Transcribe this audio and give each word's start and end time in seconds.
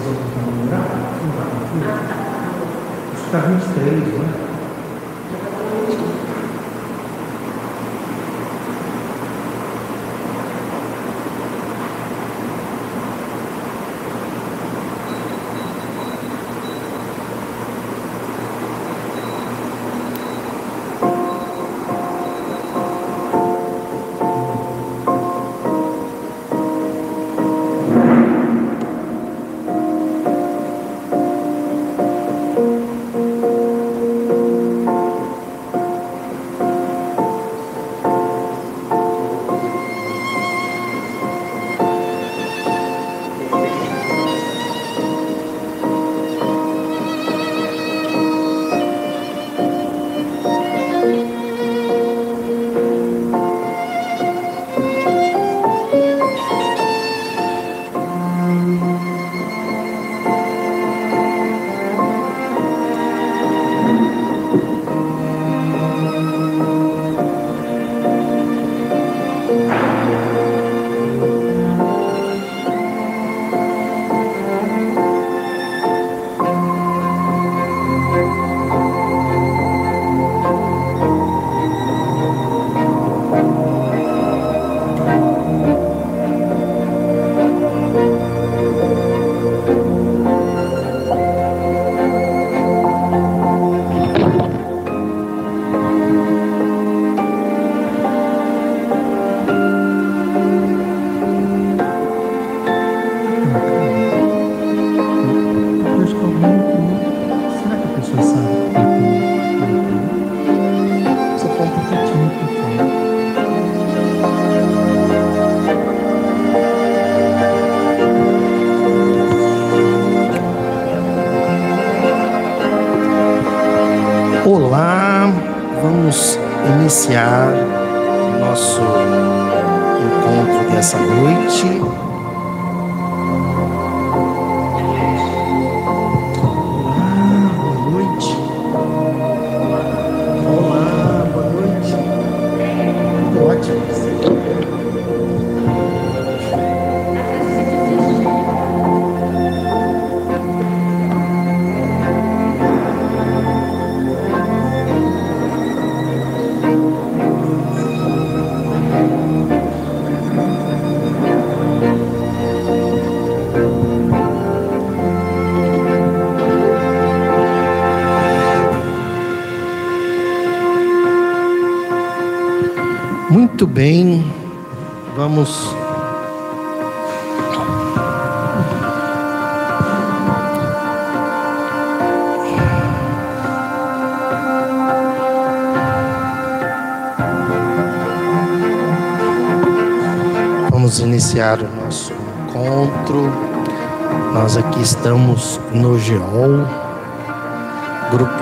resolve 0.00 0.20
namorar? 0.36 0.86
Não 1.20 1.90
Acho 3.12 3.20
que 3.20 3.26
está 3.26 3.38
23, 3.38 4.18
né? 4.18 4.49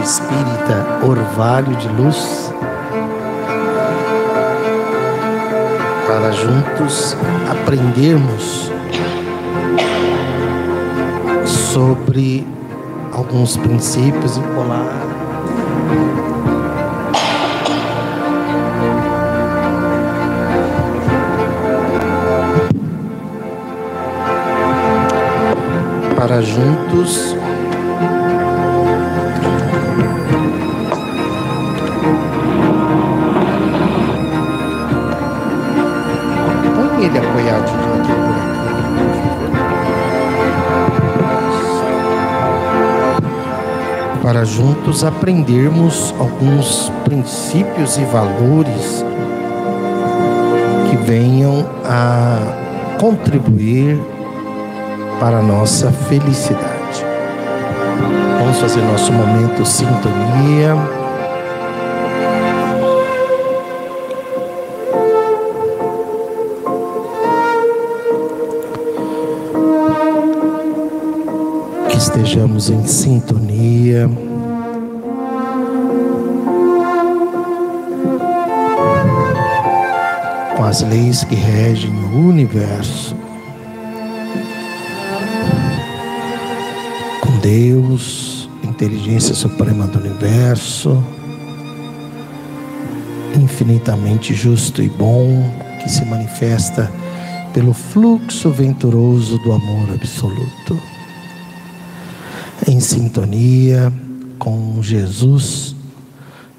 Espírita 0.08 1.04
Orvalho 1.06 1.76
de 1.76 1.88
Luz. 1.88 2.50
para 6.06 6.32
juntos 6.32 7.14
aprendermos 7.50 8.72
sobre 11.44 12.46
alguns 13.12 13.58
princípios 13.58 14.38
e 14.38 14.40
polar. 14.40 14.86
Para 26.16 26.40
juntos 26.40 27.36
Para 44.28 44.44
juntos 44.44 45.04
aprendermos 45.04 46.14
alguns 46.18 46.92
princípios 47.02 47.96
e 47.96 48.04
valores 48.04 49.02
que 50.90 50.96
venham 50.98 51.64
a 51.82 52.98
contribuir 53.00 53.98
para 55.18 55.38
a 55.38 55.42
nossa 55.42 55.90
felicidade. 55.90 57.06
Vamos 58.38 58.58
fazer 58.58 58.82
nosso 58.82 59.10
momento 59.14 59.64
sintonia. 59.64 60.76
estejamos 71.96 72.68
em 72.68 72.86
sintonia. 72.86 73.47
Com 80.56 80.64
as 80.64 80.82
leis 80.82 81.24
que 81.24 81.34
regem 81.34 81.90
o 81.90 82.28
universo. 82.28 83.16
Com 87.22 87.38
Deus, 87.38 88.48
inteligência 88.62 89.34
suprema 89.34 89.86
do 89.86 89.98
universo, 89.98 91.02
infinitamente 93.34 94.34
justo 94.34 94.82
e 94.82 94.88
bom, 94.88 95.50
que 95.82 95.90
se 95.90 96.04
manifesta 96.04 96.90
pelo 97.54 97.72
fluxo 97.72 98.50
venturoso 98.50 99.38
do 99.38 99.52
amor 99.52 99.90
absoluto. 99.94 100.78
Em 102.78 102.80
sintonia 102.80 103.92
com 104.38 104.80
Jesus, 104.80 105.74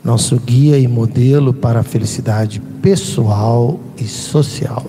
nosso 0.03 0.37
guia 0.37 0.77
e 0.77 0.85
modelo 0.85 1.53
para 1.53 1.79
a 1.79 1.83
felicidade 1.83 2.59
pessoal 2.81 3.79
e 3.97 4.03
social. 4.03 4.85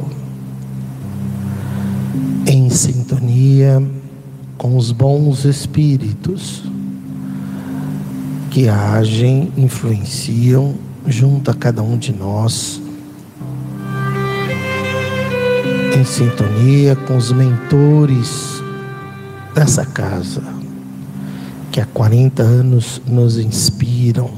Em 2.45 2.69
sintonia 2.69 3.81
com 4.59 4.77
os 4.77 4.91
bons 4.91 5.45
espíritos 5.45 6.65
que 8.51 8.69
agem, 8.69 9.53
influenciam 9.57 10.75
junto 11.07 11.49
a 11.49 11.55
cada 11.55 11.81
um 11.81 11.97
de 11.97 12.13
nós, 12.13 12.83
em 15.97 16.05
sintonia 16.05 16.97
com 16.97 17.17
os 17.17 17.31
mentores 17.31 18.61
dessa 19.55 19.87
casa, 19.87 20.60
que 21.71 21.81
há 21.81 21.87
40 21.87 22.43
anos 22.43 23.01
nos 23.07 23.39
inspiram. 23.39 24.31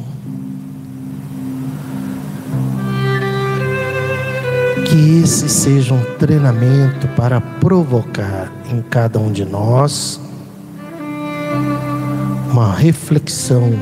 Que 4.87 5.21
esse 5.23 5.49
seja 5.49 5.95
um 5.95 6.05
treinamento 6.19 7.09
para 7.17 7.41
provocar 7.41 8.53
em 8.71 8.83
cada 8.83 9.19
um 9.19 9.33
de 9.33 9.45
nós 9.45 10.21
uma 12.51 12.75
reflexão 12.75 13.73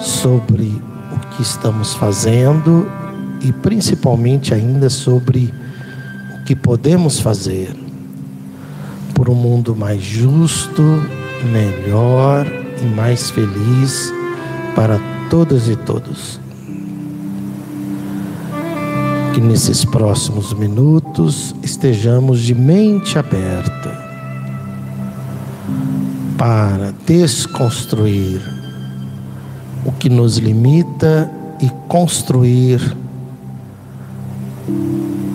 sobre 0.00 0.82
o 1.12 1.36
que 1.36 1.42
estamos 1.42 1.92
fazendo 1.92 2.90
e 3.42 3.52
principalmente 3.52 4.54
ainda 4.54 4.88
sobre 4.88 5.52
o 6.40 6.44
que 6.44 6.56
podemos 6.56 7.20
fazer 7.20 7.76
por 9.14 9.28
um 9.28 9.34
mundo 9.34 9.76
mais 9.76 10.02
justo, 10.02 10.82
melhor 11.44 12.46
e 12.82 12.84
mais 12.86 13.30
feliz 13.30 14.12
para 14.74 14.98
todas 15.30 15.68
e 15.68 15.76
todos. 15.76 16.40
Que 19.32 19.40
nesses 19.40 19.84
próximos 19.84 20.52
minutos 20.52 21.54
estejamos 21.62 22.40
de 22.40 22.54
mente 22.54 23.18
aberta 23.18 24.04
para 26.38 26.92
desconstruir 27.06 28.40
o 29.84 29.92
que 29.92 30.08
nos 30.08 30.38
limita 30.38 31.30
e 31.60 31.70
construir 31.88 32.96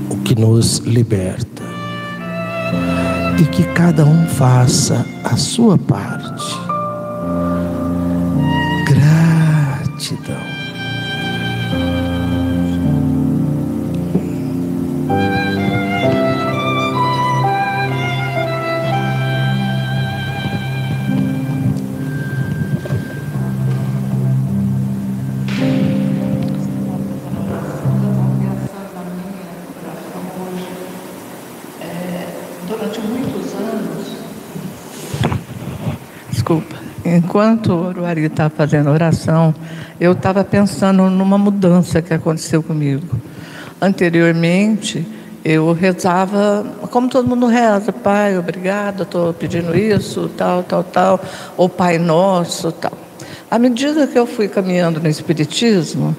o 0.09 0.17
que 0.23 0.35
nos 0.35 0.79
liberta. 0.79 1.63
E 3.39 3.45
que 3.45 3.63
cada 3.73 4.06
um 4.06 4.27
faça 4.27 5.06
a 5.31 5.38
sua 5.38 5.78
parte. 5.78 6.19
Enquanto 37.15 37.73
o 37.73 37.88
Uruari 37.88 38.25
estava 38.25 38.50
fazendo 38.50 38.89
oração, 38.89 39.53
eu 40.00 40.13
estava 40.13 40.44
pensando 40.44 41.09
numa 41.09 41.38
mudança 41.38 42.01
que 42.01 42.13
aconteceu 42.13 42.63
comigo. 42.63 43.19
Anteriormente, 43.81 45.06
eu 45.44 45.71
rezava, 45.71 46.65
como 46.91 47.09
todo 47.09 47.27
mundo 47.27 47.47
reza, 47.47 47.91
Pai, 47.91 48.38
obrigado, 48.38 49.03
estou 49.03 49.33
pedindo 49.33 49.77
isso, 49.77 50.29
tal, 50.35 50.63
tal, 50.63 50.83
tal, 50.83 51.19
ou 51.56 51.69
Pai 51.69 51.97
Nosso, 51.97 52.71
tal. 52.71 52.94
À 53.50 53.57
medida 53.57 54.06
que 54.06 54.19
eu 54.19 54.27
fui 54.27 54.47
caminhando 54.47 55.00
no 55.00 55.07
Espiritismo, 55.07 56.15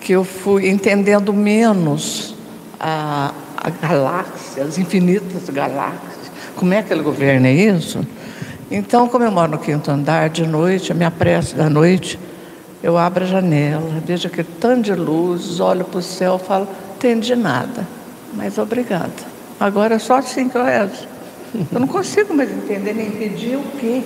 que 0.00 0.12
eu 0.12 0.22
fui 0.22 0.68
entendendo 0.68 1.32
menos 1.32 2.34
a, 2.78 3.32
a 3.56 3.70
galáxia, 3.70 4.62
as 4.64 4.78
infinitas 4.78 5.48
galáxias, 5.48 6.30
como 6.54 6.74
é 6.74 6.82
que 6.82 6.92
ele 6.92 7.02
governa 7.02 7.50
isso? 7.50 8.06
Então, 8.74 9.08
como 9.08 9.24
eu 9.24 9.30
moro 9.30 9.52
no 9.52 9.58
quinto 9.58 9.88
andar, 9.88 10.28
de 10.28 10.44
noite, 10.44 10.90
a 10.90 10.96
minha 10.96 11.10
prece 11.10 11.54
da 11.54 11.70
noite, 11.70 12.18
eu 12.82 12.98
abro 12.98 13.22
a 13.22 13.26
janela, 13.26 14.02
vejo 14.04 14.26
aquele 14.26 14.48
tanto 14.58 14.82
de 14.82 14.94
luz, 14.96 15.60
olho 15.60 15.84
para 15.84 16.00
o 16.00 16.02
céu 16.02 16.40
falo, 16.40 16.66
entendi 16.96 17.36
nada, 17.36 17.86
mas 18.32 18.58
obrigada. 18.58 19.12
Agora 19.60 19.94
é 19.94 19.98
só 20.00 20.16
assim 20.16 20.48
que 20.48 20.56
eu 20.56 20.64
rezo. 20.64 21.06
Eu 21.72 21.78
não 21.78 21.86
consigo 21.86 22.34
mais 22.34 22.50
entender 22.50 22.94
nem 22.94 23.12
pedir 23.12 23.54
o 23.54 23.62
quê. 23.78 24.02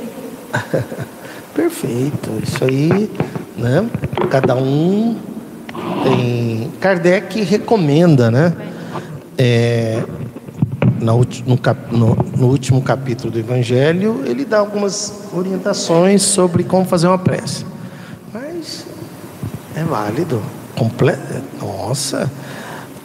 Perfeito, 1.56 2.31
isso 2.43 2.62
aí, 2.62 3.11
né? 3.56 3.88
Cada 4.29 4.55
um 4.55 5.17
tem. 6.05 6.70
Kardec 6.79 7.41
recomenda, 7.41 8.31
né? 8.31 8.53
É, 9.38 10.03
no, 11.00 11.21
no, 11.91 12.17
no, 12.37 12.47
último 12.47 12.83
capítulo 12.83 13.31
do 13.31 13.39
Evangelho, 13.39 14.23
ele 14.25 14.45
dá 14.45 14.59
algumas 14.59 15.29
orientações 15.33 16.23
sobre 16.23 16.65
como 16.65 16.85
fazer 16.85 17.06
uma 17.06 17.19
prece. 17.19 17.65
Mas 18.33 18.87
é 19.75 19.85
válido. 19.85 20.43
Comple 20.77 21.12
Nossa, 21.61 22.31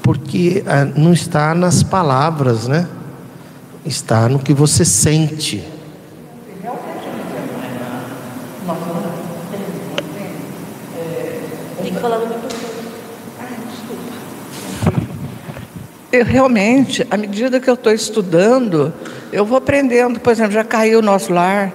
porque 0.04 0.63
ah, 0.68 0.86
não 0.86 1.12
está 1.12 1.56
nas 1.56 1.81
palavras, 1.81 2.68
né? 2.68 2.88
Está 3.86 4.30
no 4.30 4.39
que 4.39 4.54
você 4.54 4.86
sente. 4.86 5.63
Tem 11.81 11.94
que 11.94 12.00
falar 12.00 12.19
no 12.19 12.28
eu 16.13 16.24
realmente, 16.24 17.06
à 17.10 17.18
medida 17.18 17.60
que 17.60 17.68
eu 17.68 17.74
estou 17.74 17.92
estudando, 17.92 18.93
eu 19.32 19.43
vou 19.43 19.58
aprendendo. 19.58 20.20
Por 20.20 20.32
exemplo, 20.32 20.51
já 20.51 20.63
caiu 20.63 21.00
o 21.00 21.01
nosso 21.01 21.34
lar, 21.34 21.74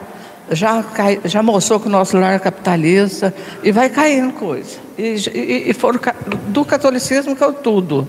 já, 0.53 0.81
cai, 0.81 1.21
já 1.25 1.43
mostrou 1.43 1.81
que 1.81 1.89
o 1.89 1.91
nosso 1.91 2.17
lar 2.17 2.35
é 2.35 2.39
capitalista, 2.39 3.35
e 3.65 3.73
vai 3.73 3.91
caindo 3.91 4.33
coisa. 4.35 4.77
E, 4.97 5.17
e, 5.35 5.71
e 5.71 5.75
for, 5.75 6.01
do 6.47 6.65
catolicismo 6.65 7.35
que 7.35 7.43
é 7.43 7.51
tudo. 7.51 8.07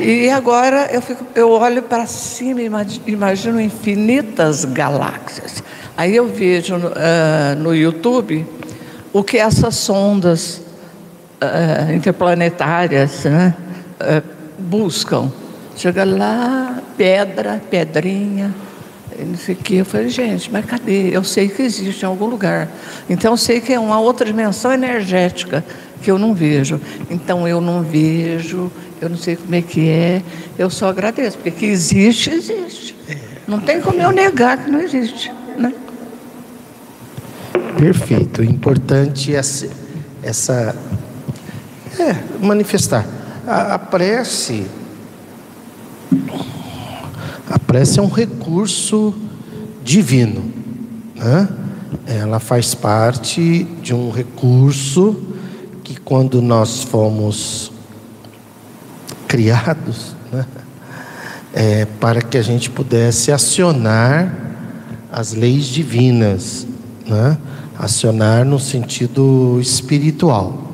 E 0.00 0.30
agora 0.30 0.88
eu, 0.92 1.02
fico, 1.02 1.26
eu 1.34 1.50
olho 1.50 1.82
para 1.82 2.06
cima 2.06 2.62
e 2.62 2.70
imagino 3.06 3.60
infinitas 3.60 4.64
galáxias. 4.64 5.64
Aí 5.96 6.14
eu 6.14 6.28
vejo 6.28 6.76
uh, 6.76 7.58
no 7.58 7.74
YouTube 7.74 8.46
o 9.12 9.24
que 9.24 9.36
essas 9.36 9.74
sondas 9.74 10.60
uh, 11.42 11.92
interplanetárias, 11.92 13.24
né? 13.24 13.54
Uh, 14.00 14.37
buscam. 14.58 15.30
Chega 15.76 16.04
lá, 16.04 16.82
pedra, 16.96 17.62
pedrinha, 17.70 18.52
não 19.18 19.36
sei 19.36 19.54
o 19.54 19.58
que. 19.58 19.76
Eu 19.76 19.84
falei, 19.84 20.08
gente, 20.08 20.50
mas 20.50 20.64
cadê? 20.64 21.16
Eu 21.16 21.22
sei 21.24 21.48
que 21.48 21.62
existe 21.62 22.02
em 22.02 22.06
algum 22.06 22.26
lugar. 22.26 22.68
Então 23.08 23.32
eu 23.32 23.36
sei 23.36 23.60
que 23.60 23.72
é 23.72 23.78
uma 23.78 24.00
outra 24.00 24.26
dimensão 24.26 24.72
energética 24.72 25.64
que 26.02 26.10
eu 26.10 26.18
não 26.18 26.34
vejo. 26.34 26.80
Então 27.10 27.46
eu 27.46 27.60
não 27.60 27.82
vejo, 27.82 28.70
eu 29.00 29.08
não 29.08 29.16
sei 29.16 29.36
como 29.36 29.54
é 29.54 29.62
que 29.62 29.88
é, 29.88 30.22
eu 30.58 30.68
só 30.70 30.88
agradeço, 30.88 31.36
porque 31.38 31.50
que 31.50 31.66
existe, 31.66 32.30
existe. 32.30 32.96
Não 33.46 33.60
tem 33.60 33.80
como 33.80 34.00
eu 34.00 34.12
negar 34.12 34.58
que 34.58 34.70
não 34.70 34.80
existe. 34.80 35.32
Né? 35.56 35.72
Perfeito. 37.78 38.42
Importante 38.42 39.34
essa, 39.34 39.68
essa 40.22 40.76
é, 41.98 42.44
manifestar. 42.44 43.17
A, 43.48 43.76
a 43.76 43.78
prece, 43.78 44.66
a 47.48 47.58
prece 47.58 47.98
é 47.98 48.02
um 48.02 48.10
recurso 48.10 49.14
divino, 49.82 50.52
né? 51.16 51.48
Ela 52.06 52.40
faz 52.40 52.74
parte 52.74 53.64
de 53.80 53.94
um 53.94 54.10
recurso 54.10 55.16
que 55.82 55.98
quando 55.98 56.42
nós 56.42 56.82
fomos 56.82 57.72
criados, 59.26 60.14
né? 60.30 60.44
É, 61.54 61.86
para 61.86 62.20
que 62.20 62.36
a 62.36 62.42
gente 62.42 62.68
pudesse 62.68 63.32
acionar 63.32 64.30
as 65.10 65.32
leis 65.32 65.64
divinas, 65.64 66.66
né? 67.06 67.38
acionar 67.78 68.44
no 68.44 68.60
sentido 68.60 69.58
espiritual. 69.58 70.64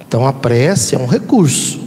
Então 0.00 0.26
a 0.26 0.32
prece 0.32 0.96
é 0.96 0.98
um 0.98 1.06
recurso. 1.06 1.83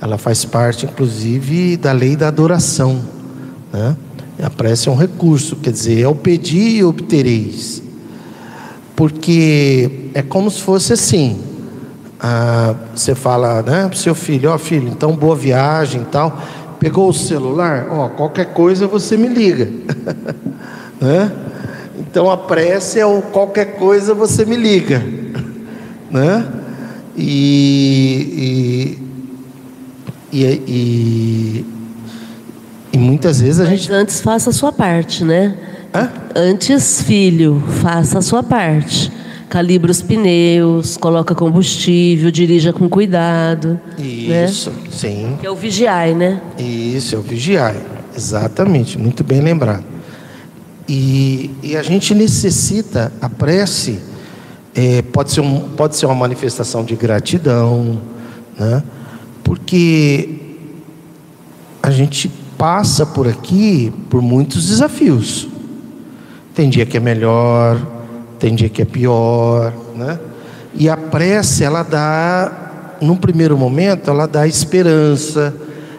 Ela 0.00 0.16
faz 0.16 0.44
parte, 0.44 0.86
inclusive, 0.86 1.76
da 1.76 1.92
lei 1.92 2.16
da 2.16 2.28
adoração. 2.28 3.00
Né? 3.72 3.96
A 4.42 4.48
prece 4.48 4.88
é 4.88 4.92
um 4.92 4.96
recurso, 4.96 5.56
quer 5.56 5.70
dizer, 5.70 6.00
é 6.00 6.08
o 6.08 6.14
pedir 6.14 6.76
e 6.76 6.84
obtereis. 6.84 7.82
Porque 8.96 10.10
é 10.14 10.22
como 10.22 10.50
se 10.50 10.62
fosse 10.62 10.94
assim. 10.94 11.40
Ah, 12.18 12.74
você 12.94 13.14
fala, 13.14 13.62
né, 13.62 13.86
para 13.86 13.94
o 13.94 13.96
seu 13.96 14.14
filho, 14.14 14.50
ó 14.50 14.54
oh, 14.54 14.58
filho, 14.58 14.88
então 14.88 15.14
boa 15.16 15.36
viagem 15.36 16.02
e 16.02 16.04
tal. 16.06 16.38
Pegou 16.78 17.08
o 17.08 17.12
celular, 17.12 17.88
ó, 17.90 18.06
oh, 18.06 18.08
qualquer 18.10 18.52
coisa 18.54 18.86
você 18.86 19.16
me 19.16 19.28
liga. 19.28 19.70
né? 21.00 21.32
Então 21.98 22.30
a 22.30 22.36
prece 22.36 22.98
é 22.98 23.06
o 23.06 23.20
qualquer 23.20 23.76
coisa 23.76 24.14
você 24.14 24.44
me 24.44 24.56
liga. 24.56 25.02
né? 26.10 26.46
E, 27.16 28.96
e, 28.96 29.09
e, 30.32 30.44
e, 30.44 31.66
e 32.92 32.98
muitas 32.98 33.40
vezes 33.40 33.60
a 33.60 33.64
Mas 33.64 33.80
gente. 33.80 33.92
Antes 33.92 34.20
faça 34.20 34.50
a 34.50 34.52
sua 34.52 34.72
parte, 34.72 35.24
né? 35.24 35.56
Hã? 35.94 36.08
Antes, 36.34 37.02
filho, 37.02 37.62
faça 37.82 38.18
a 38.18 38.22
sua 38.22 38.42
parte. 38.42 39.10
Calibra 39.48 39.90
os 39.90 40.00
pneus, 40.00 40.96
coloca 40.96 41.34
combustível, 41.34 42.30
dirija 42.30 42.72
com 42.72 42.88
cuidado. 42.88 43.80
né? 43.98 44.44
Isso, 44.44 44.72
sim. 44.92 45.36
Que 45.40 45.46
é 45.46 45.50
o 45.50 45.56
vigiai, 45.56 46.14
né? 46.14 46.40
Isso, 46.56 47.16
é 47.16 47.18
o 47.18 47.22
vigiar. 47.22 47.74
Exatamente, 48.16 48.96
muito 48.96 49.24
bem 49.24 49.40
lembrado. 49.40 49.84
E, 50.88 51.50
e 51.62 51.76
a 51.76 51.82
gente 51.82 52.14
necessita, 52.14 53.12
a 53.20 53.28
prece 53.28 53.98
é, 54.74 55.02
pode, 55.02 55.32
ser 55.32 55.40
um, 55.40 55.60
pode 55.70 55.96
ser 55.96 56.06
uma 56.06 56.14
manifestação 56.14 56.84
de 56.84 56.94
gratidão, 56.94 58.00
né? 58.58 58.82
Porque 59.50 60.28
a 61.82 61.90
gente 61.90 62.30
passa 62.56 63.04
por 63.04 63.26
aqui 63.26 63.92
por 64.08 64.22
muitos 64.22 64.68
desafios. 64.68 65.48
Tem 66.54 66.70
dia 66.70 66.86
que 66.86 66.96
é 66.96 67.00
melhor, 67.00 67.84
tem 68.38 68.54
dia 68.54 68.68
que 68.68 68.80
é 68.80 68.84
pior, 68.84 69.72
né? 69.96 70.20
E 70.72 70.88
a 70.88 70.96
prece, 70.96 71.64
ela 71.64 71.82
dá, 71.82 72.94
num 73.00 73.16
primeiro 73.16 73.58
momento, 73.58 74.08
ela 74.08 74.28
dá 74.28 74.46
esperança, 74.46 75.52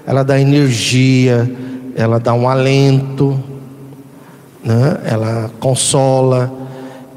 ela 0.07 0.23
dá 0.23 0.39
energia, 0.39 1.53
ela 1.93 2.21
dá 2.21 2.33
um 2.33 2.47
alento, 2.47 3.37
né? 4.63 4.97
ela 5.03 5.51
consola. 5.59 6.49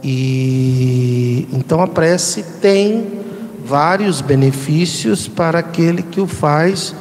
E 0.03 1.47
então 1.53 1.81
a 1.81 1.87
prece 1.87 2.43
tem 2.61 3.24
vários 3.65 4.21
benefícios 4.21 5.27
para 5.27 5.59
aquele 5.59 6.03
que 6.03 6.21
o 6.21 6.27
faz, 6.27 6.95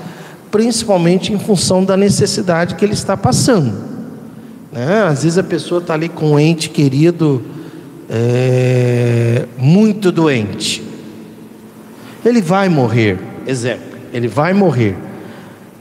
principalmente 0.49 1.33
em 1.33 1.39
função 1.39 1.83
da 1.83 1.97
necessidade 1.97 2.75
que 2.75 2.85
ele 2.85 2.93
está 2.93 3.17
passando. 3.17 3.73
Né? 4.71 5.03
Às 5.03 5.23
vezes 5.23 5.37
a 5.37 5.43
pessoa 5.43 5.81
está 5.81 5.93
ali 5.93 6.09
com 6.09 6.31
um 6.31 6.39
ente 6.39 6.69
querido 6.69 7.43
é, 8.09 9.45
muito 9.57 10.11
doente. 10.11 10.83
Ele 12.25 12.41
vai 12.41 12.69
morrer, 12.69 13.19
exemplo, 13.45 13.97
ele 14.13 14.27
vai 14.27 14.53
morrer. 14.53 14.95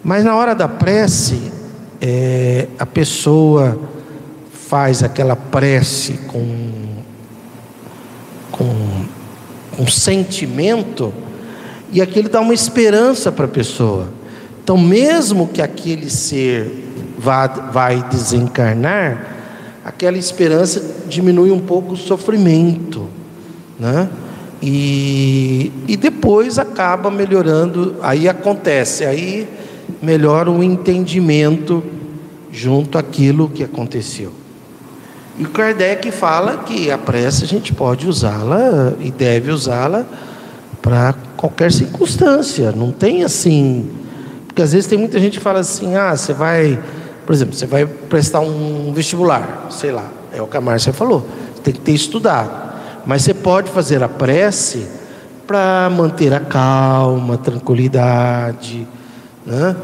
Mas 0.02 0.24
na 0.24 0.34
hora 0.34 0.54
da 0.54 0.66
prece, 0.66 1.52
é, 2.00 2.66
a 2.78 2.84
pessoa 2.84 3.78
faz 4.50 5.02
aquela 5.02 5.36
prece 5.36 6.14
com, 6.26 7.04
com, 8.50 9.04
com 9.76 9.86
sentimento 9.86 11.12
e 11.92 12.00
aquilo 12.00 12.28
dá 12.28 12.40
uma 12.40 12.54
esperança 12.54 13.30
para 13.30 13.44
a 13.44 13.48
pessoa. 13.48 14.08
Então, 14.62 14.78
mesmo 14.78 15.48
que 15.48 15.60
aquele 15.60 16.08
ser 16.08 17.14
vá, 17.18 17.46
vai 17.46 18.02
desencarnar, 18.08 19.36
aquela 19.84 20.16
esperança 20.16 20.82
diminui 21.08 21.50
um 21.50 21.60
pouco 21.60 21.94
o 21.94 21.96
sofrimento, 21.96 23.08
né? 23.78 24.08
E, 24.62 25.72
e 25.88 25.96
depois 25.96 26.58
acaba 26.58 27.10
melhorando, 27.10 27.96
aí 28.00 28.28
acontece, 28.28 29.04
aí 29.04 29.48
melhora 30.00 30.50
o 30.50 30.62
entendimento 30.62 31.82
junto 32.52 32.96
àquilo 32.96 33.48
que 33.48 33.64
aconteceu. 33.64 34.41
E 35.42 35.44
Kardec 35.44 36.08
fala 36.12 36.58
que 36.58 36.88
a 36.88 36.96
prece 36.96 37.42
a 37.42 37.48
gente 37.48 37.74
pode 37.74 38.06
usá-la 38.06 38.92
e 39.00 39.10
deve 39.10 39.50
usá-la 39.50 40.06
para 40.80 41.16
qualquer 41.36 41.72
circunstância, 41.72 42.70
não 42.70 42.92
tem 42.92 43.24
assim. 43.24 43.90
Porque 44.46 44.62
às 44.62 44.72
vezes 44.72 44.88
tem 44.88 44.96
muita 44.96 45.18
gente 45.18 45.38
que 45.38 45.42
fala 45.42 45.58
assim: 45.58 45.96
ah, 45.96 46.16
você 46.16 46.32
vai, 46.32 46.78
por 47.26 47.32
exemplo, 47.32 47.54
você 47.56 47.66
vai 47.66 47.84
prestar 47.84 48.38
um 48.38 48.92
vestibular, 48.94 49.66
sei 49.68 49.90
lá, 49.90 50.06
é 50.32 50.40
o 50.40 50.46
que 50.46 50.56
a 50.56 50.60
Márcia 50.60 50.92
falou, 50.92 51.26
tem 51.64 51.74
que 51.74 51.80
ter 51.80 51.92
estudado. 51.92 52.72
Mas 53.04 53.22
você 53.22 53.34
pode 53.34 53.68
fazer 53.68 54.00
a 54.00 54.08
prece 54.08 54.86
para 55.44 55.90
manter 55.90 56.32
a 56.32 56.38
calma, 56.38 57.34
a 57.34 57.38
tranquilidade, 57.38 58.86
né? 59.44 59.74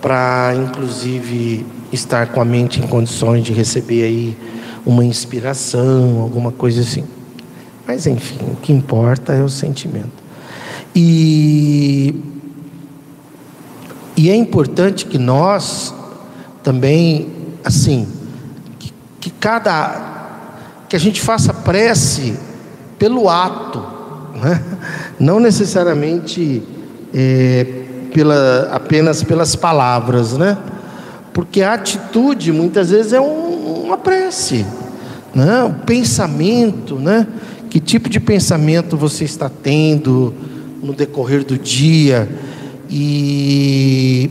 para 0.00 0.54
inclusive 0.54 1.66
estar 1.92 2.28
com 2.28 2.40
a 2.40 2.44
mente 2.44 2.80
em 2.80 2.86
condições 2.86 3.42
de 3.42 3.52
receber 3.52 4.04
aí 4.04 4.47
uma 4.84 5.04
inspiração, 5.04 6.20
alguma 6.20 6.52
coisa 6.52 6.80
assim. 6.80 7.04
Mas 7.86 8.06
enfim, 8.06 8.38
o 8.52 8.56
que 8.56 8.72
importa 8.72 9.32
é 9.32 9.42
o 9.42 9.48
sentimento. 9.48 10.12
E, 10.94 12.14
e 14.16 14.28
é 14.30 14.34
importante 14.34 15.06
que 15.06 15.18
nós 15.18 15.94
também, 16.62 17.30
assim, 17.64 18.06
que, 18.78 18.92
que 19.20 19.30
cada 19.30 20.06
que 20.88 20.96
a 20.96 20.98
gente 20.98 21.20
faça 21.20 21.52
prece 21.52 22.38
pelo 22.98 23.28
ato, 23.28 23.84
né? 24.34 24.62
não 25.20 25.38
necessariamente 25.38 26.62
é, 27.12 27.66
pela, 28.12 28.70
apenas 28.72 29.22
pelas 29.22 29.54
palavras, 29.54 30.36
né? 30.36 30.56
Porque 31.32 31.62
a 31.62 31.74
atitude 31.74 32.52
muitas 32.52 32.90
vezes 32.90 33.12
é 33.12 33.20
um, 33.20 33.84
uma 33.84 33.96
prece, 33.96 34.66
né? 35.34 35.64
O 35.64 35.74
pensamento, 35.84 36.96
né? 36.96 37.26
Que 37.70 37.80
tipo 37.80 38.08
de 38.08 38.18
pensamento 38.18 38.96
você 38.96 39.24
está 39.24 39.48
tendo 39.48 40.34
no 40.82 40.92
decorrer 40.92 41.44
do 41.44 41.58
dia? 41.58 42.28
E, 42.90 44.30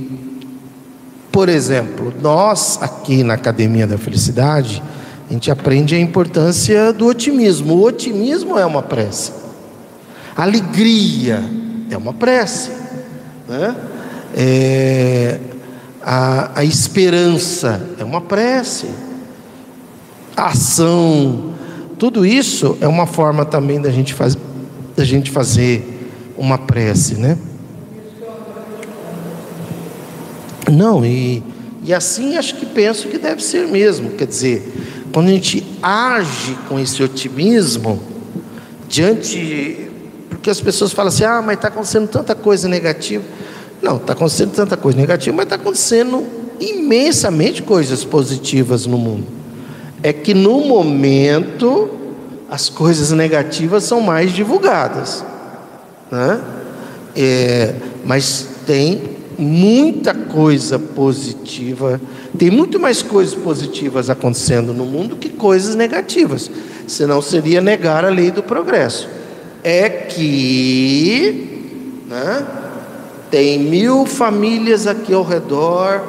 por 1.32 1.48
exemplo, 1.48 2.14
nós 2.22 2.80
aqui 2.82 3.24
na 3.24 3.36
Academia 3.36 3.86
da 3.86 3.98
Felicidade, 3.98 4.82
a 5.30 5.34
gente 5.34 5.52
aprende 5.52 5.94
a 5.94 6.00
importância 6.00 6.92
do 6.92 7.06
otimismo. 7.06 7.76
O 7.76 7.84
otimismo 7.84 8.58
é 8.58 8.66
uma 8.66 8.82
prece. 8.82 9.32
Alegria 10.36 11.44
é 11.90 11.98
uma 11.98 12.14
prece. 12.14 12.72
Né? 13.48 13.76
É, 14.36 15.40
a, 16.10 16.62
a 16.62 16.64
esperança 16.64 17.86
é 18.00 18.04
uma 18.06 18.22
prece. 18.22 18.88
A 20.38 20.48
ação, 20.52 21.54
tudo 22.00 22.26
isso 22.26 22.78
é 22.80 22.88
uma 22.88 23.06
forma 23.06 23.44
também 23.44 23.82
da 23.82 23.92
gente, 23.92 24.14
faz, 24.14 24.38
da 24.96 25.04
gente 25.04 25.30
fazer 25.30 25.84
uma 26.38 26.58
prece, 26.58 27.16
né? 27.16 27.38
Não, 30.72 31.06
e, 31.06 31.44
e 31.84 31.94
assim 31.94 32.38
acho 32.38 32.56
que 32.56 32.66
penso 32.66 33.10
que 33.10 33.18
deve 33.18 33.44
ser 33.44 33.68
mesmo. 33.68 34.12
Quer 34.12 34.28
dizer, 34.28 35.06
quando 35.12 35.28
a 35.28 35.32
gente 35.32 35.66
age 35.84 36.58
com 36.70 36.80
esse 36.80 37.04
otimismo, 37.04 38.02
diante. 38.88 39.90
Porque 40.30 40.50
as 40.50 40.62
pessoas 40.62 40.94
falam 40.94 41.10
assim: 41.10 41.26
ah, 41.26 41.42
mas 41.46 41.56
está 41.56 41.68
acontecendo 41.68 42.08
tanta 42.08 42.34
coisa 42.34 42.70
negativa. 42.70 43.26
Não, 43.82 43.98
está 43.98 44.14
acontecendo 44.14 44.52
tanta 44.52 44.76
coisa 44.76 44.98
negativa, 44.98 45.36
mas 45.36 45.46
está 45.46 45.56
acontecendo 45.56 46.26
imensamente 46.60 47.62
coisas 47.62 48.04
positivas 48.04 48.86
no 48.86 48.98
mundo. 48.98 49.28
É 50.02 50.12
que 50.12 50.34
no 50.34 50.62
momento 50.66 51.90
as 52.50 52.70
coisas 52.70 53.12
negativas 53.12 53.84
são 53.84 54.02
mais 54.02 54.32
divulgadas, 54.32 55.24
né? 56.12 56.42
É, 57.16 57.76
mas 58.06 58.48
tem 58.66 59.18
muita 59.38 60.14
coisa 60.14 60.80
positiva, 60.80 62.02
tem 62.38 62.50
muito 62.50 62.80
mais 62.80 63.02
coisas 63.02 63.36
positivas 63.36 64.10
acontecendo 64.10 64.74
no 64.74 64.86
mundo 64.86 65.16
que 65.16 65.30
coisas 65.30 65.76
negativas, 65.76 66.50
senão 66.88 67.22
seria 67.22 67.62
negar 67.62 68.06
a 68.06 68.10
lei 68.10 68.32
do 68.32 68.42
progresso. 68.42 69.10
É 69.64 69.90
que 69.90 71.58
né, 72.08 72.46
tem 73.30 73.60
mil 73.60 74.06
famílias 74.06 74.88
aqui 74.88 75.14
ao 75.14 75.24
redor, 75.24 76.02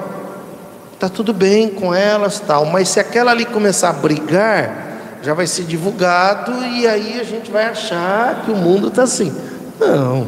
tá 0.98 1.08
tudo 1.08 1.32
bem 1.32 1.68
com 1.68 1.94
elas, 1.94 2.40
tal, 2.40 2.64
mas 2.66 2.88
se 2.88 3.00
aquela 3.00 3.30
ali 3.30 3.44
começar 3.44 3.90
a 3.90 3.92
brigar, 3.92 5.18
já 5.22 5.34
vai 5.34 5.46
ser 5.46 5.64
divulgado 5.64 6.52
e 6.64 6.86
aí 6.86 7.20
a 7.20 7.24
gente 7.24 7.50
vai 7.50 7.66
achar 7.66 8.42
que 8.44 8.50
o 8.50 8.56
mundo 8.56 8.88
está 8.88 9.02
assim. 9.02 9.32
Não, 9.80 10.26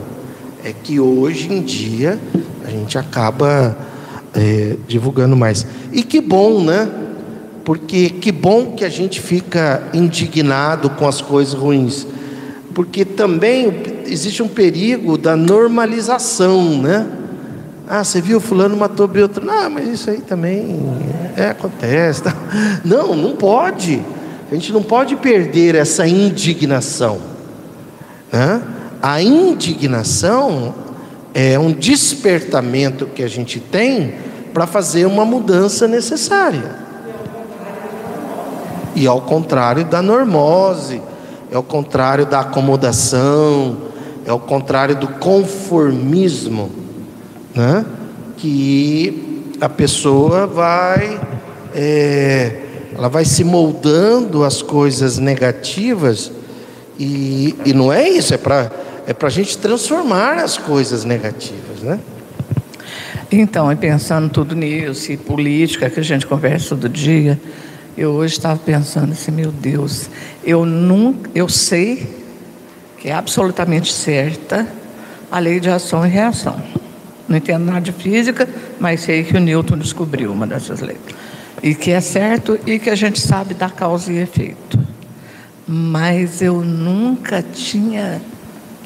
é 0.64 0.72
que 0.72 1.00
hoje 1.00 1.52
em 1.52 1.62
dia 1.62 2.18
a 2.64 2.70
gente 2.70 2.98
acaba 2.98 3.76
é, 4.34 4.76
divulgando 4.86 5.36
mais. 5.36 5.66
E 5.92 6.02
que 6.02 6.20
bom, 6.20 6.62
né? 6.62 6.88
Porque 7.64 8.10
que 8.10 8.32
bom 8.32 8.72
que 8.72 8.84
a 8.84 8.88
gente 8.88 9.20
fica 9.20 9.82
indignado 9.92 10.90
com 10.90 11.06
as 11.06 11.20
coisas 11.20 11.54
ruins. 11.54 12.06
Porque 12.74 13.04
também 13.04 13.70
existe 14.10 14.42
um 14.42 14.48
perigo 14.48 15.16
da 15.16 15.36
normalização, 15.36 16.80
né? 16.82 17.06
Ah, 17.88 18.04
você 18.04 18.20
viu 18.20 18.40
fulano 18.40 18.76
matou 18.76 19.08
Beltrano. 19.08 19.50
Não, 19.50 19.70
mas 19.70 19.88
isso 19.88 20.10
aí 20.10 20.20
também 20.20 20.78
é, 21.36 21.46
acontece. 21.46 22.22
Tá? 22.22 22.34
Não, 22.84 23.16
não 23.16 23.34
pode. 23.34 24.00
A 24.50 24.54
gente 24.54 24.72
não 24.72 24.82
pode 24.82 25.16
perder 25.16 25.74
essa 25.74 26.06
indignação. 26.06 27.18
Né? 28.32 28.62
A 29.02 29.20
indignação 29.20 30.74
é 31.34 31.58
um 31.58 31.72
despertamento 31.72 33.06
que 33.06 33.22
a 33.22 33.28
gente 33.28 33.58
tem 33.58 34.14
para 34.54 34.66
fazer 34.66 35.06
uma 35.06 35.24
mudança 35.24 35.88
necessária. 35.88 36.76
E 38.94 39.06
ao 39.06 39.20
contrário 39.20 39.84
da 39.84 40.02
normose, 40.02 41.00
é 41.50 41.58
o 41.58 41.62
contrário 41.62 42.26
da 42.26 42.40
acomodação, 42.40 43.89
é 44.30 44.32
o 44.32 44.38
contrário 44.38 44.94
do 44.94 45.08
conformismo, 45.08 46.70
né? 47.52 47.84
que 48.36 49.52
a 49.60 49.68
pessoa 49.68 50.46
vai, 50.46 51.20
é, 51.74 52.60
ela 52.96 53.08
vai 53.08 53.24
se 53.24 53.42
moldando 53.42 54.44
às 54.44 54.62
coisas 54.62 55.18
negativas, 55.18 56.30
e, 56.96 57.56
e 57.64 57.72
não 57.72 57.92
é 57.92 58.08
isso, 58.08 58.32
é 58.32 58.38
para 58.38 58.70
é 59.04 59.16
a 59.20 59.28
gente 59.28 59.58
transformar 59.58 60.38
as 60.38 60.56
coisas 60.56 61.04
negativas. 61.04 61.80
Né? 61.82 61.98
Então, 63.32 63.72
e 63.72 63.74
pensando 63.74 64.28
tudo 64.28 64.54
nisso, 64.54 65.10
e 65.10 65.16
política 65.16 65.90
que 65.90 65.98
a 65.98 66.04
gente 66.04 66.24
conversa 66.24 66.68
todo 66.68 66.88
dia, 66.88 67.40
eu 67.98 68.12
hoje 68.12 68.34
estava 68.34 68.60
pensando 68.60 69.10
assim, 69.10 69.32
meu 69.32 69.50
Deus, 69.50 70.08
eu 70.44 70.64
nunca, 70.64 71.28
eu 71.34 71.48
sei 71.48 72.19
que 73.00 73.08
é 73.08 73.14
absolutamente 73.14 73.92
certa 73.92 74.68
a 75.30 75.38
lei 75.38 75.58
de 75.58 75.70
ação 75.70 76.06
e 76.06 76.08
reação. 76.08 76.62
Não 77.26 77.38
entendo 77.38 77.64
nada 77.64 77.80
de 77.80 77.92
física, 77.92 78.46
mas 78.78 79.00
sei 79.00 79.24
que 79.24 79.36
o 79.36 79.40
Newton 79.40 79.78
descobriu 79.78 80.30
uma 80.30 80.46
dessas 80.46 80.80
leis. 80.80 81.00
E 81.62 81.74
que 81.74 81.90
é 81.90 82.00
certo 82.00 82.58
e 82.66 82.78
que 82.78 82.90
a 82.90 82.94
gente 82.94 83.18
sabe 83.18 83.54
da 83.54 83.70
causa 83.70 84.12
e 84.12 84.18
efeito. 84.18 84.78
Mas 85.66 86.42
eu 86.42 86.60
nunca 86.60 87.42
tinha 87.42 88.20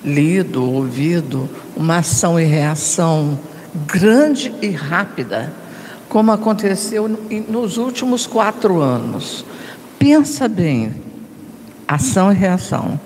lido, 0.05 0.63
ouvido 0.63 1.49
uma 1.75 1.99
ação 1.99 2.39
e 2.39 2.45
reação 2.45 3.39
grande 3.87 4.55
e 4.63 4.71
rápida 4.71 5.53
como 6.09 6.31
aconteceu 6.31 7.09
nos 7.49 7.77
últimos 7.79 8.27
quatro 8.27 8.81
anos. 8.81 9.45
Pensa 9.99 10.47
bem, 10.47 10.95
ação 11.89 12.31
e 12.31 12.35
reação. 12.37 13.01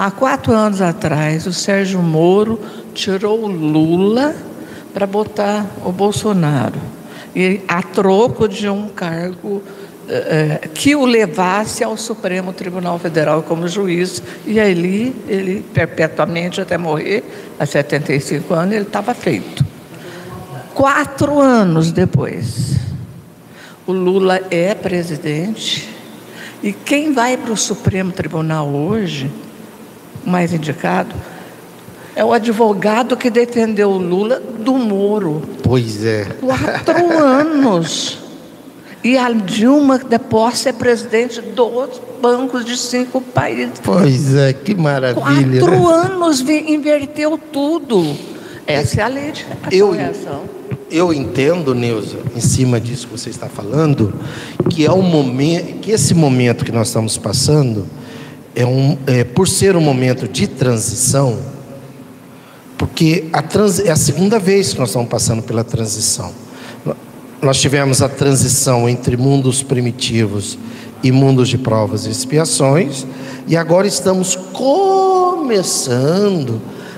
Há 0.00 0.12
quatro 0.12 0.52
anos 0.52 0.80
atrás, 0.80 1.44
o 1.44 1.52
Sérgio 1.52 2.00
Moro 2.00 2.60
tirou 2.94 3.42
o 3.42 3.48
Lula 3.48 4.32
para 4.94 5.08
botar 5.08 5.66
o 5.84 5.90
Bolsonaro. 5.90 6.80
E 7.34 7.62
a 7.66 7.82
troco 7.82 8.46
de 8.46 8.68
um 8.68 8.88
cargo 8.90 9.60
eh, 10.08 10.68
que 10.72 10.94
o 10.94 11.04
levasse 11.04 11.82
ao 11.82 11.96
Supremo 11.96 12.52
Tribunal 12.52 12.96
Federal 13.00 13.42
como 13.42 13.66
juiz. 13.66 14.22
E 14.46 14.60
ali, 14.60 15.16
ele 15.26 15.64
perpetuamente 15.74 16.60
até 16.60 16.78
morrer, 16.78 17.24
a 17.58 17.66
75 17.66 18.54
anos, 18.54 18.76
ele 18.76 18.84
estava 18.84 19.12
feito. 19.14 19.66
Quatro 20.76 21.40
anos 21.40 21.90
depois, 21.90 22.76
o 23.84 23.90
Lula 23.90 24.42
é 24.48 24.76
presidente 24.76 25.88
e 26.62 26.72
quem 26.72 27.12
vai 27.12 27.36
para 27.36 27.52
o 27.52 27.56
Supremo 27.56 28.12
Tribunal 28.12 28.68
hoje, 28.68 29.28
mais 30.24 30.52
indicado, 30.52 31.14
é 32.14 32.24
o 32.24 32.32
advogado 32.32 33.16
que 33.16 33.30
defendeu 33.30 33.90
o 33.90 33.98
Lula 33.98 34.40
do 34.40 34.74
Moro. 34.74 35.42
Pois 35.62 36.04
é. 36.04 36.24
Quatro 36.40 37.16
anos. 37.18 38.18
E 39.04 39.16
a 39.16 39.30
Dilma 39.30 39.98
de 39.98 40.18
posse 40.18 40.68
é 40.68 40.72
presidente 40.72 41.40
dos 41.40 42.00
bancos 42.20 42.64
de 42.64 42.76
cinco 42.76 43.20
países. 43.20 43.74
Pois 43.82 44.34
é, 44.34 44.52
que 44.52 44.74
maravilha. 44.74 45.60
Quatro 45.60 45.88
né? 45.88 45.94
anos 45.94 46.40
inverteu 46.40 47.38
tudo. 47.52 48.16
Essa 48.66 49.00
é 49.00 49.04
a 49.04 49.08
lei 49.08 49.32
de 49.32 49.46
eu, 49.70 49.94
eu 50.90 51.14
entendo, 51.14 51.74
Neuza, 51.74 52.18
em 52.34 52.40
cima 52.40 52.80
disso 52.80 53.06
que 53.06 53.12
você 53.12 53.30
está 53.30 53.48
falando, 53.48 54.12
que 54.68 54.84
é 54.84 54.92
um 54.92 55.02
momento, 55.02 55.78
que 55.78 55.92
esse 55.92 56.12
momento 56.14 56.64
que 56.64 56.72
nós 56.72 56.88
estamos 56.88 57.16
passando 57.16 57.86
é 58.58 58.66
um, 58.66 58.98
é, 59.06 59.22
por 59.22 59.46
ser 59.46 59.76
um 59.76 59.80
momento 59.80 60.26
de 60.26 60.48
transição, 60.48 61.38
porque 62.76 63.26
a 63.32 63.40
trans, 63.40 63.78
é 63.78 63.92
a 63.92 63.96
segunda 63.96 64.40
vez 64.40 64.72
que 64.72 64.80
nós 64.80 64.88
estamos 64.88 65.08
passando 65.08 65.44
pela 65.44 65.62
transição. 65.62 66.32
Nós 67.40 67.60
tivemos 67.60 68.02
a 68.02 68.08
transição 68.08 68.88
entre 68.88 69.16
mundos 69.16 69.62
primitivos 69.62 70.58
e 71.04 71.12
mundos 71.12 71.48
de 71.48 71.56
provas 71.56 72.04
e 72.04 72.10
expiações, 72.10 73.06
e 73.46 73.56
agora 73.56 73.86
estamos 73.86 74.34
começando 74.52 75.00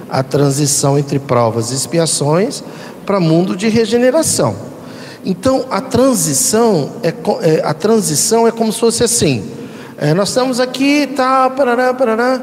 a 0.09 0.23
transição 0.23 0.99
entre 0.99 1.18
provas 1.18 1.73
e 1.73 1.75
expiações 1.75 2.64
para 3.05 3.20
mundo 3.20 3.55
de 3.55 3.68
regeneração. 3.68 4.57
Então 5.27 5.66
a 5.70 5.83
transição 5.83 6.92
é, 7.03 7.12
é, 7.42 7.61
a 7.62 7.75
transição 7.75 8.49
é 8.49 8.51
como 8.51 8.73
se 8.73 8.81
fosse 8.81 9.05
assim. 9.05 9.60
É, 10.02 10.14
nós 10.14 10.30
estamos 10.30 10.58
aqui, 10.58 11.06
tá, 11.08 11.50
parará, 11.50 11.92
parará. 11.92 12.40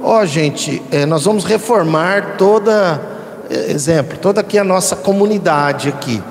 Ó, 0.00 0.20
oh, 0.20 0.24
gente, 0.24 0.80
é, 0.92 1.04
nós 1.04 1.24
vamos 1.24 1.42
reformar 1.42 2.36
toda, 2.38 3.02
é, 3.50 3.72
exemplo, 3.72 4.16
toda 4.16 4.40
aqui 4.40 4.56
a 4.56 4.62
nossa 4.62 4.94
comunidade 4.94 5.88
aqui. 5.88 6.22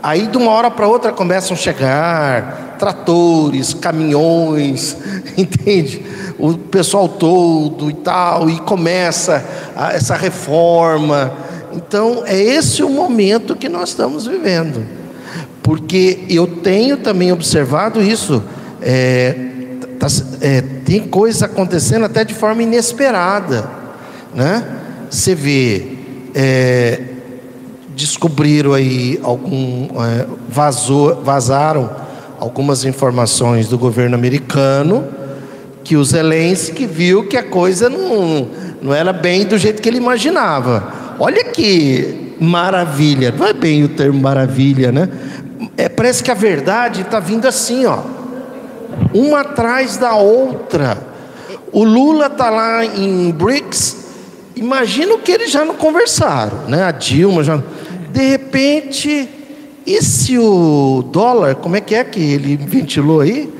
Aí 0.00 0.28
de 0.28 0.38
uma 0.38 0.52
hora 0.52 0.70
para 0.70 0.86
outra 0.86 1.10
começam 1.10 1.56
a 1.56 1.58
chegar 1.58 2.76
tratores, 2.78 3.74
caminhões, 3.74 4.96
entende? 5.36 6.06
O 6.38 6.56
pessoal 6.56 7.08
todo 7.08 7.90
e 7.90 7.94
tal, 7.94 8.48
e 8.48 8.60
começa 8.60 9.44
a, 9.74 9.92
essa 9.92 10.14
reforma. 10.14 11.32
Então, 11.72 12.22
é 12.24 12.40
esse 12.40 12.84
o 12.84 12.88
momento 12.88 13.56
que 13.56 13.68
nós 13.68 13.88
estamos 13.88 14.24
vivendo. 14.24 14.86
Porque 15.64 16.20
eu 16.30 16.46
tenho 16.46 16.96
também 16.98 17.32
observado 17.32 18.00
isso. 18.00 18.40
É, 18.80 19.47
tá, 19.98 20.06
é, 20.40 20.60
tem 20.84 21.00
coisas 21.06 21.42
acontecendo 21.42 22.04
até 22.04 22.24
de 22.24 22.34
forma 22.34 22.62
inesperada. 22.62 23.68
Né? 24.34 24.64
Você 25.10 25.34
vê, 25.34 25.98
é, 26.34 27.00
descobriram 27.96 28.74
aí 28.74 29.18
algum. 29.22 29.88
É, 30.02 30.26
vazou, 30.48 31.22
vazaram 31.22 31.90
algumas 32.38 32.84
informações 32.84 33.68
do 33.68 33.76
governo 33.76 34.14
americano 34.14 35.04
que 35.82 35.96
o 35.96 36.04
Zelensky 36.04 36.86
viu 36.86 37.26
que 37.26 37.36
a 37.36 37.42
coisa 37.42 37.88
não, 37.88 38.48
não 38.82 38.94
era 38.94 39.12
bem 39.12 39.46
do 39.46 39.56
jeito 39.56 39.80
que 39.80 39.88
ele 39.88 39.96
imaginava. 39.96 41.16
Olha 41.18 41.44
que 41.44 42.34
maravilha, 42.38 43.34
não 43.36 43.46
é 43.46 43.52
bem 43.52 43.82
o 43.84 43.88
termo 43.88 44.20
maravilha, 44.20 44.92
né? 44.92 45.08
É, 45.76 45.88
parece 45.88 46.22
que 46.22 46.30
a 46.30 46.34
verdade 46.34 47.00
está 47.00 47.18
vindo 47.18 47.46
assim, 47.46 47.86
ó, 47.86 48.00
uma 49.14 49.40
atrás 49.40 49.96
da 49.96 50.14
outra. 50.14 50.98
O 51.72 51.84
Lula 51.84 52.26
está 52.26 52.50
lá 52.50 52.84
em 52.84 53.30
BRICS, 53.30 53.96
imagina 54.56 55.14
o 55.14 55.18
que 55.18 55.32
eles 55.32 55.50
já 55.50 55.64
não 55.64 55.74
conversaram, 55.74 56.62
né? 56.68 56.84
A 56.84 56.90
Dilma 56.90 57.42
já. 57.42 57.62
De 58.10 58.22
repente, 58.22 59.28
e 59.86 60.02
se 60.02 60.38
o 60.38 61.02
dólar, 61.10 61.56
como 61.56 61.76
é 61.76 61.80
que 61.80 61.94
é 61.94 62.04
que 62.04 62.20
ele 62.20 62.56
ventilou 62.56 63.20
aí? 63.20 63.52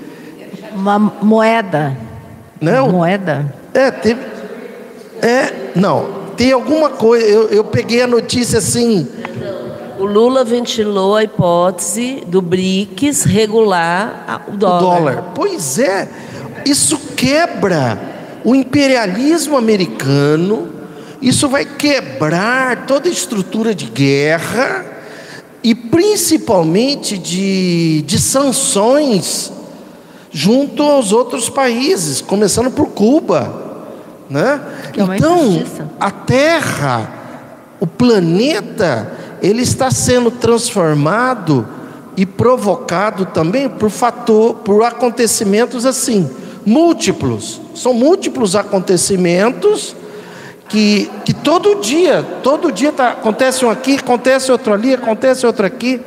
Uma 0.74 0.98
moeda. 0.98 1.96
Não? 2.60 2.90
Moeda? 2.90 3.54
É, 3.74 3.90
teve. 3.90 4.20
É, 5.22 5.70
não, 5.74 6.18
tem 6.36 6.52
alguma 6.52 6.90
coisa, 6.90 7.26
eu, 7.26 7.48
eu 7.48 7.64
peguei 7.64 8.02
a 8.02 8.06
notícia 8.06 8.58
assim. 8.58 9.08
O 9.98 10.04
Lula 10.04 10.44
ventilou 10.44 11.16
a 11.16 11.24
hipótese 11.24 12.22
do 12.26 12.40
BRICS 12.40 13.24
regular 13.24 14.44
o 14.46 14.56
dólar. 14.56 14.78
O 14.78 14.80
dólar. 14.80 15.24
Pois 15.34 15.78
é, 15.78 16.08
isso 16.64 16.96
quebra 17.16 18.00
o 18.44 18.54
imperialismo 18.54 19.56
americano, 19.56 20.68
isso 21.20 21.48
vai 21.48 21.64
quebrar 21.64 22.86
toda 22.86 23.08
a 23.08 23.12
estrutura 23.12 23.74
de 23.74 23.86
guerra 23.86 24.86
e 25.64 25.74
principalmente 25.74 27.18
de, 27.18 28.02
de 28.02 28.18
sanções 28.20 29.52
junto 30.30 30.82
aos 30.82 31.12
outros 31.12 31.48
países, 31.48 32.20
começando 32.20 32.70
por 32.70 32.86
Cuba. 32.90 33.66
Né? 34.30 34.60
É 34.96 35.16
então, 35.16 35.64
a 35.98 36.10
Terra, 36.10 37.12
o 37.80 37.86
planeta, 37.86 39.10
ele 39.42 39.62
está 39.62 39.90
sendo 39.90 40.30
transformado 40.30 41.66
e 42.16 42.26
provocado 42.26 43.26
também 43.26 43.68
por 43.68 43.90
fator, 43.90 44.54
por 44.56 44.82
acontecimentos 44.82 45.86
assim, 45.86 46.28
múltiplos. 46.66 47.60
São 47.74 47.94
múltiplos 47.94 48.56
acontecimentos 48.56 49.94
que, 50.68 51.10
que 51.24 51.32
todo 51.32 51.80
dia, 51.80 52.24
todo 52.42 52.72
dia 52.72 52.92
tá, 52.92 53.10
acontece 53.10 53.64
um 53.64 53.70
aqui, 53.70 53.96
acontece 53.96 54.50
outro 54.52 54.74
ali, 54.74 54.94
acontece 54.94 55.46
outro 55.46 55.64
aqui. 55.64 56.00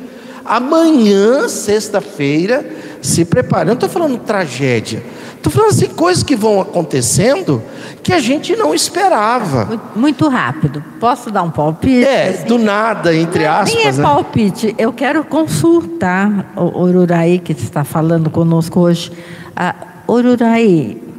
Amanhã, 0.44 1.48
sexta-feira, 1.48 2.64
se 3.00 3.24
preparando. 3.24 3.68
Não 3.68 3.74
estou 3.74 3.88
falando 3.88 4.18
tragédia. 4.18 5.02
Estou 5.42 5.50
falando 5.50 5.70
assim, 5.70 5.88
coisas 5.88 6.22
que 6.22 6.36
vão 6.36 6.60
acontecendo 6.60 7.60
que 8.00 8.12
a 8.12 8.20
gente 8.20 8.54
não 8.54 8.72
esperava. 8.72 9.80
Muito 9.96 10.28
rápido. 10.28 10.80
Posso 11.00 11.32
dar 11.32 11.42
um 11.42 11.50
palpite? 11.50 12.04
É, 12.04 12.28
assim? 12.28 12.46
do 12.46 12.58
nada, 12.58 13.12
entre 13.12 13.44
aspas. 13.44 13.74
Nem 13.74 13.88
é 13.88 13.92
né? 13.92 14.02
palpite. 14.04 14.72
Eu 14.78 14.92
quero 14.92 15.24
consultar 15.24 16.52
o 16.54 16.82
Ururaí, 16.82 17.40
que 17.40 17.50
está 17.50 17.82
falando 17.82 18.30
conosco 18.30 18.78
hoje. 18.78 19.10
Ah, 19.56 19.74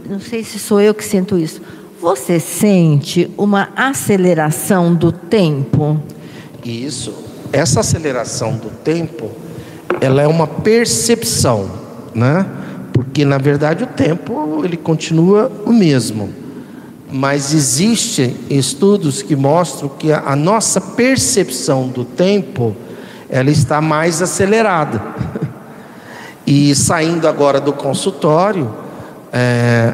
não 0.10 0.20
sei 0.22 0.42
se 0.42 0.58
sou 0.58 0.80
eu 0.80 0.94
que 0.94 1.04
sinto 1.04 1.38
isso. 1.38 1.62
Você 2.00 2.40
sente 2.40 3.30
uma 3.38 3.72
aceleração 3.76 4.96
do 4.96 5.12
tempo? 5.12 6.00
Isso. 6.64 7.14
Essa 7.52 7.82
aceleração 7.82 8.54
do 8.54 8.70
tempo, 8.70 9.30
ela 10.00 10.22
é 10.22 10.28
uma 10.28 10.48
percepção, 10.48 11.70
né? 12.16 12.46
Porque 12.94 13.26
na 13.26 13.40
verdade 13.40 13.84
o 13.84 13.88
tempo 13.88 14.62
ele 14.64 14.78
continua 14.78 15.52
o 15.66 15.74
mesmo. 15.74 16.32
Mas 17.12 17.54
existem 17.54 18.38
estudos 18.50 19.22
que 19.22 19.36
mostram 19.36 19.90
que 19.90 20.12
a, 20.14 20.36
nossa 20.36 20.80
percepção 20.80 21.88
do 21.88 22.06
tempo 22.06 22.76
ela 23.30 23.50
está 23.50 23.82
mais 23.82 24.22
acelerada. 24.22 25.02
E 26.46 26.76
saindo 26.76 27.26
agora 27.26 27.62
do 27.62 27.72
consultório, 27.72 28.70
é, 29.32 29.94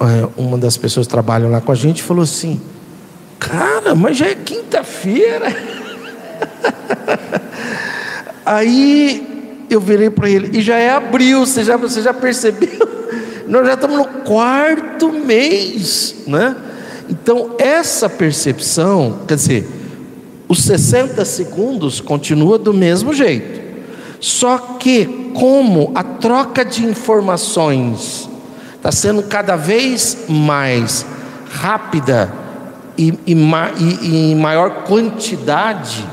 é, 0.00 0.28
uma 0.38 0.56
das 0.56 0.78
pessoas 0.78 1.06
que 1.06 1.10
trabalham 1.10 1.50
lá 1.50 1.60
com 1.60 1.70
a 1.70 1.74
gente 1.74 2.02
falou 2.02 2.22
assim: 2.22 2.58
Cara, 3.38 3.94
mas 3.94 4.16
já 4.16 4.28
é 4.28 4.34
quinta-feira. 4.34 5.54
Aí 8.46 9.35
eu 9.68 9.80
virei 9.80 10.10
para 10.10 10.28
ele, 10.28 10.58
e 10.58 10.60
já 10.60 10.76
é 10.76 10.90
abril, 10.90 11.44
você 11.44 11.64
já, 11.64 11.76
você 11.76 12.02
já 12.02 12.14
percebeu? 12.14 12.88
Nós 13.46 13.66
já 13.66 13.74
estamos 13.74 13.96
no 13.96 14.04
quarto 14.22 15.12
mês, 15.12 16.16
né? 16.26 16.56
Então, 17.08 17.52
essa 17.58 18.08
percepção, 18.08 19.20
quer 19.26 19.36
dizer, 19.36 19.68
os 20.48 20.62
60 20.64 21.24
segundos 21.24 22.00
continua 22.00 22.58
do 22.58 22.74
mesmo 22.74 23.12
jeito. 23.12 23.60
Só 24.20 24.58
que, 24.58 25.30
como 25.34 25.92
a 25.94 26.02
troca 26.02 26.64
de 26.64 26.84
informações 26.84 28.28
está 28.74 28.90
sendo 28.90 29.22
cada 29.24 29.56
vez 29.56 30.26
mais 30.28 31.04
rápida 31.50 32.32
e, 32.96 33.12
em 33.26 34.34
maior 34.34 34.84
quantidade. 34.84 36.04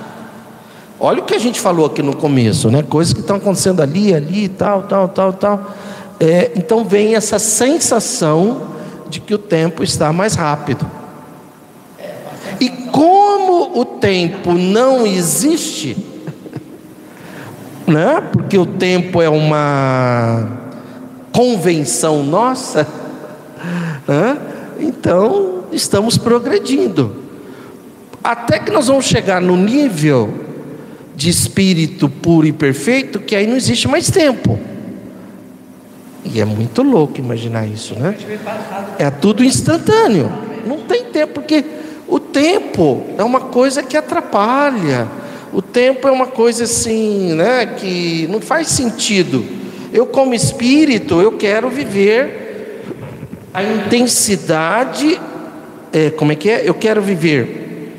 Olha 1.05 1.19
o 1.19 1.25
que 1.25 1.35
a 1.35 1.39
gente 1.39 1.59
falou 1.59 1.85
aqui 1.85 2.01
no 2.01 2.15
começo, 2.15 2.71
né? 2.71 2.81
Coisas 2.81 3.13
que 3.13 3.19
estão 3.19 3.35
acontecendo 3.35 3.81
ali, 3.81 4.13
ali, 4.13 4.47
tal, 4.47 4.83
tal, 4.83 5.09
tal, 5.09 5.33
tal. 5.33 5.75
É, 6.17 6.53
então 6.55 6.85
vem 6.85 7.13
essa 7.13 7.37
sensação 7.37 8.69
de 9.09 9.19
que 9.19 9.35
o 9.35 9.37
tempo 9.37 9.83
está 9.83 10.13
mais 10.13 10.35
rápido. 10.35 10.89
E 12.57 12.69
como 12.69 13.77
o 13.77 13.83
tempo 13.83 14.53
não 14.53 15.05
existe, 15.05 15.97
né? 17.85 18.23
Porque 18.31 18.57
o 18.57 18.65
tempo 18.65 19.21
é 19.21 19.27
uma 19.27 20.51
convenção 21.33 22.23
nossa, 22.23 22.87
né? 24.07 24.37
então 24.79 25.65
estamos 25.69 26.17
progredindo. 26.17 27.13
Até 28.23 28.57
que 28.57 28.71
nós 28.71 28.87
vamos 28.87 29.03
chegar 29.03 29.41
no 29.41 29.57
nível 29.57 30.52
de 31.15 31.29
espírito 31.29 32.09
puro 32.09 32.47
e 32.47 32.51
perfeito, 32.51 33.19
que 33.19 33.35
aí 33.35 33.45
não 33.45 33.55
existe 33.55 33.87
mais 33.87 34.09
tempo. 34.09 34.59
E 36.25 36.39
é 36.39 36.45
muito 36.45 36.81
louco 36.81 37.19
imaginar 37.19 37.67
isso, 37.67 37.95
né? 37.95 38.15
É 38.97 39.09
tudo 39.09 39.43
instantâneo. 39.43 40.31
Não 40.65 40.79
tem 40.79 41.05
tempo, 41.05 41.33
porque 41.33 41.63
o 42.07 42.19
tempo 42.19 43.05
é 43.17 43.23
uma 43.23 43.41
coisa 43.41 43.83
que 43.83 43.95
atrapalha. 43.97 45.07
O 45.51 45.61
tempo 45.61 46.07
é 46.07 46.11
uma 46.11 46.25
coisa 46.25 46.63
assim, 46.63 47.33
né, 47.33 47.65
que 47.65 48.27
não 48.31 48.41
faz 48.41 48.69
sentido. 48.69 49.45
Eu, 49.91 50.07
como 50.07 50.33
espírito, 50.33 51.21
eu 51.21 51.33
quero 51.33 51.69
viver 51.69 52.81
a 53.53 53.61
intensidade. 53.61 55.21
É, 55.91 56.09
como 56.09 56.31
é 56.31 56.35
que 56.35 56.49
é? 56.49 56.67
Eu 56.67 56.73
quero 56.73 57.01
viver. 57.01 57.91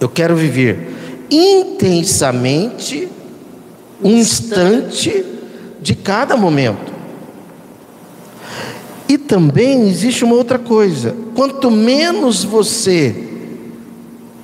Eu 0.00 0.08
quero 0.08 0.34
viver 0.34 0.89
intensamente 1.30 3.08
um 4.02 4.10
instante 4.16 5.24
de 5.80 5.94
cada 5.94 6.36
momento. 6.36 6.90
E 9.08 9.18
também 9.18 9.88
existe 9.88 10.24
uma 10.24 10.34
outra 10.34 10.58
coisa: 10.58 11.14
quanto 11.34 11.70
menos 11.70 12.44
você, 12.44 13.14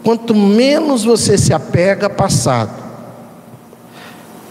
quanto 0.03 0.35
menos 0.35 1.05
você 1.05 1.39
se 1.39 1.53
apega 1.53 2.07
ao 2.07 2.13
passado, 2.13 2.85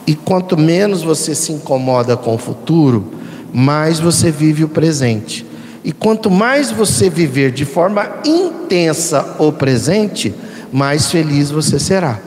e 0.08 0.16
quanto 0.16 0.58
menos 0.58 1.04
você 1.04 1.36
se 1.36 1.52
incomoda 1.52 2.16
com 2.16 2.36
o 2.36 2.38
futuro, 2.38 3.12
mais 3.54 4.00
você 4.00 4.32
vive 4.32 4.64
o 4.64 4.70
presente. 4.70 5.46
E 5.84 5.92
quanto 5.92 6.32
mais 6.32 6.72
você 6.72 7.10
viver 7.10 7.52
de 7.52 7.64
forma 7.64 8.08
intensa 8.26 9.36
o 9.38 9.52
presente, 9.52 10.34
mais 10.72 11.12
feliz 11.12 11.52
você 11.52 11.80
será. 11.80 12.20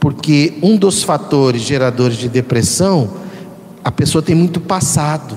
Porque 0.00 0.54
um 0.62 0.76
dos 0.76 1.02
fatores 1.02 1.62
geradores 1.62 2.16
de 2.16 2.28
depressão, 2.28 3.10
a 3.82 3.90
pessoa 3.90 4.22
tem 4.22 4.34
muito 4.34 4.60
passado 4.60 5.36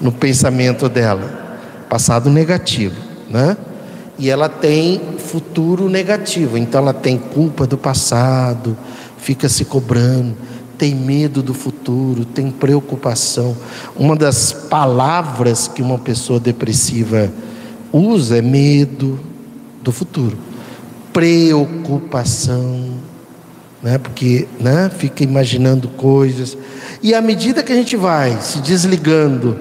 no 0.00 0.12
pensamento 0.12 0.88
dela, 0.88 1.58
passado 1.88 2.30
negativo, 2.30 2.96
né? 3.28 3.56
E 4.18 4.30
ela 4.30 4.48
tem 4.48 5.00
futuro 5.18 5.88
negativo, 5.88 6.56
então 6.56 6.80
ela 6.80 6.94
tem 6.94 7.18
culpa 7.18 7.66
do 7.66 7.76
passado, 7.76 8.76
fica 9.18 9.48
se 9.48 9.64
cobrando, 9.64 10.36
tem 10.78 10.94
medo 10.94 11.42
do 11.42 11.54
futuro, 11.54 12.24
tem 12.24 12.50
preocupação. 12.50 13.56
Uma 13.96 14.14
das 14.14 14.52
palavras 14.52 15.66
que 15.66 15.82
uma 15.82 15.98
pessoa 15.98 16.38
depressiva 16.38 17.32
usa 17.92 18.38
é 18.38 18.42
medo 18.42 19.18
do 19.82 19.90
futuro, 19.90 20.36
preocupação, 21.12 22.98
né? 23.84 23.98
Porque, 23.98 24.48
né? 24.58 24.90
Fica 24.96 25.22
imaginando 25.22 25.88
coisas. 25.88 26.56
E 27.02 27.14
à 27.14 27.20
medida 27.20 27.62
que 27.62 27.70
a 27.70 27.76
gente 27.76 27.96
vai 27.96 28.38
se 28.40 28.58
desligando 28.60 29.56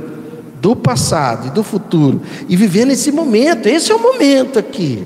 do 0.62 0.78
passado 0.78 1.48
e 1.48 1.52
do 1.52 1.62
futuro 1.62 2.22
e 2.48 2.56
vivendo 2.56 2.92
esse 2.92 3.12
momento, 3.12 3.68
esse 3.68 3.92
é 3.92 3.96
o 3.96 4.00
momento 4.00 4.58
aqui. 4.58 5.06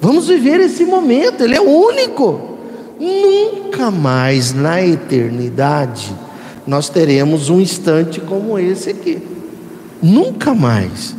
Vamos 0.00 0.26
viver 0.26 0.58
esse 0.58 0.84
momento, 0.84 1.44
ele 1.44 1.54
é 1.54 1.60
único. 1.60 2.58
Nunca 2.98 3.92
mais 3.92 4.52
na 4.52 4.84
eternidade 4.84 6.12
nós 6.66 6.88
teremos 6.88 7.48
um 7.48 7.60
instante 7.60 8.20
como 8.20 8.58
esse 8.58 8.90
aqui. 8.90 9.22
Nunca 10.02 10.52
mais. 10.52 11.14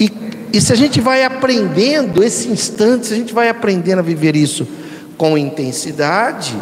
E, 0.00 0.10
e 0.50 0.60
se 0.60 0.72
a 0.72 0.76
gente 0.76 1.02
vai 1.02 1.22
aprendendo 1.22 2.24
esse 2.24 2.48
instante, 2.48 3.08
se 3.08 3.12
a 3.12 3.16
gente 3.16 3.34
vai 3.34 3.50
aprendendo 3.50 3.98
a 3.98 4.02
viver 4.02 4.34
isso 4.34 4.66
com 5.22 5.38
intensidade, 5.38 6.60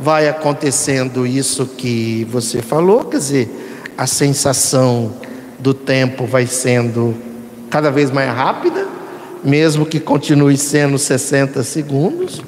vai 0.00 0.30
acontecendo 0.30 1.26
isso 1.26 1.66
que 1.66 2.26
você 2.30 2.62
falou, 2.62 3.04
quer 3.04 3.18
dizer, 3.18 3.82
a 3.98 4.06
sensação 4.06 5.12
do 5.58 5.74
tempo 5.74 6.24
vai 6.24 6.46
sendo 6.46 7.14
cada 7.68 7.90
vez 7.90 8.10
mais 8.10 8.34
rápida, 8.34 8.86
mesmo 9.44 9.84
que 9.84 10.00
continue 10.00 10.56
sendo 10.56 10.98
60 10.98 11.62
segundos. 11.62 12.40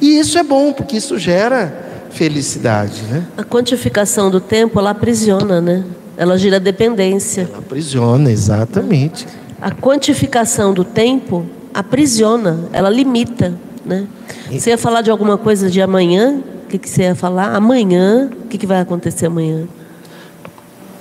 E 0.00 0.18
isso 0.18 0.38
é 0.38 0.42
bom, 0.42 0.72
porque 0.72 0.96
isso 0.96 1.18
gera 1.18 2.08
felicidade, 2.08 3.02
né? 3.02 3.26
A 3.36 3.44
quantificação 3.44 4.30
do 4.30 4.40
tempo, 4.40 4.78
ela 4.78 4.92
aprisiona, 4.92 5.60
né? 5.60 5.84
Ela 6.16 6.38
gira 6.38 6.58
dependência. 6.58 7.42
Ela 7.42 7.58
aprisiona, 7.58 8.32
exatamente. 8.32 9.26
A 9.60 9.70
quantificação 9.72 10.72
do 10.72 10.84
tempo 10.84 11.44
aprisiona, 11.74 12.60
ela 12.72 12.88
limita, 12.88 13.66
né? 13.86 14.06
Você 14.50 14.70
ia 14.70 14.78
falar 14.78 15.02
de 15.02 15.10
alguma 15.10 15.38
coisa 15.38 15.70
de 15.70 15.80
amanhã? 15.80 16.42
O 16.64 16.68
que, 16.68 16.78
que 16.78 16.88
você 16.88 17.02
ia 17.02 17.14
falar? 17.14 17.54
Amanhã, 17.54 18.28
o 18.44 18.48
que, 18.48 18.58
que 18.58 18.66
vai 18.66 18.80
acontecer 18.80 19.26
amanhã? 19.26 19.66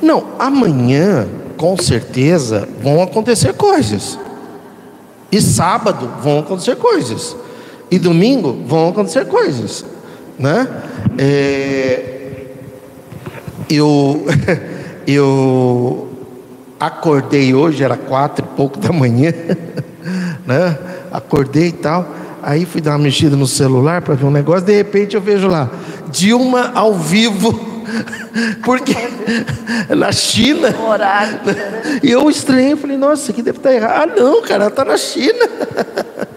Não, 0.02 0.24
amanhã, 0.38 1.28
com 1.58 1.76
certeza, 1.78 2.68
vão 2.82 3.02
acontecer 3.02 3.54
coisas. 3.54 4.20
E 5.32 5.42
sábado 5.42 6.10
vão 6.22 6.40
acontecer 6.40 6.76
coisas. 6.76 7.36
E 7.90 7.98
domingo 7.98 8.64
vão 8.68 8.90
acontecer 8.90 9.26
coisas. 9.26 9.84
né? 10.38 10.68
É, 11.18 12.16
eu, 13.70 14.26
eu 15.08 16.10
acordei 16.80 17.54
hoje, 17.54 17.84
era 17.84 17.98
quatro 17.98 18.46
e 18.46 18.56
pouco 18.56 18.78
da 18.78 18.92
manhã, 18.92 19.34
né? 20.46 20.78
Acordei 21.12 21.70
e 21.70 21.72
tal. 21.72 22.08
Aí 22.46 22.64
fui 22.64 22.80
dar 22.80 22.92
uma 22.92 23.00
mexida 23.00 23.36
no 23.36 23.48
celular 23.48 24.04
para 24.04 24.14
ver 24.14 24.24
um 24.24 24.30
negócio, 24.30 24.62
de 24.62 24.76
repente 24.76 25.16
eu 25.16 25.22
vejo 25.22 25.48
lá, 25.48 25.68
Dilma 26.12 26.72
ao 26.76 26.94
vivo. 26.94 27.74
Porque 28.64 28.94
na 29.90 30.12
China. 30.12 30.76
Horário. 30.80 31.40
E 32.04 32.12
eu 32.12 32.30
estranhei, 32.30 32.76
falei, 32.76 32.98
nossa, 32.98 33.24
isso 33.24 33.32
aqui 33.32 33.42
deve 33.42 33.58
estar 33.58 33.74
errado. 33.74 33.96
Ah, 33.96 34.06
não, 34.16 34.44
cara, 34.44 34.66
ela 34.66 34.68
está 34.68 34.86
na 34.86 34.96
China. 34.96 35.50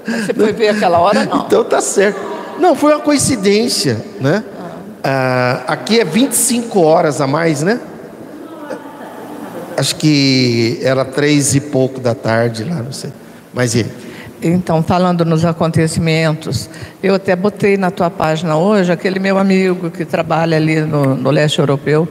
Você 0.07 0.33
foi 0.33 0.53
ver 0.55 0.69
aquela 0.71 0.99
hora, 0.99 1.27
não? 1.27 1.45
Então 1.45 1.63
tá 1.63 1.83
certo. 1.83 2.19
Não, 2.59 2.75
foi 2.75 2.95
uma 2.95 3.01
coincidência, 3.01 4.03
né? 4.19 4.43
Ah, 5.05 5.63
aqui 5.67 6.01
é 6.01 6.07
25 6.07 6.81
horas 6.81 7.21
a 7.21 7.27
mais, 7.27 7.63
né? 7.63 7.79
Acho 9.77 9.95
que 9.97 10.81
era 10.83 11.05
três 11.05 11.55
e 11.55 11.61
pouco 11.61 12.01
da 12.01 12.15
tarde 12.15 12.65
lá, 12.65 12.77
não 12.77 12.93
sei. 12.93 13.13
Mas 13.53 13.75
e? 13.75 14.08
Então, 14.41 14.83
falando 14.83 15.25
nos 15.25 15.45
acontecimentos, 15.45 16.71
eu 17.03 17.15
até 17.15 17.35
botei 17.35 17.77
na 17.77 17.91
tua 17.91 18.09
página 18.11 18.57
hoje 18.57 18.93
aquele 18.93 19.19
meu 19.19 19.37
amigo 19.39 19.91
que 19.91 20.05
trabalha 20.05 20.57
ali 20.57 20.81
no, 20.81 21.15
no 21.17 21.31
leste 21.31 21.59
europeu, 21.59 22.07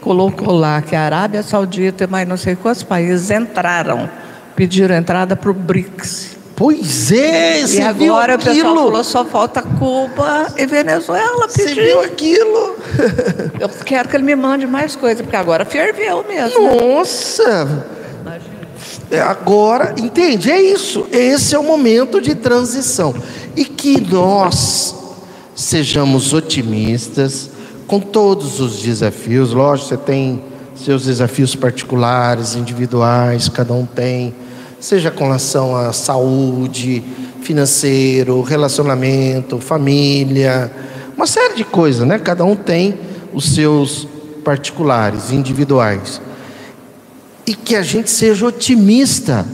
colocou 0.00 0.52
lá 0.54 0.80
que 0.80 0.94
a 0.94 1.00
Arábia 1.02 1.42
Saudita 1.42 2.04
e 2.04 2.06
mais 2.06 2.26
não 2.28 2.36
sei 2.36 2.54
quantos 2.56 2.82
países 2.82 3.30
entraram, 3.30 4.08
pediram 4.54 4.94
entrada 4.94 5.34
para 5.34 5.50
o 5.50 5.54
BRICS. 5.54 6.36
Pois 6.54 7.10
é, 7.10 7.60
E 7.62 7.66
você 7.66 7.92
viu 7.94 8.12
agora 8.14 8.34
o 8.36 8.38
pessoal 8.38 8.54
aquilo? 8.56 8.74
falou 8.86 9.04
só 9.04 9.24
falta 9.24 9.62
Cuba 9.62 10.46
e 10.56 10.66
Venezuela 10.66 11.48
Você 11.48 11.64
pedir. 11.64 11.86
viu 11.86 12.00
aquilo? 12.02 12.76
Eu 13.58 13.68
quero 13.84 14.08
que 14.08 14.14
ele 14.14 14.22
me 14.24 14.36
mande 14.36 14.66
mais 14.66 14.94
coisa, 14.94 15.22
porque 15.24 15.34
agora 15.34 15.64
ferveu 15.64 16.24
mesmo. 16.28 16.60
né? 16.68 16.76
É, 19.12 19.20
Agora, 19.20 19.94
entende? 19.98 20.50
É 20.50 20.58
isso. 20.58 21.06
Esse 21.12 21.54
é 21.54 21.58
o 21.58 21.62
momento 21.62 22.18
de 22.18 22.34
transição. 22.34 23.14
E 23.54 23.66
que 23.66 24.00
nós 24.00 24.94
sejamos 25.54 26.32
otimistas 26.32 27.50
com 27.86 28.00
todos 28.00 28.58
os 28.58 28.80
desafios. 28.80 29.52
Lógico, 29.52 29.90
você 29.90 29.96
tem 29.98 30.42
seus 30.74 31.04
desafios 31.04 31.54
particulares, 31.54 32.54
individuais, 32.54 33.50
cada 33.50 33.74
um 33.74 33.84
tem. 33.84 34.34
Seja 34.80 35.10
com 35.10 35.24
relação 35.24 35.76
à 35.76 35.92
saúde, 35.92 37.04
financeiro, 37.42 38.40
relacionamento, 38.40 39.58
família, 39.58 40.72
uma 41.14 41.26
série 41.26 41.54
de 41.54 41.64
coisas, 41.64 42.08
né? 42.08 42.18
Cada 42.18 42.46
um 42.46 42.56
tem 42.56 42.98
os 43.34 43.54
seus 43.54 44.08
particulares, 44.42 45.30
individuais 45.30 46.18
e 47.52 47.54
que 47.54 47.76
a 47.76 47.82
gente 47.82 48.10
seja 48.10 48.46
otimista 48.46 49.44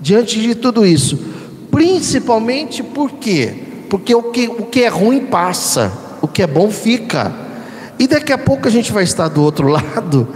diante 0.00 0.40
de 0.40 0.54
tudo 0.54 0.86
isso. 0.86 1.18
Principalmente 1.72 2.84
por 2.84 3.10
quê? 3.14 3.52
Porque 3.90 4.14
o 4.14 4.22
que, 4.30 4.46
o 4.46 4.66
que 4.66 4.84
é 4.84 4.88
ruim 4.88 5.26
passa, 5.26 5.92
o 6.20 6.28
que 6.28 6.40
é 6.40 6.46
bom 6.46 6.70
fica. 6.70 7.34
E 7.98 8.06
daqui 8.06 8.32
a 8.32 8.38
pouco 8.38 8.68
a 8.68 8.70
gente 8.70 8.92
vai 8.92 9.02
estar 9.02 9.26
do 9.26 9.42
outro 9.42 9.66
lado 9.68 10.28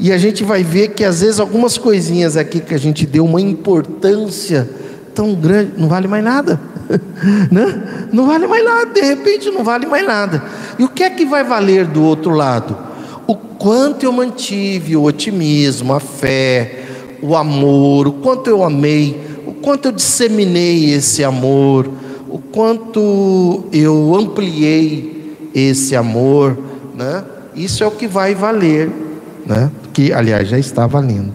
e 0.00 0.10
a 0.10 0.16
gente 0.16 0.42
vai 0.42 0.62
ver 0.62 0.88
que 0.88 1.04
às 1.04 1.20
vezes 1.20 1.38
algumas 1.38 1.76
coisinhas 1.76 2.34
aqui 2.34 2.60
que 2.60 2.74
a 2.74 2.78
gente 2.78 3.04
deu 3.04 3.26
uma 3.26 3.42
importância 3.42 4.66
tão 5.14 5.34
grande, 5.34 5.72
não 5.76 5.86
vale 5.86 6.08
mais 6.08 6.24
nada. 6.24 6.58
né? 7.52 8.08
Não 8.10 8.26
vale 8.26 8.46
mais 8.46 8.64
nada, 8.64 8.86
de 8.86 9.02
repente 9.02 9.50
não 9.50 9.62
vale 9.62 9.84
mais 9.84 10.06
nada. 10.06 10.42
E 10.78 10.84
o 10.84 10.88
que 10.88 11.02
é 11.02 11.10
que 11.10 11.26
vai 11.26 11.44
valer 11.44 11.84
do 11.86 12.02
outro 12.02 12.30
lado? 12.30 12.93
O 13.26 13.34
quanto 13.34 14.04
eu 14.04 14.12
mantive 14.12 14.96
o 14.96 15.04
otimismo, 15.04 15.92
a 15.92 16.00
fé, 16.00 16.84
o 17.22 17.34
amor, 17.34 18.08
o 18.08 18.12
quanto 18.12 18.50
eu 18.50 18.62
amei, 18.62 19.18
o 19.46 19.52
quanto 19.52 19.86
eu 19.86 19.92
disseminei 19.92 20.92
esse 20.92 21.24
amor, 21.24 21.88
o 22.28 22.38
quanto 22.38 23.64
eu 23.72 24.14
ampliei 24.14 25.50
esse 25.54 25.96
amor, 25.96 26.58
né? 26.94 27.24
Isso 27.54 27.82
é 27.82 27.86
o 27.86 27.90
que 27.90 28.06
vai 28.06 28.34
valer, 28.34 28.90
né? 29.46 29.70
Que 29.92 30.12
aliás 30.12 30.48
já 30.48 30.58
está 30.58 30.86
valendo. 30.86 31.32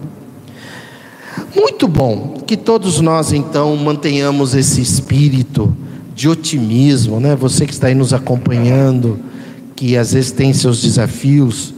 Muito 1.56 1.88
bom 1.88 2.42
que 2.46 2.56
todos 2.56 3.00
nós 3.00 3.32
então 3.32 3.74
mantenhamos 3.76 4.54
esse 4.54 4.80
espírito 4.80 5.74
de 6.14 6.28
otimismo, 6.28 7.18
né? 7.18 7.34
Você 7.34 7.66
que 7.66 7.72
está 7.72 7.88
aí 7.88 7.94
nos 7.94 8.12
acompanhando, 8.12 9.18
que 9.74 9.96
às 9.96 10.12
vezes 10.12 10.30
tem 10.30 10.52
seus 10.52 10.82
desafios, 10.82 11.72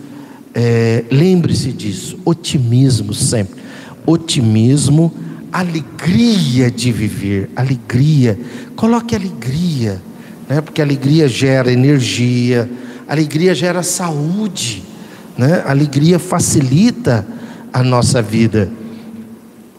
é, 0.55 1.05
lembre-se 1.11 1.73
disso, 1.73 2.19
otimismo 2.25 3.15
sempre. 3.15 3.63
Otimismo, 4.05 5.13
alegria 5.53 6.71
de 6.71 6.93
viver, 6.93 7.51
alegria. 7.57 8.39
Coloque 8.77 9.15
alegria, 9.15 10.01
né? 10.49 10.61
porque 10.61 10.83
alegria 10.83 11.29
gera 11.29 11.73
energia, 11.73 12.69
alegria 13.09 13.55
gera 13.55 13.83
saúde, 13.83 14.83
né? 15.37 15.63
alegria 15.67 16.19
facilita 16.19 17.27
a 17.73 17.83
nossa 17.83 18.21
vida. 18.21 18.71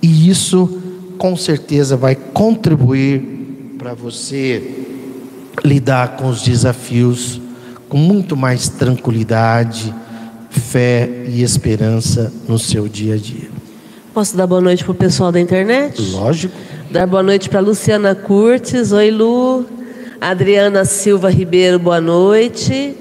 E 0.02 0.30
isso 0.30 0.82
com 1.18 1.36
certeza 1.36 1.96
vai 1.96 2.16
contribuir 2.16 3.76
para 3.78 3.94
você 3.94 4.86
lidar 5.64 6.18
com 6.18 6.30
os 6.30 6.42
desafios 6.42 7.40
com 7.88 7.98
muito 7.98 8.36
mais 8.36 8.70
tranquilidade 8.70 9.94
fé 10.60 11.10
e 11.28 11.42
esperança 11.44 12.32
no 12.48 12.58
seu 12.60 12.88
dia 12.88 13.16
a 13.16 13.18
dia. 13.18 13.50
Posso 14.14 14.38
dar 14.38 14.46
boa 14.46 14.62
noite 14.62 14.84
para 14.84 14.92
o 14.92 14.96
pessoal 14.96 15.32
da 15.32 15.40
internet? 15.40 16.00
Lógico. 16.12 16.54
Dar 16.92 17.08
boa 17.08 17.24
noite 17.24 17.50
para 17.50 17.60
Luciana 17.60 18.14
Curtis. 18.14 18.92
Oi, 18.92 19.10
Lu. 19.10 19.66
Adriana 20.22 20.86
Silva 20.86 21.30
Ribeiro, 21.30 21.80
boa 21.80 22.00
noite. 22.00 22.96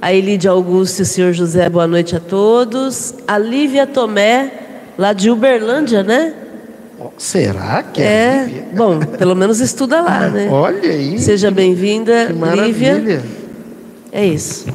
A 0.00 0.12
Elide 0.12 0.46
Augusto 0.46 1.00
e 1.00 1.02
o 1.02 1.06
senhor 1.06 1.32
José, 1.32 1.68
boa 1.68 1.86
noite 1.88 2.14
a 2.14 2.20
todos. 2.20 3.14
A 3.26 3.36
Lívia 3.36 3.84
Tomé, 3.86 4.52
lá 4.96 5.12
de 5.12 5.28
Uberlândia, 5.30 6.04
né? 6.04 6.34
Será 7.16 7.82
que 7.82 8.00
é? 8.00 8.04
É. 8.04 8.76
Bom, 8.76 9.00
pelo 9.00 9.34
menos 9.34 9.58
estuda 9.60 10.00
lá, 10.02 10.28
né? 10.30 10.48
Olha 10.50 10.90
aí. 10.90 11.18
Seja 11.18 11.50
bem-vinda, 11.50 12.24
Lívia. 12.26 12.36
maravilha. 12.36 13.22
É 14.12 14.24
isso. 14.24 14.66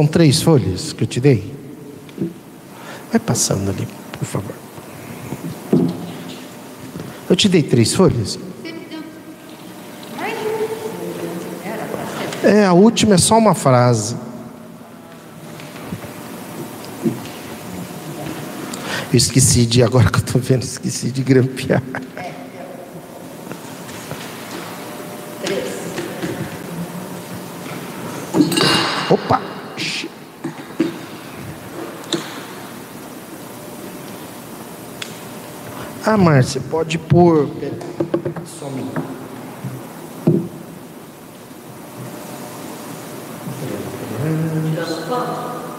São 0.00 0.06
três 0.06 0.40
folhas 0.40 0.94
que 0.94 1.04
eu 1.04 1.06
te 1.06 1.20
dei. 1.20 1.54
Vai 3.10 3.20
passando 3.20 3.68
ali, 3.68 3.86
por 4.18 4.24
favor. 4.24 4.54
Eu 7.28 7.36
te 7.36 7.50
dei 7.50 7.62
três 7.62 7.92
folhas? 7.92 8.38
É, 12.42 12.64
a 12.64 12.72
última 12.72 13.16
é 13.16 13.18
só 13.18 13.36
uma 13.36 13.54
frase. 13.54 14.16
Eu 19.12 19.18
esqueci 19.18 19.66
de, 19.66 19.82
agora 19.82 20.10
que 20.10 20.16
eu 20.16 20.24
estou 20.24 20.40
vendo, 20.40 20.62
esqueci 20.62 21.10
de 21.10 21.22
grampear. 21.22 21.82
Opa! 29.10 29.49
Ah, 36.12 36.16
Márcia, 36.16 36.60
pode 36.68 36.98
pôr. 36.98 37.48
Só 38.44 38.66
um 38.66 38.70
minuto. 38.72 39.00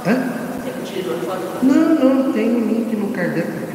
Hã? 0.08 0.32
Não, 1.62 1.96
não, 1.96 2.32
tem 2.32 2.50
um 2.50 2.66
link 2.66 2.96
no 2.96 3.10
Kardec. 3.10 3.71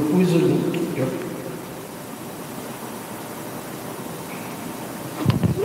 O 0.00 0.38
link. 0.38 0.80
Eu, 0.96 1.06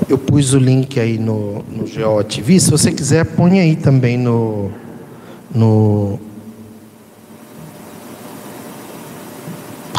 eu 0.09 0.17
pus 0.17 0.53
o 0.53 0.59
link 0.59 0.99
aí 0.99 1.17
no, 1.17 1.63
no 1.69 1.87
GeoTV. 1.87 2.59
Se 2.59 2.69
você 2.69 2.91
quiser, 2.91 3.25
põe 3.25 3.59
aí 3.59 3.75
também 3.75 4.17
no, 4.17 4.69
no. 5.53 6.19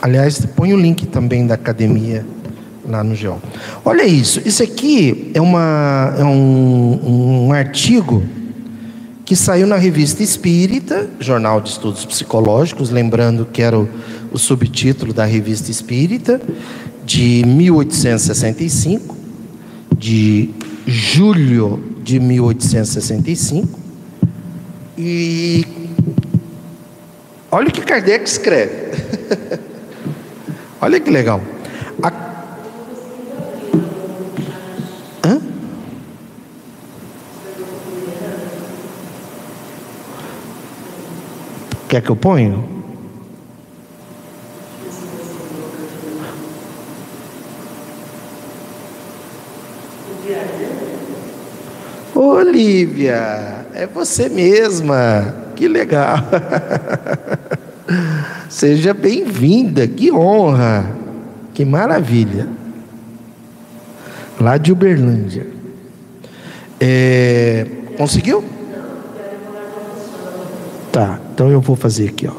Aliás, 0.03 0.45
põe 0.55 0.73
o 0.73 0.77
link 0.77 1.07
também 1.07 1.47
da 1.47 1.55
academia 1.55 2.25
lá 2.89 3.03
no 3.03 3.15
Geo. 3.15 3.41
Olha 3.85 4.05
isso. 4.05 4.41
Isso 4.45 4.63
aqui 4.63 5.31
é, 5.35 5.41
uma, 5.41 6.15
é 6.19 6.25
um, 6.25 7.47
um 7.47 7.53
artigo 7.53 8.23
que 9.27 9.35
saiu 9.35 9.67
na 9.67 9.77
revista 9.77 10.23
Espírita, 10.23 11.11
Jornal 11.19 11.61
de 11.61 11.71
Estudos 11.71 12.07
Psicológicos, 12.07 12.91
lembrando 12.91 13.45
que 13.45 13.61
era 13.61 13.77
o, 13.77 13.89
o 14.31 14.39
subtítulo 14.39 15.13
da 15.13 15.25
revista 15.25 15.69
Espírita, 15.69 16.41
de 17.05 17.43
1865, 17.45 19.17
de 19.99 20.51
julho 20.87 21.83
de 22.05 22.21
1865. 22.21 23.81
E 24.97 25.67
olha 27.51 27.69
o 27.69 27.73
que 27.73 27.81
Kardec 27.81 28.25
escreve. 28.29 28.93
olha 30.81 31.01
que 31.01 31.11
legal. 31.11 31.43
Quer 41.97 42.03
que 42.03 42.11
eu 42.11 42.17
ponha? 42.17 42.55
Olívia, 52.15 53.67
é 53.73 53.87
você 53.87 54.29
mesma. 54.29 55.35
Que 55.55 55.67
legal. 55.67 56.19
Seja 58.51 58.93
bem-vinda, 58.93 59.89
que 59.89 60.13
honra, 60.13 60.95
que 61.55 61.65
maravilha. 61.65 62.47
Lá 64.39 64.59
de 64.59 64.71
Uberlândia. 64.71 65.47
É, 66.79 67.67
conseguiu? 67.97 68.56
Tá, 70.97 71.21
então 71.35 71.51
eu 71.51 71.61
vou 71.61 71.77
fazer 71.77 72.09
aqui, 72.09 72.27
ó. 72.27 72.33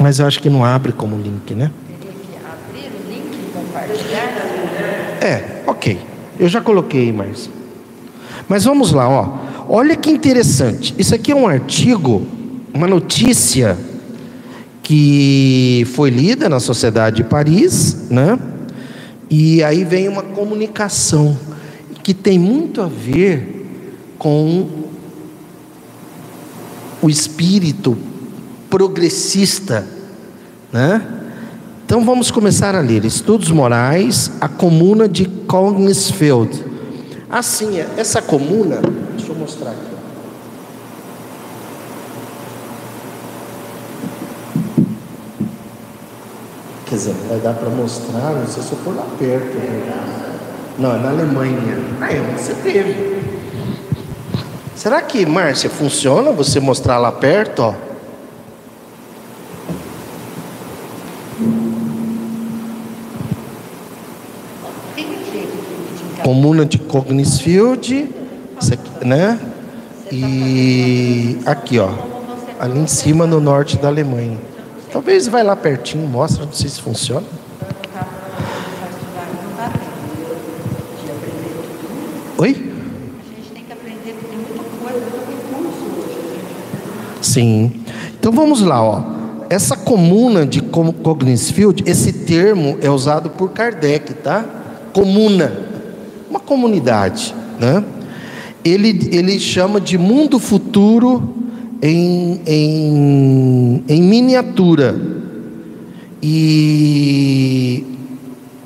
Mas 0.00 0.18
eu 0.18 0.26
acho 0.26 0.42
que 0.42 0.50
não 0.50 0.64
abre 0.64 0.90
como 0.90 1.16
link, 1.16 1.54
né? 1.54 1.70
Teria 2.00 2.14
que 2.14 2.36
abrir 2.44 2.90
o 2.90 3.08
link 3.08 3.32
e 3.32 3.52
compartilhar? 3.52 4.24
É, 5.22 5.62
ok. 5.68 6.00
Eu 6.36 6.48
já 6.48 6.60
coloquei, 6.60 7.12
mas. 7.12 7.48
Mas 8.48 8.64
vamos 8.64 8.90
lá, 8.90 9.08
ó. 9.08 9.38
Olha 9.68 9.94
que 9.94 10.10
interessante. 10.10 10.92
Isso 10.98 11.14
aqui 11.14 11.30
é 11.30 11.36
um 11.36 11.46
artigo, 11.46 12.26
uma 12.74 12.88
notícia 12.88 13.78
que 14.82 15.86
foi 15.94 16.10
lida 16.10 16.48
na 16.48 16.58
Sociedade 16.58 17.18
de 17.18 17.22
Paris, 17.22 18.08
né? 18.10 18.36
E 19.30 19.62
aí 19.62 19.84
vem 19.84 20.08
uma 20.08 20.24
comunicação 20.24 21.38
que 22.08 22.14
tem 22.14 22.38
muito 22.38 22.80
a 22.80 22.86
ver 22.86 23.66
com 24.18 24.66
o 27.02 27.10
espírito 27.10 27.98
progressista, 28.70 29.86
né? 30.72 31.06
Então 31.84 32.02
vamos 32.06 32.30
começar 32.30 32.74
a 32.74 32.80
ler 32.80 33.04
Estudos 33.04 33.50
Morais, 33.50 34.32
a 34.40 34.48
comuna 34.48 35.06
de 35.06 35.26
Cognizfield. 35.26 36.64
Assim, 37.28 37.78
essa 37.98 38.22
comuna, 38.22 38.80
deixa 39.14 39.30
eu 39.30 39.36
mostrar 39.36 39.72
aqui. 39.72 39.98
Quer 46.86 46.94
dizer, 46.94 47.14
vai 47.28 47.38
dar 47.40 47.52
para 47.52 47.68
mostrar, 47.68 48.32
não 48.32 48.46
sei 48.46 48.62
se 48.62 48.72
eu 48.72 48.78
for 48.78 48.96
lá 48.96 49.06
perto. 49.18 49.58
Né? 49.58 50.27
Não, 50.78 50.94
é 50.94 50.98
na 50.98 51.08
Alemanha. 51.10 51.76
Aí 52.00 52.20
você 52.36 52.54
teve. 52.54 53.18
Será 54.76 55.02
que, 55.02 55.26
Márcia, 55.26 55.68
funciona 55.68 56.30
você 56.30 56.60
mostrar 56.60 56.98
lá 56.98 57.10
perto, 57.10 57.62
ó? 57.62 57.74
Comuna 66.22 66.64
de 66.64 66.78
Cognisfield, 66.78 68.08
né? 69.04 69.40
E 70.12 71.38
aqui, 71.44 71.80
ó, 71.80 71.90
ali 72.60 72.78
em 72.78 72.86
cima 72.86 73.26
no 73.26 73.40
norte 73.40 73.76
da 73.78 73.88
Alemanha. 73.88 74.38
Talvez 74.92 75.26
vai 75.26 75.42
lá 75.42 75.56
pertinho, 75.56 76.06
mostra, 76.06 76.44
não 76.44 76.52
sei 76.52 76.68
se 76.68 76.80
funciona. 76.80 77.26
Oi? 82.40 82.50
A 82.50 82.52
gente 82.52 83.50
tem 83.52 83.64
que 83.64 83.72
aprender, 83.72 84.14
tem 84.30 84.38
muita 84.38 84.62
coisa, 84.78 85.00
muito 85.00 85.66
recurso. 85.66 87.20
Sim. 87.20 87.72
Então 88.16 88.30
vamos 88.30 88.60
lá, 88.60 88.80
ó. 88.80 89.02
Essa 89.50 89.76
comuna 89.76 90.46
de 90.46 90.60
Cognisfield, 90.60 91.82
esse 91.84 92.12
termo 92.12 92.78
é 92.80 92.88
usado 92.88 93.30
por 93.30 93.50
Kardec, 93.50 94.14
tá? 94.14 94.44
Comuna, 94.92 95.52
uma 96.30 96.38
comunidade, 96.38 97.34
né? 97.58 97.82
Ele, 98.64 99.08
ele 99.10 99.40
chama 99.40 99.80
de 99.80 99.98
mundo 99.98 100.38
futuro 100.38 101.34
em, 101.82 102.40
em, 102.46 103.84
em 103.88 104.00
miniatura. 104.00 104.94
E 106.22 107.84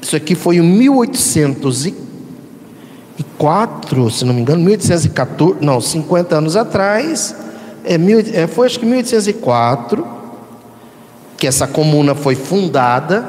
isso 0.03 0.14
aqui 0.14 0.35
foi 0.35 0.57
em 0.57 0.62
1840 0.62 2.01
1804, 3.23 4.11
se 4.11 4.25
não 4.25 4.35
me 4.35 4.41
engano, 4.41 4.62
1814, 4.62 5.59
não, 5.61 5.81
50 5.81 6.37
anos 6.37 6.57
atrás, 6.57 7.35
é, 7.85 7.97
mil, 7.99 8.20
é, 8.20 8.47
foi 8.47 8.66
acho 8.66 8.79
que 8.79 8.87
1804, 8.87 10.07
que 11.37 11.47
essa 11.47 11.66
comuna 11.66 12.14
foi 12.14 12.35
fundada, 12.35 13.25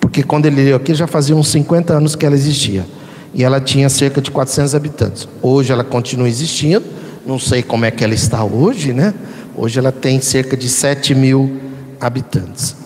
porque 0.00 0.22
quando 0.22 0.46
ele 0.46 0.62
leu 0.62 0.76
aqui 0.76 0.94
já 0.94 1.06
fazia 1.06 1.34
uns 1.34 1.48
50 1.48 1.92
anos 1.92 2.14
que 2.14 2.24
ela 2.24 2.34
existia, 2.34 2.86
e 3.32 3.42
ela 3.42 3.60
tinha 3.60 3.88
cerca 3.88 4.20
de 4.20 4.30
400 4.30 4.74
habitantes. 4.74 5.28
Hoje 5.42 5.72
ela 5.72 5.82
continua 5.82 6.28
existindo, 6.28 6.84
não 7.26 7.38
sei 7.38 7.62
como 7.62 7.84
é 7.84 7.90
que 7.90 8.04
ela 8.04 8.14
está 8.14 8.44
hoje, 8.44 8.92
né? 8.92 9.12
Hoje 9.56 9.78
ela 9.78 9.90
tem 9.90 10.20
cerca 10.20 10.56
de 10.56 10.68
7 10.68 11.14
mil 11.14 11.60
habitantes. 12.00 12.83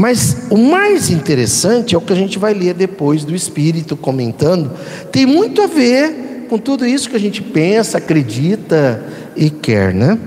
Mas 0.00 0.46
o 0.48 0.56
mais 0.56 1.10
interessante 1.10 1.94
é 1.94 1.98
o 1.98 2.00
que 2.00 2.10
a 2.10 2.16
gente 2.16 2.38
vai 2.38 2.54
ler 2.54 2.72
depois 2.72 3.22
do 3.22 3.34
Espírito 3.34 3.94
comentando, 3.94 4.70
tem 5.12 5.26
muito 5.26 5.60
a 5.60 5.66
ver 5.66 6.46
com 6.48 6.56
tudo 6.56 6.86
isso 6.86 7.10
que 7.10 7.16
a 7.16 7.20
gente 7.20 7.42
pensa, 7.42 7.98
acredita 7.98 9.04
e 9.36 9.50
quer, 9.50 9.92
né? 9.92 10.18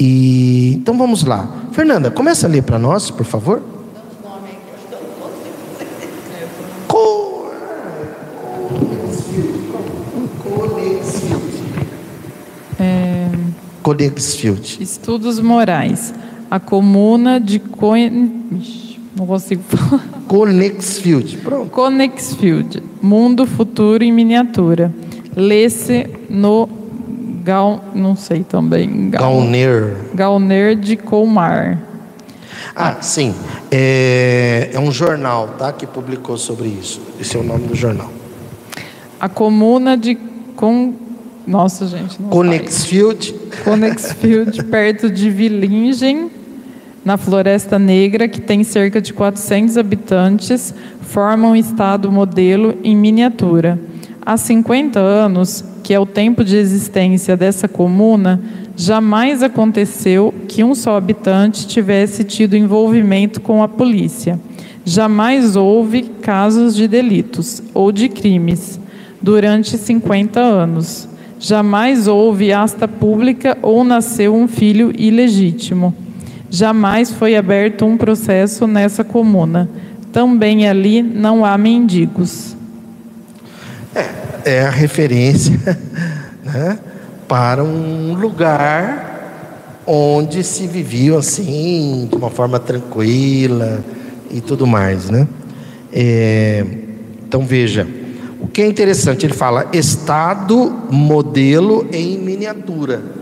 E 0.00 0.72
então 0.72 0.96
vamos 0.96 1.22
lá. 1.22 1.66
Fernanda, 1.72 2.10
começa 2.10 2.46
a 2.46 2.50
ler 2.50 2.62
para 2.62 2.78
nós, 2.78 3.10
por 3.10 3.26
favor. 3.26 3.62
É... 12.78 13.28
Codexfield. 13.82 14.78
Estudos 14.80 15.38
morais 15.38 16.14
a 16.50 16.58
comuna 16.58 17.38
de 17.38 17.60
Coen... 17.60 18.32
não 19.16 19.26
consigo 19.26 19.62
falar. 19.62 20.04
Conexfield, 20.26 21.36
pronto. 21.38 21.70
Conexfield, 21.70 22.82
Mundo 23.00 23.46
Futuro 23.46 24.02
em 24.02 24.12
Miniatura. 24.12 24.92
Lê-se 25.36 26.08
no 26.28 26.68
Gal, 27.44 27.84
não 27.94 28.16
sei 28.16 28.42
também. 28.42 29.10
Gal... 29.10 29.22
Gauner. 29.22 29.96
Gauner 30.12 30.76
de 30.76 30.96
Colmar. 30.96 31.78
Ah, 32.74 32.96
sim. 33.00 33.34
É, 33.70 34.70
é 34.72 34.80
um 34.80 34.90
jornal, 34.90 35.54
tá, 35.56 35.72
que 35.72 35.86
publicou 35.86 36.36
sobre 36.36 36.68
isso. 36.68 37.00
Esse 37.20 37.36
é 37.36 37.40
o 37.40 37.44
nome 37.44 37.68
do 37.68 37.76
jornal. 37.76 38.10
A 39.20 39.28
comuna 39.28 39.96
de 39.96 40.18
Con... 40.56 40.94
Nossa, 41.46 41.86
gente. 41.86 42.18
Conexfield. 42.18 43.34
Conexfield, 43.64 44.64
perto 44.70 45.10
de 45.10 45.30
Villingen, 45.30 46.30
na 47.04 47.16
Floresta 47.16 47.78
Negra, 47.78 48.28
que 48.28 48.40
tem 48.40 48.62
cerca 48.62 49.00
de 49.00 49.12
400 49.12 49.76
habitantes, 49.76 50.74
forma 51.00 51.48
um 51.48 51.56
estado 51.56 52.10
modelo 52.12 52.74
em 52.84 52.94
miniatura. 52.96 53.78
Há 54.24 54.36
50 54.36 55.00
anos 55.00 55.64
que 55.82 55.94
é 55.94 55.98
o 55.98 56.06
tempo 56.06 56.44
de 56.44 56.56
existência 56.56 57.36
dessa 57.36 57.66
comuna, 57.66 58.40
jamais 58.76 59.42
aconteceu 59.42 60.32
que 60.46 60.62
um 60.62 60.74
só 60.74 60.96
habitante 60.96 61.66
tivesse 61.66 62.22
tido 62.22 62.56
envolvimento 62.56 63.40
com 63.40 63.62
a 63.62 63.66
polícia. 63.66 64.38
Jamais 64.84 65.56
houve 65.56 66.02
casos 66.02 66.76
de 66.76 66.86
delitos 66.86 67.62
ou 67.74 67.90
de 67.90 68.08
crimes 68.08 68.78
durante 69.20 69.76
50 69.76 70.38
anos. 70.38 71.08
Jamais 71.38 72.06
houve 72.06 72.52
asta 72.52 72.86
pública 72.86 73.58
ou 73.62 73.82
nasceu 73.82 74.34
um 74.34 74.46
filho 74.46 74.92
ilegítimo. 74.96 75.94
Jamais 76.50 77.12
foi 77.12 77.36
aberto 77.36 77.86
um 77.86 77.96
processo 77.96 78.66
nessa 78.66 79.04
comuna. 79.04 79.68
Também 80.12 80.68
ali 80.68 81.00
não 81.00 81.44
há 81.44 81.56
mendigos. 81.56 82.56
É, 83.94 84.56
é 84.56 84.66
a 84.66 84.70
referência 84.70 85.58
né, 86.44 86.78
para 87.28 87.62
um 87.62 88.14
lugar 88.14 89.82
onde 89.86 90.42
se 90.42 90.66
vivia 90.66 91.16
assim, 91.16 92.08
de 92.10 92.16
uma 92.16 92.30
forma 92.30 92.58
tranquila 92.58 93.84
e 94.28 94.40
tudo 94.40 94.66
mais. 94.66 95.08
Né? 95.08 95.28
É, 95.92 96.64
então 97.26 97.42
veja, 97.46 97.86
o 98.40 98.48
que 98.48 98.62
é 98.62 98.66
interessante, 98.66 99.24
ele 99.24 99.34
fala 99.34 99.68
estado, 99.72 100.88
modelo 100.90 101.86
em 101.92 102.18
miniatura. 102.18 103.19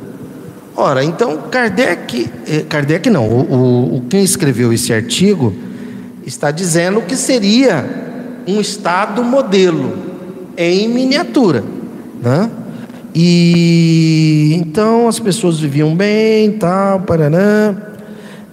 Ora, 0.81 1.03
então 1.03 1.37
Kardec, 1.51 2.31
eh, 2.47 2.65
Kardec 2.69 3.11
não, 3.11 3.29
o, 3.29 3.97
o, 3.97 4.03
quem 4.09 4.23
escreveu 4.23 4.73
esse 4.73 4.93
artigo 4.93 5.53
está 6.25 6.53
dizendo 6.53 7.01
que 7.01 7.17
seria 7.17 7.85
um 8.47 8.61
estado 8.61 9.25
modelo 9.25 9.93
em 10.57 10.89
miniatura, 10.89 11.65
né? 12.23 12.49
E 13.13 14.55
então 14.55 15.09
as 15.09 15.19
pessoas 15.19 15.59
viviam 15.59 15.97
bem, 15.97 16.53
tal, 16.53 17.01
paraná. 17.01 17.75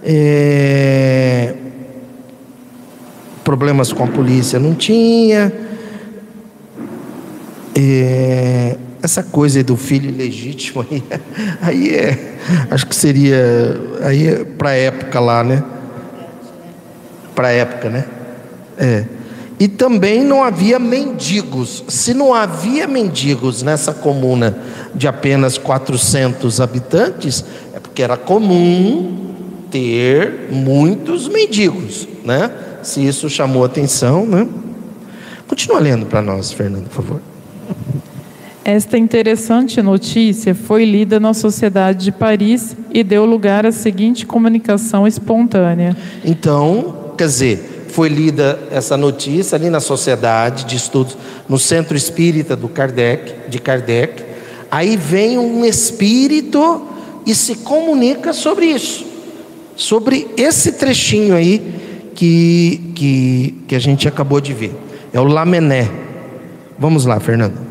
É, 0.02 1.54
problemas 3.44 3.92
com 3.92 4.02
a 4.02 4.08
polícia 4.08 4.58
não 4.58 4.74
tinha. 4.74 5.52
É, 7.72 8.76
essa 9.06 9.22
coisa 9.22 9.62
do 9.64 9.76
filho 9.76 10.14
legítimo 10.14 10.84
aí, 10.88 11.02
aí 11.62 11.94
é, 11.94 12.36
acho 12.70 12.86
que 12.86 12.94
seria 12.94 13.36
aí 14.02 14.26
é 14.26 14.44
para 14.44 14.72
época 14.72 15.18
lá, 15.18 15.42
né? 15.42 15.64
Para 17.34 17.50
época, 17.50 17.88
né? 17.88 18.04
É. 18.76 19.04
E 19.58 19.68
também 19.68 20.22
não 20.22 20.44
havia 20.44 20.78
mendigos. 20.78 21.82
Se 21.88 22.12
não 22.12 22.34
havia 22.34 22.86
mendigos 22.86 23.62
nessa 23.62 23.94
comuna 23.94 24.58
de 24.94 25.08
apenas 25.08 25.56
400 25.56 26.60
habitantes, 26.60 27.44
é 27.72 27.80
porque 27.80 28.02
era 28.02 28.16
comum 28.16 29.34
ter 29.70 30.48
muitos 30.50 31.28
mendigos, 31.28 32.06
né? 32.22 32.50
Se 32.82 33.06
isso 33.06 33.30
chamou 33.30 33.64
atenção, 33.64 34.26
né? 34.26 34.46
Continua 35.46 35.78
lendo 35.78 36.06
para 36.06 36.20
nós, 36.20 36.52
Fernando, 36.52 36.88
por 36.88 37.02
favor. 37.02 37.20
Esta 38.68 38.98
interessante 38.98 39.80
notícia 39.80 40.52
foi 40.52 40.84
lida 40.84 41.20
na 41.20 41.32
Sociedade 41.32 42.06
de 42.06 42.10
Paris 42.10 42.76
e 42.92 43.04
deu 43.04 43.24
lugar 43.24 43.64
à 43.64 43.70
seguinte 43.70 44.26
comunicação 44.26 45.06
espontânea. 45.06 45.96
Então, 46.24 47.12
quer 47.16 47.26
dizer, 47.28 47.86
foi 47.90 48.08
lida 48.08 48.58
essa 48.72 48.96
notícia 48.96 49.54
ali 49.54 49.70
na 49.70 49.78
Sociedade 49.78 50.64
de 50.64 50.74
Estudos, 50.74 51.16
no 51.48 51.60
Centro 51.60 51.96
Espírita 51.96 52.56
do 52.56 52.68
Kardec, 52.68 53.48
de 53.48 53.60
Kardec. 53.60 54.24
Aí 54.68 54.96
vem 54.96 55.38
um 55.38 55.64
espírito 55.64 56.88
e 57.24 57.36
se 57.36 57.58
comunica 57.58 58.32
sobre 58.32 58.66
isso, 58.66 59.06
sobre 59.76 60.26
esse 60.36 60.72
trechinho 60.72 61.36
aí 61.36 61.62
que, 62.16 62.92
que, 62.96 63.54
que 63.68 63.76
a 63.76 63.80
gente 63.80 64.08
acabou 64.08 64.40
de 64.40 64.52
ver. 64.52 64.74
É 65.12 65.20
o 65.20 65.24
Lamené. 65.24 65.88
Vamos 66.76 67.04
lá, 67.04 67.20
Fernando. 67.20 67.65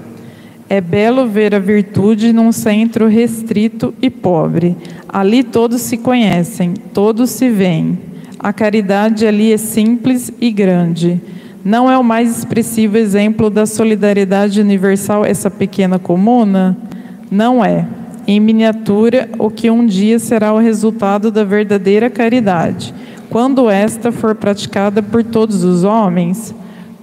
É 0.68 0.82
belo 0.82 1.28
ver 1.28 1.54
a 1.54 1.60
virtude 1.60 2.34
num 2.34 2.52
centro 2.52 3.08
restrito 3.08 3.94
e 4.02 4.10
pobre. 4.10 4.76
Ali 5.08 5.44
todos 5.44 5.82
se 5.82 5.98
conhecem, 5.98 6.74
todos 6.94 7.30
se 7.30 7.50
veem. 7.50 8.00
A 8.40 8.52
caridade 8.52 9.28
ali 9.28 9.54
é 9.54 9.58
simples 9.58 10.32
e 10.42 10.52
grande. 10.52 11.22
Não 11.64 11.90
é 11.90 11.98
o 11.98 12.04
mais 12.04 12.38
expressivo 12.38 12.98
exemplo 12.98 13.50
da 13.50 13.66
solidariedade 13.66 14.60
universal 14.60 15.26
essa 15.26 15.50
pequena 15.50 15.98
comuna? 15.98 16.78
Não 17.30 17.64
é. 17.64 17.88
Em 18.28 18.40
miniatura, 18.40 19.30
o 19.38 19.52
que 19.52 19.70
um 19.70 19.86
dia 19.86 20.18
será 20.18 20.52
o 20.52 20.60
resultado 20.60 21.30
da 21.30 21.44
verdadeira 21.44 22.10
caridade, 22.10 22.94
quando 23.30 23.70
esta 23.70 24.12
for 24.12 24.34
praticada 24.34 25.02
por 25.02 25.24
todos 25.24 25.64
os 25.64 25.84
homens, 25.84 26.54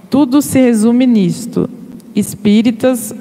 tudo 0.09 0.41
se 0.41 0.59
resume 0.59 1.05
nisto: 1.05 1.69
espíritas, 2.15 3.13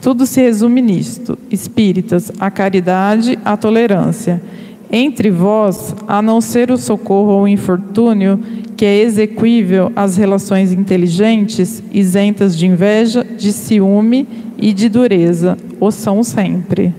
tudo 0.00 0.26
se 0.26 0.40
resume 0.40 0.82
nisto: 0.82 1.38
espíritas, 1.50 2.30
a 2.38 2.50
caridade, 2.50 3.38
a 3.44 3.56
tolerância. 3.56 4.42
Entre 4.90 5.30
vós, 5.30 5.94
a 6.06 6.20
não 6.20 6.42
ser 6.42 6.70
o 6.70 6.76
socorro 6.76 7.32
ou 7.32 7.42
o 7.44 7.48
infortúnio, 7.48 8.38
que 8.76 8.84
é 8.84 9.00
exequível 9.00 9.90
às 9.96 10.18
relações 10.18 10.72
inteligentes, 10.72 11.82
isentas 11.90 12.58
de 12.58 12.66
inveja, 12.66 13.24
de 13.24 13.52
ciúme 13.52 14.28
e 14.58 14.74
de 14.74 14.90
dureza, 14.90 15.56
o 15.80 15.90
são 15.90 16.22
sempre. 16.22 16.94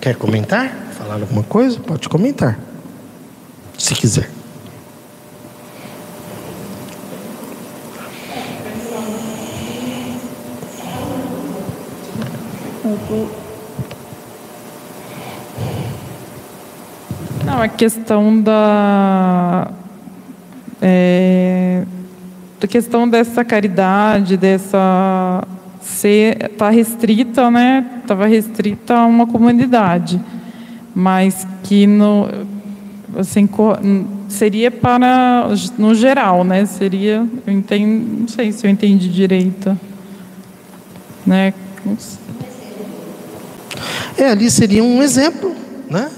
Quer 0.00 0.14
comentar? 0.14 0.68
Falar 0.92 1.14
alguma 1.14 1.42
coisa? 1.42 1.80
Pode 1.80 2.08
comentar, 2.08 2.58
se 3.76 3.94
quiser. 3.94 4.35
Não, 17.46 17.62
a 17.62 17.68
questão 17.68 18.42
da. 18.42 19.70
É, 20.82 21.84
a 22.60 22.66
questão 22.66 23.08
dessa 23.08 23.44
caridade, 23.44 24.36
dessa. 24.36 25.44
ser 25.80 26.50
tá 26.58 26.70
restrita, 26.70 27.48
né? 27.50 28.00
Estava 28.02 28.26
restrita 28.26 28.94
a 28.94 29.06
uma 29.06 29.26
comunidade. 29.26 30.20
Mas 30.92 31.46
que 31.62 31.86
no. 31.86 32.28
Assim, 33.16 33.48
seria 34.28 34.70
para. 34.70 35.48
no 35.78 35.94
geral, 35.94 36.42
né? 36.42 36.66
Seria. 36.66 37.24
Eu 37.46 37.52
entendo, 37.52 38.20
não 38.22 38.28
sei 38.28 38.50
se 38.50 38.66
eu 38.66 38.70
entendi 38.70 39.08
direito. 39.08 39.78
Né? 41.24 41.54
É, 44.16 44.30
ali 44.30 44.50
seria 44.50 44.82
um 44.82 45.02
exemplo, 45.02 45.54
né? 45.88 46.10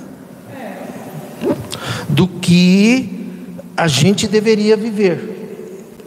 Do 2.09 2.27
que 2.27 3.29
a 3.77 3.87
gente 3.87 4.27
deveria 4.27 4.77
viver, 4.77 6.05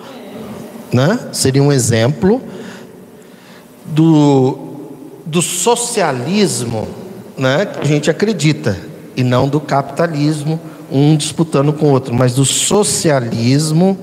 né? 0.91 1.19
Seria 1.31 1.63
um 1.63 1.71
exemplo 1.71 2.41
do, 3.85 4.57
do 5.25 5.41
socialismo, 5.41 6.87
né? 7.37 7.65
Que 7.65 7.79
a 7.79 7.85
gente 7.85 8.09
acredita 8.09 8.77
e 9.15 9.23
não 9.23 9.47
do 9.47 9.59
capitalismo, 9.59 10.59
um 10.91 11.15
disputando 11.15 11.71
com 11.71 11.87
o 11.87 11.89
outro, 11.91 12.13
mas 12.13 12.33
do 12.33 12.45
socialismo, 12.45 13.97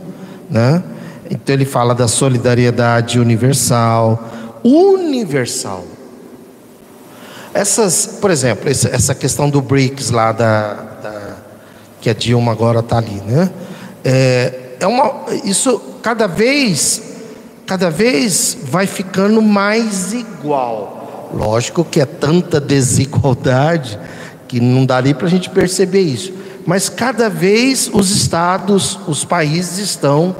né? 0.50 0.82
Então 1.30 1.54
ele 1.54 1.64
fala 1.64 1.94
da 1.94 2.08
solidariedade 2.08 3.20
universal, 3.20 4.22
universal. 4.64 5.84
Essas, 7.58 8.06
por 8.20 8.30
exemplo, 8.30 8.70
essa 8.70 9.16
questão 9.16 9.50
do 9.50 9.60
BRICS 9.60 10.10
lá 10.10 10.30
da, 10.30 10.74
da 11.02 11.36
que 12.00 12.08
a 12.08 12.14
Dilma 12.14 12.52
agora 12.52 12.78
está 12.78 12.98
ali, 12.98 13.20
né? 13.26 13.50
É, 14.04 14.76
é 14.78 14.86
uma, 14.86 15.24
isso 15.42 15.80
cada 16.00 16.28
vez, 16.28 17.02
cada 17.66 17.90
vez 17.90 18.56
vai 18.62 18.86
ficando 18.86 19.42
mais 19.42 20.12
igual. 20.12 21.30
Lógico 21.34 21.84
que 21.84 22.00
é 22.00 22.06
tanta 22.06 22.60
desigualdade 22.60 23.98
que 24.46 24.60
não 24.60 24.86
daria 24.86 25.16
para 25.16 25.26
a 25.26 25.30
gente 25.30 25.50
perceber 25.50 26.02
isso. 26.02 26.32
Mas 26.64 26.88
cada 26.88 27.28
vez 27.28 27.90
os 27.92 28.12
estados, 28.12 28.96
os 29.08 29.24
países 29.24 29.78
estão 29.78 30.36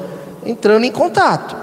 entrando 0.47 0.85
em 0.85 0.93
contato. 0.93 1.57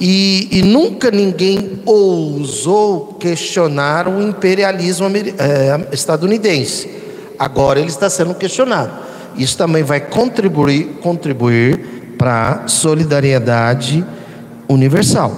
E, 0.00 0.48
e, 0.52 0.62
nunca 0.62 1.10
ninguém 1.10 1.80
ousou 1.84 3.16
questionar 3.18 4.06
o 4.06 4.22
imperialismo 4.22 5.08
é, 5.08 5.88
estadunidense. 5.92 6.88
Agora 7.36 7.80
ele 7.80 7.88
está 7.88 8.08
sendo 8.08 8.34
questionado. 8.34 8.92
Isso 9.36 9.58
também 9.58 9.82
vai 9.82 10.00
contribuir, 10.00 10.98
contribuir 11.02 12.14
para 12.16 12.62
a 12.64 12.68
solidariedade 12.68 14.04
universal. 14.68 15.32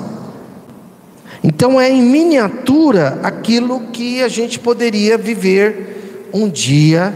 Então 1.42 1.80
é 1.80 1.90
em 1.90 2.02
miniatura 2.02 3.18
aquilo 3.22 3.80
que 3.92 4.22
a 4.22 4.28
gente 4.28 4.58
poderia 4.58 5.16
viver 5.16 6.28
um 6.34 6.48
dia 6.48 7.14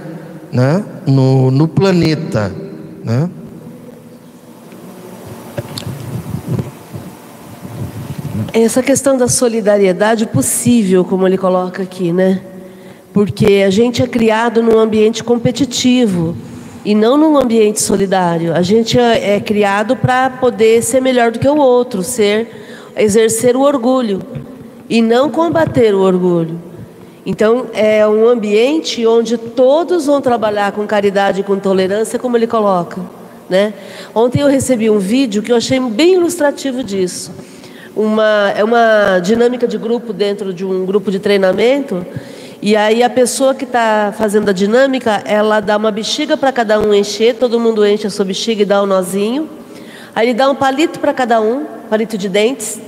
né, 0.50 0.82
no, 1.06 1.50
no 1.50 1.68
planeta. 1.68 2.50
Né? 3.04 3.28
Essa 8.52 8.82
questão 8.82 9.16
da 9.16 9.28
solidariedade 9.28 10.26
possível, 10.26 11.04
como 11.04 11.26
ele 11.26 11.38
coloca 11.38 11.82
aqui, 11.82 12.12
né? 12.12 12.40
Porque 13.12 13.64
a 13.66 13.70
gente 13.70 14.02
é 14.02 14.06
criado 14.06 14.62
num 14.62 14.78
ambiente 14.78 15.22
competitivo 15.24 16.36
e 16.84 16.94
não 16.94 17.16
num 17.16 17.36
ambiente 17.36 17.80
solidário. 17.80 18.54
A 18.54 18.62
gente 18.62 18.98
é, 18.98 19.36
é 19.36 19.40
criado 19.40 19.96
para 19.96 20.30
poder 20.30 20.82
ser 20.82 21.00
melhor 21.00 21.30
do 21.30 21.38
que 21.38 21.48
o 21.48 21.56
outro, 21.56 22.02
ser 22.02 22.64
exercer 22.96 23.56
o 23.56 23.60
orgulho 23.60 24.20
e 24.88 25.00
não 25.00 25.30
combater 25.30 25.94
o 25.94 26.00
orgulho. 26.00 26.60
Então, 27.26 27.66
é 27.72 28.06
um 28.06 28.28
ambiente 28.28 29.06
onde 29.06 29.38
todos 29.38 30.06
vão 30.06 30.20
trabalhar 30.20 30.72
com 30.72 30.86
caridade 30.86 31.40
e 31.40 31.44
com 31.44 31.58
tolerância, 31.58 32.18
como 32.18 32.36
ele 32.36 32.46
coloca. 32.46 33.00
Né? 33.48 33.72
Ontem 34.14 34.40
eu 34.40 34.46
recebi 34.46 34.90
um 34.90 34.98
vídeo 34.98 35.42
que 35.42 35.50
eu 35.50 35.56
achei 35.56 35.80
bem 35.80 36.14
ilustrativo 36.14 36.84
disso. 36.84 37.32
Uma, 37.96 38.52
é 38.56 38.64
uma 38.64 39.20
dinâmica 39.20 39.68
de 39.68 39.78
grupo 39.78 40.12
dentro 40.12 40.52
de 40.52 40.64
um 40.64 40.84
grupo 40.84 41.10
de 41.10 41.18
treinamento. 41.18 42.04
E 42.60 42.74
aí 42.74 43.02
a 43.02 43.10
pessoa 43.10 43.54
que 43.54 43.64
está 43.64 44.12
fazendo 44.16 44.48
a 44.48 44.52
dinâmica, 44.52 45.22
ela 45.24 45.60
dá 45.60 45.76
uma 45.76 45.90
bexiga 45.90 46.36
para 46.36 46.50
cada 46.50 46.80
um 46.80 46.92
encher, 46.92 47.36
todo 47.36 47.60
mundo 47.60 47.86
enche 47.86 48.06
a 48.06 48.10
sua 48.10 48.24
bexiga 48.24 48.62
e 48.62 48.64
dá 48.64 48.82
um 48.82 48.86
nozinho. 48.86 49.48
Aí 50.14 50.28
ele 50.28 50.34
dá 50.34 50.50
um 50.50 50.54
palito 50.54 50.98
para 50.98 51.12
cada 51.12 51.40
um, 51.40 51.64
palito 51.88 52.16
de 52.16 52.28
dentes. 52.28 52.80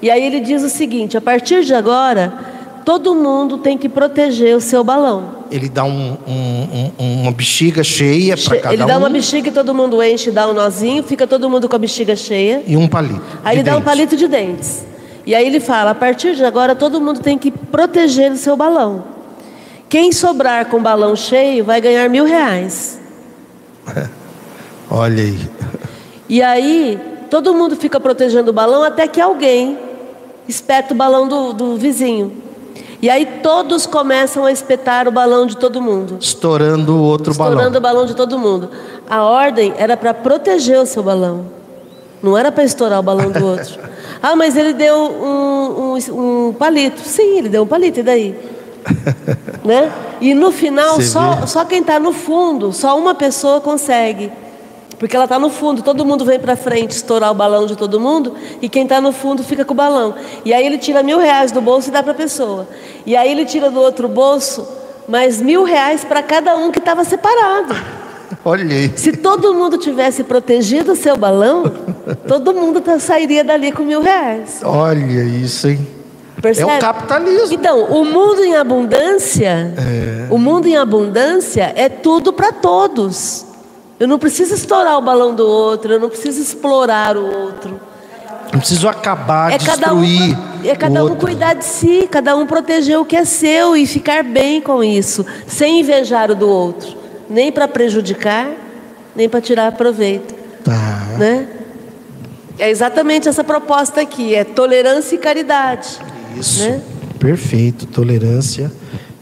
E 0.00 0.10
aí 0.10 0.24
ele 0.24 0.40
diz 0.40 0.62
o 0.62 0.68
seguinte: 0.68 1.16
a 1.16 1.20
partir 1.20 1.64
de 1.64 1.74
agora, 1.74 2.51
todo 2.84 3.14
mundo 3.14 3.58
tem 3.58 3.76
que 3.78 3.88
proteger 3.88 4.56
o 4.56 4.60
seu 4.60 4.82
balão. 4.84 5.42
Ele 5.50 5.68
dá 5.68 5.84
um, 5.84 6.16
um, 6.26 6.90
um, 6.98 7.22
uma 7.22 7.32
bexiga 7.32 7.82
cheia 7.82 8.36
para 8.36 8.56
cada 8.56 8.68
um. 8.70 8.72
Ele 8.72 8.84
dá 8.84 8.98
uma 8.98 9.08
bexiga 9.08 9.48
e 9.48 9.52
todo 9.52 9.74
mundo 9.74 10.02
enche, 10.02 10.30
dá 10.30 10.48
um 10.48 10.52
nozinho, 10.52 11.02
fica 11.02 11.26
todo 11.26 11.48
mundo 11.48 11.68
com 11.68 11.76
a 11.76 11.78
bexiga 11.78 12.16
cheia. 12.16 12.62
E 12.66 12.76
um 12.76 12.88
palito. 12.88 13.22
Aí 13.44 13.56
ele 13.56 13.62
dá 13.62 13.76
um 13.76 13.82
palito 13.82 14.16
de 14.16 14.26
dentes. 14.26 14.84
E 15.24 15.34
aí 15.34 15.46
ele 15.46 15.60
fala: 15.60 15.90
a 15.92 15.94
partir 15.94 16.34
de 16.34 16.44
agora, 16.44 16.74
todo 16.74 17.00
mundo 17.00 17.20
tem 17.20 17.38
que 17.38 17.50
proteger 17.50 18.32
o 18.32 18.36
seu 18.36 18.56
balão. 18.56 19.04
Quem 19.88 20.10
sobrar 20.10 20.66
com 20.66 20.78
o 20.78 20.80
balão 20.80 21.14
cheio 21.14 21.64
vai 21.64 21.80
ganhar 21.80 22.08
mil 22.08 22.24
reais. 22.24 22.98
Olha 24.90 25.22
aí. 25.22 25.38
E 26.28 26.42
aí, 26.42 26.98
todo 27.28 27.54
mundo 27.54 27.76
fica 27.76 28.00
protegendo 28.00 28.50
o 28.50 28.54
balão 28.54 28.82
até 28.82 29.06
que 29.06 29.20
alguém 29.20 29.78
espeta 30.48 30.94
o 30.94 30.96
balão 30.96 31.28
do, 31.28 31.52
do 31.52 31.76
vizinho. 31.76 32.41
E 33.02 33.10
aí 33.10 33.26
todos 33.42 33.84
começam 33.84 34.44
a 34.44 34.52
espetar 34.52 35.08
o 35.08 35.10
balão 35.10 35.44
de 35.44 35.56
todo 35.56 35.82
mundo. 35.82 36.18
Estourando 36.20 36.94
o 36.94 37.02
outro 37.02 37.32
Estourando 37.32 37.36
balão. 37.36 37.66
Estourando 37.66 37.78
o 37.78 37.80
balão 37.80 38.06
de 38.06 38.14
todo 38.14 38.38
mundo. 38.38 38.70
A 39.10 39.24
ordem 39.24 39.74
era 39.76 39.96
para 39.96 40.14
proteger 40.14 40.78
o 40.78 40.86
seu 40.86 41.02
balão. 41.02 41.46
Não 42.22 42.38
era 42.38 42.52
para 42.52 42.62
estourar 42.62 43.00
o 43.00 43.02
balão 43.02 43.32
do 43.32 43.44
outro. 43.44 43.80
ah, 44.22 44.36
mas 44.36 44.56
ele 44.56 44.72
deu 44.72 44.94
um, 44.96 45.96
um, 45.96 46.46
um, 46.48 46.52
palito. 46.52 47.00
Sim, 47.00 47.38
ele 47.38 47.48
deu 47.48 47.64
um 47.64 47.66
palito, 47.66 47.98
e 47.98 48.02
daí? 48.04 48.38
né? 49.66 49.90
E 50.20 50.32
no 50.32 50.52
final, 50.52 51.00
só, 51.00 51.44
só 51.44 51.64
quem 51.64 51.80
está 51.80 51.98
no 51.98 52.12
fundo, 52.12 52.72
só 52.72 52.96
uma 52.96 53.16
pessoa 53.16 53.60
consegue. 53.60 54.30
Porque 55.02 55.16
ela 55.16 55.24
está 55.24 55.36
no 55.36 55.50
fundo, 55.50 55.82
todo 55.82 56.04
mundo 56.04 56.24
vem 56.24 56.38
para 56.38 56.54
frente 56.54 56.92
estourar 56.92 57.32
o 57.32 57.34
balão 57.34 57.66
de 57.66 57.74
todo 57.74 57.98
mundo 57.98 58.36
e 58.60 58.68
quem 58.68 58.84
está 58.84 59.00
no 59.00 59.10
fundo 59.10 59.42
fica 59.42 59.64
com 59.64 59.72
o 59.72 59.76
balão. 59.76 60.14
E 60.44 60.54
aí 60.54 60.64
ele 60.64 60.78
tira 60.78 61.02
mil 61.02 61.18
reais 61.18 61.50
do 61.50 61.60
bolso 61.60 61.88
e 61.88 61.90
dá 61.90 62.04
para 62.04 62.12
a 62.12 62.14
pessoa. 62.14 62.68
E 63.04 63.16
aí 63.16 63.32
ele 63.32 63.44
tira 63.44 63.68
do 63.68 63.80
outro 63.80 64.06
bolso 64.06 64.64
mais 65.08 65.42
mil 65.42 65.64
reais 65.64 66.04
para 66.04 66.22
cada 66.22 66.54
um 66.54 66.70
que 66.70 66.78
estava 66.78 67.02
separado. 67.02 67.74
Olha 68.44 68.76
aí. 68.76 68.92
Se 68.94 69.10
todo 69.16 69.52
mundo 69.52 69.76
tivesse 69.76 70.22
protegido 70.22 70.92
o 70.92 70.96
seu 70.96 71.16
balão, 71.16 71.64
todo 72.28 72.54
mundo 72.54 72.80
tá, 72.80 73.00
sairia 73.00 73.42
dali 73.42 73.72
com 73.72 73.82
mil 73.82 74.02
reais. 74.02 74.60
Olha 74.62 75.24
isso, 75.24 75.66
hein? 75.66 75.84
Percebe? 76.40 76.70
É 76.70 76.76
o 76.76 76.78
capitalismo. 76.78 77.54
Então, 77.54 77.86
o 77.86 78.04
mundo 78.04 78.44
em 78.44 78.54
abundância, 78.54 79.74
é. 79.76 80.32
o 80.32 80.38
mundo 80.38 80.68
em 80.68 80.76
abundância 80.76 81.72
é 81.74 81.88
tudo 81.88 82.32
para 82.32 82.52
todos. 82.52 83.50
Eu 84.02 84.08
não 84.08 84.18
preciso 84.18 84.52
estourar 84.52 84.98
o 84.98 85.00
balão 85.00 85.32
do 85.32 85.46
outro, 85.46 85.92
eu 85.92 86.00
não 86.00 86.08
preciso 86.08 86.42
explorar 86.42 87.16
o 87.16 87.24
outro. 87.24 87.80
Não 88.52 88.58
preciso 88.58 88.88
acabar, 88.88 89.52
é 89.52 89.58
destruir. 89.58 89.78
Cada 89.80 89.94
um, 89.94 90.64
é 90.64 90.74
cada 90.74 91.04
um 91.04 91.14
cuidar 91.14 91.54
de 91.54 91.64
si, 91.64 92.08
cada 92.10 92.36
um 92.36 92.44
proteger 92.44 92.98
o 92.98 93.04
que 93.04 93.14
é 93.14 93.24
seu 93.24 93.76
e 93.76 93.86
ficar 93.86 94.24
bem 94.24 94.60
com 94.60 94.82
isso, 94.82 95.24
sem 95.46 95.78
invejar 95.78 96.32
o 96.32 96.34
do 96.34 96.48
outro, 96.48 96.96
nem 97.30 97.52
para 97.52 97.68
prejudicar, 97.68 98.50
nem 99.14 99.28
para 99.28 99.40
tirar 99.40 99.70
proveito. 99.70 100.34
Tá. 100.64 101.06
Né? 101.16 101.46
É 102.58 102.70
exatamente 102.70 103.28
essa 103.28 103.44
proposta 103.44 104.00
aqui, 104.00 104.34
é 104.34 104.42
tolerância 104.42 105.14
e 105.14 105.18
caridade. 105.18 106.00
Isso. 106.36 106.68
Né? 106.68 106.82
Perfeito, 107.20 107.86
tolerância 107.86 108.68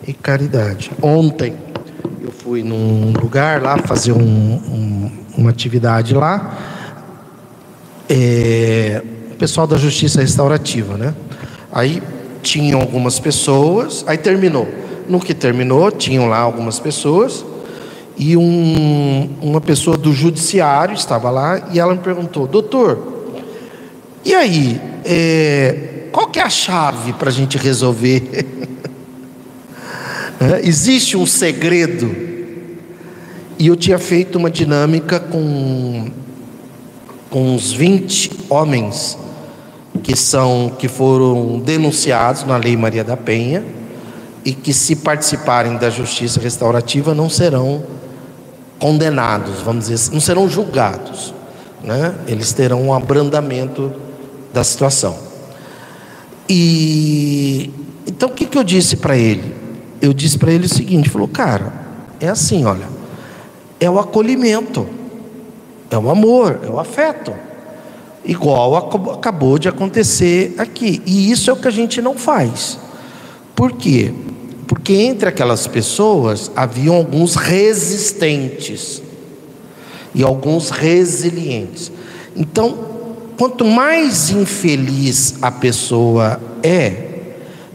e 0.09 0.15
caridade. 0.15 0.91
Ontem 1.03 1.69
eu 2.21 2.31
fui 2.31 2.63
num 2.63 3.13
lugar 3.13 3.63
lá 3.63 3.79
fazer 3.79 4.13
um, 4.13 4.21
um, 4.23 5.11
uma 5.37 5.51
atividade 5.51 6.15
lá. 6.15 6.59
É, 8.09 9.03
o 9.33 9.37
pessoal 9.37 9.67
da 9.67 9.77
Justiça 9.77 10.21
Restaurativa, 10.21 10.97
né? 10.97 11.15
Aí 11.73 12.03
tinham 12.43 12.81
algumas 12.81 13.19
pessoas, 13.19 14.05
aí 14.07 14.19
terminou. 14.19 14.69
No 15.09 15.21
que 15.21 15.35
terminou, 15.35 15.91
tinham 15.91 16.29
lá 16.29 16.39
algumas 16.39 16.79
pessoas 16.79 17.45
e 18.17 18.37
um, 18.37 19.31
uma 19.41 19.61
pessoa 19.61 19.97
do 19.97 20.13
judiciário 20.13 20.95
estava 20.95 21.31
lá 21.31 21.71
e 21.73 21.81
ela 21.81 21.95
me 21.95 22.01
perguntou, 22.01 22.47
doutor, 22.47 23.21
e 24.23 24.35
aí, 24.35 24.79
é, 25.05 26.09
qual 26.13 26.29
que 26.29 26.39
é 26.39 26.43
a 26.43 26.51
chave 26.51 27.15
para 27.15 27.31
a 27.31 27.33
gente 27.33 27.57
resolver? 27.57 28.47
Existe 30.63 31.17
um 31.17 31.27
segredo. 31.27 32.17
E 33.59 33.67
eu 33.67 33.77
tinha 33.77 33.99
feito 33.99 34.39
uma 34.39 34.51
dinâmica 34.51 35.21
com, 35.21 36.11
com 37.29 37.55
uns 37.55 37.73
20 37.73 38.47
homens 38.49 39.19
que 40.03 40.17
são 40.17 40.73
que 40.79 40.89
foram 40.89 41.59
denunciados 41.59 42.45
na 42.45 42.57
Lei 42.57 42.75
Maria 42.75 43.05
da 43.05 43.19
Penha 43.19 43.63
e 44.43 44.53
que 44.55 44.73
se 44.73 44.97
participarem 44.97 45.77
da 45.77 45.91
justiça 45.91 46.41
restaurativa 46.41 47.15
não 47.15 47.29
serão 47.29 47.85
condenados, 48.79 49.61
vamos 49.61 49.85
dizer 49.85 49.95
assim, 49.95 50.15
não 50.15 50.21
serão 50.23 50.49
julgados, 50.49 51.35
né? 51.85 52.15
Eles 52.27 52.55
terão 52.55 52.83
um 52.83 52.95
abrandamento 52.95 53.93
da 54.55 54.65
situação. 54.65 55.19
E 56.49 57.71
então 58.07 58.31
o 58.31 58.33
que, 58.33 58.47
que 58.47 58.57
eu 58.57 58.65
disse 58.65 58.97
para 58.97 59.19
ele? 59.19 59.60
Eu 60.01 60.13
disse 60.13 60.39
para 60.39 60.53
ele 60.53 60.67
o 60.67 60.69
seguinte: 60.69 61.09
falou, 61.09 61.29
cara, 61.29 61.73
é 62.21 62.29
assim, 62.29 62.65
olha, 62.65 62.89
é 63.79 63.89
o 63.91 63.99
acolhimento, 63.99 64.87
é 65.91 65.99
o 65.99 66.11
amor, 66.11 66.61
é 66.63 66.69
o 66.69 66.79
afeto, 66.79 67.33
igual 68.25 68.77
acabou 69.13 69.59
de 69.59 69.69
acontecer 69.69 70.55
aqui, 70.59 71.03
e 71.07 71.31
isso 71.31 71.51
é 71.51 71.53
o 71.53 71.57
que 71.57 71.69
a 71.69 71.73
gente 71.73 72.01
não 72.01 72.17
faz. 72.17 72.79
Por 73.55 73.73
quê? 73.73 74.13
Porque 74.67 74.93
entre 74.95 75.29
aquelas 75.29 75.67
pessoas 75.67 76.51
haviam 76.55 76.95
alguns 76.95 77.35
resistentes 77.35 79.03
e 80.15 80.23
alguns 80.23 80.71
resilientes. 80.71 81.91
Então, 82.37 82.79
quanto 83.37 83.65
mais 83.65 84.31
infeliz 84.31 85.35
a 85.43 85.51
pessoa 85.51 86.41
é, 86.63 87.10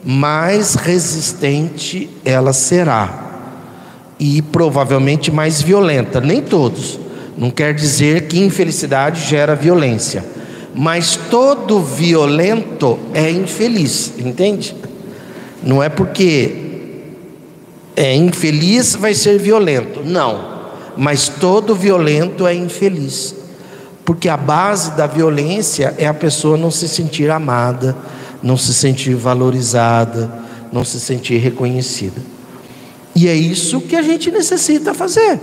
mais 0.06 0.76
resistente 0.76 2.08
ela 2.24 2.54
será 2.54 3.24
e 4.20 4.40
provavelmente 4.42 5.32
mais 5.32 5.62
violenta. 5.62 6.22
Nem 6.22 6.42
todos. 6.42 7.00
Não 7.36 7.50
quer 7.50 7.74
dizer 7.74 8.28
que 8.28 8.40
infelicidade 8.40 9.28
gera 9.28 9.56
violência, 9.56 10.24
mas 10.74 11.20
todo 11.30 11.82
violento 11.82 12.98
é 13.14 13.30
infeliz, 13.30 14.14
entende? 14.18 14.76
Não 15.62 15.84
é 15.84 15.90
porque 15.90 16.56
é 17.96 18.16
infeliz 18.16 18.96
vai 18.96 19.14
ser 19.14 19.38
violento, 19.38 20.02
não. 20.06 20.56
Mas 20.96 21.28
todo 21.28 21.76
violento 21.76 22.48
é 22.48 22.54
infeliz, 22.54 23.36
porque 24.06 24.30
a 24.30 24.38
base 24.38 24.92
da 24.92 25.08
violência 25.08 25.94
é 25.98 26.08
a 26.08 26.14
pessoa 26.14 26.56
não 26.56 26.72
se 26.72 26.88
sentir 26.88 27.30
amada, 27.30 27.98
não 28.46 28.56
se 28.56 28.74
sentir 28.74 29.16
valorizada, 29.16 30.32
não 30.72 30.86
se 30.86 31.02
sentir 31.02 31.38
reconhecida. 31.40 32.22
E 33.14 33.28
é 33.28 33.36
isso 33.36 33.82
que 33.82 33.98
a 33.98 34.02
gente 34.02 34.32
necessita 34.32 34.94
fazer. 34.94 35.40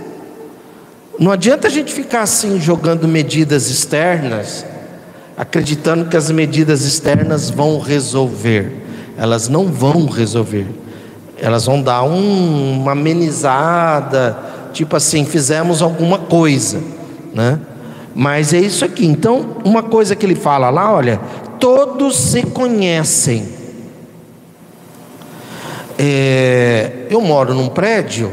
Não 1.19 1.31
adianta 1.31 1.67
a 1.67 1.69
gente 1.69 1.93
ficar 1.93 2.21
assim 2.21 2.59
jogando 2.59 3.07
medidas 3.07 3.69
externas 3.69 4.65
acreditando 5.37 6.05
que 6.05 6.15
as 6.15 6.29
medidas 6.29 6.83
externas 6.83 7.49
vão 7.49 7.79
resolver. 7.79 8.83
Elas 9.17 9.49
não 9.49 9.67
vão 9.67 10.05
resolver. 10.05 10.67
Elas 11.37 11.65
vão 11.65 11.81
dar 11.81 12.03
um, 12.03 12.79
uma 12.79 12.91
amenizada, 12.91 14.37
tipo 14.71 14.95
assim, 14.95 15.25
fizemos 15.25 15.81
alguma 15.81 16.19
coisa, 16.19 16.79
né? 17.33 17.59
Mas 18.15 18.53
é 18.53 18.59
isso 18.59 18.85
aqui. 18.85 19.05
Então, 19.05 19.57
uma 19.65 19.81
coisa 19.81 20.15
que 20.15 20.25
ele 20.25 20.35
fala 20.35 20.69
lá, 20.69 20.93
olha, 20.93 21.19
todos 21.63 22.17
se 22.17 22.43
conhecem. 22.43 23.47
É, 25.97 27.07
eu 27.09 27.21
moro 27.21 27.53
num 27.53 27.69
prédio 27.69 28.29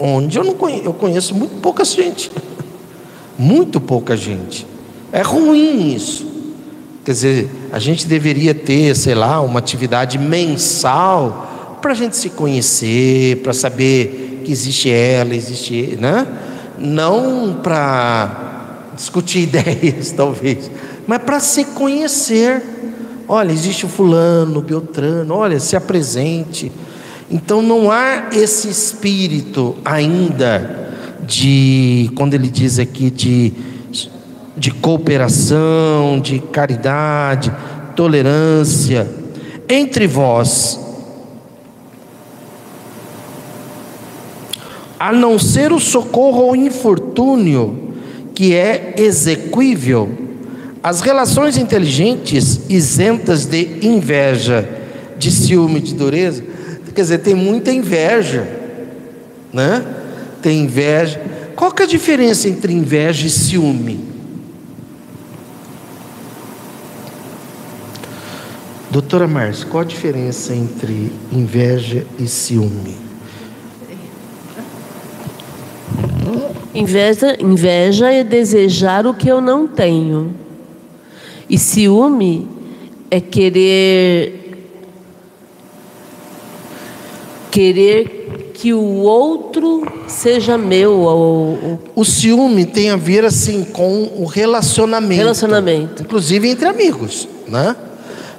onde 0.00 0.36
eu 0.36 0.42
não 0.42 0.54
conheço, 0.54 0.82
eu 0.84 0.92
conheço 0.92 1.32
muito 1.32 1.60
pouca 1.60 1.84
gente. 1.84 2.28
Muito 3.38 3.80
pouca 3.82 4.16
gente. 4.16 4.66
É 5.12 5.20
ruim 5.20 5.94
isso. 5.94 6.26
Quer 7.04 7.12
dizer, 7.12 7.50
a 7.70 7.78
gente 7.78 8.06
deveria 8.06 8.54
ter, 8.54 8.96
sei 8.96 9.14
lá, 9.14 9.42
uma 9.42 9.58
atividade 9.58 10.18
mensal 10.18 11.78
para 11.82 11.92
a 11.92 11.94
gente 11.94 12.16
se 12.16 12.30
conhecer, 12.30 13.42
para 13.42 13.52
saber 13.52 14.40
que 14.42 14.50
existe 14.50 14.90
ela, 14.90 15.34
existe, 15.34 15.98
né? 16.00 16.26
Não 16.78 17.58
para 17.62 18.90
discutir 18.96 19.40
ideias, 19.54 20.10
talvez, 20.12 20.70
mas 21.06 21.22
para 21.22 21.40
se 21.40 21.64
conhecer. 21.64 22.62
Olha, 23.28 23.52
existe 23.52 23.84
o 23.84 23.88
fulano, 23.88 24.60
o 24.60 24.62
Beltrano, 24.62 25.34
olha, 25.34 25.58
se 25.58 25.76
apresente. 25.76 26.70
Então 27.30 27.60
não 27.60 27.90
há 27.90 28.28
esse 28.32 28.68
espírito 28.68 29.76
ainda 29.84 30.86
de, 31.26 32.10
quando 32.14 32.34
ele 32.34 32.48
diz 32.48 32.78
aqui 32.78 33.10
de, 33.10 33.52
de 34.56 34.70
cooperação, 34.70 36.20
de 36.20 36.38
caridade, 36.38 37.52
tolerância 37.96 39.08
entre 39.68 40.06
vós, 40.06 40.78
a 44.98 45.12
não 45.12 45.38
ser 45.38 45.72
o 45.72 45.80
socorro 45.80 46.48
ao 46.48 46.56
infortúnio 46.56 47.94
que 48.34 48.54
é 48.54 48.94
exequível, 48.96 50.25
as 50.86 51.00
relações 51.00 51.58
inteligentes 51.58 52.60
isentas 52.68 53.44
de 53.44 53.84
inveja, 53.84 54.68
de 55.18 55.32
ciúme, 55.32 55.80
de 55.80 55.92
dureza, 55.92 56.44
quer 56.94 57.00
dizer, 57.00 57.18
tem 57.18 57.34
muita 57.34 57.72
inveja, 57.72 58.46
né? 59.52 59.84
Tem 60.40 60.60
inveja. 60.60 61.20
Qual 61.56 61.72
que 61.72 61.82
é 61.82 61.86
a 61.86 61.88
diferença 61.88 62.48
entre 62.48 62.72
inveja 62.72 63.26
e 63.26 63.30
ciúme? 63.30 63.98
Doutora 68.88 69.26
Márcia, 69.26 69.66
qual 69.66 69.82
a 69.82 69.84
diferença 69.84 70.54
entre 70.54 71.10
inveja 71.32 72.06
e 72.16 72.28
ciúme? 72.28 72.96
Inveja, 76.72 77.36
inveja 77.42 78.12
é 78.12 78.22
desejar 78.22 79.04
o 79.04 79.12
que 79.12 79.26
eu 79.26 79.40
não 79.40 79.66
tenho. 79.66 80.45
E 81.48 81.58
ciúme 81.58 82.48
é 83.10 83.20
querer 83.20 84.46
querer 87.50 88.52
que 88.52 88.74
o 88.74 89.00
outro 89.02 89.86
seja 90.06 90.58
meu. 90.58 90.92
Ou, 91.00 91.78
O 91.94 92.04
ciúme 92.04 92.66
tem 92.66 92.90
a 92.90 92.96
ver 92.96 93.24
assim 93.24 93.64
com 93.64 94.10
o 94.16 94.24
relacionamento. 94.24 95.20
Relacionamento. 95.20 96.02
Inclusive 96.02 96.48
entre 96.48 96.66
amigos, 96.66 97.28
né? 97.46 97.76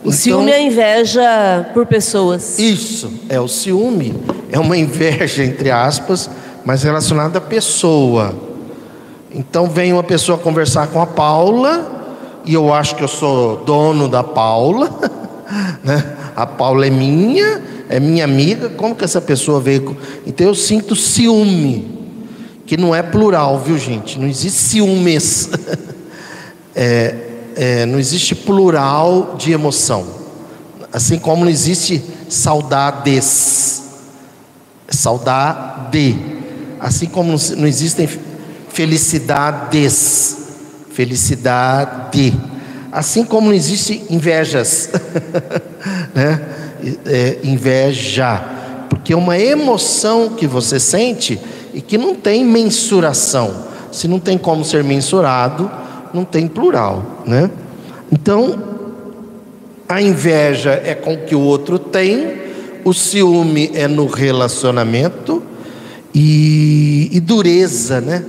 O 0.03 0.12
ciúme 0.12 0.51
é 0.51 0.62
inveja 0.62 1.70
por 1.74 1.86
pessoas. 1.86 2.60
Isso, 2.60 3.12
é 3.28 3.39
o 3.39 3.47
ciúme, 3.47 4.14
é 4.51 4.60
uma 4.60 4.78
inveja 4.78 5.43
entre 5.43 5.72
aspas, 5.72 6.30
mas 6.64 6.84
relacionada 6.84 7.39
à 7.39 7.41
pessoa. 7.41 8.34
Então 9.34 9.68
vem 9.68 9.93
uma 9.93 10.03
pessoa 10.03 10.38
conversar 10.38 10.88
com 10.88 11.01
a 11.01 11.05
Paula, 11.05 12.07
e 12.48 12.54
eu 12.54 12.74
acho 12.74 12.95
que 12.95 13.04
eu 13.04 13.08
sou 13.08 13.58
dono 13.58 14.08
da 14.08 14.24
Paula, 14.24 14.89
né? 15.84 16.16
A 16.36 16.45
Paula 16.45 16.88
é 16.88 16.89
minha, 16.89 17.62
é 17.89 18.00
minha 18.00 18.24
amiga, 18.24 18.70
como 18.70 18.95
que 18.95 19.04
essa 19.04 19.20
pessoa 19.20 19.60
veio? 19.60 19.98
Então 20.26 20.48
eu 20.48 20.56
sinto 20.56 20.95
ciúme, 20.95 21.98
que 22.66 22.78
não 22.78 22.95
é 22.95 23.04
plural, 23.04 23.60
viu 23.60 23.78
gente? 23.78 24.18
Não 24.18 24.28
existe 24.28 24.60
ciúmes. 24.60 25.50
É, 26.80 27.16
é, 27.56 27.86
não 27.88 27.98
existe 27.98 28.36
plural 28.36 29.34
de 29.36 29.52
emoção. 29.52 30.06
Assim 30.93 31.18
como 31.18 31.43
não 31.43 31.50
existe 31.50 32.04
saudades. 32.30 33.82
Saudade. 34.88 36.16
Assim 36.80 37.08
como 37.08 37.36
não 37.58 37.66
existem 37.66 38.08
felicidades. 38.70 40.38
Felicidade. 40.98 42.34
Assim 42.91 43.24
como 43.24 43.50
não 43.50 43.54
existe 43.54 44.02
invejas. 44.10 44.89
né? 46.12 46.41
É, 47.06 47.38
inveja. 47.43 48.43
Porque 48.89 49.14
é 49.14 49.16
uma 49.16 49.38
emoção 49.38 50.30
que 50.30 50.48
você 50.48 50.80
sente 50.80 51.39
e 51.72 51.82
que 51.82 52.00
não 52.00 52.16
tem 52.16 52.43
mensuração. 52.43 53.68
Se 53.91 54.08
não 54.08 54.20
tem 54.20 54.39
como 54.39 54.66
ser 54.66 54.84
mensurado, 54.84 55.70
não 56.12 56.26
tem 56.26 56.48
plural, 56.48 57.22
né? 57.28 57.52
Então, 58.12 58.58
a 59.88 60.02
inveja 60.02 60.82
é 60.84 60.95
com 60.95 61.14
o 61.14 61.18
que 61.26 61.36
o 61.36 61.41
outro 61.41 61.78
tem, 61.78 62.41
o 62.84 62.91
ciúme 62.91 63.70
é 63.76 63.88
no 63.88 64.08
relacionamento 64.08 65.43
e, 66.12 67.08
e 67.12 67.20
dureza, 67.20 68.02
né? 68.02 68.26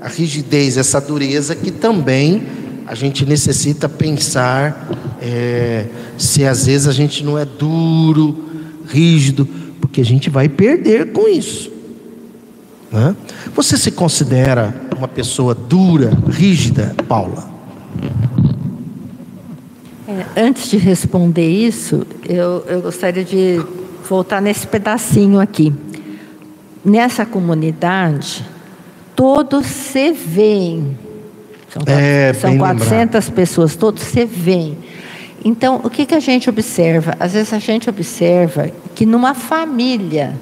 A 0.00 0.08
rigidez, 0.08 0.76
essa 0.76 1.00
dureza 1.00 1.54
que 1.54 1.70
também 1.70 2.42
a 2.86 2.94
gente 2.94 3.26
necessita 3.26 3.88
pensar 3.88 4.88
é, 5.20 5.86
se 6.16 6.44
às 6.44 6.66
vezes 6.66 6.86
a 6.86 6.92
gente 6.92 7.22
não 7.24 7.36
é 7.36 7.44
duro, 7.44 8.44
rígido, 8.86 9.46
porque 9.80 10.00
a 10.00 10.04
gente 10.04 10.30
vai 10.30 10.48
perder 10.48 11.12
com 11.12 11.28
isso. 11.28 11.70
né? 12.90 13.14
Você 13.54 13.76
se 13.76 13.90
considera 13.90 14.74
uma 14.96 15.08
pessoa 15.08 15.54
dura, 15.54 16.10
rígida, 16.28 16.94
Paula? 17.06 17.50
É, 20.08 20.40
antes 20.40 20.70
de 20.70 20.78
responder 20.78 21.48
isso, 21.48 22.06
eu, 22.26 22.64
eu 22.66 22.80
gostaria 22.80 23.24
de 23.24 23.62
voltar 24.08 24.40
nesse 24.40 24.66
pedacinho 24.66 25.38
aqui. 25.38 25.72
Nessa 26.82 27.26
comunidade, 27.26 28.42
todos 29.18 29.66
se 29.66 30.12
veem. 30.12 30.96
São, 31.70 31.82
É, 31.88 32.32
são 32.34 32.50
bem 32.50 32.58
400 32.60 33.28
pessoas, 33.30 33.74
todos 33.74 34.00
se 34.00 34.24
veem. 34.24 34.78
Então, 35.44 35.80
o 35.82 35.90
que, 35.90 36.06
que 36.06 36.14
a 36.14 36.20
gente 36.20 36.48
observa? 36.48 37.16
Às 37.18 37.32
vezes 37.32 37.52
a 37.52 37.58
gente 37.58 37.90
observa 37.90 38.70
que 38.94 39.04
numa 39.04 39.34
família 39.34 40.36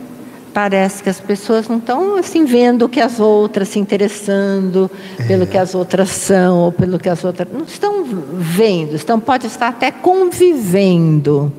parece 0.52 1.02
que 1.02 1.08
as 1.08 1.18
pessoas 1.18 1.68
não 1.68 1.78
estão 1.78 2.16
assim 2.16 2.44
vendo 2.44 2.84
o 2.84 2.88
que 2.88 3.00
as 3.00 3.18
outras 3.18 3.68
se 3.68 3.78
interessando 3.78 4.90
pelo 5.26 5.46
que 5.46 5.56
as 5.56 5.74
outras 5.74 6.10
são 6.10 6.58
ou 6.58 6.72
pelo 6.72 6.98
que 6.98 7.08
as 7.08 7.24
outras 7.24 7.48
não 7.50 7.64
estão 7.64 8.04
vendo, 8.04 8.94
estão 8.94 9.18
pode 9.18 9.46
estar 9.46 9.68
até 9.68 9.90
convivendo, 9.90 11.50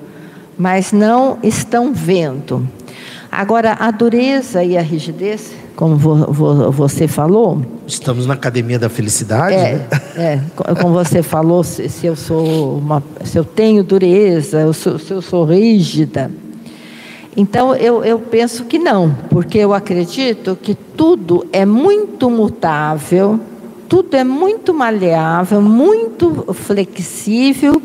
mas 0.56 0.92
não 0.92 1.40
estão 1.42 1.94
vendo. 1.94 2.68
Agora 3.32 3.76
a 3.80 3.90
dureza 3.90 4.64
e 4.64 4.78
a 4.78 4.82
rigidez, 4.82 5.52
como 5.78 5.96
vo- 5.96 6.26
vo- 6.34 6.72
você 6.72 7.08
falou, 7.08 7.62
Estamos 7.86 8.26
na 8.26 8.34
Academia 8.34 8.80
da 8.80 8.90
Felicidade, 8.90 9.54
é, 9.56 9.76
né? 9.76 9.88
é, 10.18 10.40
co- 10.56 10.76
como 10.76 10.94
você 10.96 11.22
falou, 11.22 11.64
se, 11.64 11.88
se 11.88 12.08
eu 12.08 12.16
sou 12.16 12.80
uma, 12.80 13.02
se 13.24 13.38
eu 13.38 13.46
tenho 13.46 13.84
dureza, 13.84 14.60
eu 14.60 14.74
sou- 14.74 14.98
se 15.00 15.12
eu 15.14 15.22
sou 15.22 15.46
rígida. 15.46 16.30
Então 17.38 17.76
eu, 17.76 18.04
eu 18.04 18.18
penso 18.18 18.66
que 18.66 18.80
não, 18.80 19.16
porque 19.30 19.60
eu 19.60 19.72
acredito 19.72 20.58
que 20.60 20.74
tudo 20.74 21.46
é 21.54 21.64
muito 21.64 22.28
mutável, 22.32 23.40
tudo 23.88 24.16
é 24.18 24.24
muito 24.24 24.74
maleável, 24.74 25.62
muito 25.62 26.48
flexível, 26.56 27.80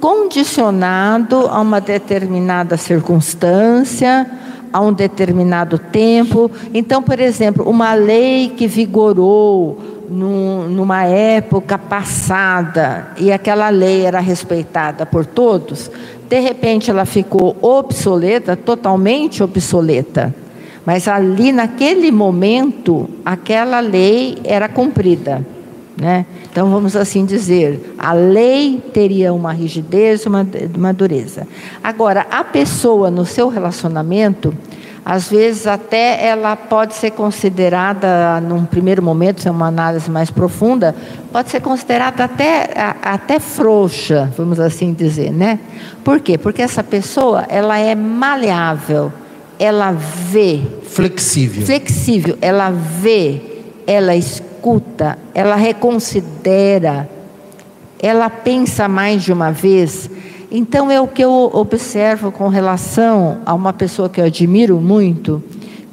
condicionado 0.00 1.46
a 1.48 1.60
uma 1.60 1.80
determinada 1.82 2.78
circunstância, 2.78 4.26
a 4.74 4.80
um 4.80 4.92
determinado 4.92 5.78
tempo. 5.78 6.50
Então, 6.74 7.00
por 7.00 7.20
exemplo, 7.20 7.64
uma 7.70 7.94
lei 7.94 8.48
que 8.56 8.66
vigorou 8.66 9.78
num- 10.10 10.68
numa 10.68 11.04
época 11.04 11.78
passada 11.78 13.12
e 13.16 13.30
aquela 13.30 13.68
lei 13.68 14.04
era 14.04 14.18
respeitada 14.18 15.06
por 15.06 15.24
todos, 15.24 15.88
de 16.28 16.40
repente 16.40 16.90
ela 16.90 17.04
ficou 17.04 17.56
obsoleta, 17.62 18.56
totalmente 18.56 19.44
obsoleta. 19.44 20.34
Mas 20.84 21.06
ali 21.06 21.52
naquele 21.52 22.10
momento, 22.10 23.08
aquela 23.24 23.78
lei 23.78 24.38
era 24.42 24.68
cumprida. 24.68 25.46
Né? 25.96 26.26
Então, 26.50 26.70
vamos 26.70 26.96
assim 26.96 27.24
dizer, 27.24 27.94
a 27.96 28.12
lei 28.12 28.82
teria 28.92 29.32
uma 29.32 29.52
rigidez, 29.52 30.26
uma, 30.26 30.44
uma 30.76 30.92
dureza. 30.92 31.46
Agora, 31.82 32.26
a 32.30 32.42
pessoa 32.42 33.12
no 33.12 33.24
seu 33.24 33.48
relacionamento, 33.48 34.52
às 35.04 35.28
vezes 35.28 35.66
até 35.66 36.26
ela 36.26 36.56
pode 36.56 36.94
ser 36.94 37.10
considerada, 37.10 38.40
num 38.40 38.64
primeiro 38.64 39.02
momento, 39.02 39.42
se 39.42 39.48
é 39.48 39.50
uma 39.50 39.66
análise 39.66 40.10
mais 40.10 40.30
profunda, 40.30 40.96
pode 41.30 41.50
ser 41.50 41.60
considerada 41.60 42.24
até, 42.24 42.70
até 43.02 43.38
frouxa, 43.38 44.32
vamos 44.36 44.58
assim 44.58 44.92
dizer, 44.94 45.30
né? 45.30 45.60
Por 46.02 46.20
quê? 46.20 46.38
Porque 46.38 46.62
essa 46.62 46.82
pessoa, 46.82 47.44
ela 47.48 47.78
é 47.78 47.94
maleável, 47.94 49.12
ela 49.58 49.92
vê. 49.92 50.60
Flexível. 50.84 51.66
Flexível, 51.66 52.38
ela 52.40 52.70
vê, 52.70 53.42
ela 53.86 54.16
escuta, 54.16 54.53
ela 55.34 55.56
reconsidera, 55.56 57.08
ela 58.00 58.30
pensa 58.30 58.88
mais 58.88 59.22
de 59.22 59.32
uma 59.32 59.50
vez. 59.50 60.08
Então 60.50 60.90
é 60.90 61.00
o 61.00 61.06
que 61.06 61.22
eu 61.22 61.50
observo 61.52 62.32
com 62.32 62.48
relação 62.48 63.38
a 63.44 63.52
uma 63.52 63.72
pessoa 63.72 64.08
que 64.08 64.20
eu 64.20 64.24
admiro 64.24 64.80
muito, 64.80 65.42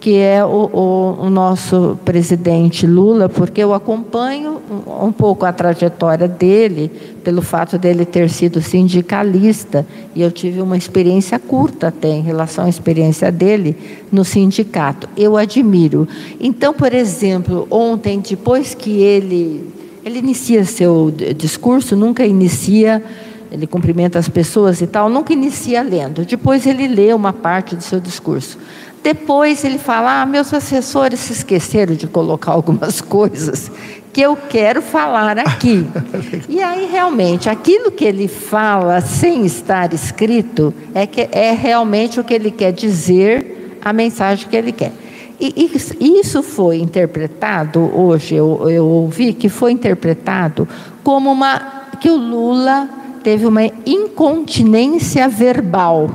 que 0.02 0.18
é 0.18 0.44
o, 0.44 0.68
o, 0.74 1.26
o 1.28 1.30
nosso 1.30 1.98
presidente 2.04 2.88
Lula, 2.88 3.30
porque 3.30 3.62
eu 3.62 3.72
acompanho 3.72 4.60
um, 4.88 5.06
um, 5.06 5.12
pouco 5.12 5.46
a 5.46 5.54
trajetória 5.54 6.28
dele, 6.28 6.92
pelo 7.24 7.44
fato 7.44 7.78
dele 7.78 8.04
ter 8.04 8.28
sido 8.28 8.60
sindicalista, 8.64 9.86
e 10.16 10.24
eu 10.24 10.32
tive 10.32 10.60
uma 10.60 10.76
experiência 10.76 11.38
curta 11.38 11.90
até 11.90 12.10
em 12.10 12.24
relação 12.24 12.66
à 12.66 12.70
experiência 12.70 13.32
dele 13.32 13.78
no 14.12 14.26
sindicato. 14.26 15.08
Eu 15.16 15.38
admiro. 15.38 16.08
Então, 16.40 16.74
por 16.74 16.96
exemplo, 16.96 17.68
ontem, 17.70 18.20
depois 18.28 18.74
que 18.74 19.04
ele, 19.04 19.72
ele 20.04 20.18
inicia 20.18 20.66
seu 20.66 21.14
discurso, 21.38 21.96
nunca 21.96 22.26
inicia 22.26 23.04
ele 23.52 23.68
cumprimenta 23.68 24.18
as 24.18 24.30
pessoas 24.30 24.80
e 24.80 24.88
tal, 24.88 25.10
nunca 25.10 25.34
inicia 25.34 25.84
lendo. 25.84 26.26
Depois 26.26 26.66
ele 26.66 26.88
lê 26.88 27.14
uma 27.14 27.34
parte 27.34 27.76
do 27.76 27.84
seu 27.84 28.00
discurso. 28.00 28.58
Depois 29.04 29.64
ele 29.64 29.78
fala: 29.78 30.22
ah, 30.22 30.26
meus 30.26 30.54
assessores 30.54 31.20
se 31.20 31.34
esqueceram 31.34 31.96
de 31.96 32.08
colocar 32.08 32.52
algumas 32.54 33.02
coisas 33.02 33.72
que 34.14 34.22
eu 34.22 34.36
quero 34.36 34.82
falar 34.82 35.40
aqui. 35.40 35.86
e 36.50 36.62
aí, 36.62 36.86
realmente, 36.86 37.50
aquilo 37.50 37.92
que 37.92 38.04
ele 38.04 38.28
fala 38.28 39.00
sem 39.02 39.46
estar 39.46 39.94
escrito 39.94 40.74
é, 40.94 41.08
que 41.08 41.30
é 41.32 41.52
realmente 41.52 42.20
o 42.20 42.24
que 42.24 42.34
ele 42.34 42.52
quer 42.52 42.74
dizer, 42.74 43.80
a 43.84 43.94
mensagem 43.94 44.48
que 44.48 44.56
ele 44.56 44.72
quer. 44.72 44.92
E, 45.40 45.72
e 46.00 46.20
isso 46.20 46.44
foi 46.44 46.78
interpretado, 46.78 47.80
hoje 47.80 48.36
eu, 48.36 48.70
eu 48.70 48.86
ouvi 48.86 49.34
que 49.34 49.50
foi 49.50 49.72
interpretado 49.72 50.68
como 51.04 51.32
uma. 51.32 51.90
que 52.00 52.12
o 52.12 52.16
Lula 52.16 52.88
teve 53.24 53.48
uma 53.48 53.64
incontinência 53.86 55.28
verbal, 55.28 56.10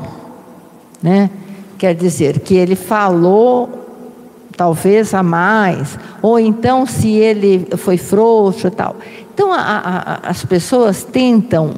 né? 1.03 1.29
Quer 1.79 1.95
dizer, 1.95 2.41
que 2.41 2.55
ele 2.55 2.75
falou 2.75 3.87
talvez 4.57 5.13
a 5.13 5.23
mais, 5.23 5.99
ou 6.23 6.39
então 6.39 6.87
se 6.87 7.11
ele 7.11 7.69
foi 7.77 7.99
frouxo 7.99 8.71
tal. 8.71 8.97
Então 9.35 9.53
a, 9.53 9.61
a, 9.61 10.31
as 10.31 10.45
pessoas 10.45 11.05
tentam 11.05 11.75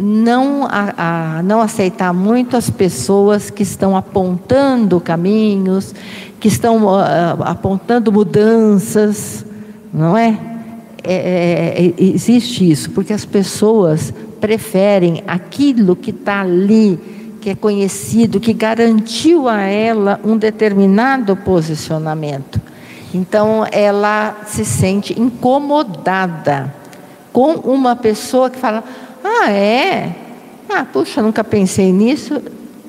não, 0.00 0.66
a, 0.68 1.40
não 1.44 1.60
aceitar 1.60 2.12
muito 2.12 2.56
as 2.56 2.68
pessoas 2.68 3.48
que 3.48 3.62
estão 3.62 3.96
apontando 3.96 5.00
caminhos, 5.00 5.94
que 6.40 6.48
estão 6.48 6.84
uh, 6.84 7.42
apontando 7.44 8.12
mudanças, 8.12 9.46
não 9.92 10.16
é? 10.16 10.38
É, 11.02 11.14
é? 11.14 11.86
é? 11.86 11.94
Existe 11.96 12.68
isso, 12.68 12.90
porque 12.90 13.12
as 13.12 13.24
pessoas 13.24 14.12
preferem 14.40 15.22
aquilo 15.26 15.96
que 15.96 16.10
está 16.10 16.40
ali 16.42 16.98
que 17.46 17.50
é 17.50 17.54
conhecido, 17.54 18.40
que 18.40 18.52
garantiu 18.52 19.46
a 19.46 19.60
ela 19.60 20.18
um 20.24 20.36
determinado 20.36 21.36
posicionamento. 21.36 22.60
Então, 23.14 23.64
ela 23.70 24.36
se 24.48 24.64
sente 24.64 25.14
incomodada 25.16 26.74
com 27.32 27.52
uma 27.52 27.94
pessoa 27.94 28.50
que 28.50 28.58
fala: 28.58 28.82
Ah, 29.22 29.52
é? 29.52 30.12
Ah, 30.68 30.84
puxa, 30.92 31.22
nunca 31.22 31.44
pensei 31.44 31.92
nisso, 31.92 32.42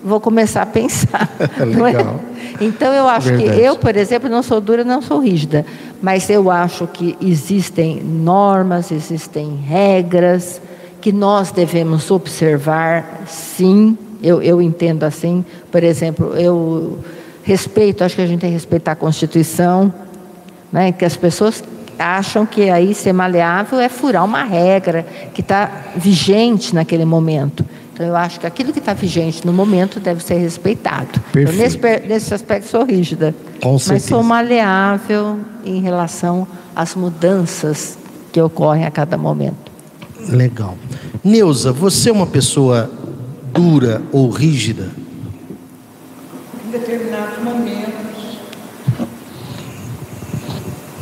vou 0.03 0.19
começar 0.19 0.63
a 0.63 0.65
pensar. 0.65 1.29
Legal. 1.79 2.19
É? 2.59 2.63
Então, 2.65 2.91
eu 2.91 3.07
acho 3.07 3.27
Verdade. 3.27 3.59
que 3.59 3.63
eu, 3.63 3.77
por 3.77 3.95
exemplo, 3.95 4.27
não 4.27 4.41
sou 4.41 4.59
dura, 4.59 4.83
não 4.83 5.03
sou 5.03 5.19
rígida, 5.19 5.67
mas 6.01 6.31
eu 6.31 6.49
acho 6.49 6.87
que 6.87 7.15
existem 7.21 8.01
normas, 8.01 8.91
existem 8.91 9.55
regras 9.55 10.59
que 10.99 11.11
nós 11.11 11.51
devemos 11.51 12.09
observar, 12.09 13.21
sim, 13.27 13.95
eu, 14.21 14.41
eu 14.41 14.61
entendo 14.61 15.03
assim, 15.03 15.43
por 15.71 15.83
exemplo, 15.83 16.33
eu 16.35 16.99
respeito, 17.43 18.03
acho 18.03 18.15
que 18.15 18.21
a 18.21 18.27
gente 18.27 18.41
tem 18.41 18.49
que 18.49 18.55
respeitar 18.55 18.91
a 18.91 18.95
Constituição, 18.95 19.93
né, 20.71 20.91
que 20.91 21.05
as 21.05 21.15
pessoas 21.15 21.63
acham 21.97 22.45
que 22.45 22.69
aí 22.69 22.93
ser 22.93 23.13
maleável 23.13 23.79
é 23.79 23.89
furar 23.89 24.23
uma 24.23 24.43
regra 24.43 25.05
que 25.33 25.41
está 25.41 25.85
vigente 25.95 26.75
naquele 26.75 27.05
momento. 27.05 27.65
Então, 27.93 28.05
eu 28.05 28.15
acho 28.15 28.39
que 28.39 28.45
aquilo 28.45 28.71
que 28.71 28.77
está 28.77 28.93
vigente 28.93 29.43
no 29.43 29.51
momento 29.51 29.99
deve 29.99 30.23
ser 30.23 30.35
respeitado. 30.35 31.19
Então, 31.35 31.51
nesse, 31.53 31.79
nesse 32.07 32.31
aspecto, 32.31 32.67
sou 32.67 32.83
rígida. 32.83 33.33
Com 33.59 33.73
mas 33.73 33.83
certeza. 33.83 34.09
sou 34.09 34.21
maleável 34.21 35.39
em 35.65 35.81
relação 35.81 36.47
às 36.75 36.93
mudanças 36.93 37.97
que 38.31 38.39
ocorrem 38.39 38.85
a 38.85 38.91
cada 38.91 39.17
momento. 39.17 39.71
Legal. 40.29 40.77
Neuza, 41.23 41.71
você 41.71 42.09
é 42.09 42.13
uma 42.13 42.27
pessoa 42.27 42.91
dura 43.57 44.01
ou 44.11 44.29
rígida? 44.29 44.89
Em 46.65 46.71
determinados 46.71 47.43
momentos. 47.43 48.39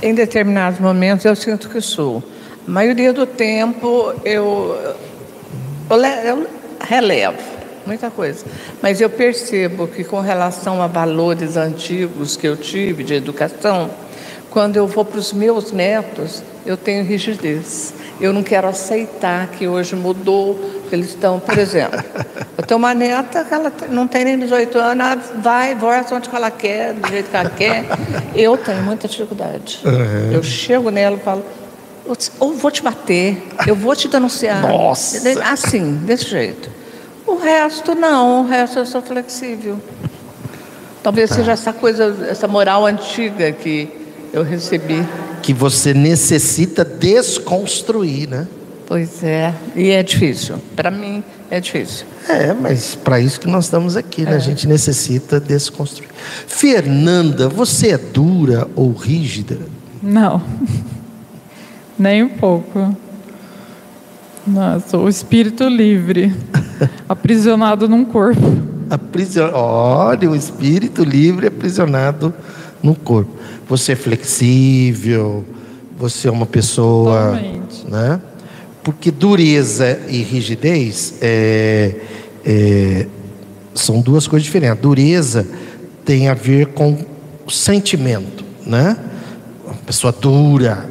Em 0.01 0.16
determinados 0.16 0.80
momentos 0.80 1.26
eu 1.26 1.36
sinto 1.36 1.70
que 1.70 1.82
sou. 1.82 2.24
A 2.66 2.72
maioria 2.72 3.12
do 3.12 3.26
tempo 3.26 4.14
eu, 4.24 4.95
eu, 5.89 5.97
eu 5.97 6.47
relevo 6.80 7.56
muita 7.86 8.10
coisa. 8.10 8.45
Mas 8.82 8.99
eu 9.01 9.10
percebo 9.10 9.88
que 9.88 10.03
com 10.03 10.20
relação 10.20 10.82
a 10.82 10.88
valores 10.88 11.58
antigos 11.58 12.36
que 12.36 12.47
eu 12.47 12.58
tive 12.58 13.03
de 13.03 13.14
educação, 13.14 13.89
quando 14.49 14.78
eu 14.78 14.88
vou 14.88 15.03
para 15.06 15.20
os 15.20 15.34
meus 15.34 15.72
netos, 15.72 16.41
eu 16.66 16.78
tenho 16.78 17.03
rigidez. 17.03 17.93
Eu 18.20 18.32
não 18.32 18.43
quero 18.43 18.68
aceitar 18.68 19.47
que 19.47 19.68
hoje 19.68 19.95
mudou, 19.95 20.55
que 20.88 20.95
eles 20.95 21.09
estão, 21.09 21.39
por 21.39 21.57
exemplo, 21.57 22.01
eu 22.57 22.63
tenho 22.63 22.78
uma 22.78 22.93
neta 22.93 23.43
que 23.43 23.53
ela 23.53 23.72
não 23.89 24.07
tem 24.07 24.24
nem 24.26 24.39
18 24.39 24.78
anos, 24.78 25.05
ela 25.05 25.22
vai, 25.41 25.76
volta 25.76 26.16
onde 26.16 26.30
ela 26.34 26.51
quer, 26.51 26.93
do 26.93 27.07
jeito 27.09 27.30
que 27.30 27.36
ela 27.36 27.49
quer. 27.49 27.86
Eu 28.34 28.57
tenho 28.57 28.82
muita 28.84 29.07
dificuldade. 29.07 29.82
Uhum. 29.84 30.32
Eu 30.32 30.43
chego 30.43 30.89
nela 30.89 31.18
e 31.18 31.20
falo, 31.20 31.43
ou 32.39 32.53
vou 32.53 32.72
te 32.72 32.82
bater, 32.82 33.43
eu 33.68 33.76
vou 33.76 33.95
te 33.95 34.07
denunciar. 34.07 34.61
Nossa! 34.61 35.18
Assim, 35.51 35.93
desse 36.05 36.30
jeito. 36.30 36.70
O 37.26 37.36
resto 37.36 37.95
não, 37.95 38.41
o 38.41 38.47
resto 38.47 38.80
eu 38.80 38.86
sou 38.86 39.01
flexível. 39.01 39.80
Talvez 41.01 41.30
tá. 41.30 41.36
seja 41.38 41.51
essa 41.51 41.74
coisa, 41.74 42.28
essa 42.30 42.47
moral 42.47 42.86
antiga 42.86 43.51
que 43.51 44.05
eu 44.36 44.44
recebi. 44.44 45.08
Que 45.42 45.54
você 45.54 45.94
necessita 45.94 46.84
desconstruir, 46.84 48.28
né? 48.28 48.48
Pois 48.86 49.24
é, 49.24 49.54
e 49.76 49.90
é 49.90 50.04
difícil. 50.04 50.58
Para 50.76 50.92
mim 50.92 51.24
é 51.50 51.60
difícil. 51.60 52.06
É, 52.28 52.54
mas 52.54 52.96
para 52.96 53.20
isso 53.20 53.40
que 53.40 53.48
nós 53.48 53.66
estamos 53.66 53.96
aqui, 53.96 54.24
né? 54.24 54.34
É. 54.34 54.36
A 54.36 54.40
gente 54.40 54.68
necessita 54.68 55.40
desconstruir. 55.40 56.10
Fernanda, 56.48 57.48
você 57.48 57.92
é 57.92 57.98
dura 57.98 58.68
ou 58.76 58.92
rígida? 58.92 59.58
Não, 60.04 60.44
nem 61.98 62.24
um 62.24 62.30
pouco. 62.30 62.96
Nossa, 64.46 64.98
o 64.98 65.08
espírito 65.08 65.68
livre, 65.68 66.36
aprisionado 67.08 67.88
num 67.88 68.04
corpo. 68.04 68.42
Aprisiona... 68.90 69.56
Olha, 69.56 70.30
o 70.30 70.36
espírito 70.36 71.04
livre 71.04 71.48
aprisionado 71.48 72.32
no 72.84 72.94
corpo. 72.94 73.32
Você 73.68 73.93
é 73.93 73.95
flexível, 73.95 75.43
você 75.97 76.28
é 76.28 76.32
uma 76.32 76.45
pessoa, 76.45 77.32
Totalmente. 77.32 77.88
né? 77.88 78.22
Porque 78.84 79.09
dureza 79.09 79.99
e 80.07 80.22
rigidez 80.22 81.16
é, 81.22 81.95
é, 82.45 83.07
são 83.74 84.01
duas 84.01 84.28
coisas 84.28 84.45
diferentes. 84.45 84.78
A 84.78 84.82
dureza 84.82 85.47
tem 86.03 86.28
a 86.30 86.34
ver 86.36 86.68
com 86.68 86.97
o 87.45 87.51
sentimento, 87.51 88.43
né? 88.66 88.97
Uma 89.66 89.76
pessoa 89.86 90.13
dura, 90.13 90.88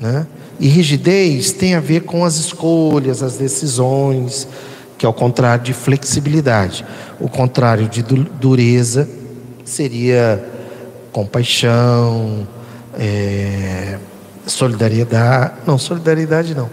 né? 0.00 0.26
E 0.58 0.68
rigidez 0.68 1.52
tem 1.52 1.74
a 1.74 1.80
ver 1.80 2.02
com 2.02 2.24
as 2.24 2.36
escolhas, 2.36 3.22
as 3.22 3.36
decisões, 3.36 4.48
que 4.96 5.06
é 5.06 5.08
o 5.08 5.12
contrário 5.12 5.62
de 5.64 5.72
flexibilidade. 5.72 6.84
O 7.20 7.28
contrário 7.28 7.88
de 7.88 8.02
dureza 8.02 9.08
seria 9.64 10.42
compaixão, 11.18 12.46
é, 12.96 13.98
Solidariedade. 14.46 15.52
Não, 15.66 15.76
solidariedade 15.76 16.54
não. 16.54 16.70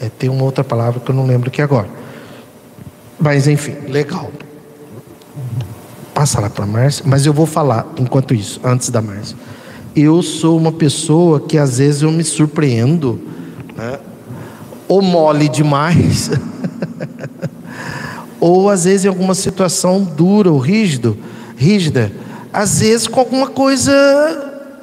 É, 0.00 0.08
tem 0.08 0.28
uma 0.28 0.42
outra 0.42 0.64
palavra 0.64 1.00
que 1.00 1.10
eu 1.10 1.14
não 1.14 1.26
lembro 1.26 1.48
aqui 1.48 1.62
agora. 1.62 1.88
Mas 3.20 3.46
enfim, 3.46 3.76
legal. 3.88 4.30
Passa 6.14 6.40
lá 6.40 6.48
para 6.48 6.64
a 6.64 6.66
Márcia, 6.66 7.04
mas 7.06 7.26
eu 7.26 7.32
vou 7.32 7.46
falar 7.46 7.86
enquanto 7.98 8.34
isso, 8.34 8.60
antes 8.64 8.88
da 8.88 9.02
Márcia. 9.02 9.36
Eu 9.94 10.22
sou 10.22 10.56
uma 10.56 10.72
pessoa 10.72 11.40
que 11.40 11.58
às 11.58 11.78
vezes 11.78 12.02
eu 12.02 12.10
me 12.10 12.24
surpreendo, 12.24 13.20
né? 13.76 13.98
ou 14.88 15.00
mole 15.02 15.48
demais, 15.48 16.30
ou 18.40 18.68
às 18.68 18.84
vezes 18.84 19.04
em 19.04 19.08
alguma 19.08 19.34
situação 19.34 20.02
dura 20.02 20.50
ou 20.50 20.58
rígido, 20.58 21.16
rígida, 21.56 22.12
às 22.54 22.78
vezes 22.78 23.08
com 23.08 23.18
alguma 23.18 23.48
coisa 23.48 23.92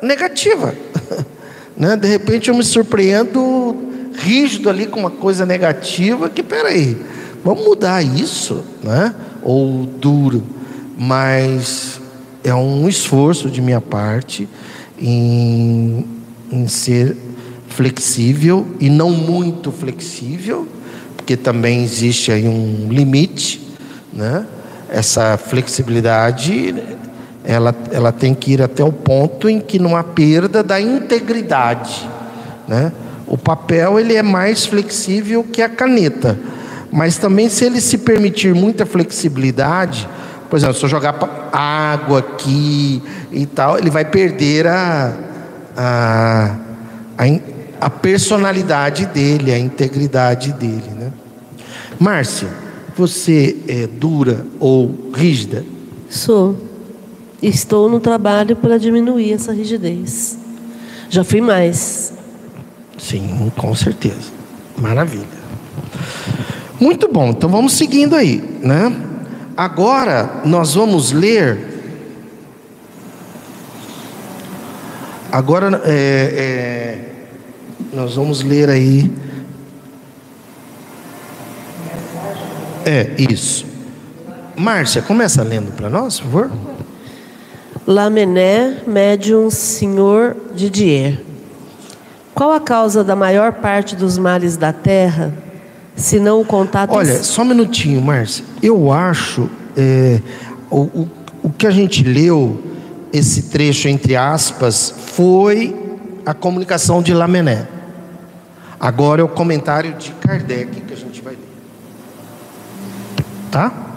negativa. 0.04 0.76
Né? 1.74 1.96
De 1.96 2.08
repente 2.08 2.48
eu 2.48 2.54
me 2.54 2.64
surpreendo 2.64 3.76
rígido 4.14 4.70
ali 4.70 4.86
com 4.86 5.00
uma 5.00 5.10
coisa 5.10 5.48
negativa 5.48 6.30
que, 6.30 6.44
peraí, 6.44 6.96
vamos 7.44 7.64
mudar 7.64 8.04
isso, 8.04 8.64
né? 8.84 9.16
ou 9.42 9.86
duro, 9.86 10.44
mas 10.96 12.00
é 12.44 12.54
um 12.54 12.88
esforço 12.88 13.50
de 13.50 13.62
minha 13.62 13.82
parte 13.82 14.48
em, 15.00 16.06
em 16.52 16.68
ser 16.68 17.18
flexível 17.70 18.68
e 18.80 18.88
não 18.88 19.10
muito 19.10 19.72
flexível, 19.72 20.68
porque 21.18 21.36
também 21.36 21.84
existe 21.84 22.32
aí 22.32 22.48
um 22.48 22.90
limite, 22.92 23.60
né? 24.14 24.46
Essa 24.88 25.38
flexibilidade 25.38 26.76
ela, 27.52 27.76
ela 27.92 28.12
tem 28.14 28.34
que 28.34 28.54
ir 28.54 28.62
até 28.62 28.82
o 28.82 28.94
ponto 28.94 29.50
em 29.50 29.60
que 29.60 29.78
não 29.78 29.98
há 29.98 30.04
perda 30.04 30.64
da 30.64 30.80
integridade, 30.80 32.10
né? 32.66 32.94
O 33.28 33.38
papel 33.38 34.00
ele 34.00 34.16
é 34.16 34.24
mais 34.24 34.66
flexível 34.66 35.44
que 35.44 35.62
a 35.62 35.68
caneta, 35.68 36.40
mas 36.90 37.18
também 37.18 37.50
se 37.50 37.66
ele 37.66 37.82
se 37.82 37.98
permitir 37.98 38.56
muita 38.56 38.86
flexibilidade, 38.86 40.08
por 40.50 40.56
exemplo, 40.56 40.76
se 40.76 40.84
eu 40.86 40.90
jogar 40.90 41.16
água 41.52 42.20
aqui 42.20 43.04
e 43.32 43.46
tal, 43.46 43.78
ele 43.78 43.90
vai 43.90 44.06
perder 44.06 44.68
a, 44.68 45.14
a, 45.76 46.56
a, 47.18 47.86
a 47.86 47.90
personalidade 47.90 49.06
dele, 49.08 49.52
a 49.52 49.60
integridade 49.60 50.54
dele, 50.54 50.90
né? 50.98 51.12
Márcia, 52.00 52.48
você 52.96 53.58
é 53.68 53.88
dura 53.88 54.46
ou 54.58 55.12
rígida? 55.14 55.66
Sou. 56.10 56.71
Estou 57.42 57.90
no 57.90 58.00
trabalho 58.00 58.56
para 58.56 58.78
diminuir 58.78 59.34
essa 59.34 59.52
rigidez. 59.52 60.38
Já 61.10 61.24
fui 61.24 61.42
mais. 61.42 62.14
Sim, 62.98 63.52
com 63.58 63.74
certeza. 63.74 64.32
Maravilha. 64.78 65.42
Muito 66.80 67.08
bom, 67.08 67.30
então 67.30 67.50
vamos 67.50 67.74
seguindo 67.74 68.16
aí, 68.16 68.42
né? 68.62 68.96
Agora 69.58 70.42
nós 70.46 70.76
vamos 70.76 71.12
ler. 71.12 71.68
Agora 75.32 75.82
é, 75.86 75.92
é, 75.94 77.12
nós 77.94 78.16
vamos 78.16 78.44
ler 78.44 78.70
aí. 78.70 79.12
É, 82.86 83.12
isso. 83.18 83.66
Márcia, 84.56 85.02
começa 85.02 85.44
lendo 85.44 85.72
para 85.72 85.90
nós, 85.90 86.20
por 86.20 86.32
favor. 86.32 86.71
Lamené, 87.88 88.78
médium 88.86 89.50
senhor 89.50 90.36
Didier. 90.56 91.20
Qual 92.34 92.52
a 92.52 92.60
causa 92.60 93.04
da 93.04 93.16
maior 93.16 93.54
parte 93.54 93.96
dos 93.96 94.18
males 94.18 94.56
da 94.56 94.72
terra, 94.72 95.34
se 95.96 96.20
não 96.20 96.42
o 96.42 96.46
contato... 96.46 96.94
Olha, 96.94 97.24
só 97.24 97.42
um 97.42 97.46
minutinho, 97.46 98.02
Márcia. 98.02 98.46
Eu 98.62 98.92
acho, 98.92 99.50
é, 99.76 100.22
o, 100.70 100.82
o, 100.82 101.10
o 101.44 101.50
que 101.50 101.68
a 101.68 101.72
gente 101.72 102.04
leu, 102.04 102.62
esse 103.12 103.44
trecho 103.44 103.88
entre 103.88 104.16
aspas, 104.16 104.94
foi 105.16 105.76
a 106.26 106.34
comunicação 106.34 107.02
de 107.02 107.14
Lamené. 107.14 107.68
Agora 108.80 109.22
é 109.22 109.24
o 109.24 109.28
comentário 109.28 109.94
de 109.94 110.12
Kardec 110.14 110.82
que 110.82 110.94
a 110.94 110.98
gente 110.98 111.22
vai 111.22 111.34
ler. 111.34 111.42
Tá? 113.52 113.91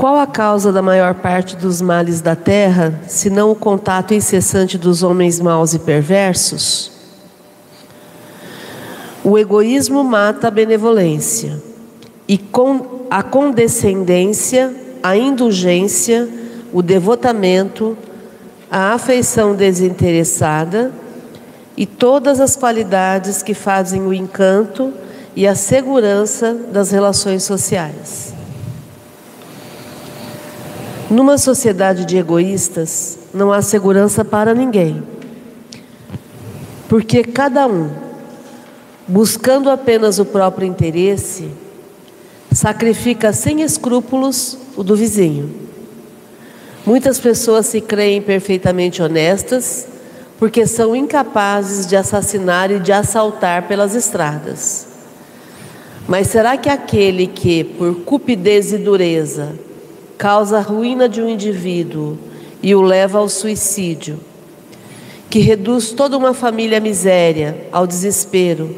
Qual 0.00 0.16
a 0.16 0.26
causa 0.26 0.72
da 0.72 0.80
maior 0.80 1.12
parte 1.16 1.54
dos 1.54 1.82
males 1.82 2.22
da 2.22 2.34
terra, 2.34 3.02
senão 3.06 3.50
o 3.50 3.54
contato 3.54 4.14
incessante 4.14 4.78
dos 4.78 5.02
homens 5.02 5.38
maus 5.38 5.74
e 5.74 5.78
perversos? 5.78 6.90
O 9.22 9.36
egoísmo 9.36 10.02
mata 10.02 10.48
a 10.48 10.50
benevolência, 10.50 11.62
e 12.26 12.38
com 12.38 13.04
a 13.10 13.22
condescendência, 13.22 14.74
a 15.02 15.18
indulgência, 15.18 16.26
o 16.72 16.80
devotamento, 16.80 17.94
a 18.70 18.94
afeição 18.94 19.54
desinteressada 19.54 20.92
e 21.76 21.84
todas 21.84 22.40
as 22.40 22.56
qualidades 22.56 23.42
que 23.42 23.52
fazem 23.52 24.00
o 24.00 24.14
encanto 24.14 24.94
e 25.36 25.46
a 25.46 25.54
segurança 25.54 26.54
das 26.72 26.90
relações 26.90 27.42
sociais. 27.42 28.39
Numa 31.10 31.36
sociedade 31.38 32.04
de 32.04 32.16
egoístas, 32.16 33.18
não 33.34 33.52
há 33.52 33.60
segurança 33.60 34.24
para 34.24 34.54
ninguém. 34.54 35.02
Porque 36.88 37.24
cada 37.24 37.66
um, 37.66 37.90
buscando 39.08 39.70
apenas 39.70 40.20
o 40.20 40.24
próprio 40.24 40.68
interesse, 40.68 41.48
sacrifica 42.52 43.32
sem 43.32 43.62
escrúpulos 43.62 44.56
o 44.76 44.84
do 44.84 44.94
vizinho. 44.94 45.52
Muitas 46.86 47.18
pessoas 47.18 47.66
se 47.66 47.80
creem 47.80 48.22
perfeitamente 48.22 49.02
honestas 49.02 49.88
porque 50.38 50.64
são 50.64 50.94
incapazes 50.94 51.86
de 51.86 51.96
assassinar 51.96 52.70
e 52.70 52.78
de 52.78 52.92
assaltar 52.92 53.66
pelas 53.66 53.96
estradas. 53.96 54.86
Mas 56.06 56.28
será 56.28 56.56
que 56.56 56.68
aquele 56.68 57.26
que, 57.26 57.64
por 57.64 57.96
cupidez 58.04 58.72
e 58.72 58.78
dureza, 58.78 59.54
causa 60.20 60.58
a 60.58 60.60
ruína 60.60 61.08
de 61.08 61.22
um 61.22 61.26
indivíduo 61.30 62.18
e 62.62 62.74
o 62.74 62.82
leva 62.82 63.18
ao 63.18 63.26
suicídio, 63.26 64.20
que 65.30 65.38
reduz 65.38 65.92
toda 65.92 66.14
uma 66.14 66.34
família 66.34 66.76
à 66.76 66.80
miséria, 66.80 67.66
ao 67.72 67.86
desespero, 67.86 68.76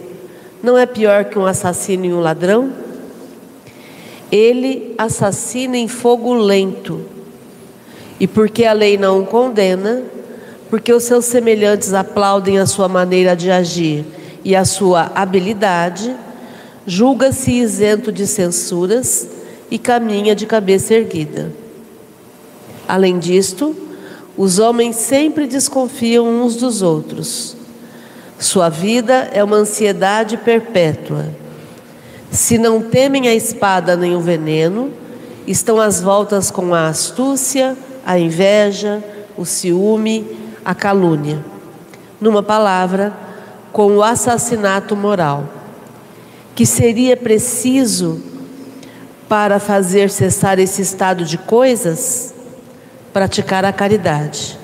não 0.63 0.79
é 0.79 0.87
pior 0.87 1.25
que 1.25 1.37
um 1.37 1.45
assassino 1.45 2.05
e 2.05 2.13
um 2.13 2.21
ladrão? 2.21 2.73
Ele 4.31 4.95
assassina 4.97 5.77
em 5.77 5.89
fogo 5.89 6.33
lento. 6.33 7.05
E 8.21 8.29
porque 8.29 8.65
a 8.65 8.73
lei 8.73 8.97
não 8.97 9.19
o 9.19 9.27
condena, 9.27 10.01
porque 10.71 10.93
os 10.93 11.03
seus 11.03 11.25
semelhantes 11.25 11.93
aplaudem 11.93 12.61
a 12.61 12.67
sua 12.67 12.87
maneira 12.87 13.35
de 13.35 13.51
agir 13.51 14.05
e 14.45 14.55
a 14.55 14.65
sua 14.65 15.11
habilidade, 15.13 16.15
julga-se 16.87 17.51
isento 17.51 18.13
de 18.13 18.29
censuras 18.29 19.42
e 19.73 19.79
caminha 19.79 20.37
de 20.37 20.45
cabeça 20.45 20.93
erguida. 20.93 21.51
Além 22.87 23.19
disto, 23.19 23.75
os 24.37 24.59
homens 24.59 24.97
sempre 24.97 25.47
desconfiam 25.47 26.27
uns 26.27 26.57
dos 26.57 26.83
outros. 26.83 27.57
Sua 28.39 28.69
vida 28.69 29.31
é 29.33 29.43
uma 29.43 29.57
ansiedade 29.57 30.37
perpétua. 30.37 31.25
Se 32.31 32.59
não 32.59 32.83
temem 32.83 33.29
a 33.29 33.35
espada 33.35 33.97
nem 33.97 34.15
o 34.15 34.21
veneno, 34.21 34.93
estão 35.47 35.81
às 35.81 36.03
voltas 36.03 36.51
com 36.51 36.75
a 36.75 36.89
astúcia, 36.89 37.75
a 38.05 38.19
inveja, 38.19 39.03
o 39.39 39.47
ciúme, 39.47 40.37
a 40.63 40.75
calúnia. 40.75 41.43
Numa 42.21 42.43
palavra, 42.43 43.11
com 43.73 43.97
o 43.97 44.03
assassinato 44.03 44.95
moral, 44.95 45.49
que 46.55 46.67
seria 46.67 47.17
preciso 47.17 48.32
para 49.33 49.59
fazer 49.59 50.11
cessar 50.11 50.59
esse 50.59 50.83
estado 50.83 51.25
de 51.25 51.39
coisas? 51.39 52.35
Praticar 53.15 53.65
a 53.65 53.73
caridade. 53.73 54.59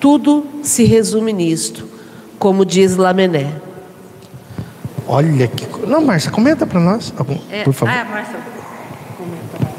Tudo 0.00 0.44
se 0.60 0.82
resume 0.82 1.32
nisto, 1.32 1.88
como 2.36 2.66
diz 2.66 2.96
Lamené. 2.96 3.52
Olha 5.06 5.46
que. 5.46 5.86
Não, 5.86 6.00
Márcia, 6.00 6.32
comenta 6.32 6.66
para 6.66 6.80
nós, 6.80 7.14
é, 7.48 7.62
por 7.62 7.72
favor. 7.72 7.94
Ah, 7.94 8.04
Márcia, 8.04 8.40
comenta. 9.16 9.72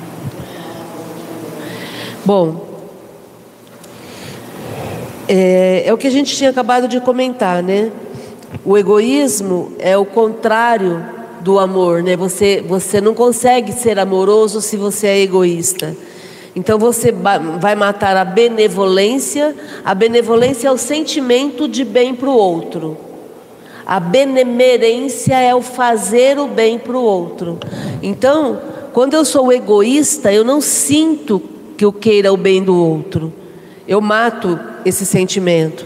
Bom, 2.24 2.66
é, 5.28 5.84
é 5.86 5.93
o 5.93 5.97
que 5.97 6.08
a 6.08 6.12
gente 6.12 6.34
tinha 6.34 6.49
acabado 6.49 6.88
de 6.88 7.01
comentar, 7.01 7.62
né? 7.62 7.91
O 8.64 8.78
egoísmo 8.78 9.74
é 9.78 9.97
o 9.97 10.05
contrário 10.05 11.16
do 11.48 11.60
amor, 11.60 12.04
né? 12.04 12.18
Você, 12.18 12.62
você 12.68 13.00
não 13.00 13.14
consegue 13.14 13.72
ser 13.72 13.98
amoroso 13.98 14.60
se 14.60 14.76
você 14.76 15.08
é 15.08 15.22
egoísta. 15.22 15.95
Então 16.54 16.78
você 16.78 17.10
vai 17.10 17.74
matar 17.74 18.18
a 18.18 18.26
benevolência. 18.26 19.56
A 19.86 19.95
benevolência 19.95 20.68
é 20.68 20.72
o 20.72 20.78
sentimento 20.78 21.66
de 21.66 21.86
bem 21.86 22.14
para 22.14 22.28
o 22.28 22.36
outro. 22.36 22.98
A 23.86 23.98
benemerência 23.98 25.39
é 25.39 25.56
o 25.56 25.62
fazer 25.62 26.38
o 26.38 26.48
bem 26.50 26.78
para 26.78 26.98
o 26.98 27.02
outro. 27.02 27.58
Então, 28.04 28.60
quando 28.91 29.14
eu 29.14 29.24
sou 29.24 29.54
egoísta, 29.54 30.34
eu 30.34 30.43
não 30.43 30.60
sinto 30.60 31.41
que 31.78 31.86
eu 31.86 31.93
queira 31.93 32.34
o 32.34 32.36
bem 32.36 32.62
do 32.62 32.76
outro. 32.76 33.32
Eu 33.88 34.02
mato 34.02 34.60
esse 34.84 35.06
sentimento. 35.06 35.86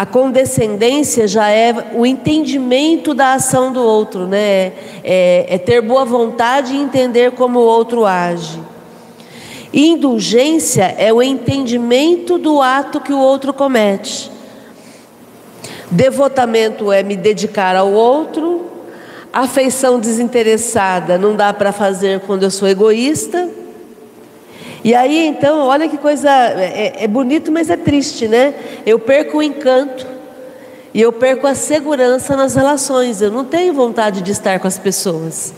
A 0.00 0.06
condescendência 0.06 1.28
já 1.28 1.50
é 1.50 1.74
o 1.92 2.06
entendimento 2.06 3.12
da 3.12 3.34
ação 3.34 3.70
do 3.70 3.82
outro, 3.82 4.26
né? 4.26 4.72
É, 5.04 5.44
é 5.46 5.58
ter 5.58 5.82
boa 5.82 6.06
vontade 6.06 6.72
e 6.72 6.78
entender 6.78 7.32
como 7.32 7.58
o 7.58 7.64
outro 7.64 8.06
age. 8.06 8.58
Indulgência 9.74 10.94
é 10.96 11.12
o 11.12 11.22
entendimento 11.22 12.38
do 12.38 12.62
ato 12.62 12.98
que 12.98 13.12
o 13.12 13.18
outro 13.18 13.52
comete. 13.52 14.32
Devotamento 15.90 16.90
é 16.90 17.02
me 17.02 17.14
dedicar 17.14 17.76
ao 17.76 17.92
outro. 17.92 18.70
Afeição 19.30 20.00
desinteressada 20.00 21.18
não 21.18 21.36
dá 21.36 21.52
para 21.52 21.72
fazer 21.72 22.20
quando 22.20 22.44
eu 22.44 22.50
sou 22.50 22.66
egoísta. 22.66 23.50
E 24.82 24.94
aí 24.94 25.26
então, 25.26 25.66
olha 25.66 25.88
que 25.88 25.98
coisa, 25.98 26.30
é, 26.30 27.04
é, 27.04 27.06
bonito, 27.06 27.52
mas 27.52 27.68
é 27.68 27.76
triste, 27.76 28.26
né? 28.26 28.54
Eu 28.86 28.98
perco 28.98 29.38
o 29.38 29.42
encanto 29.42 30.06
e 30.94 31.00
eu 31.00 31.12
perco 31.12 31.46
a 31.46 31.54
segurança 31.54 32.36
nas 32.36 32.54
relações. 32.54 33.20
Eu 33.20 33.30
não 33.30 33.44
tenho 33.44 33.74
vontade 33.74 34.22
de 34.22 34.32
estar 34.32 34.58
com 34.58 34.66
as 34.66 34.78
pessoas. 34.78 35.52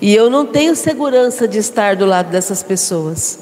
E 0.00 0.14
eu 0.14 0.28
não 0.28 0.44
tenho 0.44 0.74
segurança 0.74 1.46
de 1.46 1.58
estar 1.58 1.96
do 1.96 2.04
lado 2.04 2.30
dessas 2.30 2.62
pessoas. 2.62 3.38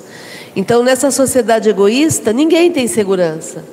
Então, 0.55 0.83
nessa 0.83 1.11
sociedade 1.11 1.69
egoísta, 1.69 2.33
ninguém 2.33 2.71
tem 2.71 2.87
segurança, 2.87 3.65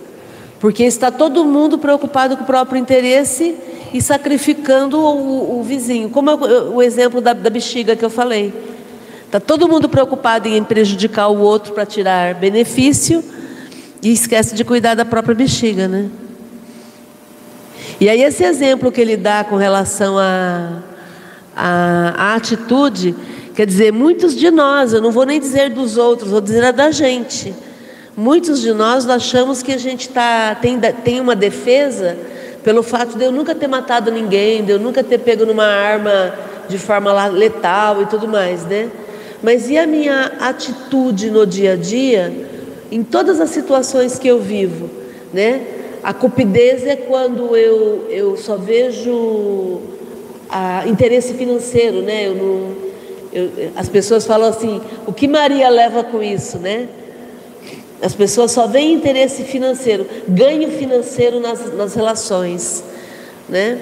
porque 0.60 0.84
está 0.84 1.12
todo 1.12 1.46
mundo 1.46 1.78
preocupado 1.78 2.36
com 2.36 2.44
o 2.44 2.48
próprio 2.48 2.80
interesse 2.80 3.56
e 3.94 4.02
sacrificando 4.02 5.00
o, 5.00 5.60
o 5.60 5.64
vizinho, 5.64 6.10
como 6.10 6.32
o 6.74 6.82
exemplo 6.82 7.22
da, 7.22 7.34
da 7.34 7.50
bexiga 7.52 7.96
que 7.96 8.04
eu 8.04 8.10
falei. 8.10 8.52
Está 9.32 9.40
todo 9.40 9.66
mundo 9.66 9.88
preocupado 9.88 10.50
em 10.50 10.62
prejudicar 10.62 11.30
o 11.30 11.40
outro 11.40 11.72
para 11.72 11.86
tirar 11.86 12.36
benefício 12.36 13.24
e 14.04 14.12
esquece 14.12 14.54
de 14.54 14.66
cuidar 14.66 14.94
da 14.94 15.06
própria 15.06 15.34
bexiga, 15.34 15.88
né? 15.88 16.10
E 17.98 18.10
aí 18.10 18.22
esse 18.22 18.44
exemplo 18.44 18.92
que 18.92 19.00
ele 19.00 19.16
dá 19.16 19.46
com 19.46 19.56
relação 19.56 20.20
à 20.20 20.82
a, 21.56 22.14
a, 22.18 22.36
atitude 22.36 23.16
Quer 23.56 23.66
dizer, 23.66 23.94
muitos 23.94 24.36
de 24.36 24.52
nós, 24.52 24.92
eu 24.92 25.02
não 25.02 25.12
vou 25.12 25.26
nem 25.26 25.40
dizer 25.40 25.70
dos 25.70 25.98
outros, 25.98 26.30
vou 26.30 26.42
dizer 26.42 26.66
a 26.66 26.72
da 26.72 26.92
gente. 26.92 27.54
Muitos 28.18 28.60
de 28.60 28.74
nós 28.74 29.08
achamos 29.08 29.64
que 29.64 29.72
a 29.72 29.78
gente 29.78 30.10
tá, 30.10 30.56
tem, 30.56 30.78
tem 30.78 31.22
uma 31.22 31.36
defesa 31.38 32.18
pelo 32.66 32.84
fato 32.84 33.18
de 33.18 33.24
eu 33.24 33.32
nunca 33.32 33.56
ter 33.56 33.68
matado 33.68 34.12
ninguém, 34.12 34.64
de 34.64 34.72
eu 34.72 34.80
nunca 34.80 35.02
ter 35.02 35.20
pego 35.20 35.46
numa 35.46 35.66
arma 35.66 36.34
de 36.68 36.78
forma 36.78 37.28
letal 37.28 38.02
e 38.02 38.08
tudo 38.08 38.28
mais, 38.28 38.66
né? 38.66 38.90
Mas 39.44 39.70
e 39.70 39.78
a 39.78 39.88
minha 39.88 40.34
atitude 40.40 41.32
no 41.32 41.46
dia 41.46 41.74
a 41.74 41.76
dia, 41.76 42.32
em 42.92 43.04
todas 43.04 43.40
as 43.40 43.50
situações 43.50 44.20
que 44.20 44.28
eu 44.28 44.40
vivo, 44.40 44.90
né? 45.34 45.62
A 46.04 46.14
cupidez 46.14 46.86
é 46.86 46.96
quando 46.96 47.56
eu, 47.56 48.08
eu 48.10 48.38
só 48.38 48.56
vejo 48.56 49.82
a 50.50 50.88
interesse 50.88 51.34
financeiro, 51.34 52.02
né? 52.02 52.28
Eu 52.28 52.36
não, 52.36 52.76
eu, 53.32 53.72
as 53.76 53.88
pessoas 53.88 54.26
falam 54.26 54.50
assim: 54.50 54.82
o 55.08 55.14
que 55.14 55.28
Maria 55.28 55.70
leva 55.70 56.04
com 56.04 56.22
isso, 56.22 56.58
né? 56.58 56.88
As 58.02 58.16
pessoas 58.16 58.52
só 58.52 58.66
veem 58.66 58.94
interesse 58.94 59.44
financeiro, 59.44 60.08
ganho 60.28 60.70
financeiro 60.72 61.40
nas, 61.40 61.74
nas 61.76 61.94
relações, 61.94 62.84
né? 63.48 63.80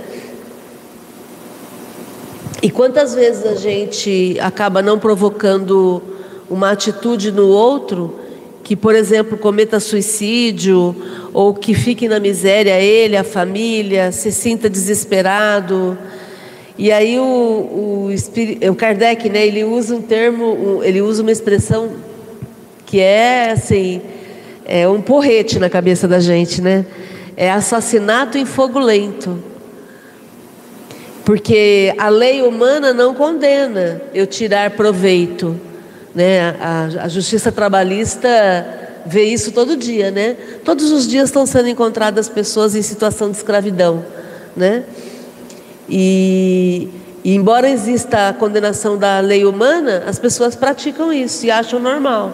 E 2.61 2.69
quantas 2.69 3.13
vezes 3.15 3.45
a 3.45 3.55
gente 3.55 4.37
acaba 4.41 4.81
não 4.81 4.99
provocando 4.99 6.01
uma 6.49 6.71
atitude 6.71 7.31
no 7.31 7.47
outro 7.47 8.19
que, 8.63 8.75
por 8.75 8.93
exemplo, 8.93 9.37
cometa 9.37 9.79
suicídio 9.79 10.93
ou 11.33 11.53
que 11.53 11.73
fique 11.73 12.07
na 12.07 12.19
miséria 12.19 12.79
ele, 12.81 13.15
a 13.15 13.23
família, 13.23 14.11
se 14.11 14.31
sinta 14.31 14.69
desesperado. 14.69 15.97
E 16.77 16.91
aí 16.91 17.17
o, 17.17 17.23
o, 17.23 18.09
o 18.69 18.75
Kardec, 18.75 19.29
né, 19.29 19.47
ele 19.47 19.63
usa 19.63 19.95
um 19.95 20.01
termo, 20.01 20.81
ele 20.83 21.01
usa 21.01 21.21
uma 21.21 21.31
expressão 21.31 21.91
que 22.85 22.99
é 22.99 23.51
assim, 23.51 24.01
é 24.65 24.87
um 24.87 25.01
porrete 25.01 25.59
na 25.59 25.69
cabeça 25.69 26.07
da 26.07 26.19
gente, 26.19 26.61
né? 26.61 26.85
É 27.37 27.49
assassinato 27.49 28.37
em 28.37 28.45
fogo 28.45 28.79
lento. 28.79 29.48
Porque 31.29 31.93
a 31.99 32.09
lei 32.09 32.41
humana 32.41 32.91
não 32.91 33.13
condena 33.13 34.01
eu 34.15 34.25
tirar 34.25 34.71
proveito, 34.71 35.55
né? 36.15 36.55
A, 36.59 37.03
a 37.03 37.07
justiça 37.07 37.51
trabalhista 37.51 38.27
vê 39.05 39.25
isso 39.25 39.51
todo 39.51 39.77
dia, 39.77 40.09
né? 40.09 40.35
Todos 40.65 40.91
os 40.91 41.07
dias 41.07 41.25
estão 41.25 41.45
sendo 41.45 41.69
encontradas 41.69 42.27
pessoas 42.27 42.75
em 42.75 42.81
situação 42.81 43.29
de 43.29 43.37
escravidão, 43.37 44.03
né? 44.57 44.85
E, 45.87 46.89
e, 47.23 47.35
embora 47.35 47.69
exista 47.69 48.29
a 48.29 48.33
condenação 48.33 48.97
da 48.97 49.19
lei 49.19 49.45
humana, 49.45 50.05
as 50.07 50.17
pessoas 50.17 50.55
praticam 50.55 51.13
isso 51.13 51.45
e 51.45 51.51
acham 51.51 51.79
normal. 51.79 52.33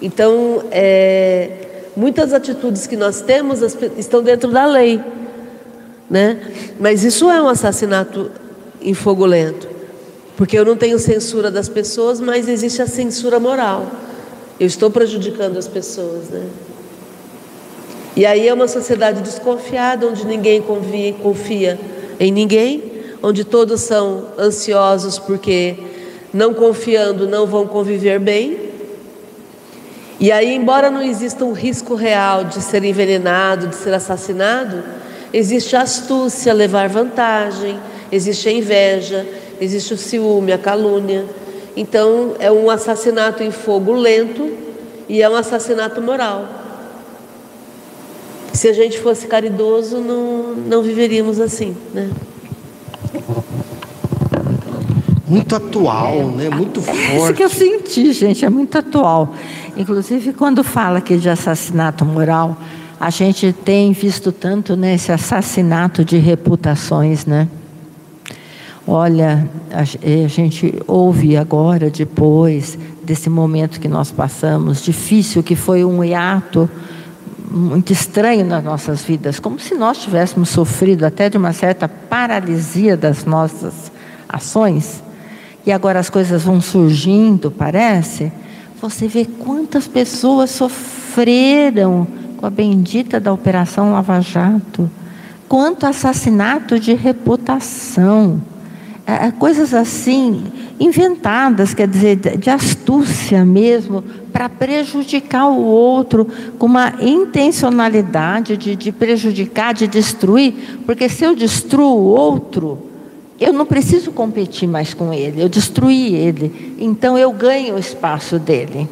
Então, 0.00 0.64
é, 0.70 1.50
muitas 1.94 2.32
atitudes 2.32 2.86
que 2.86 2.96
nós 2.96 3.20
temos 3.20 3.60
estão 3.98 4.22
dentro 4.22 4.50
da 4.50 4.64
lei, 4.64 5.02
né? 6.10 6.38
Mas 6.78 7.04
isso 7.04 7.30
é 7.30 7.40
um 7.40 7.48
assassinato 7.48 8.30
em 8.80 8.94
fogo 8.94 9.26
lento, 9.26 9.68
porque 10.36 10.58
eu 10.58 10.64
não 10.64 10.76
tenho 10.76 10.98
censura 10.98 11.50
das 11.50 11.68
pessoas, 11.68 12.20
mas 12.20 12.48
existe 12.48 12.80
a 12.82 12.86
censura 12.86 13.40
moral. 13.40 13.86
Eu 14.58 14.66
estou 14.66 14.90
prejudicando 14.90 15.56
as 15.56 15.68
pessoas, 15.68 16.28
né? 16.30 16.46
E 18.14 18.24
aí 18.24 18.48
é 18.48 18.54
uma 18.54 18.66
sociedade 18.66 19.20
desconfiada, 19.20 20.06
onde 20.06 20.26
ninguém 20.26 20.62
confia, 20.62 21.12
confia 21.14 21.78
em 22.18 22.32
ninguém, 22.32 22.82
onde 23.22 23.44
todos 23.44 23.82
são 23.82 24.28
ansiosos 24.38 25.18
porque 25.18 25.76
não 26.32 26.54
confiando 26.54 27.28
não 27.28 27.46
vão 27.46 27.66
conviver 27.66 28.18
bem. 28.18 28.66
E 30.18 30.32
aí, 30.32 30.54
embora 30.54 30.90
não 30.90 31.02
exista 31.02 31.44
um 31.44 31.52
risco 31.52 31.94
real 31.94 32.44
de 32.44 32.62
ser 32.62 32.82
envenenado, 32.84 33.68
de 33.68 33.76
ser 33.76 33.92
assassinado, 33.92 34.82
existe 35.32 35.76
a 35.76 35.82
astúcia, 35.82 36.52
levar 36.52 36.88
vantagem, 36.88 37.78
existe 38.10 38.48
a 38.48 38.52
inveja, 38.52 39.26
existe 39.60 39.94
o 39.94 39.96
ciúme, 39.96 40.52
a 40.52 40.58
calúnia. 40.58 41.24
Então, 41.76 42.34
é 42.38 42.50
um 42.50 42.70
assassinato 42.70 43.42
em 43.42 43.50
fogo 43.50 43.92
lento 43.92 44.50
e 45.08 45.22
é 45.22 45.28
um 45.28 45.36
assassinato 45.36 46.00
moral. 46.00 46.48
Se 48.52 48.68
a 48.68 48.72
gente 48.72 48.98
fosse 48.98 49.26
caridoso, 49.26 49.98
não, 49.98 50.54
não 50.54 50.82
viveríamos 50.82 51.38
assim, 51.38 51.76
né? 51.92 52.10
Muito 55.28 55.56
atual, 55.56 56.28
né? 56.28 56.48
Muito 56.48 56.80
forte. 56.80 57.00
É 57.00 57.16
isso 57.16 57.34
que 57.34 57.42
eu 57.42 57.50
senti, 57.50 58.12
gente, 58.12 58.44
é 58.44 58.48
muito 58.48 58.78
atual. 58.78 59.34
Inclusive, 59.76 60.32
quando 60.32 60.64
fala 60.64 60.98
aqui 60.98 61.18
de 61.18 61.28
assassinato 61.28 62.04
moral, 62.04 62.56
a 62.98 63.10
gente 63.10 63.52
tem 63.52 63.92
visto 63.92 64.32
tanto 64.32 64.74
nesse 64.74 65.08
né, 65.08 65.14
assassinato 65.14 66.04
de 66.04 66.16
reputações, 66.16 67.26
né? 67.26 67.46
Olha, 68.86 69.48
a, 69.70 69.80
a 69.80 70.28
gente 70.28 70.74
ouve 70.86 71.36
agora, 71.36 71.90
depois 71.90 72.78
desse 73.02 73.28
momento 73.28 73.80
que 73.80 73.88
nós 73.88 74.10
passamos, 74.10 74.82
difícil, 74.82 75.42
que 75.42 75.54
foi 75.56 75.84
um 75.84 76.02
hiato 76.02 76.70
muito 77.50 77.92
estranho 77.92 78.44
nas 78.44 78.62
nossas 78.64 79.02
vidas, 79.02 79.38
como 79.38 79.58
se 79.58 79.74
nós 79.74 79.98
tivéssemos 79.98 80.48
sofrido 80.48 81.04
até 81.04 81.28
de 81.28 81.36
uma 81.36 81.52
certa 81.52 81.88
paralisia 81.88 82.96
das 82.96 83.24
nossas 83.24 83.90
ações, 84.28 85.02
e 85.64 85.72
agora 85.72 85.98
as 85.98 86.08
coisas 86.08 86.44
vão 86.44 86.60
surgindo, 86.60 87.50
parece. 87.50 88.32
Você 88.80 89.08
vê 89.08 89.24
quantas 89.24 89.88
pessoas 89.88 90.50
sofreram 90.50 92.06
com 92.36 92.46
a 92.46 92.50
bendita 92.50 93.18
da 93.18 93.32
Operação 93.32 93.92
Lava 93.92 94.20
Jato, 94.20 94.90
quanto 95.48 95.86
assassinato 95.86 96.78
de 96.78 96.94
reputação. 96.94 98.40
É, 99.06 99.26
é, 99.26 99.30
coisas 99.30 99.72
assim, 99.72 100.44
inventadas, 100.80 101.72
quer 101.72 101.86
dizer, 101.86 102.16
de 102.16 102.50
astúcia 102.50 103.44
mesmo, 103.44 104.02
para 104.32 104.48
prejudicar 104.48 105.46
o 105.46 105.62
outro, 105.62 106.26
com 106.58 106.66
uma 106.66 106.92
intencionalidade 107.00 108.56
de, 108.56 108.74
de 108.74 108.90
prejudicar, 108.90 109.72
de 109.72 109.86
destruir, 109.86 110.80
porque 110.84 111.08
se 111.08 111.24
eu 111.24 111.36
destruo 111.36 111.96
o 111.96 112.04
outro, 112.04 112.78
eu 113.38 113.52
não 113.52 113.64
preciso 113.64 114.10
competir 114.10 114.68
mais 114.68 114.92
com 114.92 115.12
ele, 115.12 115.40
eu 115.40 115.48
destruí 115.48 116.14
ele, 116.14 116.74
então 116.78 117.16
eu 117.16 117.32
ganho 117.32 117.76
o 117.76 117.78
espaço 117.78 118.38
dele. 118.40 118.88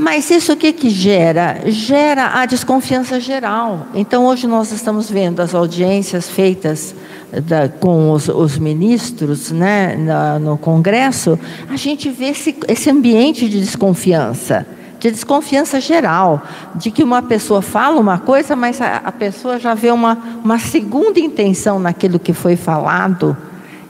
Mas 0.00 0.30
isso 0.30 0.54
o 0.54 0.56
que, 0.56 0.72
que 0.72 0.88
gera? 0.88 1.60
Gera 1.66 2.40
a 2.40 2.46
desconfiança 2.46 3.20
geral. 3.20 3.86
Então, 3.94 4.24
hoje 4.24 4.46
nós 4.46 4.72
estamos 4.72 5.10
vendo 5.10 5.40
as 5.40 5.54
audiências 5.54 6.26
feitas 6.26 6.94
da, 7.30 7.68
com 7.68 8.10
os, 8.10 8.26
os, 8.26 8.56
ministros 8.56 9.52
né, 9.52 9.96
na, 9.96 10.38
no 10.38 10.56
Congresso, 10.56 11.38
a 11.68 11.76
gente 11.76 12.08
vê 12.08 12.30
esse, 12.30 12.56
esse 12.66 12.88
ambiente 12.88 13.46
de 13.46 13.60
desconfiança, 13.60 14.66
de 14.98 15.10
desconfiança 15.10 15.78
geral, 15.78 16.42
de 16.74 16.90
que 16.90 17.04
uma 17.04 17.20
pessoa 17.20 17.60
fala 17.60 18.00
uma 18.00 18.18
coisa, 18.18 18.56
mas 18.56 18.80
a, 18.80 19.02
a 19.04 19.12
pessoa 19.12 19.58
já 19.58 19.74
vê 19.74 19.90
uma, 19.90 20.16
uma 20.42 20.58
segunda 20.58 21.20
intenção 21.20 21.78
naquilo 21.78 22.18
que 22.18 22.32
foi 22.32 22.56
falado. 22.56 23.36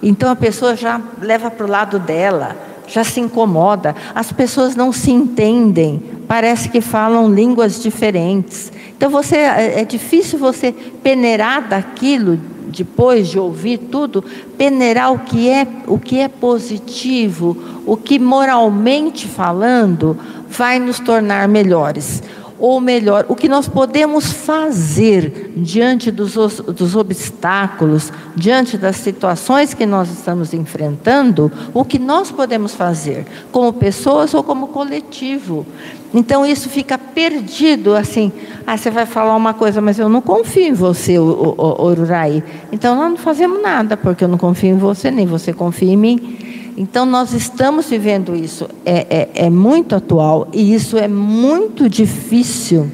Então 0.02 0.28
a 0.28 0.36
pessoa 0.36 0.74
já 0.74 1.00
leva 1.22 1.52
para 1.52 1.64
o 1.64 1.70
lado 1.70 2.00
dela 2.00 2.69
já 2.90 3.04
se 3.04 3.20
incomoda, 3.20 3.94
as 4.14 4.32
pessoas 4.32 4.74
não 4.74 4.92
se 4.92 5.10
entendem, 5.10 6.02
parece 6.26 6.68
que 6.68 6.80
falam 6.80 7.32
línguas 7.32 7.82
diferentes. 7.82 8.72
Então 8.96 9.08
você 9.08 9.36
é, 9.36 9.80
é 9.80 9.84
difícil 9.84 10.38
você 10.38 10.72
peneirar 10.72 11.68
daquilo 11.68 12.38
depois 12.66 13.28
de 13.28 13.38
ouvir 13.38 13.78
tudo, 13.78 14.24
peneirar 14.56 15.12
o 15.12 15.20
que 15.20 15.48
é 15.48 15.66
o 15.86 15.98
que 15.98 16.18
é 16.20 16.28
positivo, 16.28 17.56
o 17.86 17.96
que 17.96 18.18
moralmente 18.18 19.26
falando 19.26 20.16
vai 20.48 20.78
nos 20.78 21.00
tornar 21.00 21.48
melhores 21.48 22.22
ou 22.60 22.78
melhor, 22.78 23.24
o 23.26 23.34
que 23.34 23.48
nós 23.48 23.66
podemos 23.66 24.30
fazer 24.30 25.50
diante 25.56 26.10
dos, 26.10 26.34
dos, 26.34 26.94
obstáculos, 26.94 28.12
diante 28.36 28.76
das 28.76 28.96
situações 28.96 29.72
que 29.72 29.86
nós 29.86 30.10
estamos 30.10 30.52
enfrentando, 30.52 31.50
o 31.72 31.84
que 31.84 31.98
nós 31.98 32.30
podemos 32.30 32.74
fazer, 32.74 33.26
como 33.50 33.72
pessoas 33.72 34.34
ou 34.34 34.44
como 34.44 34.68
coletivo. 34.68 35.66
Então 36.12 36.44
isso 36.44 36.68
fica 36.68 36.98
perdido, 36.98 37.94
assim, 37.94 38.30
ah, 38.66 38.76
você 38.76 38.90
vai 38.90 39.06
falar 39.06 39.34
uma 39.36 39.54
coisa, 39.54 39.80
mas 39.80 39.98
eu 39.98 40.08
não 40.08 40.20
confio 40.20 40.66
em 40.66 40.74
você, 40.74 41.18
Ururai. 41.18 42.44
Então 42.70 42.94
nós 42.94 43.10
não 43.10 43.16
fazemos 43.16 43.62
nada, 43.62 43.96
porque 43.96 44.22
eu 44.22 44.28
não 44.28 44.36
confio 44.36 44.70
em 44.70 44.78
você, 44.78 45.10
nem 45.10 45.24
você 45.24 45.52
confia 45.52 45.92
em 45.92 45.96
mim. 45.96 46.49
Então, 46.80 47.04
nós 47.04 47.34
estamos 47.34 47.90
vivendo 47.90 48.34
isso, 48.34 48.66
é, 48.86 49.28
é, 49.34 49.44
é 49.46 49.50
muito 49.50 49.94
atual 49.94 50.48
e 50.50 50.72
isso 50.72 50.96
é 50.96 51.06
muito 51.06 51.90
difícil. 51.90 52.90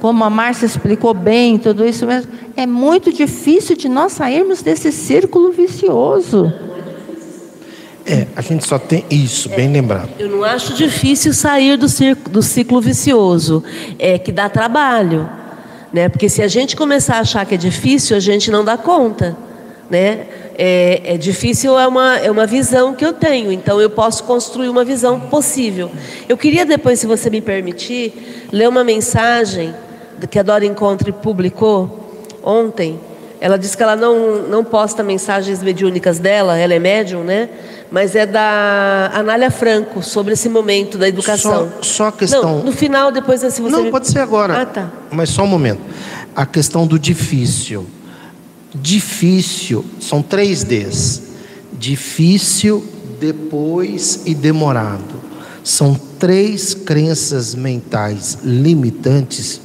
Como 0.00 0.24
a 0.24 0.28
Márcia 0.28 0.66
explicou 0.66 1.14
bem, 1.14 1.56
tudo 1.56 1.86
isso 1.86 2.04
mesmo, 2.04 2.32
é 2.56 2.66
muito 2.66 3.12
difícil 3.12 3.76
de 3.76 3.88
nós 3.88 4.10
sairmos 4.10 4.60
desse 4.60 4.90
círculo 4.90 5.52
vicioso. 5.52 6.52
É, 8.04 8.26
a 8.34 8.40
gente 8.40 8.66
só 8.66 8.76
tem 8.76 9.04
isso, 9.08 9.48
bem 9.50 9.70
lembrado. 9.70 10.10
Eu 10.18 10.28
não 10.28 10.42
acho 10.42 10.74
difícil 10.74 11.32
sair 11.32 11.76
do, 11.76 11.88
ciclo, 11.88 12.28
do 12.28 12.42
ciclo 12.42 12.80
vicioso, 12.80 13.62
é 14.00 14.18
que 14.18 14.32
dá 14.32 14.48
trabalho, 14.48 15.30
né? 15.92 16.08
Porque 16.08 16.28
se 16.28 16.42
a 16.42 16.48
gente 16.48 16.74
começar 16.74 17.18
a 17.18 17.20
achar 17.20 17.46
que 17.46 17.54
é 17.54 17.58
difícil, 17.58 18.16
a 18.16 18.20
gente 18.20 18.50
não 18.50 18.64
dá 18.64 18.76
conta, 18.76 19.36
né? 19.92 20.26
é, 20.56 21.14
é, 21.14 21.16
difícil, 21.16 21.78
é 21.78 21.86
uma, 21.86 22.18
é 22.18 22.30
uma 22.30 22.46
visão 22.46 22.94
que 22.94 23.04
eu 23.04 23.12
tenho, 23.12 23.50
então 23.50 23.80
eu 23.80 23.90
posso 23.90 24.24
construir 24.24 24.68
uma 24.68 24.84
visão 24.84 25.18
possível. 25.18 25.90
Eu 26.28 26.36
queria 26.36 26.66
depois, 26.66 27.00
se 27.00 27.06
você 27.06 27.30
me 27.30 27.40
permitir, 27.40 28.46
ler 28.52 28.68
uma 28.68 28.84
mensagem 28.84 29.74
que 30.30 30.38
a 30.38 30.42
Dora 30.42 30.64
Encontre 30.64 31.10
publicou 31.10 32.22
ontem. 32.42 33.00
Ela 33.40 33.58
disse 33.58 33.76
que 33.76 33.82
ela 33.82 33.96
não, 33.96 34.42
não 34.42 34.62
posta 34.62 35.02
mensagens 35.02 35.60
mediúnicas 35.62 36.20
dela, 36.20 36.56
ela 36.56 36.74
é 36.74 36.78
médium, 36.78 37.24
né? 37.24 37.48
Mas 37.90 38.14
é 38.14 38.24
da 38.24 39.10
Anália 39.12 39.50
Franco, 39.50 40.00
sobre 40.00 40.34
esse 40.34 40.48
momento 40.48 40.96
da 40.96 41.08
educação. 41.08 41.72
Só, 41.80 41.82
só 41.82 42.06
a 42.06 42.12
questão. 42.12 42.58
Não, 42.58 42.62
no 42.62 42.72
final, 42.72 43.10
depois, 43.10 43.40
se 43.40 43.60
você. 43.60 43.68
Não, 43.68 43.82
me... 43.82 43.90
pode 43.90 44.08
ser 44.08 44.20
agora. 44.20 44.62
Ah, 44.62 44.66
tá. 44.66 44.92
Mas 45.10 45.30
só 45.30 45.42
um 45.42 45.48
momento. 45.48 45.80
A 46.36 46.46
questão 46.46 46.86
do 46.86 46.98
difícil. 46.98 47.84
Difícil, 48.82 49.84
são 50.00 50.20
três 50.20 50.64
Ds: 50.64 51.22
difícil, 51.78 52.84
depois 53.20 54.22
e 54.26 54.34
demorado. 54.34 55.22
São 55.62 55.94
três 56.18 56.74
crenças 56.74 57.54
mentais 57.54 58.38
limitantes 58.42 59.60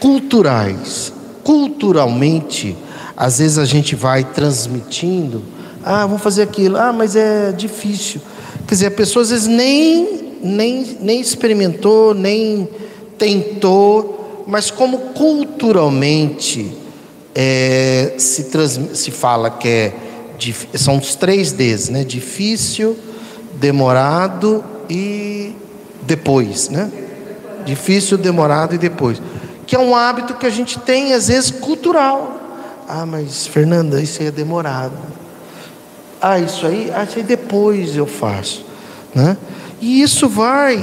culturais. 0.00 1.12
Culturalmente, 1.44 2.74
às 3.14 3.38
vezes 3.38 3.58
a 3.58 3.66
gente 3.66 3.94
vai 3.94 4.24
transmitindo, 4.24 5.42
ah, 5.84 6.06
vou 6.06 6.18
fazer 6.18 6.42
aquilo, 6.42 6.78
ah, 6.78 6.94
mas 6.94 7.14
é 7.14 7.52
difícil. 7.52 8.22
Quer 8.66 8.74
dizer, 8.74 8.86
a 8.86 8.90
pessoa 8.90 9.22
às 9.22 9.28
vezes 9.30 9.46
nem, 9.46 10.38
nem, 10.42 10.96
nem 11.02 11.20
experimentou, 11.20 12.14
nem 12.14 12.66
tentou, 13.18 14.44
mas 14.46 14.70
como 14.70 14.98
culturalmente 15.12 16.85
é, 17.38 18.14
se, 18.16 18.44
trans, 18.44 18.80
se 18.94 19.10
fala 19.10 19.50
que 19.50 19.68
é 19.68 19.94
são 20.74 20.96
os 20.98 21.14
três 21.14 21.52
Ds, 21.52 21.90
né? 21.90 22.04
Difícil, 22.04 22.96
demorado 23.54 24.64
e 24.88 25.54
depois, 26.02 26.68
né? 26.68 26.90
Difícil, 27.64 28.16
demorado 28.16 28.74
e 28.74 28.78
depois. 28.78 29.20
Que 29.66 29.76
é 29.76 29.78
um 29.78 29.94
hábito 29.94 30.34
que 30.34 30.46
a 30.46 30.50
gente 30.50 30.78
tem, 30.78 31.12
às 31.12 31.28
vezes, 31.28 31.50
cultural. 31.50 32.40
Ah, 32.88 33.04
mas 33.04 33.46
Fernanda, 33.46 34.00
isso 34.00 34.22
aí 34.22 34.28
é 34.28 34.30
demorado. 34.30 34.96
Ah, 36.20 36.38
isso 36.38 36.66
aí, 36.66 36.90
ah, 36.94 37.04
isso 37.04 37.18
aí 37.18 37.24
depois 37.24 37.96
eu 37.96 38.06
faço. 38.06 38.64
Né? 39.14 39.36
E 39.80 40.00
isso 40.02 40.28
vai. 40.28 40.76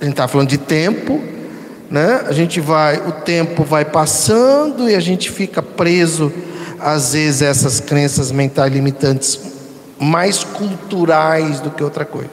A 0.00 0.04
gente 0.04 0.14
está 0.14 0.26
falando 0.26 0.48
de 0.48 0.58
tempo, 0.58 1.20
né? 1.92 2.24
A 2.26 2.32
gente 2.32 2.58
vai, 2.58 2.96
o 3.06 3.12
tempo 3.12 3.64
vai 3.64 3.84
passando 3.84 4.88
e 4.88 4.94
a 4.94 5.00
gente 5.00 5.30
fica 5.30 5.62
preso 5.62 6.32
às 6.80 7.12
vezes 7.12 7.42
essas 7.42 7.80
crenças 7.80 8.32
mentais 8.32 8.72
limitantes 8.72 9.38
mais 10.00 10.42
culturais 10.42 11.60
do 11.60 11.70
que 11.70 11.84
outra 11.84 12.06
coisa. 12.06 12.30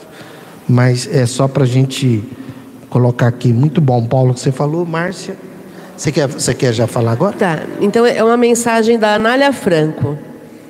Mas 0.67 1.07
é 1.11 1.25
só 1.25 1.45
para 1.45 1.63
a 1.63 1.67
gente 1.67 2.23
colocar 2.89 3.27
aqui. 3.27 3.51
Muito 3.51 3.81
bom, 3.81 4.05
Paulo, 4.05 4.33
que 4.33 4.39
você 4.39 4.51
falou, 4.51 4.85
Márcia. 4.85 5.35
Você 5.97 6.09
quer, 6.09 6.27
você 6.27 6.53
quer 6.53 6.71
já 6.71 6.87
falar 6.87 7.11
agora? 7.11 7.35
Tá. 7.35 7.59
Então 7.81 8.05
é 8.05 8.23
uma 8.23 8.37
mensagem 8.37 8.97
da 8.97 9.15
Anália 9.15 9.51
Franco 9.51 10.17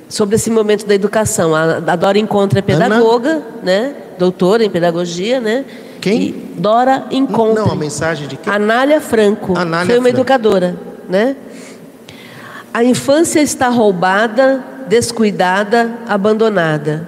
sobre 0.09 0.35
esse 0.35 0.49
momento 0.49 0.87
da 0.87 0.95
educação. 0.95 1.53
A, 1.53 1.77
a 1.77 1.95
Dora 1.95 2.17
Encontra 2.17 2.57
é 2.57 2.61
pedagoga, 2.63 3.29
Ana? 3.29 3.45
né? 3.61 3.95
Doutora 4.17 4.65
em 4.65 4.69
pedagogia, 4.69 5.39
né? 5.39 5.63
Quem? 6.01 6.49
Dora 6.57 7.05
Encontra. 7.11 7.63
Não, 7.63 7.71
a 7.71 7.75
mensagem 7.75 8.27
de 8.27 8.37
quem? 8.37 8.51
Anália 8.51 9.01
Franco. 9.01 9.57
Anália 9.57 9.85
foi 9.85 9.95
uma 9.95 10.03
Franco. 10.03 10.17
educadora, 10.17 10.77
né? 11.07 11.35
A 12.73 12.83
infância 12.83 13.41
está 13.41 13.67
roubada, 13.69 14.63
descuidada, 14.87 15.91
abandonada. 16.07 17.07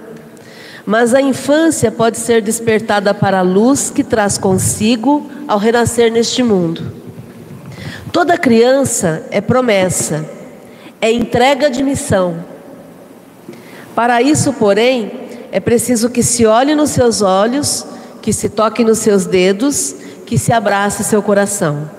Mas 0.84 1.14
a 1.14 1.20
infância 1.20 1.90
pode 1.90 2.18
ser 2.18 2.42
despertada 2.42 3.14
para 3.14 3.38
a 3.38 3.42
luz 3.42 3.88
que 3.88 4.02
traz 4.02 4.36
consigo 4.36 5.30
ao 5.46 5.58
renascer 5.58 6.10
neste 6.10 6.42
mundo. 6.42 6.92
Toda 8.12 8.36
criança 8.36 9.24
é 9.30 9.40
promessa, 9.40 10.28
é 11.00 11.10
entrega 11.10 11.70
de 11.70 11.82
missão. 11.82 12.44
Para 13.94 14.20
isso, 14.20 14.52
porém, 14.52 15.12
é 15.52 15.60
preciso 15.60 16.10
que 16.10 16.22
se 16.22 16.44
olhe 16.44 16.74
nos 16.74 16.90
seus 16.90 17.22
olhos 17.22 17.86
que 18.22 18.32
se 18.32 18.48
toque 18.48 18.84
nos 18.84 18.98
seus 18.98 19.26
dedos, 19.26 19.94
que 20.24 20.38
se 20.38 20.52
abrace 20.52 21.04
seu 21.04 21.20
coração. 21.20 21.90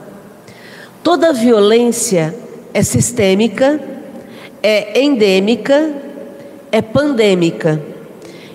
Toda 1.04 1.34
violência 1.34 2.34
é 2.74 2.82
sistêmica, 2.82 3.80
é 4.64 5.04
endêmica, 5.04 5.94
é 6.72 6.82
pandêmica. 6.82 7.80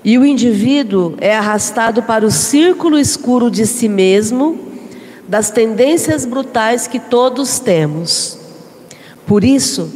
E 0.02 0.16
o 0.16 0.24
indivíduo 0.24 1.14
é 1.20 1.36
arrastado 1.36 2.02
para 2.02 2.24
o 2.24 2.30
círculo 2.30 2.98
escuro 2.98 3.50
de 3.50 3.66
si 3.66 3.88
mesmo, 3.88 4.58
das 5.28 5.50
tendências 5.50 6.24
brutais 6.24 6.86
que 6.86 6.98
todos 6.98 7.58
temos. 7.58 8.38
Por 9.26 9.44
isso, 9.44 9.92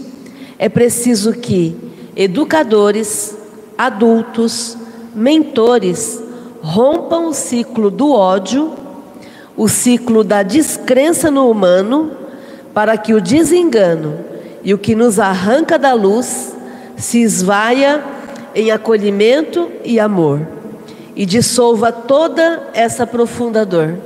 é 0.59 0.69
preciso 0.69 1.33
que 1.33 1.75
educadores, 2.15 3.35
adultos, 3.79 4.77
mentores, 5.15 6.23
rompam 6.63 7.29
o 7.29 7.35
ciclo 7.35 7.91
do 7.91 8.13
ódio, 8.13 8.73
o 9.57 9.69
ciclo 9.69 10.23
da 10.23 10.43
descrença 10.43 11.31
no 11.31 11.51
humano, 11.51 12.13
para 12.73 12.97
que 12.97 13.13
o 13.13 13.21
desengano 13.21 14.19
e 14.63 14.73
o 14.73 14.79
que 14.79 14.95
nos 14.95 15.19
arranca 15.19 15.79
da 15.79 15.93
luz 15.93 16.55
se 16.97 17.21
esvaia 17.21 18.03
em 18.55 18.71
acolhimento 18.71 19.69
e 19.85 19.99
amor 19.99 20.47
e 21.17 21.27
dissolva 21.27 21.91
toda 21.91 22.71
essa 22.73 23.07
profunda 23.07 23.67
dor. 23.67 23.99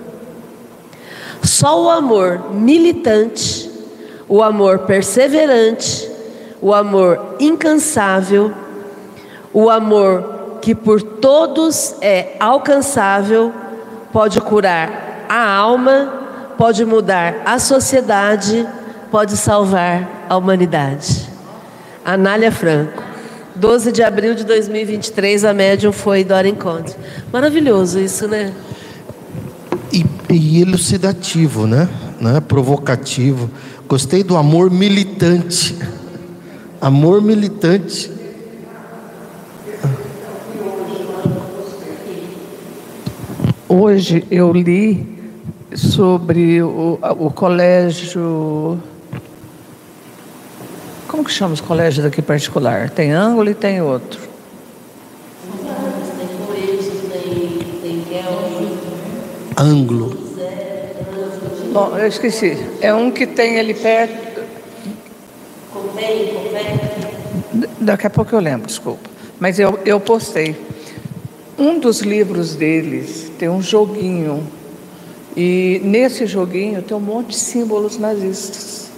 Só 1.42 1.84
o 1.84 1.90
amor 1.90 2.52
militante, 2.52 3.70
o 4.28 4.42
amor 4.42 4.80
perseverante, 4.80 6.10
o 6.60 6.74
amor 6.74 7.36
incansável, 7.38 8.52
o 9.52 9.70
amor 9.70 10.35
que 10.66 10.74
por 10.74 11.00
todos 11.00 11.94
é 12.00 12.34
alcançável, 12.40 13.52
pode 14.12 14.40
curar 14.40 15.24
a 15.28 15.48
alma, 15.48 16.12
pode 16.58 16.84
mudar 16.84 17.42
a 17.44 17.56
sociedade, 17.60 18.66
pode 19.08 19.36
salvar 19.36 20.26
a 20.28 20.36
humanidade. 20.36 21.28
Anália 22.04 22.50
Franco. 22.50 23.00
12 23.54 23.92
de 23.92 24.02
abril 24.02 24.34
de 24.34 24.42
2023, 24.42 25.44
a 25.44 25.54
médium 25.54 25.92
foi 25.92 26.24
Dora 26.24 26.48
Encontro. 26.48 26.96
Maravilhoso 27.32 28.00
isso, 28.00 28.26
né? 28.26 28.52
E, 29.92 30.04
e 30.28 30.62
elucidativo, 30.62 31.68
né? 31.68 31.88
né? 32.20 32.40
Provocativo. 32.40 33.48
Gostei 33.86 34.24
do 34.24 34.36
amor 34.36 34.68
militante. 34.68 35.76
Amor 36.80 37.22
militante. 37.22 38.15
Hoje 43.68 44.24
eu 44.30 44.52
li 44.52 45.04
sobre 45.74 46.62
o, 46.62 47.00
o 47.18 47.30
colégio. 47.32 48.80
Como 51.08 51.24
que 51.24 51.32
chama 51.32 51.54
os 51.54 51.60
colégios 51.60 52.04
daqui 52.04 52.22
particular? 52.22 52.90
Tem 52.90 53.10
ângulo 53.10 53.50
e 53.50 53.54
tem 53.54 53.82
outro. 53.82 54.20
Ângulo. 59.56 60.16
Bom, 61.72 61.98
eu 61.98 62.06
esqueci. 62.06 62.56
É 62.80 62.94
um 62.94 63.10
que 63.10 63.26
tem 63.26 63.58
ali 63.58 63.74
perto. 63.74 64.42
Daqui 67.80 68.06
a 68.06 68.10
pouco 68.10 68.32
eu 68.32 68.40
lembro, 68.40 68.68
desculpa. 68.68 69.10
Mas 69.40 69.58
eu, 69.58 69.76
eu 69.84 69.98
postei. 69.98 70.65
Um 71.58 71.78
dos 71.78 72.00
livros 72.00 72.54
deles 72.54 73.30
tem 73.38 73.48
um 73.48 73.62
joguinho. 73.62 74.46
E 75.36 75.80
nesse 75.84 76.26
joguinho 76.26 76.82
tem 76.82 76.96
um 76.96 77.00
monte 77.00 77.28
de 77.28 77.36
símbolos 77.36 77.98
nazistas. 77.98 78.90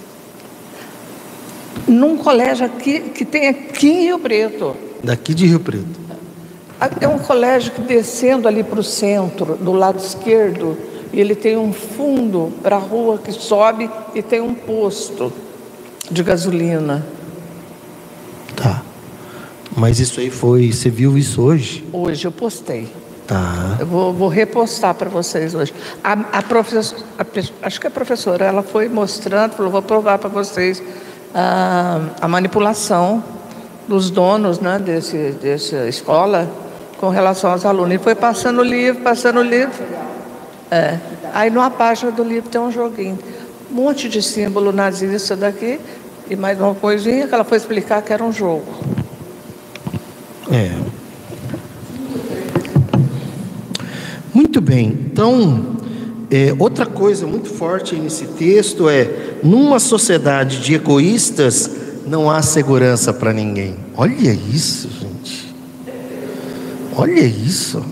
Num 1.86 2.16
colégio 2.16 2.66
aqui, 2.66 3.01
que 3.01 3.24
tem 3.24 3.48
aqui 3.48 3.89
em 3.89 4.02
Rio 4.05 4.18
Preto. 4.18 4.76
Daqui 5.02 5.35
de 5.35 5.47
Rio 5.47 5.60
Preto. 5.60 6.09
É 7.01 7.09
um 7.09 7.18
colégio 7.18 7.72
que 7.72 7.80
descendo 7.80 8.47
ali 8.47 8.62
para 8.62 8.78
o 8.78 8.85
centro, 8.85 9.56
do 9.56 9.72
lado 9.72 9.98
esquerdo, 9.98 10.76
ele 11.12 11.35
tem 11.35 11.56
um 11.56 11.72
fundo 11.72 12.52
para 12.62 12.76
a 12.76 12.78
rua 12.78 13.18
que 13.18 13.32
sobe 13.32 13.90
e 14.14 14.22
tem 14.22 14.40
um 14.40 14.55
posto 14.55 15.32
de 16.10 16.22
gasolina. 16.22 17.05
Tá. 18.55 18.82
Mas 19.78 20.00
isso 20.00 20.18
aí 20.18 20.28
foi. 20.28 20.72
Você 20.72 20.90
viu 20.90 21.16
isso 21.16 21.40
hoje? 21.40 21.84
Hoje 21.92 22.26
eu 22.26 22.32
postei. 22.32 22.88
Tá. 23.28 23.76
Eu 23.78 23.86
vou, 23.86 24.12
vou 24.12 24.28
repostar 24.28 24.94
para 24.94 25.09
vocês 25.09 25.55
hoje. 25.55 25.72
A, 26.02 26.12
a 26.38 26.42
professora, 26.42 27.02
acho 27.62 27.80
que 27.80 27.86
a 27.86 27.90
professora, 27.90 28.44
ela 28.44 28.62
foi 28.62 28.88
mostrando, 28.88 29.52
falou, 29.52 29.70
vou 29.70 29.82
provar 29.82 30.18
para 30.18 30.28
vocês 30.28 30.82
a, 31.32 32.00
a 32.20 32.26
manipulação 32.26 33.22
dos 33.86 34.10
donos 34.10 34.59
né, 34.59 34.78
desse, 34.78 35.32
dessa 35.40 35.86
escola 35.86 36.50
com 36.98 37.10
relação 37.10 37.52
aos 37.52 37.64
alunos. 37.64 37.94
E 37.94 37.98
foi 37.98 38.16
passando 38.16 38.60
o 38.60 38.64
livro, 38.64 39.02
passando 39.02 39.38
o 39.38 39.44
livro. 39.44 39.84
É. 40.70 40.98
Aí 41.32 41.50
numa 41.50 41.70
página 41.70 42.10
do 42.10 42.24
livro 42.24 42.50
tem 42.50 42.60
um 42.60 42.72
joguinho. 42.72 43.18
Um 43.70 43.74
monte 43.74 44.09
de 44.09 44.22
símbolo 44.22 44.72
nazista 44.72 45.36
daqui 45.36 45.78
e 46.28 46.34
mais 46.34 46.59
uma 46.59 46.74
coisinha 46.74 47.28
que 47.28 47.34
ela 47.34 47.44
foi 47.44 47.59
explicar 47.59 48.02
que 48.02 48.12
era 48.12 48.24
um 48.24 48.32
jogo. 48.32 48.98
É. 50.51 50.73
Muito 54.33 54.61
bem. 54.61 54.99
Então, 55.12 55.77
é, 56.31 56.55
outra 56.59 56.87
coisa 56.87 57.27
muito 57.27 57.49
forte 57.49 57.95
nesse 57.97 58.25
texto 58.27 58.89
é: 58.89 59.37
numa 59.43 59.79
sociedade 59.79 60.61
de 60.61 60.75
egoístas, 60.75 61.70
não 62.07 62.31
há 62.31 62.41
segurança 62.41 63.12
para 63.12 63.33
ninguém. 63.33 63.77
Olha 63.97 64.33
isso, 64.33 64.89
gente. 64.89 65.55
Olha 66.97 67.20
isso. 67.20 67.85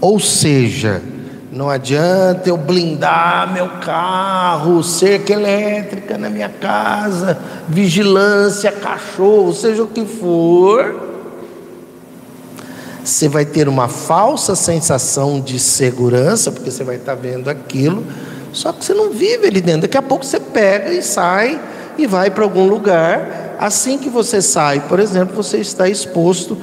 Ou 0.00 0.20
seja, 0.20 1.02
não 1.50 1.68
adianta 1.68 2.48
eu 2.48 2.56
blindar 2.56 3.52
meu 3.52 3.68
carro, 3.80 4.82
cerca 4.84 5.32
elétrica 5.32 6.16
na 6.16 6.30
minha 6.30 6.48
casa, 6.48 7.38
vigilância, 7.68 8.70
cachorro, 8.70 9.52
seja 9.52 9.82
o 9.82 9.88
que 9.88 10.04
for 10.04 11.07
você 13.08 13.28
vai 13.28 13.44
ter 13.44 13.68
uma 13.68 13.88
falsa 13.88 14.54
sensação 14.54 15.40
de 15.40 15.58
segurança, 15.58 16.52
porque 16.52 16.70
você 16.70 16.84
vai 16.84 16.96
estar 16.96 17.14
vendo 17.14 17.48
aquilo, 17.48 18.04
só 18.52 18.72
que 18.72 18.84
você 18.84 18.92
não 18.92 19.10
vive 19.10 19.46
ali 19.46 19.60
dentro. 19.60 19.82
Daqui 19.82 19.96
a 19.96 20.02
pouco 20.02 20.24
você 20.24 20.38
pega 20.38 20.92
e 20.92 21.02
sai 21.02 21.60
e 21.96 22.06
vai 22.06 22.30
para 22.30 22.44
algum 22.44 22.68
lugar. 22.68 23.56
Assim 23.58 23.98
que 23.98 24.08
você 24.08 24.42
sai, 24.42 24.80
por 24.88 25.00
exemplo, 25.00 25.34
você 25.34 25.58
está 25.58 25.88
exposto. 25.88 26.56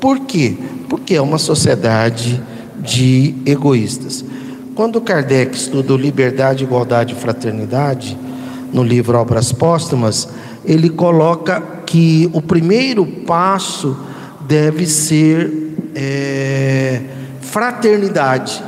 Por 0.00 0.20
quê? 0.20 0.56
Porque 0.88 1.14
é 1.14 1.22
uma 1.22 1.38
sociedade 1.38 2.42
de 2.78 3.34
egoístas. 3.46 4.24
Quando 4.74 5.00
Kardec 5.00 5.54
estudou 5.54 5.96
liberdade, 5.96 6.64
igualdade 6.64 7.14
e 7.14 7.16
fraternidade, 7.16 8.18
no 8.72 8.82
livro 8.82 9.18
Obras 9.18 9.52
Póstumas, 9.52 10.28
ele 10.64 10.88
coloca 10.88 11.62
que 11.86 12.28
o 12.32 12.40
primeiro 12.40 13.06
passo 13.06 13.96
deve 14.46 14.86
ser 14.86 15.71
é, 15.94 17.00
fraternidade. 17.40 18.62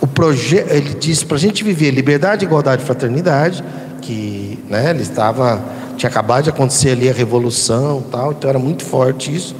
O 0.00 0.06
projeto, 0.06 0.70
ele 0.70 0.94
disse 0.94 1.26
para 1.26 1.36
a 1.36 1.40
gente 1.40 1.62
viver 1.62 1.90
liberdade, 1.90 2.44
igualdade 2.44 2.82
e 2.82 2.86
fraternidade, 2.86 3.62
que 4.00 4.58
né, 4.68 4.90
ele 4.90 5.02
estava, 5.02 5.62
tinha 5.96 6.08
acabado 6.08 6.44
de 6.44 6.50
acontecer 6.50 6.90
ali 6.90 7.08
a 7.08 7.12
revolução, 7.12 8.02
tal, 8.10 8.32
então 8.32 8.48
era 8.48 8.58
muito 8.58 8.84
forte 8.84 9.34
isso. 9.34 9.54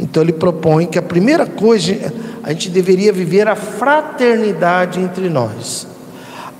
Então 0.00 0.22
ele 0.22 0.32
propõe 0.32 0.86
que 0.86 0.98
a 0.98 1.02
primeira 1.02 1.46
coisa 1.46 1.94
a 2.42 2.50
gente 2.50 2.70
deveria 2.70 3.12
viver 3.12 3.46
a 3.46 3.54
fraternidade 3.54 4.98
entre 4.98 5.28
nós. 5.28 5.86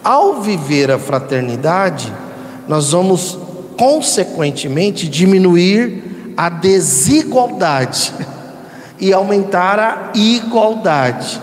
Ao 0.04 0.42
viver 0.42 0.90
a 0.90 0.98
fraternidade, 0.98 2.12
nós 2.68 2.92
vamos 2.92 3.38
consequentemente 3.76 5.08
diminuir 5.08 6.34
a 6.36 6.48
desigualdade 6.48 8.12
e 9.02 9.12
aumentar 9.12 9.80
a 9.80 10.16
igualdade. 10.16 11.42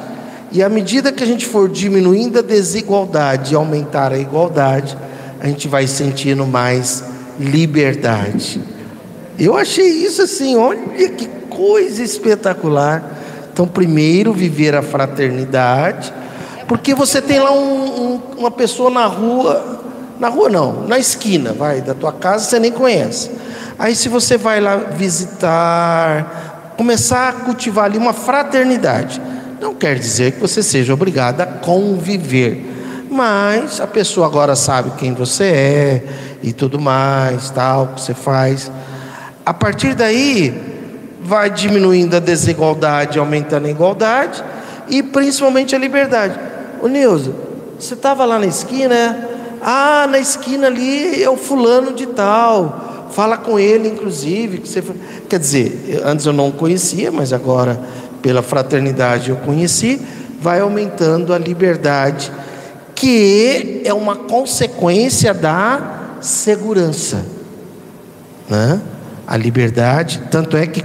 E 0.49 0.63
à 0.63 0.69
medida 0.69 1.11
que 1.11 1.21
a 1.21 1.27
gente 1.27 1.45
for 1.45 1.67
diminuindo 1.67 2.39
a 2.39 2.41
desigualdade 2.41 3.53
e 3.53 3.55
aumentar 3.55 4.13
a 4.13 4.17
igualdade, 4.17 4.97
a 5.41 5.45
gente 5.45 5.67
vai 5.67 5.85
sentindo 5.85 6.47
mais 6.47 7.03
liberdade. 7.37 8.61
Eu 9.37 9.57
achei 9.57 9.89
isso 9.89 10.21
assim, 10.21 10.55
olha 10.55 11.09
que 11.09 11.27
coisa 11.49 12.01
espetacular. 12.01 13.17
Então, 13.51 13.67
primeiro, 13.67 14.31
viver 14.31 14.73
a 14.73 14.81
fraternidade, 14.81 16.13
porque 16.65 16.95
você 16.95 17.21
tem 17.21 17.41
lá 17.41 17.51
um, 17.51 18.13
um, 18.13 18.21
uma 18.37 18.51
pessoa 18.51 18.89
na 18.89 19.05
rua, 19.05 19.81
na 20.17 20.29
rua 20.29 20.47
não, 20.47 20.87
na 20.87 20.97
esquina, 20.97 21.51
vai, 21.51 21.81
da 21.81 21.93
tua 21.93 22.13
casa, 22.13 22.45
você 22.45 22.57
nem 22.57 22.71
conhece. 22.71 23.29
Aí, 23.77 23.93
se 23.95 24.07
você 24.07 24.37
vai 24.37 24.61
lá 24.61 24.77
visitar, 24.77 26.48
começar 26.79 27.27
a 27.27 27.33
cultivar 27.33 27.83
ali 27.83 27.97
uma 27.97 28.13
fraternidade. 28.13 29.21
Não 29.59 29.75
quer 29.75 29.99
dizer 29.99 30.31
que 30.31 30.39
você 30.39 30.63
seja 30.63 30.93
obrigado 30.93 31.41
a 31.41 31.45
conviver, 31.45 33.05
mas 33.11 33.81
a 33.81 33.85
pessoa 33.85 34.25
agora 34.25 34.55
sabe 34.55 34.91
quem 34.91 35.13
você 35.13 35.43
é 35.43 36.03
e 36.41 36.53
tudo 36.53 36.79
mais, 36.79 37.49
tal, 37.49 37.87
que 37.87 37.99
você 37.99 38.13
faz. 38.13 38.71
A 39.45 39.53
partir 39.53 39.93
daí, 39.93 40.57
vai 41.21 41.49
diminuindo 41.49 42.15
a 42.15 42.19
desigualdade, 42.19 43.19
aumentando 43.19 43.67
a 43.67 43.69
igualdade 43.69 44.41
e 44.87 45.03
principalmente 45.03 45.75
a 45.75 45.77
liberdade. 45.77 46.39
O 46.81 46.87
Nilson, 46.87 47.33
você 47.77 47.93
estava 47.93 48.23
lá 48.23 48.39
na 48.39 48.45
esquina? 48.45 49.27
Ah, 49.61 50.07
na 50.09 50.17
esquina 50.17 50.67
ali 50.67 51.21
é 51.21 51.29
o 51.29 51.35
fulano 51.35 51.91
de 51.91 52.05
tal. 52.05 52.88
Fala 53.11 53.37
com 53.37 53.59
ele, 53.59 53.87
inclusive. 53.87 54.59
Que 54.59 54.67
você... 54.67 54.83
Quer 55.27 55.39
dizer, 55.39 56.01
antes 56.03 56.25
eu 56.25 56.33
não 56.33 56.51
conhecia, 56.51 57.11
mas 57.11 57.33
agora, 57.33 57.79
pela 58.21 58.41
fraternidade, 58.41 59.29
eu 59.29 59.35
conheci. 59.37 60.01
Vai 60.41 60.61
aumentando 60.61 61.33
a 61.33 61.37
liberdade, 61.37 62.31
que 62.95 63.81
é 63.83 63.93
uma 63.93 64.15
consequência 64.15 65.33
da 65.33 66.17
segurança. 66.21 67.25
Né? 68.49 68.81
A 69.27 69.37
liberdade, 69.37 70.23
tanto 70.31 70.57
é 70.57 70.65
que, 70.65 70.83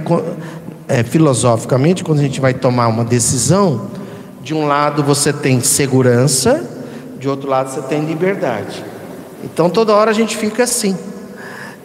é, 0.87 1.03
filosoficamente, 1.03 2.03
quando 2.03 2.19
a 2.19 2.23
gente 2.23 2.39
vai 2.39 2.53
tomar 2.53 2.87
uma 2.87 3.03
decisão, 3.03 3.87
de 4.45 4.53
um 4.53 4.67
lado 4.67 5.03
você 5.03 5.33
tem 5.33 5.59
segurança, 5.61 6.63
de 7.17 7.27
outro 7.27 7.49
lado 7.49 7.71
você 7.71 7.81
tem 7.81 8.05
liberdade. 8.05 8.85
Então 9.43 9.69
toda 9.71 9.93
hora 9.93 10.11
a 10.11 10.13
gente 10.13 10.37
fica 10.37 10.63
assim. 10.63 10.95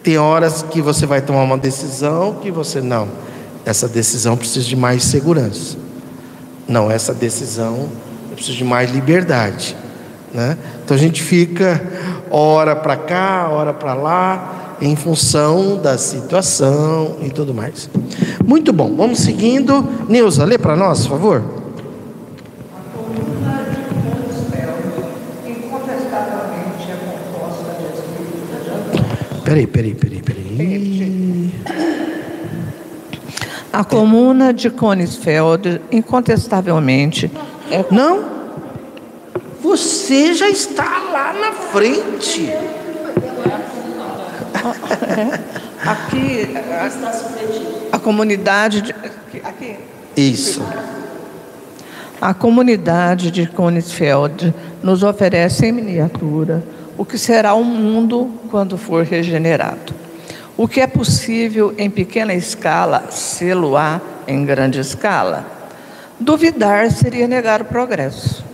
Tem 0.03 0.17
horas 0.17 0.63
que 0.63 0.81
você 0.81 1.05
vai 1.05 1.21
tomar 1.21 1.43
uma 1.43 1.57
decisão 1.57 2.35
que 2.41 2.49
você 2.49 2.81
não. 2.81 3.07
Essa 3.65 3.87
decisão 3.87 4.35
precisa 4.35 4.65
de 4.65 4.75
mais 4.75 5.03
segurança. 5.03 5.77
Não, 6.67 6.89
essa 6.89 7.13
decisão 7.13 7.89
eu 8.29 8.35
preciso 8.35 8.57
de 8.57 8.63
mais 8.63 8.91
liberdade. 8.91 9.75
Né? 10.33 10.57
Então 10.83 10.95
a 10.95 10.99
gente 10.99 11.21
fica 11.21 11.81
hora 12.31 12.75
para 12.75 12.95
cá, 12.95 13.49
hora 13.49 13.73
para 13.73 13.93
lá, 13.93 14.77
em 14.81 14.95
função 14.95 15.77
da 15.77 15.97
situação 15.97 17.17
e 17.21 17.29
tudo 17.29 17.53
mais. 17.53 17.89
Muito 18.43 18.73
bom, 18.73 18.95
vamos 18.95 19.19
seguindo. 19.19 19.87
Neuza, 20.09 20.43
lê 20.45 20.57
para 20.57 20.75
nós, 20.75 21.05
por 21.05 21.11
favor. 21.11 21.60
Peraí, 29.51 29.67
peraí, 29.67 29.93
peraí, 29.93 30.21
peraí. 30.21 31.53
A 33.73 33.83
comuna 33.83 34.53
de 34.53 34.69
Konisfeld, 34.69 35.81
incontestavelmente, 35.91 37.29
é... 37.69 37.83
Não? 37.91 38.23
Você 39.61 40.33
já 40.35 40.47
está 40.47 40.85
lá 41.11 41.33
na 41.33 41.51
frente. 41.51 42.49
Aqui, 45.85 46.47
a, 47.91 47.97
a 47.97 47.99
comunidade. 47.99 48.81
De, 48.83 48.95
aqui. 49.43 49.75
Isso. 50.15 50.63
A 52.21 52.33
comunidade 52.33 53.29
de 53.31 53.47
Konisfeld 53.47 54.53
nos 54.81 55.03
oferece 55.03 55.65
em 55.65 55.73
miniatura 55.73 56.63
o 57.01 57.05
que 57.05 57.17
será 57.17 57.55
o 57.55 57.63
mundo 57.63 58.29
quando 58.51 58.77
for 58.77 59.03
regenerado. 59.03 59.91
O 60.55 60.67
que 60.67 60.79
é 60.79 60.85
possível 60.85 61.73
em 61.75 61.89
pequena 61.89 62.31
escala, 62.31 63.05
sê-lo-á 63.09 63.99
em 64.27 64.45
grande 64.45 64.79
escala. 64.79 65.43
Duvidar 66.19 66.91
seria 66.91 67.27
negar 67.27 67.63
o 67.63 67.65
progresso. 67.65 68.45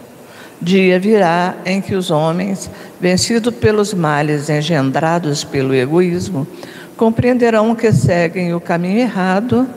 Dia 0.62 0.98
virá 0.98 1.58
em 1.66 1.82
que 1.82 1.94
os 1.94 2.10
homens, 2.10 2.72
vencidos 3.02 3.54
pelos 3.54 3.94
males 3.94 4.50
engendrados 4.50 5.44
pelo 5.44 5.76
egoísmo, 5.76 6.48
compreenderão 6.96 7.76
que 7.76 7.92
seguem 7.92 8.54
o 8.54 8.62
caminho 8.62 9.00
errado 9.00 9.68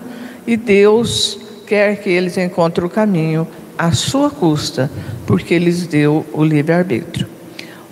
e 0.46 0.56
Deus 0.56 1.40
quer 1.66 1.96
que 1.96 2.08
eles 2.08 2.38
encontrem 2.38 2.86
o 2.86 2.88
caminho 2.88 3.48
à 3.76 3.90
sua 3.90 4.30
custa, 4.30 4.88
porque 5.26 5.58
lhes 5.58 5.88
deu 5.88 6.24
o 6.32 6.44
livre-arbítrio. 6.44 7.39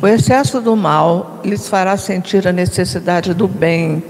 O 0.01 0.07
excesso 0.07 0.61
do 0.61 0.77
mal 0.77 1.41
lhes 1.45 1.69
fará 1.69 1.97
sentir 1.97 2.47
a 2.47 2.53
necessidade 2.53 3.35
do 3.35 3.49
bem 3.49 4.01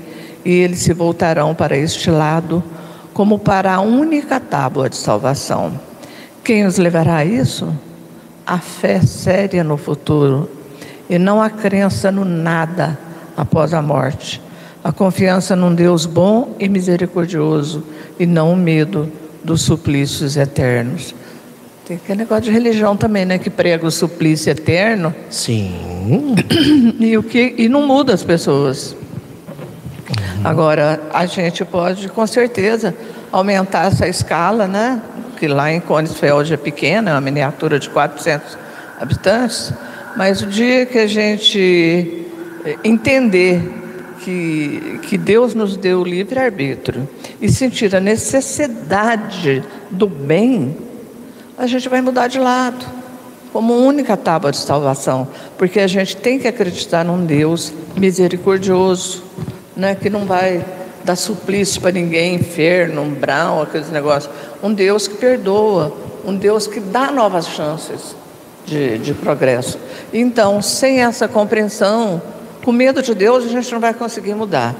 e 0.44 0.50
eles 0.52 0.80
se 0.80 0.92
voltarão 0.92 1.54
para 1.54 1.78
este 1.78 2.10
lado 2.10 2.62
como 3.14 3.38
para 3.38 3.72
a 3.72 3.80
única 3.80 4.38
tábua 4.38 4.90
de 4.90 4.96
salvação. 4.96 5.80
Quem 6.44 6.66
os 6.66 6.76
levará 6.76 7.16
a 7.16 7.24
isso? 7.24 7.74
A 8.46 8.58
fé 8.58 9.00
séria 9.00 9.64
no 9.64 9.78
futuro 9.78 10.50
e 11.08 11.18
não 11.18 11.40
a 11.40 11.48
crença 11.48 12.12
no 12.12 12.22
nada 12.22 12.98
após 13.34 13.72
a 13.72 13.80
morte. 13.80 14.42
A 14.84 14.92
confiança 14.92 15.56
num 15.56 15.74
Deus 15.74 16.04
bom 16.04 16.54
e 16.58 16.68
misericordioso 16.68 17.82
e 18.18 18.26
não 18.26 18.52
o 18.52 18.56
medo 18.56 19.10
dos 19.42 19.62
suplícios 19.62 20.36
eternos. 20.36 21.14
Tem 21.88 21.96
aquele 21.96 22.18
negócio 22.18 22.44
de 22.44 22.50
religião 22.50 22.94
também, 22.94 23.24
né? 23.24 23.38
Que 23.38 23.48
prega 23.48 23.86
o 23.86 23.90
suplício 23.90 24.50
eterno. 24.50 25.14
Sim. 25.30 26.34
E, 27.00 27.16
o 27.16 27.22
que, 27.22 27.54
e 27.56 27.66
não 27.66 27.86
muda 27.86 28.12
as 28.12 28.22
pessoas. 28.22 28.94
Agora, 30.44 31.00
a 31.14 31.24
gente 31.24 31.64
pode, 31.64 32.08
com 32.10 32.26
certeza, 32.26 32.94
aumentar 33.32 33.86
essa 33.86 34.06
escala, 34.06 34.66
né? 34.66 35.00
Que 35.38 35.48
lá 35.48 35.72
em 35.72 35.80
Konisfeld 35.80 36.52
é 36.52 36.56
pequena, 36.58 37.10
é 37.10 37.14
uma 37.14 37.22
miniatura 37.22 37.78
de 37.78 37.88
400 37.88 38.58
habitantes. 39.00 39.72
Mas 40.14 40.42
o 40.42 40.46
dia 40.46 40.84
que 40.84 40.98
a 40.98 41.06
gente 41.06 42.26
eh, 42.66 42.76
entender 42.84 43.62
que, 44.20 45.00
que 45.04 45.16
Deus 45.16 45.54
nos 45.54 45.74
deu 45.74 46.00
o 46.00 46.04
livre-arbítrio 46.04 47.08
e 47.40 47.48
sentir 47.50 47.96
a 47.96 48.00
necessidade 48.00 49.64
do 49.90 50.06
bem, 50.06 50.87
a 51.58 51.66
gente 51.66 51.88
vai 51.88 52.00
mudar 52.00 52.28
de 52.28 52.38
lado, 52.38 52.86
como 53.52 53.74
única 53.74 54.16
tábua 54.16 54.52
de 54.52 54.58
salvação, 54.58 55.26
porque 55.58 55.80
a 55.80 55.88
gente 55.88 56.16
tem 56.16 56.38
que 56.38 56.46
acreditar 56.46 57.04
num 57.04 57.26
Deus 57.26 57.72
misericordioso, 57.96 59.24
né, 59.74 59.96
que 59.96 60.08
não 60.08 60.24
vai 60.24 60.64
dar 61.04 61.16
suplício 61.16 61.80
para 61.80 61.90
ninguém, 61.90 62.36
inferno, 62.36 63.02
umbral, 63.02 63.62
aqueles 63.62 63.90
negócios. 63.90 64.32
Um 64.62 64.72
Deus 64.72 65.08
que 65.08 65.16
perdoa, 65.16 65.96
um 66.24 66.36
Deus 66.36 66.68
que 66.68 66.78
dá 66.78 67.10
novas 67.10 67.48
chances 67.48 68.14
de, 68.64 68.98
de 68.98 69.14
progresso. 69.14 69.78
Então, 70.12 70.62
sem 70.62 71.02
essa 71.02 71.26
compreensão, 71.26 72.22
com 72.64 72.70
medo 72.70 73.02
de 73.02 73.14
Deus, 73.14 73.44
a 73.44 73.48
gente 73.48 73.72
não 73.72 73.80
vai 73.80 73.94
conseguir 73.94 74.34
mudar. 74.34 74.76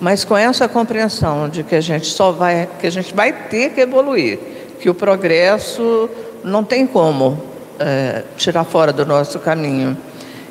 Mas 0.00 0.24
com 0.24 0.36
essa 0.36 0.68
compreensão 0.68 1.48
de 1.48 1.62
que 1.62 1.74
a 1.74 1.80
gente 1.80 2.06
só 2.06 2.32
vai, 2.32 2.68
que 2.78 2.86
a 2.86 2.90
gente 2.90 3.14
vai 3.14 3.32
ter 3.32 3.70
que 3.70 3.80
evoluir, 3.80 4.57
que 4.80 4.88
o 4.88 4.94
progresso 4.94 6.08
não 6.44 6.64
tem 6.64 6.86
como 6.86 7.42
é, 7.78 8.24
tirar 8.36 8.64
fora 8.64 8.92
do 8.92 9.04
nosso 9.04 9.38
caminho. 9.38 9.96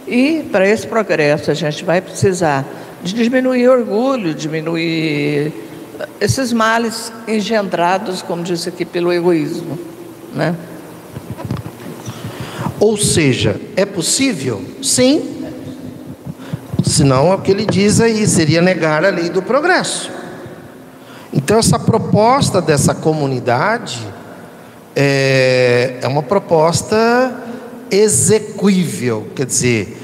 E 0.08 0.44
para 0.52 0.68
esse 0.68 0.88
progresso 0.88 1.52
a 1.52 1.54
gente 1.54 1.84
vai 1.84 2.02
precisar 2.02 2.66
de 3.04 3.14
diminuir 3.14 3.68
orgulho, 3.68 4.34
diminuir 4.34 5.54
esses 6.20 6.54
males 6.54 7.12
engendrados, 7.28 8.22
como 8.22 8.44
disse 8.44 8.70
aqui, 8.70 8.86
pelo 8.86 9.12
egoísmo, 9.12 9.78
né? 10.34 10.56
Ou 12.80 12.96
seja, 12.96 13.60
é 13.76 13.86
possível? 13.86 14.64
Sim. 14.84 15.36
Senão, 16.84 17.32
é 17.32 17.36
o 17.36 17.40
que 17.40 17.52
ele 17.52 17.66
diz 17.66 18.00
aí, 18.00 18.26
seria 18.28 18.62
negar 18.62 19.04
a 19.04 19.10
lei 19.10 19.30
do 19.30 19.42
progresso. 19.42 20.12
Então, 21.34 21.58
essa 21.58 21.80
proposta 21.80 22.62
dessa 22.62 22.94
comunidade 22.94 24.00
é, 25.00 26.00
é 26.02 26.08
uma 26.08 26.24
proposta 26.24 27.40
execuível, 27.92 29.28
quer 29.36 29.46
dizer, 29.46 29.96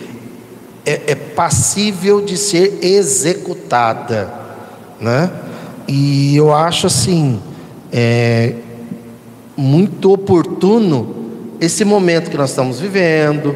é, 0.86 1.02
é 1.08 1.16
passível 1.16 2.24
de 2.24 2.38
ser 2.38 2.78
executada, 2.80 4.32
né? 5.02 5.32
E 5.88 6.38
eu 6.38 6.54
acho 6.54 6.86
assim, 6.86 7.42
é 7.92 8.54
muito 9.58 10.12
oportuno 10.14 11.16
esse 11.60 11.84
momento 11.84 12.30
que 12.30 12.38
nós 12.38 12.52
estamos 12.52 12.80
vivendo, 12.80 13.56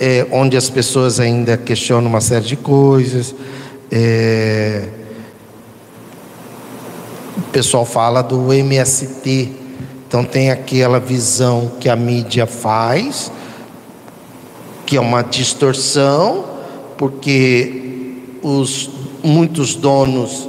é, 0.00 0.26
onde 0.30 0.56
as 0.56 0.70
pessoas 0.70 1.20
ainda 1.20 1.54
questionam 1.58 2.08
uma 2.08 2.22
série 2.22 2.46
de 2.46 2.56
coisas. 2.56 3.34
É, 3.90 4.88
o 7.36 7.42
pessoal 7.52 7.84
fala 7.84 8.22
do 8.22 8.50
MST, 8.50 9.61
então 10.12 10.24
tem 10.24 10.50
aquela 10.50 11.00
visão 11.00 11.72
que 11.80 11.88
a 11.88 11.96
mídia 11.96 12.46
faz, 12.46 13.32
que 14.84 14.98
é 14.98 15.00
uma 15.00 15.22
distorção, 15.22 16.44
porque 16.98 18.18
os 18.42 18.90
muitos 19.24 19.74
donos 19.74 20.46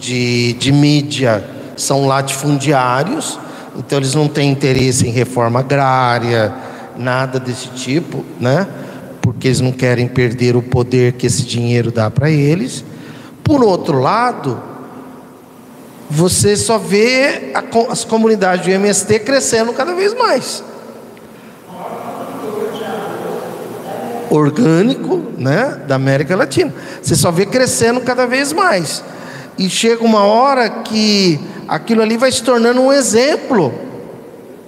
de, 0.00 0.54
de 0.54 0.72
mídia 0.72 1.48
são 1.76 2.08
latifundiários, 2.08 3.38
então 3.78 3.98
eles 3.98 4.16
não 4.16 4.26
têm 4.26 4.50
interesse 4.50 5.06
em 5.06 5.12
reforma 5.12 5.60
agrária, 5.60 6.52
nada 6.98 7.38
desse 7.38 7.68
tipo, 7.68 8.24
né? 8.40 8.66
Porque 9.20 9.46
eles 9.46 9.60
não 9.60 9.70
querem 9.70 10.08
perder 10.08 10.56
o 10.56 10.62
poder 10.62 11.12
que 11.12 11.28
esse 11.28 11.44
dinheiro 11.44 11.92
dá 11.92 12.10
para 12.10 12.32
eles. 12.32 12.84
Por 13.44 13.62
outro 13.62 14.00
lado, 14.00 14.60
você 16.12 16.56
só 16.56 16.76
vê 16.76 17.52
a, 17.54 17.62
as 17.90 18.04
comunidades 18.04 18.66
do 18.66 18.70
MST 18.70 19.20
crescendo 19.20 19.72
cada 19.72 19.94
vez 19.94 20.14
mais. 20.14 20.62
Orgânico, 24.28 25.22
né, 25.38 25.80
da 25.86 25.94
América 25.94 26.36
Latina. 26.36 26.72
Você 27.00 27.16
só 27.16 27.30
vê 27.30 27.46
crescendo 27.46 28.00
cada 28.02 28.26
vez 28.26 28.52
mais. 28.52 29.02
E 29.56 29.68
chega 29.70 30.04
uma 30.04 30.24
hora 30.24 30.68
que 30.68 31.40
aquilo 31.66 32.02
ali 32.02 32.16
vai 32.16 32.30
se 32.30 32.42
tornando 32.42 32.80
um 32.80 32.92
exemplo, 32.92 33.72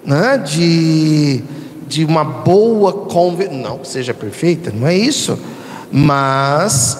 né, 0.04 0.38
de 0.38 1.44
de 1.86 2.04
uma 2.04 2.24
boa 2.24 2.92
convivência, 2.92 3.62
não 3.62 3.78
que 3.78 3.86
seja 3.86 4.14
perfeita, 4.14 4.72
não 4.74 4.88
é 4.88 4.96
isso, 4.96 5.38
mas 5.92 6.98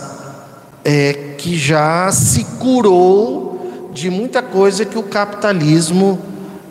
é 0.84 1.34
que 1.38 1.56
já 1.56 2.12
se 2.12 2.44
curou 2.58 3.53
de 3.94 4.10
muita 4.10 4.42
coisa 4.42 4.84
que 4.84 4.98
o 4.98 5.04
capitalismo 5.04 6.20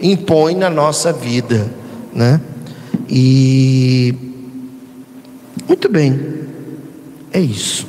impõe 0.01 0.55
na 0.55 0.69
nossa 0.69 1.13
vida, 1.13 1.71
né? 2.13 2.41
E 3.09 4.13
muito 5.67 5.87
bem, 5.87 6.19
é 7.31 7.39
isso. 7.39 7.87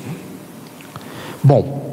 Bom, 1.43 1.85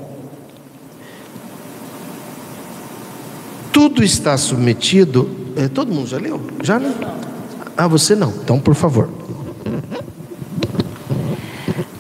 tudo 3.73 4.03
está 4.03 4.37
submetido. 4.37 5.29
É, 5.55 5.67
todo 5.67 5.91
mundo 5.91 6.07
já 6.07 6.17
leu? 6.17 6.39
Já 6.61 6.79
não? 6.79 6.93
Ah, 7.75 7.87
você 7.87 8.15
não. 8.15 8.29
Então, 8.29 8.59
por 8.59 8.75
favor. 8.75 9.09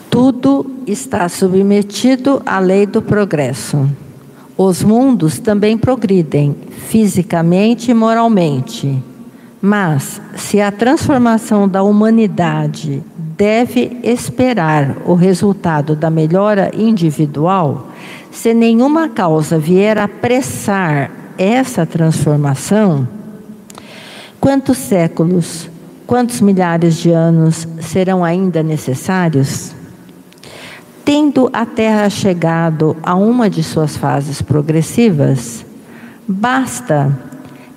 Tudo 0.09 0.83
está 0.85 1.27
submetido 1.27 2.41
à 2.45 2.59
lei 2.59 2.85
do 2.85 3.01
progresso. 3.01 3.89
Os 4.63 4.83
mundos 4.83 5.39
também 5.39 5.75
progridem, 5.75 6.55
fisicamente 6.87 7.89
e 7.89 7.95
moralmente. 7.95 8.95
Mas, 9.59 10.21
se 10.35 10.61
a 10.61 10.71
transformação 10.71 11.67
da 11.67 11.81
humanidade 11.81 13.01
deve 13.35 13.97
esperar 14.03 14.97
o 15.03 15.15
resultado 15.15 15.95
da 15.95 16.11
melhora 16.11 16.69
individual, 16.75 17.87
se 18.29 18.53
nenhuma 18.53 19.09
causa 19.09 19.57
vier 19.57 19.97
apressar 19.97 21.09
essa 21.39 21.83
transformação, 21.83 23.07
quantos 24.39 24.77
séculos, 24.77 25.67
quantos 26.05 26.39
milhares 26.39 26.97
de 26.97 27.09
anos 27.09 27.67
serão 27.79 28.23
ainda 28.23 28.61
necessários? 28.61 29.73
Tendo 31.03 31.49
a 31.51 31.65
Terra 31.65 32.09
chegado 32.09 32.95
a 33.01 33.15
uma 33.15 33.49
de 33.49 33.63
suas 33.63 33.97
fases 33.97 34.41
progressivas, 34.41 35.65
basta 36.27 37.17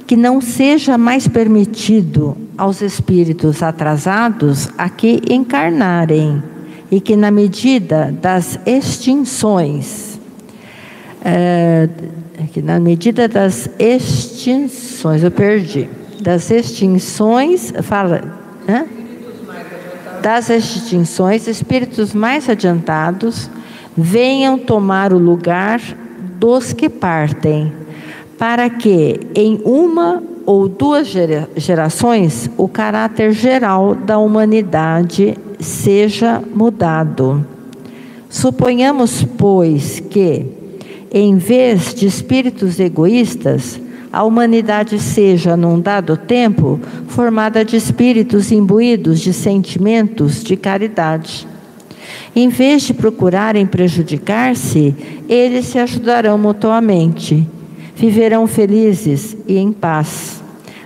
que 0.06 0.16
não 0.16 0.40
seja 0.40 0.98
mais 0.98 1.26
permitido 1.26 2.36
aos 2.56 2.82
espíritos 2.82 3.62
atrasados 3.62 4.68
aqui 4.76 5.22
encarnarem 5.30 6.42
e 6.90 7.00
que, 7.00 7.16
na 7.16 7.30
medida 7.30 8.14
das 8.20 8.58
extinções, 8.66 10.20
é, 11.24 11.88
que 12.52 12.60
na 12.60 12.78
medida 12.78 13.26
das 13.26 13.68
extinções, 13.78 15.22
eu 15.22 15.30
perdi, 15.30 15.88
das 16.20 16.50
extinções, 16.50 17.72
fala, 17.82 18.22
né? 18.66 18.86
Das 20.24 20.48
extinções, 20.48 21.46
espíritos 21.46 22.14
mais 22.14 22.48
adiantados 22.48 23.50
venham 23.94 24.58
tomar 24.58 25.12
o 25.12 25.18
lugar 25.18 25.82
dos 26.40 26.72
que 26.72 26.88
partem, 26.88 27.70
para 28.38 28.70
que 28.70 29.20
em 29.34 29.60
uma 29.66 30.22
ou 30.46 30.66
duas 30.66 31.08
gerações 31.58 32.48
o 32.56 32.66
caráter 32.66 33.32
geral 33.32 33.94
da 33.94 34.16
humanidade 34.18 35.36
seja 35.60 36.42
mudado. 36.54 37.46
Suponhamos, 38.30 39.22
pois, 39.36 40.00
que, 40.00 40.46
em 41.12 41.36
vez 41.36 41.94
de 41.94 42.06
espíritos 42.06 42.80
egoístas, 42.80 43.78
a 44.14 44.22
humanidade 44.22 44.96
seja, 45.00 45.56
num 45.56 45.80
dado 45.80 46.16
tempo, 46.16 46.78
formada 47.08 47.64
de 47.64 47.76
espíritos 47.76 48.52
imbuídos 48.52 49.18
de 49.18 49.32
sentimentos 49.32 50.44
de 50.44 50.56
caridade. 50.56 51.48
Em 52.34 52.48
vez 52.48 52.82
de 52.82 52.94
procurarem 52.94 53.66
prejudicar-se, 53.66 54.94
eles 55.28 55.66
se 55.66 55.80
ajudarão 55.80 56.38
mutuamente. 56.38 57.44
Viverão 57.96 58.46
felizes 58.46 59.36
e 59.48 59.58
em 59.58 59.72
paz. 59.72 60.40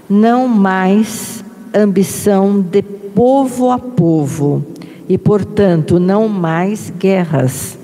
Não 0.09 0.48
mais 0.48 1.44
ambição 1.74 2.62
de 2.62 2.80
povo 2.80 3.70
a 3.70 3.78
povo 3.78 4.64
e, 5.06 5.18
portanto, 5.18 6.00
não 6.00 6.28
mais 6.28 6.90
guerras. 6.98 7.78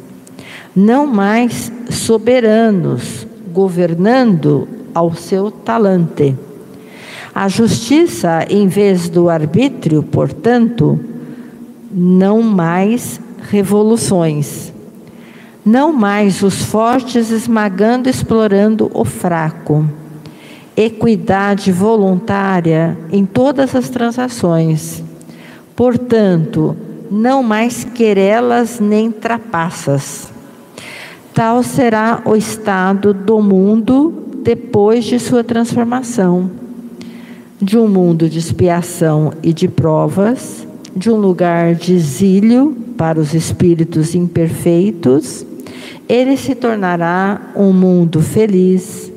Não 0.74 1.06
mais 1.06 1.70
soberanos 1.90 3.26
governando 3.52 4.66
ao 4.94 5.14
seu 5.14 5.50
talante. 5.50 6.36
A 7.34 7.48
justiça, 7.48 8.46
em 8.48 8.68
vez 8.68 9.08
do 9.08 9.28
arbítrio, 9.28 10.02
portanto, 10.02 11.00
não 11.90 12.40
mais 12.42 13.20
revoluções. 13.50 14.72
Não 15.64 15.92
mais 15.92 16.42
os 16.42 16.62
fortes 16.62 17.30
esmagando, 17.30 18.08
explorando 18.08 18.90
o 18.94 19.04
fraco. 19.04 19.84
Equidade 20.76 21.72
voluntária 21.72 22.96
em 23.10 23.24
todas 23.24 23.74
as 23.74 23.88
transações. 23.88 25.02
Portanto, 25.74 26.76
não 27.10 27.42
mais 27.42 27.82
querelas 27.82 28.78
nem 28.78 29.10
trapaças. 29.10 30.32
Tal 31.32 31.62
será 31.62 32.22
o 32.24 32.36
estado 32.36 33.12
do 33.12 33.40
mundo 33.40 34.23
depois 34.44 35.06
de 35.06 35.18
sua 35.18 35.42
transformação, 35.42 36.50
de 37.60 37.78
um 37.78 37.88
mundo 37.88 38.28
de 38.28 38.38
expiação 38.38 39.32
e 39.42 39.54
de 39.54 39.66
provas, 39.66 40.66
de 40.94 41.10
um 41.10 41.16
lugar 41.16 41.74
de 41.74 41.94
exílio 41.94 42.76
para 42.96 43.18
os 43.18 43.32
espíritos 43.32 44.14
imperfeitos, 44.14 45.46
ele 46.06 46.36
se 46.36 46.54
tornará 46.54 47.40
um 47.56 47.72
mundo 47.72 48.20
feliz, 48.20 49.10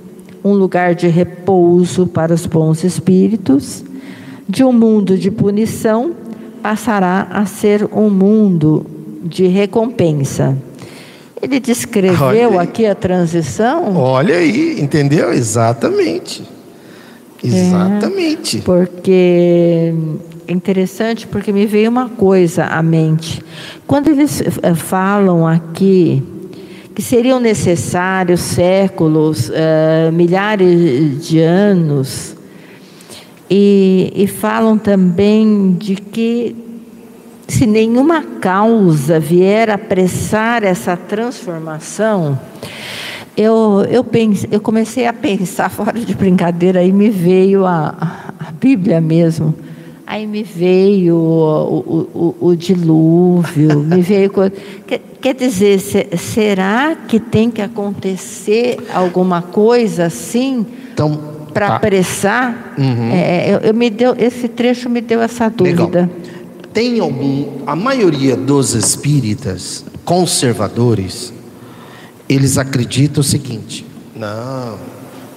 um 0.43 0.53
lugar 0.53 0.95
de 0.95 1.09
repouso 1.09 2.07
para 2.07 2.33
os 2.33 2.45
bons 2.45 2.85
espíritos, 2.85 3.83
de 4.47 4.63
um 4.63 4.71
mundo 4.71 5.17
de 5.17 5.29
punição 5.29 6.13
passará 6.63 7.27
a 7.29 7.45
ser 7.45 7.85
um 7.93 8.09
mundo 8.09 8.85
de 9.25 9.45
recompensa. 9.47 10.57
Ele 11.41 11.59
descreveu 11.59 12.59
aqui 12.59 12.85
a 12.85 12.95
transição. 12.95 13.95
Olha 13.95 14.35
aí, 14.35 14.81
entendeu? 14.81 15.31
Exatamente. 15.31 16.43
Exatamente. 17.43 18.57
É, 18.57 18.61
porque 18.61 19.93
é 20.47 20.51
interessante 20.51 21.27
porque 21.27 21.51
me 21.51 21.65
veio 21.65 21.89
uma 21.89 22.09
coisa 22.09 22.65
à 22.65 22.81
mente. 22.81 23.43
Quando 23.85 24.07
eles 24.09 24.41
eh, 24.41 24.73
falam 24.73 25.45
aqui 25.45 26.23
que 26.95 27.01
seriam 27.03 27.39
necessários 27.39 28.39
séculos, 28.39 29.49
uh, 29.49 30.11
milhares 30.11 31.27
de 31.27 31.39
anos, 31.39 32.35
e, 33.47 34.11
e 34.15 34.26
falam 34.26 34.80
também 34.80 35.76
de 35.77 35.95
que 35.95 36.55
se 37.48 37.65
nenhuma 37.65 38.22
causa 38.22 39.19
vier 39.19 39.69
apressar 39.69 40.64
essa 40.64 40.98
transformação, 40.98 42.38
eu, 43.36 43.86
eu, 43.90 44.03
pense, 44.03 44.48
eu 44.52 44.60
comecei 44.60 45.07
a 45.07 45.14
pensar 45.14 45.69
fora 45.72 45.99
de 45.99 46.14
brincadeira, 46.14 46.80
aí 46.80 46.91
me 46.91 47.10
veio 47.10 47.65
a, 47.65 48.34
a 48.40 48.52
Bíblia 48.52 48.99
mesmo. 48.99 49.56
Aí 50.06 50.26
me 50.26 50.41
veio 50.41 51.15
o, 51.15 51.80
o, 51.80 52.36
o, 52.41 52.48
o 52.49 52.56
dilúvio, 52.56 53.80
me 53.84 54.02
veio. 54.02 54.32
Quer, 54.86 55.02
quer 55.19 55.36
dizer, 55.36 55.80
se, 55.80 56.07
será 56.18 56.95
que 57.07 57.19
tem 57.19 57.52
que 57.52 57.61
acontecer 57.61 58.78
alguma 58.94 59.41
coisa 59.41 60.06
assim 60.06 60.65
então, 60.94 61.19
para 61.53 61.68
tá. 61.68 61.76
apressar? 61.76 62.74
Uhum. 62.78 63.11
É, 63.11 63.53
eu, 63.53 63.57
eu, 63.60 63.74
me 63.74 63.90
deu, 63.90 64.15
esse 64.18 64.48
trecho 64.48 64.90
me 64.90 65.02
deu 65.02 65.22
essa 65.22 65.49
dúvida. 65.49 66.02
Legal 66.02 66.36
tem 66.77 66.99
algum, 66.99 67.63
a 67.65 67.75
maioria 67.75 68.35
dos 68.35 68.75
espíritas 68.75 69.83
conservadores, 70.05 71.33
eles 72.29 72.59
acreditam 72.59 73.21
o 73.21 73.23
seguinte: 73.23 73.83
não, 74.15 74.77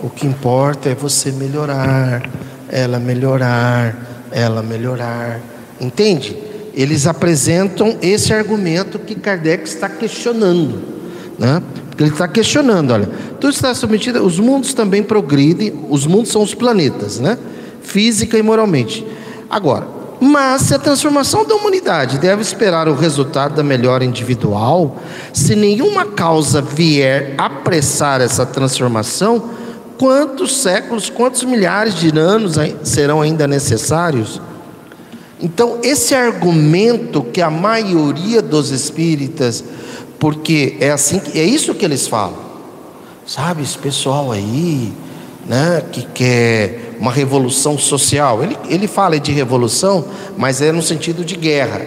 o 0.03 0.11
que 0.11 0.27
importa 0.27 0.91
é 0.91 0.95
você 0.95 1.33
melhorar, 1.33 2.29
ela 2.69 2.99
melhorar, 2.99 4.29
ela 4.31 4.63
melhorar. 4.63 5.41
Entende? 5.81 6.37
Eles 6.75 7.07
apresentam 7.07 7.97
esse 8.03 8.35
argumento 8.35 8.99
que 8.99 9.15
Kardec 9.15 9.65
está 9.65 9.89
questionando, 9.89 10.83
né? 11.39 11.63
Ele 11.99 12.11
está 12.11 12.29
questionando, 12.29 12.91
olha, 12.91 13.09
tudo 13.41 13.55
está 13.55 13.73
submetido, 13.75 14.23
os 14.23 14.39
mundos 14.39 14.75
também 14.75 15.03
progridem, 15.03 15.73
os 15.89 16.07
mundos 16.07 16.31
são 16.33 16.43
os 16.43 16.53
planetas, 16.53 17.19
né? 17.19 17.39
Física 17.81 18.37
e 18.37 18.43
moralmente. 18.43 19.07
Agora, 19.49 20.00
mas 20.21 20.63
se 20.63 20.75
a 20.75 20.79
transformação 20.79 21.47
da 21.47 21.55
humanidade 21.55 22.19
deve 22.19 22.43
esperar 22.43 22.89
o 22.89 22.95
resultado 22.95 23.55
da 23.55 23.63
melhora 23.63 24.05
individual, 24.05 24.99
se 25.33 25.57
nenhuma 25.57 26.05
causa 26.05 26.61
vier 26.61 27.35
apressar 27.39 28.21
essa 28.21 28.45
transformação, 28.45 29.51
quantos 29.97 30.59
séculos, 30.59 31.09
quantos 31.09 31.43
milhares 31.43 31.95
de 31.95 32.17
anos 32.19 32.57
serão 32.83 33.23
ainda 33.23 33.49
necessários? 33.49 34.41
Então, 35.41 35.79
esse 35.83 36.15
argumento 36.15 37.23
que 37.23 37.41
a 37.41 37.51
maioria 37.51 38.43
dos 38.43 38.71
espíritas, 38.71 39.65
porque 40.19 40.77
é 40.81 40.91
assim, 40.91 41.23
é 41.35 41.43
isso 41.43 41.75
que 41.75 41.85
eles 41.85 42.07
falam. 42.07 42.51
Sabe, 43.27 43.63
esse 43.63 43.79
pessoal 43.79 44.33
aí, 44.33 44.93
né, 45.47 45.83
que 45.91 46.03
quer 46.03 46.80
uma 47.01 47.11
revolução 47.11 47.79
social. 47.79 48.43
Ele, 48.43 48.57
ele 48.69 48.87
fala 48.87 49.19
de 49.19 49.33
revolução, 49.33 50.05
mas 50.37 50.61
é 50.61 50.71
no 50.71 50.83
sentido 50.83 51.25
de 51.25 51.35
guerra, 51.35 51.81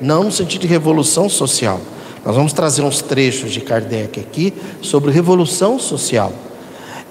não 0.00 0.24
no 0.24 0.32
sentido 0.32 0.62
de 0.62 0.68
revolução 0.68 1.28
social. 1.28 1.80
Nós 2.24 2.36
vamos 2.36 2.52
trazer 2.52 2.82
uns 2.82 3.02
trechos 3.02 3.50
de 3.50 3.60
Kardec 3.60 4.20
aqui 4.20 4.54
sobre 4.80 5.10
revolução 5.10 5.78
social. 5.78 6.32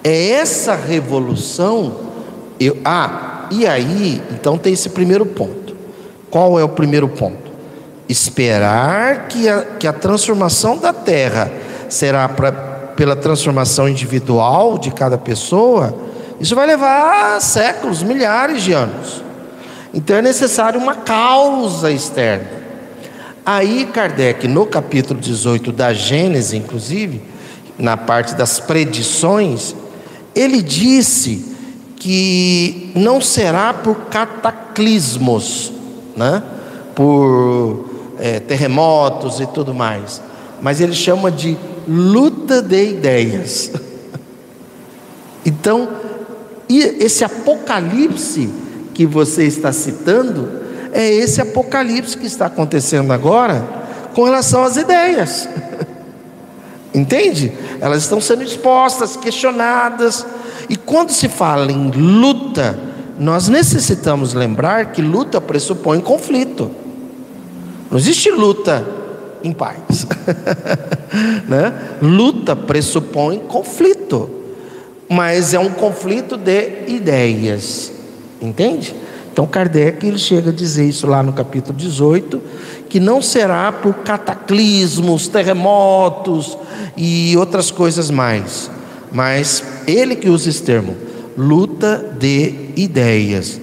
É 0.03 0.29
essa 0.31 0.75
revolução. 0.75 1.95
Eu, 2.59 2.77
ah, 2.85 3.47
e 3.51 3.67
aí, 3.67 4.21
então 4.31 4.57
tem 4.57 4.73
esse 4.73 4.89
primeiro 4.89 5.25
ponto. 5.25 5.75
Qual 6.29 6.59
é 6.59 6.63
o 6.63 6.69
primeiro 6.69 7.09
ponto? 7.09 7.49
Esperar 8.07 9.27
que 9.27 9.49
a, 9.49 9.61
que 9.63 9.87
a 9.87 9.93
transformação 9.93 10.77
da 10.77 10.93
terra 10.93 11.51
será 11.89 12.29
pra, 12.29 12.51
pela 12.51 13.15
transformação 13.15 13.89
individual 13.89 14.77
de 14.77 14.91
cada 14.91 15.17
pessoa, 15.17 15.93
isso 16.39 16.55
vai 16.55 16.65
levar 16.65 17.41
séculos, 17.41 18.01
milhares 18.01 18.63
de 18.63 18.71
anos. 18.71 19.21
Então 19.93 20.15
é 20.15 20.21
necessário 20.21 20.79
uma 20.79 20.95
causa 20.95 21.91
externa. 21.91 22.47
Aí 23.45 23.85
Kardec, 23.91 24.47
no 24.47 24.65
capítulo 24.65 25.19
18 25.19 25.71
da 25.71 25.93
Gênesis, 25.93 26.53
inclusive, 26.53 27.21
na 27.77 27.97
parte 27.97 28.35
das 28.35 28.59
predições, 28.59 29.75
ele 30.35 30.61
disse 30.61 31.55
que 31.95 32.91
não 32.95 33.19
será 33.19 33.73
por 33.73 33.95
cataclismos, 34.05 35.73
né? 36.15 36.43
por 36.95 37.89
é, 38.19 38.39
terremotos 38.39 39.39
e 39.39 39.47
tudo 39.47 39.73
mais, 39.73 40.21
mas 40.61 40.79
ele 40.79 40.93
chama 40.93 41.31
de 41.31 41.57
luta 41.87 42.61
de 42.61 42.91
ideias. 42.91 43.71
Então, 45.45 45.87
esse 46.77 47.23
apocalipse 47.23 48.49
que 48.93 49.05
você 49.05 49.45
está 49.45 49.71
citando 49.71 50.59
é 50.91 51.09
esse 51.09 51.41
apocalipse 51.41 52.17
que 52.17 52.27
está 52.27 52.45
acontecendo 52.47 53.11
agora 53.11 53.65
com 54.13 54.23
relação 54.23 54.63
às 54.63 54.77
ideias. 54.77 55.47
Entende? 56.93 57.51
Elas 57.79 58.03
estão 58.03 58.19
sendo 58.19 58.43
expostas, 58.43 59.15
questionadas. 59.15 60.25
E 60.67 60.75
quando 60.75 61.11
se 61.11 61.27
fala 61.27 61.71
em 61.71 61.91
luta, 61.91 62.77
nós 63.17 63.47
necessitamos 63.47 64.33
lembrar 64.33 64.91
que 64.91 65.01
luta 65.01 65.39
pressupõe 65.39 66.01
conflito. 66.01 66.71
Não 67.89 67.97
existe 67.97 68.29
luta 68.31 68.85
em 69.43 69.51
paz. 69.51 70.07
né? 71.47 71.73
Luta 72.01 72.55
pressupõe 72.55 73.39
conflito. 73.39 74.38
Mas 75.09 75.53
é 75.53 75.59
um 75.59 75.71
conflito 75.71 76.37
de 76.37 76.85
ideias. 76.87 77.91
Entende? 78.41 78.95
Então 79.31 79.47
Kardec 79.47 80.05
ele 80.05 80.17
chega 80.17 80.49
a 80.49 80.53
dizer 80.53 80.85
isso 80.85 81.07
lá 81.07 81.23
no 81.23 81.33
capítulo 81.33 81.77
18, 81.77 82.41
que 82.89 82.99
não 82.99 83.21
será 83.21 83.71
por 83.71 83.93
cataclismos, 83.95 85.27
terremotos 85.27 86.57
e 86.97 87.35
outras 87.37 87.71
coisas 87.71 88.09
mais, 88.09 88.69
mas 89.11 89.63
ele 89.87 90.15
que 90.15 90.29
usa 90.29 90.49
esse 90.49 90.61
termo, 90.61 90.97
luta 91.37 92.13
de 92.19 92.71
ideias. 92.75 93.61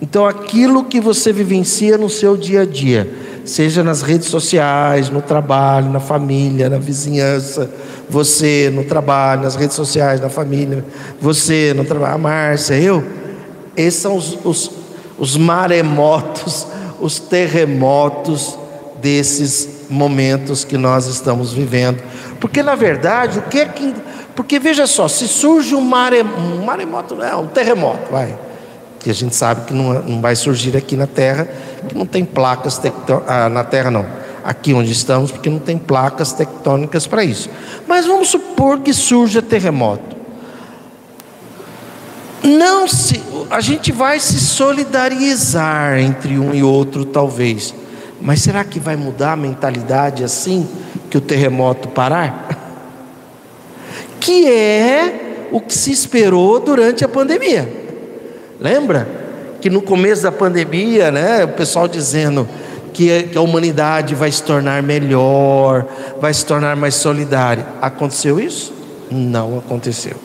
Então 0.00 0.26
aquilo 0.26 0.84
que 0.84 1.00
você 1.00 1.32
vivencia 1.32 1.96
no 1.96 2.10
seu 2.10 2.36
dia 2.36 2.62
a 2.62 2.66
dia, 2.66 3.08
seja 3.44 3.84
nas 3.84 4.02
redes 4.02 4.26
sociais, 4.28 5.08
no 5.08 5.22
trabalho, 5.22 5.90
na 5.90 6.00
família, 6.00 6.68
na 6.68 6.78
vizinhança, 6.78 7.70
você 8.12 8.70
no 8.72 8.84
trabalho, 8.84 9.42
nas 9.42 9.56
redes 9.56 9.74
sociais, 9.74 10.20
na 10.20 10.28
família, 10.28 10.84
você 11.18 11.72
no 11.74 11.82
trabalho, 11.82 12.14
a 12.14 12.18
Márcia, 12.18 12.74
eu, 12.74 13.02
esses 13.74 14.00
são 14.00 14.16
os, 14.16 14.38
os, 14.44 14.70
os 15.18 15.36
maremotos, 15.38 16.66
os 17.00 17.18
terremotos 17.18 18.58
desses 19.00 19.86
momentos 19.88 20.62
que 20.62 20.76
nós 20.76 21.06
estamos 21.06 21.54
vivendo. 21.54 22.02
Porque 22.38 22.62
na 22.62 22.74
verdade, 22.74 23.38
o 23.38 23.42
que 23.42 23.60
é 23.60 23.64
que. 23.64 23.94
Porque 24.36 24.58
veja 24.58 24.86
só, 24.86 25.08
se 25.08 25.26
surge 25.26 25.74
um, 25.74 25.80
mare, 25.80 26.22
um 26.22 26.64
maremoto, 26.64 27.14
não 27.14 27.44
um 27.44 27.46
terremoto, 27.46 28.10
vai. 28.10 28.36
Que 29.00 29.10
a 29.10 29.14
gente 29.14 29.34
sabe 29.34 29.66
que 29.66 29.72
não, 29.72 29.94
não 30.02 30.20
vai 30.20 30.36
surgir 30.36 30.76
aqui 30.76 30.96
na 30.96 31.06
Terra, 31.06 31.48
que 31.88 31.96
não 31.96 32.06
tem 32.06 32.24
placas 32.24 32.78
tectônicas, 32.78 33.28
ah, 33.28 33.48
na 33.48 33.64
Terra 33.64 33.90
não, 33.90 34.06
aqui 34.44 34.72
onde 34.74 34.92
estamos, 34.92 35.30
porque 35.30 35.50
não 35.50 35.58
tem 35.58 35.78
placas 35.78 36.32
tectônicas 36.32 37.06
para 37.06 37.24
isso. 37.24 37.48
Mas 37.86 38.06
vamos 38.06 38.28
supor 38.28 38.80
que 38.80 38.92
surja 38.92 39.40
terremoto. 39.40 40.16
Não 42.42 42.88
se, 42.88 43.22
a 43.50 43.60
gente 43.60 43.92
vai 43.92 44.18
se 44.18 44.40
solidarizar 44.40 45.98
entre 45.98 46.38
um 46.38 46.52
e 46.52 46.62
outro, 46.62 47.04
talvez. 47.04 47.72
Mas 48.20 48.40
será 48.40 48.64
que 48.64 48.80
vai 48.80 48.96
mudar 48.96 49.32
a 49.32 49.36
mentalidade 49.36 50.24
assim 50.24 50.68
que 51.08 51.16
o 51.16 51.20
terremoto 51.20 51.88
parar? 51.88 52.58
Que 54.20 54.48
é 54.48 55.48
o 55.50 55.60
que 55.60 55.74
se 55.74 55.90
esperou 55.90 56.60
durante 56.60 57.04
a 57.04 57.08
pandemia. 57.08 57.68
Lembra? 58.60 59.08
Que 59.60 59.68
no 59.68 59.82
começo 59.82 60.22
da 60.22 60.30
pandemia, 60.30 61.10
né, 61.10 61.44
o 61.44 61.48
pessoal 61.48 61.88
dizendo 61.88 62.48
que 62.92 63.30
a 63.34 63.40
humanidade 63.40 64.14
vai 64.14 64.30
se 64.30 64.42
tornar 64.42 64.82
melhor, 64.82 65.86
vai 66.20 66.32
se 66.32 66.44
tornar 66.44 66.76
mais 66.76 66.94
solidária. 66.94 67.66
Aconteceu 67.80 68.38
isso? 68.38 68.72
Não 69.10 69.58
aconteceu. 69.58 70.16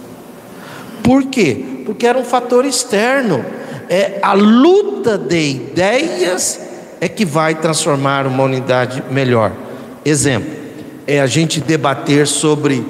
Por 1.04 1.26
quê? 1.26 1.84
Porque 1.86 2.06
era 2.06 2.18
um 2.18 2.24
fator 2.24 2.66
externo. 2.66 3.44
É 3.90 4.20
a 4.22 4.34
luta 4.34 5.18
de 5.18 5.52
ideias 5.52 6.60
é 7.00 7.08
que 7.08 7.24
vai 7.24 7.56
transformar 7.56 8.28
uma 8.28 8.44
unidade 8.44 9.04
melhor. 9.10 9.54
Exemplo, 10.04 10.52
é 11.06 11.22
a 11.22 11.28
gente 11.28 11.62
debater 11.62 12.28
sobre 12.28 12.86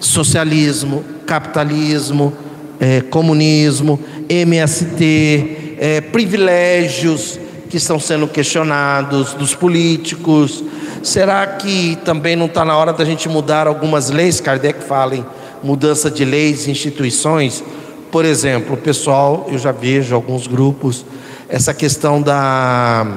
socialismo, 0.00 1.04
capitalismo, 1.26 2.32
é, 2.80 3.00
comunismo, 3.00 4.00
MST, 4.28 5.76
é, 5.78 6.00
privilégios 6.00 7.38
que 7.74 7.78
estão 7.78 7.98
sendo 7.98 8.28
questionados 8.28 9.34
dos 9.34 9.52
políticos. 9.52 10.62
Será 11.02 11.44
que 11.44 11.98
também 12.04 12.36
não 12.36 12.46
está 12.46 12.64
na 12.64 12.76
hora 12.76 12.92
da 12.92 13.04
gente 13.04 13.28
mudar 13.28 13.66
algumas 13.66 14.10
leis? 14.10 14.40
Kardec 14.40 14.84
fala 14.84 15.16
em 15.16 15.26
mudança 15.60 16.08
de 16.08 16.24
leis 16.24 16.68
instituições. 16.68 17.64
Por 18.12 18.24
exemplo, 18.24 18.76
pessoal, 18.76 19.48
eu 19.50 19.58
já 19.58 19.72
vejo 19.72 20.14
alguns 20.14 20.46
grupos 20.46 21.04
essa 21.48 21.74
questão 21.74 22.22
da, 22.22 23.08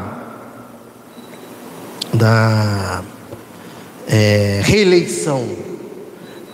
da 2.11 3.03
é, 4.09 4.61
reeleição. 4.63 5.47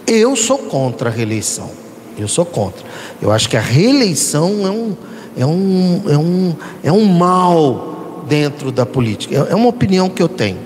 Eu 0.05 0.35
sou 0.35 0.57
contra 0.57 1.09
a 1.09 1.13
reeleição. 1.13 1.71
Eu 2.17 2.27
sou 2.27 2.45
contra. 2.45 2.83
Eu 3.21 3.31
acho 3.31 3.47
que 3.47 3.55
a 3.55 3.61
reeleição 3.61 4.67
é 4.67 4.71
um, 4.71 4.97
é 5.37 5.45
um, 5.45 6.03
é 6.09 6.17
um, 6.17 6.55
é 6.83 6.91
um 6.91 7.05
mal 7.05 7.92
dentro 8.27 8.71
da 8.71 8.85
política. 8.85 9.35
É, 9.35 9.51
é 9.51 9.55
uma 9.55 9.69
opinião 9.69 10.09
que 10.09 10.21
eu 10.21 10.29
tenho. 10.29 10.57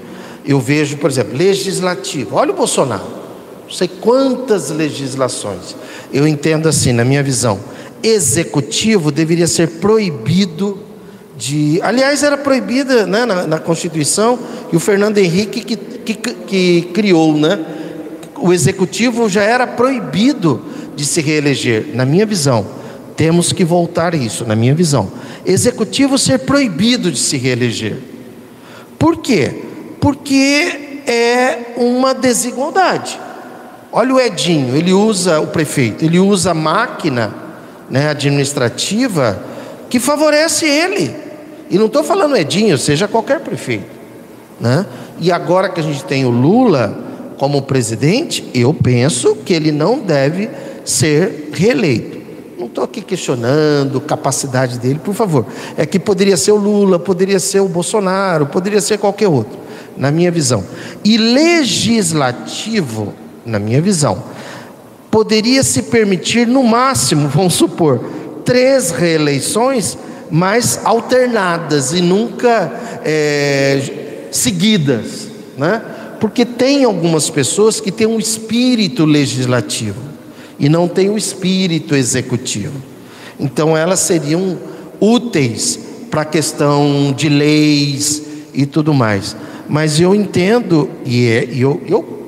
Eu 0.46 0.60
vejo, 0.60 0.98
por 0.98 1.10
exemplo, 1.10 1.38
legislativo. 1.38 2.36
Olha 2.36 2.52
o 2.52 2.56
Bolsonaro. 2.56 3.18
Não 3.64 3.74
sei 3.74 3.88
quantas 3.88 4.70
legislações. 4.70 5.76
Eu 6.14 6.26
entendo 6.26 6.70
assim, 6.70 6.94
na 6.94 7.04
minha 7.04 7.22
visão. 7.22 7.60
Executivo 8.02 9.12
deveria 9.12 9.48
ser 9.48 9.68
proibido 9.80 10.80
de. 11.38 11.80
Aliás, 11.84 12.24
era 12.24 12.38
proibida 12.38 13.06
né, 13.06 13.26
na, 13.26 13.46
na, 13.46 13.60
Constituição, 13.60 14.40
e 14.72 14.76
o 14.76 14.80
Fernando 14.80 15.18
Henrique 15.18 15.62
que, 15.62 15.76
que, 15.76 16.14
que 16.16 16.82
criou, 16.94 17.38
né? 17.38 17.60
O 18.38 18.54
executivo 18.54 19.28
já 19.28 19.44
era 19.44 19.68
proibido 19.68 20.62
de 20.96 21.06
se 21.06 21.22
reeleger, 21.22 21.88
na 21.94 22.06
minha 22.06 22.26
visão. 22.26 22.66
Temos 23.18 23.52
que 23.52 23.66
voltar 23.66 24.14
isso, 24.14 24.46
na 24.46 24.56
minha 24.56 24.76
visão. 24.76 25.12
Executivo 25.44 26.20
ser 26.20 26.40
proibido 26.40 27.12
de 27.12 27.18
se 27.18 27.36
reeleger. 27.36 27.98
Por 29.00 29.18
quê? 29.18 29.64
Porque 30.00 31.02
é 31.08 31.74
uma 31.78 32.14
desigualdade. 32.14 33.20
Olha 33.92 34.14
o 34.14 34.20
Edinho, 34.20 34.76
ele 34.76 34.94
usa 34.94 35.40
o 35.40 35.48
prefeito, 35.48 36.06
ele 36.06 36.20
usa 36.20 36.52
a 36.52 36.54
máquina 36.54 37.34
né, 37.90 38.10
administrativa 38.10 39.42
que 39.90 40.00
favorece 40.00 40.68
ele. 40.68 41.16
E 41.72 41.78
não 41.78 41.88
estou 41.88 42.04
falando 42.04 42.38
Edinho, 42.38 42.78
seja 42.78 43.08
qualquer 43.08 43.40
prefeito. 43.40 43.98
Né? 44.60 44.86
E 45.20 45.32
agora 45.32 45.70
que 45.70 45.80
a 45.80 45.84
gente 45.84 46.04
tem 46.04 46.24
o 46.24 46.30
Lula 46.30 47.04
como 47.40 47.64
presidente, 47.64 48.48
eu 48.54 48.74
penso 48.74 49.38
que 49.38 49.54
ele 49.54 49.72
não 49.72 50.00
deve 50.00 50.50
ser 50.86 51.50
reeleito. 51.54 52.17
Não 52.58 52.66
estou 52.66 52.84
aqui 52.84 53.02
questionando 53.02 54.02
capacidade 54.02 54.80
dele, 54.80 55.00
por 55.04 55.14
favor. 55.14 55.46
É 55.78 55.86
que 55.86 56.00
poderia 56.00 56.36
ser 56.36 56.54
o 56.54 56.56
Lula, 56.56 56.98
poderia 56.98 57.40
ser 57.40 57.60
o 57.60 57.68
Bolsonaro, 57.68 58.48
poderia 58.48 58.82
ser 58.82 58.98
qualquer 58.98 59.28
outro, 59.28 59.60
na 59.96 60.10
minha 60.10 60.32
visão. 60.32 60.64
E 61.06 61.20
legislativo, 61.20 63.14
na 63.46 63.60
minha 63.60 63.80
visão, 63.80 64.24
poderia 65.12 65.62
se 65.62 65.84
permitir 65.84 66.48
no 66.48 66.64
máximo, 66.64 67.28
vamos 67.30 67.54
supor, 67.54 68.04
três 68.44 68.90
reeleições 68.90 69.96
mas 70.30 70.82
alternadas 70.84 71.94
e 71.94 72.02
nunca 72.02 72.70
é, 73.06 74.28
seguidas, 74.30 75.30
né? 75.58 75.82
Porque 76.20 76.44
tem 76.44 76.84
algumas 76.84 77.30
pessoas 77.30 77.80
que 77.80 77.94
têm 77.94 78.08
um 78.08 78.20
espírito 78.20 79.06
legislativo 79.06 80.17
e 80.60 80.70
não 80.70 80.88
tem 80.88 81.10
um 81.10 81.18
espírito 81.18 81.96
executivo. 81.96 82.82
Então 83.40 83.78
elas 83.78 84.00
seriam 84.00 84.58
úteis 85.00 85.80
para 86.10 86.22
a 86.22 86.26
questão 86.26 87.14
de 87.16 87.30
leis 87.30 88.24
e 88.54 88.66
tudo 88.66 88.94
mais. 88.94 89.36
Mas 89.70 90.00
eu 90.00 90.16
entendo 90.16 90.90
e 91.06 91.28
é, 91.28 91.48
eu, 91.52 91.82
eu 91.88 92.24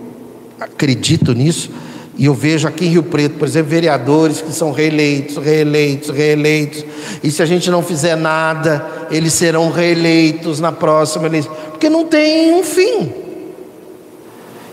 acredito 0.59 1.33
nisso 1.33 1.71
e 2.19 2.25
eu 2.25 2.33
vejo 2.33 2.67
aqui 2.67 2.85
em 2.85 2.89
Rio 2.89 3.03
Preto, 3.03 3.37
por 3.39 3.47
exemplo, 3.47 3.71
vereadores 3.71 4.41
que 4.41 4.51
são 4.51 4.73
reeleitos, 4.73 5.37
reeleitos, 5.37 6.09
reeleitos. 6.09 6.85
E 7.23 7.31
se 7.31 7.41
a 7.41 7.45
gente 7.45 7.71
não 7.71 7.81
fizer 7.81 8.17
nada, 8.17 8.85
eles 9.09 9.31
serão 9.31 9.71
reeleitos 9.71 10.59
na 10.59 10.73
próxima 10.73 11.27
eleição. 11.27 11.55
Porque 11.69 11.89
não 11.89 12.05
tem 12.05 12.53
um 12.53 12.61
fim. 12.61 13.09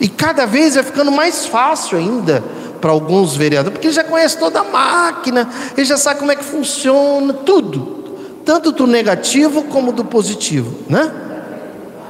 E 0.00 0.08
cada 0.08 0.44
vez 0.44 0.74
vai 0.74 0.82
ficando 0.82 1.12
mais 1.12 1.46
fácil 1.46 1.98
ainda 1.98 2.42
para 2.86 2.92
alguns 2.92 3.34
vereadores, 3.34 3.72
porque 3.72 3.88
eles 3.88 3.96
já 3.96 4.04
conhecem 4.04 4.38
toda 4.38 4.60
a 4.60 4.64
máquina, 4.64 5.48
eles 5.76 5.88
já 5.88 5.96
sabem 5.96 6.20
como 6.20 6.30
é 6.30 6.36
que 6.36 6.44
funciona, 6.44 7.32
tudo. 7.32 8.04
Tanto 8.44 8.70
do 8.70 8.86
negativo 8.86 9.64
como 9.64 9.90
do 9.90 10.04
positivo, 10.04 10.72
né? 10.88 11.10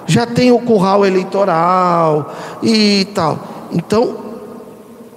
Já 0.06 0.26
tem 0.26 0.52
o 0.52 0.58
curral 0.58 1.06
eleitoral 1.06 2.36
e 2.62 3.08
tal. 3.14 3.68
Então, 3.72 4.26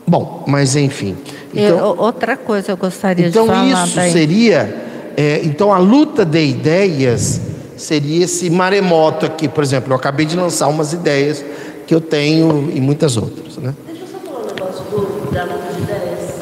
Bom, 0.08 0.46
mas 0.48 0.78
enfim. 0.78 1.18
Então, 1.54 1.78
eu, 1.78 1.96
outra 2.00 2.38
coisa 2.38 2.72
eu 2.72 2.78
gostaria 2.78 3.28
então 3.28 3.44
de 3.44 3.50
falar. 3.52 3.66
Então 3.68 3.84
isso 3.84 3.96
daí. 3.98 4.12
seria, 4.14 4.84
é, 5.18 5.42
então 5.44 5.74
a 5.74 5.78
luta 5.78 6.26
de 6.26 6.42
ideias 6.42 7.42
seria 7.76 8.24
esse 8.24 8.50
maremoto 8.50 9.26
aqui, 9.26 9.50
por 9.50 9.62
exemplo. 9.62 9.92
Eu 9.92 9.98
acabei 9.98 10.26
de 10.26 10.38
lançar 10.38 10.70
umas 10.70 10.94
ideias 10.94 11.44
que 11.86 11.94
eu 11.94 12.00
tenho 12.00 12.72
e 12.74 12.80
muitas 12.80 13.18
outras, 13.18 13.58
né? 13.58 13.76
Deixa 13.86 14.04
eu 14.04 14.08
só 14.08 14.18
falar 14.20 14.40
um 14.40 14.48
negócio 14.48 14.84
do, 14.86 15.19
luta 15.30 15.74
de 15.74 15.82
ideias. 15.82 16.40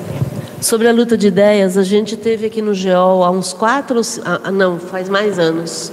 Sobre 0.62 0.88
a 0.88 0.92
luta 0.92 1.18
de 1.18 1.28
ideias, 1.28 1.78
a 1.78 1.84
gente 1.84 2.18
teve 2.18 2.48
aqui 2.48 2.62
no 2.62 2.74
GEOL 2.74 3.24
há 3.24 3.30
uns 3.30 3.54
quatro, 3.54 4.02
não, 4.52 4.80
faz 4.80 5.08
mais 5.08 5.38
anos, 5.38 5.92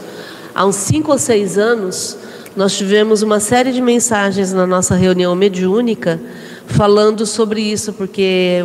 há 0.54 0.64
uns 0.64 0.76
cinco 0.76 1.12
ou 1.12 1.18
seis 1.18 1.58
anos, 1.58 2.16
nós 2.56 2.76
tivemos 2.76 3.20
uma 3.22 3.40
série 3.40 3.72
de 3.72 3.80
mensagens 3.80 4.52
na 4.52 4.66
nossa 4.66 4.94
reunião 4.94 5.34
mediúnica 5.34 6.20
falando 6.66 7.26
sobre 7.26 7.60
isso, 7.60 7.92
porque 7.92 8.60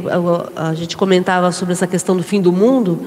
a 0.56 0.74
gente 0.74 0.96
comentava 0.96 1.52
sobre 1.52 1.74
essa 1.74 1.88
questão 1.88 2.16
do 2.16 2.24
fim 2.24 2.40
do 2.40 2.52
mundo 2.52 3.00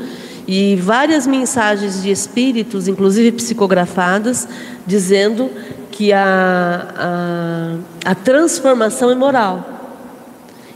e 0.47 0.77
várias 0.77 1.27
mensagens 1.27 2.03
de 2.03 2.11
espíritos, 2.11 2.89
inclusive 2.89 3.33
psicografadas, 3.33 4.47
dizendo 4.87 5.51
que 5.91 6.13
a, 6.13 6.89
a, 8.05 8.11
a 8.11 8.15
transformação 8.15 9.11
é 9.11 9.15
moral. 9.15 9.82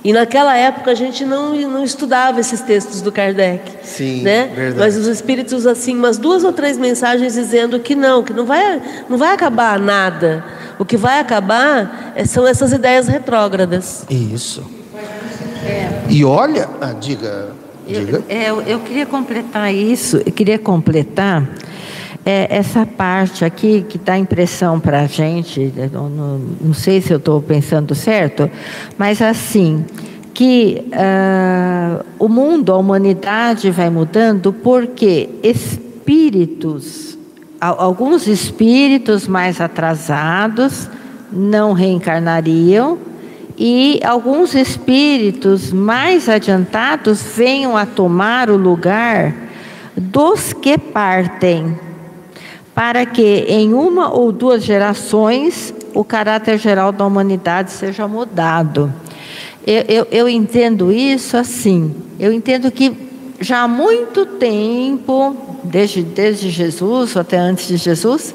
E 0.07 0.13
naquela 0.13 0.57
época 0.57 0.93
a 0.93 0.95
gente 0.95 1.25
não, 1.25 1.53
não 1.69 1.83
estudava 1.83 2.39
esses 2.39 2.61
textos 2.61 3.03
do 3.03 3.11
Kardec. 3.11 3.73
Sim, 3.83 4.23
né? 4.23 4.49
verdade. 4.55 4.79
Mas 4.79 4.97
os 4.97 5.09
espíritos, 5.09 5.67
assim, 5.67 5.97
umas 5.97 6.17
duas 6.17 6.45
ou 6.45 6.53
três 6.53 6.79
mensagens 6.79 7.35
dizendo 7.35 7.81
que 7.81 7.97
não, 7.97 8.23
que 8.23 8.33
não 8.33 8.47
vai, 8.47 8.81
não 9.09 9.19
vai 9.19 9.35
acabar 9.35 9.81
nada. 9.81 10.45
O 10.79 10.85
que 10.85 10.97
vai 10.97 11.19
acabar 11.19 12.13
é, 12.15 12.25
são 12.25 12.47
essas 12.47 12.73
ideias 12.73 13.09
retrógradas. 13.09 14.07
Isso. 14.09 14.63
É. 15.65 16.05
E 16.09 16.25
olha, 16.25 16.69
ah, 16.81 16.93
diga. 16.93 17.49
diga. 17.85 18.19
Eu, 18.19 18.25
é, 18.29 18.51
eu, 18.51 18.63
eu, 18.63 18.79
queria 18.79 19.07
completar 19.07 19.75
isso, 19.75 20.19
eu 20.25 20.31
queria 20.31 20.57
completar 20.57 21.43
é, 22.27 22.49
essa 22.51 22.85
parte 22.85 23.45
aqui 23.45 23.87
que 23.89 23.97
dá 23.97 24.19
impressão 24.19 24.81
para 24.81 25.03
a 25.03 25.07
gente, 25.07 25.73
não, 25.93 26.11
não, 26.11 26.39
não, 26.61 26.75
sei 26.75 27.01
se 27.01 27.13
eu 27.13 27.19
estou 27.19 27.41
pensando 27.41 27.95
certo, 27.95 28.51
mas 28.99 29.23
assim, 29.23 29.85
que 30.35 30.83
uh, 30.89 32.05
o 32.19 32.29
mundo, 32.29 32.73
a 32.73 32.77
humanidade 32.77 33.71
vai 33.71 33.89
mudando 33.89 34.53
porque 34.53 35.31
espíritos 35.43 37.07
alguns 37.59 38.27
espíritos 38.27 39.27
mais 39.27 39.61
atrasados 39.61 40.91
não 41.33 41.73
reencarnariam 41.73 42.99
e 43.57 44.01
alguns 44.05 44.55
espíritos 44.55 45.73
mais 45.73 46.29
adiantados 46.29 47.23
venham 47.35 47.77
a 47.77 47.87
tomar 47.87 48.51
o 48.51 48.57
lugar 48.57 49.35
dos 49.97 50.53
que 50.53 50.77
partem, 50.77 51.79
para 52.77 53.07
que 53.07 53.47
em 53.49 53.73
uma 53.73 54.13
ou 54.13 54.31
duas 54.31 54.63
gerações 54.63 55.73
o 55.95 56.05
caráter 56.05 56.59
geral 56.59 56.93
da 56.93 57.07
humanidade 57.07 57.71
seja 57.73 58.07
mudado. 58.07 58.93
Eu, 59.67 59.85
eu, 59.89 60.07
eu 60.11 60.29
entendo 60.29 60.93
isso 60.93 61.39
assim, 61.39 61.95
eu 62.21 62.31
entendo 62.31 62.71
que 62.71 62.95
já 63.41 63.63
há 63.63 63.69
muito 63.69 64.27
tempo, 64.27 65.35
desde, 65.65 66.03
desde 66.03 66.51
Jesus, 66.51 67.17
ou 67.17 67.23
até 67.23 67.39
antes 67.39 67.67
de 67.67 67.79
Jesus, 67.79 68.35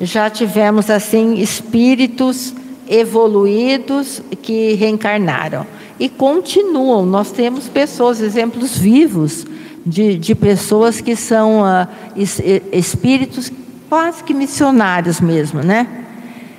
já 0.00 0.30
tivemos 0.30 0.88
assim 0.88 1.34
espíritos 1.40 2.54
evoluídos 2.88 4.22
que 4.40 4.74
reencarnaram 4.74 5.66
e 5.98 6.08
continuam. 6.08 7.04
Nós 7.04 7.32
temos 7.32 7.68
pessoas, 7.68 8.20
exemplos 8.20 8.78
vivos 8.78 9.44
de, 9.84 10.16
de 10.16 10.34
pessoas 10.36 11.00
que 11.00 11.16
são 11.16 11.62
uh, 11.62 11.88
espíritos 12.72 13.50
quase 13.90 14.24
que 14.24 14.32
missionários 14.32 15.20
mesmo, 15.20 15.60
né? 15.60 15.86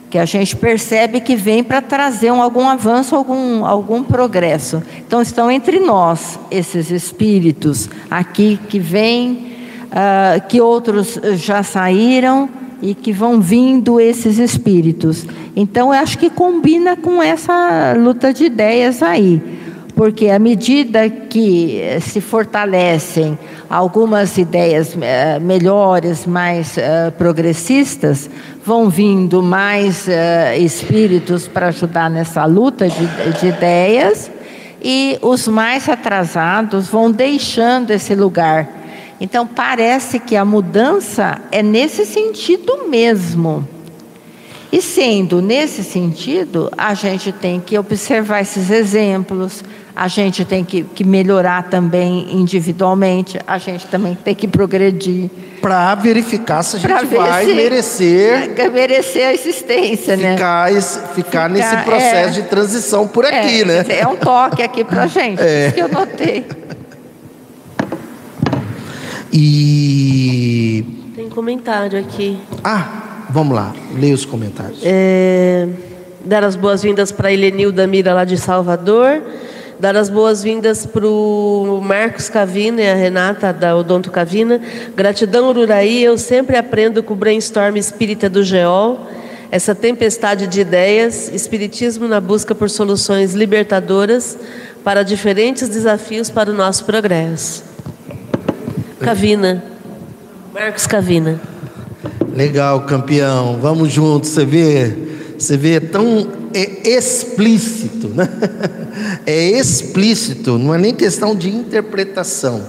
que 0.10 0.18
a 0.18 0.26
gente 0.26 0.58
percebe 0.58 1.22
que 1.22 1.38
vem 1.38 1.64
para 1.64 1.82
trazer 1.82 2.34
um, 2.34 2.42
algum 2.42 2.68
avanço, 2.68 3.16
algum, 3.16 3.66
algum 3.66 4.04
progresso. 4.04 4.84
Então, 4.98 5.22
estão 5.22 5.50
entre 5.50 5.80
nós 5.80 6.38
esses 6.52 6.92
espíritos 6.92 7.90
aqui 8.10 8.60
que 8.68 8.78
vêm, 8.78 9.54
uh, 9.86 10.46
que 10.50 10.60
outros 10.60 11.18
já 11.36 11.64
saíram 11.64 12.50
e 12.82 12.94
que 12.94 13.14
vão 13.14 13.40
vindo 13.40 14.02
esses 14.02 14.38
espíritos. 14.38 15.26
Então, 15.56 15.94
eu 15.94 16.02
acho 16.02 16.18
que 16.18 16.30
combina 16.30 16.98
com 16.98 17.24
essa 17.24 17.96
luta 17.98 18.34
de 18.34 18.44
ideias 18.44 19.02
aí 19.02 19.42
porque 20.02 20.32
à 20.32 20.40
medida 20.40 21.08
que 21.12 21.80
se 22.02 22.20
fortalecem 22.20 23.38
algumas 23.70 24.36
ideias 24.36 24.96
uh, 24.96 25.40
melhores, 25.40 26.26
mais 26.26 26.76
uh, 26.76 27.12
progressistas, 27.20 28.28
vão 28.66 28.90
vindo 28.90 29.44
mais 29.44 30.08
espíritos 30.58 31.48
para 31.48 31.68
ajudar 31.68 32.10
nessa 32.10 32.46
luta 32.46 32.88
de 32.90 33.48
ideias 33.48 34.32
e 34.82 35.20
os 35.22 35.48
mais 35.48 35.88
atrasados 35.88 36.88
vão 36.88 37.12
deixando 37.12 37.92
esse 37.92 38.16
lugar. 38.16 38.68
Então, 39.20 39.46
parece 39.46 40.18
que 40.18 40.36
a 40.36 40.44
mudança 40.44 41.40
é 41.52 41.62
nesse 41.62 42.08
sentido 42.08 42.90
mesmo. 42.90 43.68
E 44.72 44.82
sendo 44.82 45.42
nesse 45.42 45.84
sentido, 45.84 46.72
a 46.78 46.94
gente 46.94 47.32
tem 47.32 47.60
que 47.60 47.78
observar 47.78 48.40
esses 48.40 48.70
exemplos, 48.72 49.64
a 49.96 50.08
gente 50.08 50.46
tem 50.46 50.64
que, 50.64 50.84
que 50.84 51.04
melhorar 51.04 51.64
também 51.64 52.34
individualmente, 52.34 53.40
a 53.46 53.58
gente 53.58 53.88
também 53.88 54.16
tem 54.16 54.34
que 54.34 54.48
progredir. 54.48 55.30
Para 55.62 55.94
verificar 55.96 56.64
se 56.64 56.78
a 56.78 56.80
gente 56.80 57.06
vai 57.06 57.46
merecer. 57.46 58.52
Merecer 58.72 59.28
a 59.28 59.34
existência, 59.34 60.18
ficar, 60.18 60.72
né? 60.72 60.82
Ficar, 60.82 61.14
ficar 61.14 61.50
nesse 61.50 61.78
processo 61.78 62.30
é, 62.30 62.42
de 62.42 62.44
transição 62.44 63.08
por 63.08 63.26
aqui, 63.26 63.62
é, 63.62 63.66
né? 63.66 63.86
É 63.90 64.08
um 64.08 64.16
toque 64.16 64.64
aqui 64.64 64.84
para 64.84 65.04
a 65.04 65.08
gente, 65.08 65.42
é. 65.42 65.68
isso 65.68 65.76
que 65.76 65.82
eu 65.82 65.90
notei. 65.90 66.46
E. 69.34 70.84
Tem 71.16 71.30
comentário 71.30 72.00
aqui. 72.00 72.40
Ah, 72.64 73.26
vamos 73.30 73.56
lá, 73.56 73.74
leia 73.96 74.16
os 74.16 74.26
comentários. 74.26 74.80
É, 74.84 75.68
dar 76.26 76.44
as 76.44 76.56
boas-vindas 76.56 77.12
para 77.12 77.30
a 77.30 77.34
Helenilda 77.34 77.86
Mira, 77.88 78.14
lá 78.14 78.26
de 78.26 78.38
Salvador. 78.38 79.22
Dar 79.82 79.96
as 79.96 80.12
boas-vindas 80.12 80.86
para 80.86 81.08
o 81.08 81.82
Marcos 81.82 82.30
Cavina 82.30 82.84
e 82.84 82.88
a 82.88 82.94
Renata 82.94 83.52
da 83.52 83.76
Odonto 83.76 84.12
Cavina. 84.12 84.62
Gratidão, 84.96 85.50
Ururaí. 85.50 86.04
Eu 86.04 86.20
sempre 86.20 86.56
aprendo 86.56 87.02
com 87.02 87.16
o 87.16 87.18
brainstorm 87.18 87.76
espírita 87.78 88.30
do 88.30 88.44
GEOL. 88.44 89.08
Essa 89.50 89.74
tempestade 89.74 90.46
de 90.46 90.62
ideias, 90.62 91.30
espiritismo 91.34 92.08
na 92.08 92.22
busca 92.22 92.54
por 92.54 92.70
soluções 92.70 93.34
libertadoras 93.34 94.38
para 94.84 95.02
diferentes 95.02 95.68
desafios 95.68 96.30
para 96.30 96.52
o 96.52 96.54
nosso 96.54 96.86
progresso. 96.86 97.64
Cavina. 99.00 99.64
Marcos 100.54 100.86
Cavina. 100.86 101.42
Legal, 102.36 102.82
campeão. 102.82 103.58
Vamos 103.60 103.92
juntos, 103.92 104.30
você 104.30 104.46
vê, 104.46 104.96
você 105.40 105.58
vê 105.58 105.80
tão 105.80 106.28
é 106.54 106.88
explícito, 106.88 108.10
né? 108.10 108.30
É 109.26 109.50
explícito, 109.52 110.58
não 110.58 110.74
é 110.74 110.78
nem 110.78 110.94
questão 110.94 111.36
de 111.36 111.50
interpretação. 111.50 112.62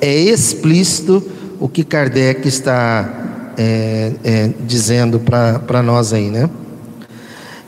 É 0.00 0.14
explícito 0.14 1.22
o 1.60 1.68
que 1.68 1.84
Kardec 1.84 2.46
está 2.46 3.52
é, 3.56 4.12
é, 4.22 4.50
dizendo 4.66 5.20
para 5.20 5.82
nós 5.82 6.12
aí, 6.12 6.30
né? 6.30 6.48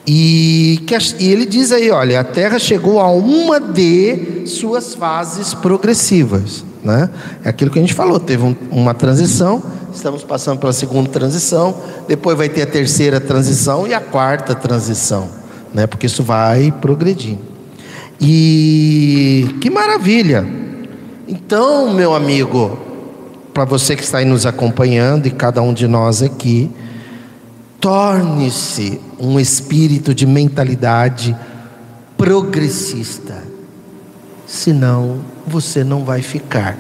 E, 0.07 0.85
que, 0.87 0.95
e 1.19 1.33
ele 1.33 1.45
diz 1.45 1.73
aí, 1.73 1.91
olha, 1.91 2.21
a 2.21 2.25
Terra 2.25 2.61
chegou 2.61 3.01
a 3.01 3.11
uma 3.11 3.59
de 3.59 4.47
suas 4.47 4.95
fases 4.95 5.53
progressivas, 5.53 6.65
Né? 6.85 7.11
É 7.45 7.49
aquilo 7.49 7.73
que 7.73 7.79
a 7.79 7.83
gente 7.83 7.95
falou, 7.95 8.21
teve 8.21 8.45
um, 8.45 8.55
uma 8.71 8.95
transição, 8.95 9.61
estamos 9.93 10.23
passando 10.23 10.61
pela 10.61 10.73
segunda 10.73 11.09
transição, 11.09 11.75
depois 12.07 12.39
vai 12.39 12.49
ter 12.49 12.63
a 12.63 12.67
terceira 12.67 13.21
transição 13.21 13.89
e 13.89 13.93
a 13.95 14.01
quarta 14.01 14.55
transição, 14.55 15.29
né? 15.75 15.89
porque 15.89 16.07
isso 16.07 16.23
vai 16.23 16.73
progredindo. 16.81 17.56
E 18.21 19.57
que 19.61 19.71
maravilha! 19.71 20.47
Então, 21.29 21.93
meu 21.93 22.15
amigo, 22.15 22.79
para 23.53 23.65
você 23.65 23.97
que 23.97 24.03
está 24.03 24.19
aí 24.19 24.25
nos 24.25 24.47
acompanhando 24.47 25.27
e 25.27 25.31
cada 25.31 25.61
um 25.61 25.73
de 25.73 25.89
nós 25.89 26.23
aqui, 26.23 26.71
torne-se 27.81 29.01
um 29.19 29.41
espírito 29.41 30.15
de 30.15 30.27
mentalidade 30.27 31.37
progressista. 32.17 33.43
Senão, 34.47 35.21
você 35.47 35.83
não 35.83 36.05
vai 36.05 36.23
ficar 36.23 36.79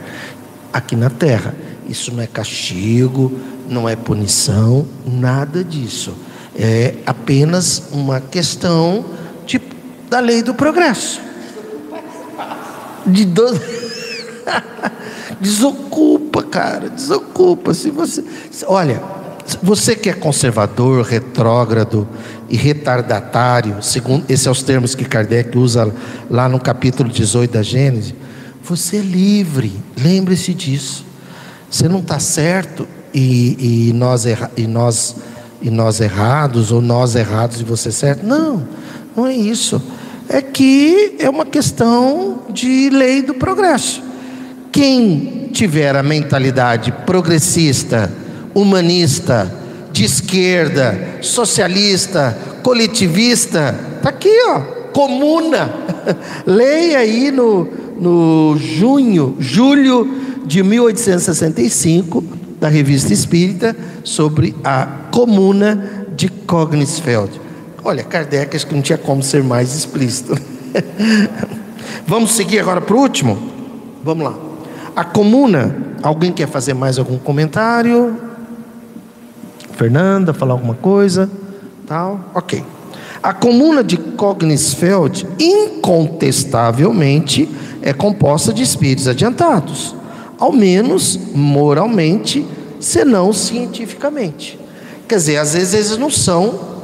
aqui 0.73 0.95
na 0.95 1.11
terra. 1.11 1.55
Isso 1.89 2.13
não 2.13 2.23
é 2.23 2.27
castigo, 2.27 3.33
não 3.69 3.89
é 3.89 3.97
punição, 3.97 4.87
nada 5.07 5.65
disso. 5.65 6.15
É 6.55 6.95
apenas 7.05 7.83
uma 7.93 8.21
questão 8.21 9.05
de, 9.47 9.61
da 10.09 10.21
lei 10.21 10.43
do 10.43 10.55
progresso. 10.55 11.26
De 13.07 13.24
do... 13.24 13.47
desocupa, 15.41 16.43
cara, 16.43 16.89
desocupa. 16.89 17.74
Se 17.74 17.91
você, 17.91 18.24
olha, 18.66 19.03
você 19.62 19.95
que 19.95 20.09
é 20.09 20.12
conservador, 20.12 21.05
retrógrado 21.05 22.07
e 22.49 22.57
retardatário, 22.57 23.77
segundo 23.83 24.24
esses 24.28 24.43
são 24.43 24.53
os 24.53 24.62
termos 24.62 24.95
que 24.95 25.05
Kardec 25.05 25.57
usa 25.57 25.93
lá 26.31 26.49
no 26.49 26.59
capítulo 26.59 27.09
18 27.09 27.53
da 27.53 27.62
Gênesis, 27.62 28.15
você 28.62 28.97
é 28.97 29.01
livre, 29.01 29.73
lembre-se 29.97 30.53
disso. 30.53 31.05
Você 31.70 31.89
não 31.89 32.01
está 32.01 32.19
certo 32.19 32.87
e, 33.15 33.89
e, 33.89 33.93
nós 33.93 34.27
erra, 34.27 34.51
e, 34.57 34.66
nós, 34.66 35.16
e 35.62 35.70
nós 35.70 36.01
errados, 36.01 36.73
ou 36.73 36.81
nós 36.81 37.15
errados 37.15 37.61
e 37.61 37.65
você 37.65 37.93
certo. 37.93 38.24
Não, 38.24 38.66
não 39.16 39.27
é 39.27 39.35
isso. 39.35 39.81
É 40.28 40.43
que 40.43 41.16
é 41.19 41.31
uma 41.31 41.47
questão 41.47 42.43
de 42.51 42.90
lei 42.90 43.23
do 43.23 43.35
progresso. 43.35 44.03
Quem 44.73 45.48
tiver 45.53 45.94
a 45.97 46.03
mentalidade 46.03 46.93
progressista, 47.07 48.12
humanista, 48.55 49.53
de 49.93 50.05
esquerda, 50.05 51.19
socialista, 51.23 52.36
coletivista, 52.62 53.74
está 53.97 54.11
aqui, 54.11 54.31
ó, 54.48 54.61
comuna. 54.93 55.73
Leia 56.44 56.98
aí 56.98 57.31
no, 57.31 57.69
no 57.98 58.59
junho, 58.59 59.36
julho 59.39 60.07
de 60.44 60.62
1865, 60.62 62.23
da 62.61 62.69
Revista 62.69 63.12
Espírita, 63.12 63.77
sobre 64.05 64.55
a 64.62 64.86
comuna 65.11 66.07
de 66.15 66.28
Kognisfeld. 66.28 67.45
Olha, 67.87 68.03
Kardec 68.03 68.57
acho 68.57 68.67
que 68.67 68.75
não 68.75 68.83
tinha 68.83 68.99
como 68.99 69.23
ser 69.23 69.45
mais 69.45 69.73
explícito. 69.73 70.37
Vamos 72.05 72.33
seguir 72.33 72.59
agora 72.59 72.81
para 72.81 72.97
o 72.97 72.99
último? 72.99 73.39
Vamos 74.03 74.25
lá. 74.25 74.35
A 74.97 75.05
comuna, 75.05 75.77
alguém 76.03 76.33
quer 76.33 76.49
fazer 76.49 76.75
mais 76.75 76.99
algum 76.99 77.17
comentário? 77.17 78.21
Fernanda, 79.75 80.35
falar 80.35 80.55
alguma 80.55 80.75
coisa? 80.75 81.31
Tal? 81.87 82.19
Ok. 82.35 82.65
A 83.23 83.33
comuna 83.33 83.85
de 83.85 83.97
Kognisfeld, 83.97 85.25
incontestavelmente, 85.39 87.49
é 87.83 87.93
composta 87.93 88.53
de 88.53 88.65
espíritos 88.65 89.07
adiantados, 89.07 89.95
ao 90.41 90.51
menos 90.51 91.17
moralmente, 91.33 92.45
senão 92.81 93.33
cientificamente. 93.33 94.59
Quer 95.07 95.15
dizer, 95.15 95.37
às 95.37 95.55
vezes 95.55 95.73
eles 95.73 95.97
não 95.97 96.11
são 96.11 96.75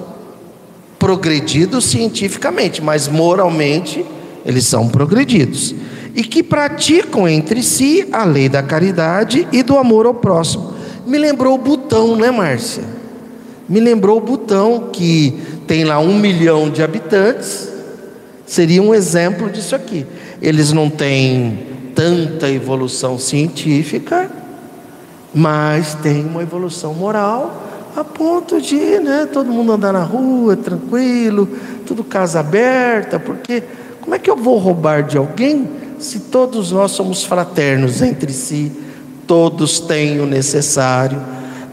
progredidos 1.03 1.87
cientificamente, 1.87 2.81
mas 2.81 3.09
moralmente 3.09 4.07
eles 4.47 4.67
são 4.67 4.89
progredidos. 4.89 5.75
E 6.15 6.23
que 6.23 6.45
praticam 6.45 7.27
entre 7.27 7.61
si 7.61 8.07
a 8.13 8.25
lei 8.25 8.49
da 8.49 8.63
caridade 8.63 9.49
e 9.51 9.65
do 9.65 9.77
amor 9.77 10.07
ao 10.07 10.15
próximo 10.15 10.75
me 11.05 11.19
lembrou 11.19 11.57
o 11.57 11.59
Butão, 11.59 12.15
né, 12.15 12.31
Márcia? 12.31 12.85
Me 13.69 13.81
lembrou 13.81 14.19
o 14.19 14.21
Butão, 14.21 14.91
que 14.93 15.37
tem 15.67 15.83
lá 15.83 15.99
um 15.99 16.17
milhão 16.17 16.71
de 16.71 16.85
habitantes, 16.85 17.69
seria 18.47 18.81
um 18.81 18.95
exemplo 18.95 19.51
disso 19.51 19.75
aqui. 19.75 20.07
Eles 20.41 20.73
não 20.73 20.89
têm 20.89 21.67
tanta 21.97 22.49
evolução 22.49 23.19
científica, 23.19 24.31
mas 25.35 25.95
tem 25.97 26.25
uma 26.25 26.43
evolução 26.43 26.95
moral 26.95 27.72
a 27.97 28.05
ponto 28.05 28.61
de 28.61 28.77
né, 29.01 29.29
todo 29.31 29.51
mundo 29.51 29.73
andar 29.73 29.93
na 29.93 30.03
rua 30.03 30.57
tranquilo, 30.57 31.49
tudo 31.87 32.03
casa 32.03 32.41
aberta, 32.41 33.19
porque 33.19 33.63
como 34.01 34.15
é 34.15 34.19
que 34.19 34.31
eu 34.31 34.37
vou 34.37 34.59
roubar 34.59 35.03
de 35.03 35.17
alguém 35.17 35.69
se 35.99 36.21
todos 36.21 36.73
nós 36.73 36.93
somos 36.93 37.25
fraternos 37.25 38.03
entre 38.03 38.33
si? 38.33 38.73
todos 39.27 39.81
têm 39.81 40.21
o 40.21 40.27
necessário. 40.27 41.19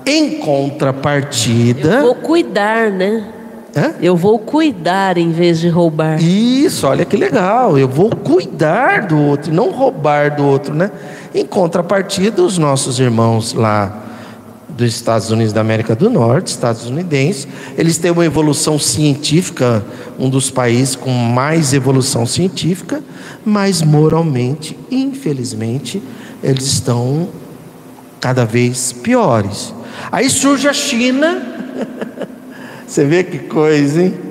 Em 0.06 0.40
contrapartida. 0.40 1.96
Eu 1.96 2.02
vou 2.04 2.16
cuidar, 2.16 2.90
né? 2.90 3.28
Hã? 3.76 3.94
Eu 4.02 4.16
vou 4.16 4.40
cuidar 4.40 5.18
em 5.18 5.32
vez 5.32 5.60
de 5.60 5.68
roubar. 5.68 6.24
Isso, 6.24 6.88
olha 6.88 7.06
que 7.06 7.18
legal. 7.18 7.78
Eu 7.78 7.88
vou 7.88 8.10
cuidar 8.10 9.06
do 9.06 9.20
outro, 9.20 9.54
não 9.54 9.72
roubar 9.72 10.36
do 10.36 10.46
outro, 10.46 10.74
né? 10.74 10.90
Em 11.36 11.46
contrapartida, 11.46 12.42
os 12.42 12.58
nossos 12.58 12.98
irmãos 13.00 13.54
lá 13.54 14.09
dos 14.80 14.96
Estados 14.96 15.30
Unidos 15.30 15.52
da 15.52 15.60
América 15.60 15.94
do 15.94 16.10
Norte, 16.10 16.48
estadunidenses, 16.48 17.48
eles 17.78 17.98
têm 17.98 18.12
uma 18.12 18.26
evolução 18.26 18.80
científica, 18.80 19.86
um 20.18 20.30
dos 20.30 20.50
países 20.50 20.96
com 20.96 21.12
mais 21.12 21.74
evolução 21.74 22.26
científica, 22.26 23.04
mas 23.46 23.82
moralmente, 23.82 24.78
infelizmente, 24.90 26.02
eles 26.42 26.66
estão 26.66 27.28
cada 28.22 28.46
vez 28.46 28.94
piores. 28.94 29.74
Aí 30.12 30.30
surge 30.30 30.68
a 30.68 30.74
China. 30.74 31.42
Você 32.88 33.04
vê 33.04 33.24
que 33.24 33.40
coisa, 33.40 34.02
hein? 34.02 34.29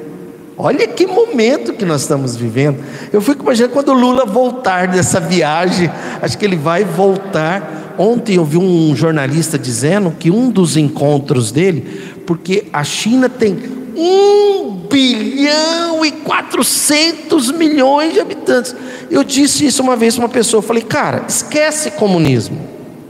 Olha 0.59 0.89
que 0.89 1.07
momento 1.07 1.73
que 1.73 1.85
nós 1.85 2.01
estamos 2.01 2.35
vivendo. 2.35 2.83
Eu 3.13 3.21
fico 3.21 3.45
imaginando 3.45 3.73
quando 3.73 3.91
o 3.91 3.95
Lula 3.95 4.27
voltar 4.27 4.89
dessa 4.89 5.21
viagem, 5.21 5.89
acho 6.21 6.37
que 6.37 6.45
ele 6.45 6.57
vai 6.57 6.85
voltar. 6.85 7.95
Ontem 7.97 8.37
eu 8.37 8.45
vi 8.45 8.59
um 8.59 8.95
jornalista 8.97 9.57
dizendo 9.57 10.11
que 10.19 10.33
um 10.33 10.51
dos 10.51 10.77
encontros 10.77 11.53
dele, 11.53 12.13
porque 12.27 12.67
a 12.73 12.83
China 12.83 13.29
tem 13.29 13.57
um 13.97 14.71
bilhão 14.91 16.05
e 16.05 16.11
quatrocentos 16.11 17.53
milhões 17.53 18.15
de 18.15 18.21
habitantes. 18.21 18.75
Eu 19.09 19.23
disse 19.23 19.65
isso 19.65 19.81
uma 19.81 19.95
vez 19.95 20.17
para 20.17 20.25
uma 20.25 20.29
pessoa, 20.29 20.61
falei, 20.61 20.83
cara, 20.83 21.25
esquece 21.29 21.93
comunismo. 21.93 22.61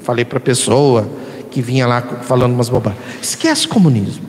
Falei 0.02 0.24
para 0.24 0.38
a 0.38 0.40
pessoa 0.40 1.08
que 1.50 1.62
vinha 1.62 1.86
lá 1.86 2.02
falando 2.22 2.52
umas 2.52 2.68
bobagens. 2.68 3.02
Esquece 3.22 3.66
comunismo. 3.66 4.24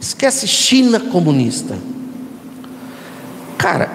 Esquece 0.00 0.48
China 0.48 0.98
comunista. 0.98 1.76
Cara, 3.56 3.90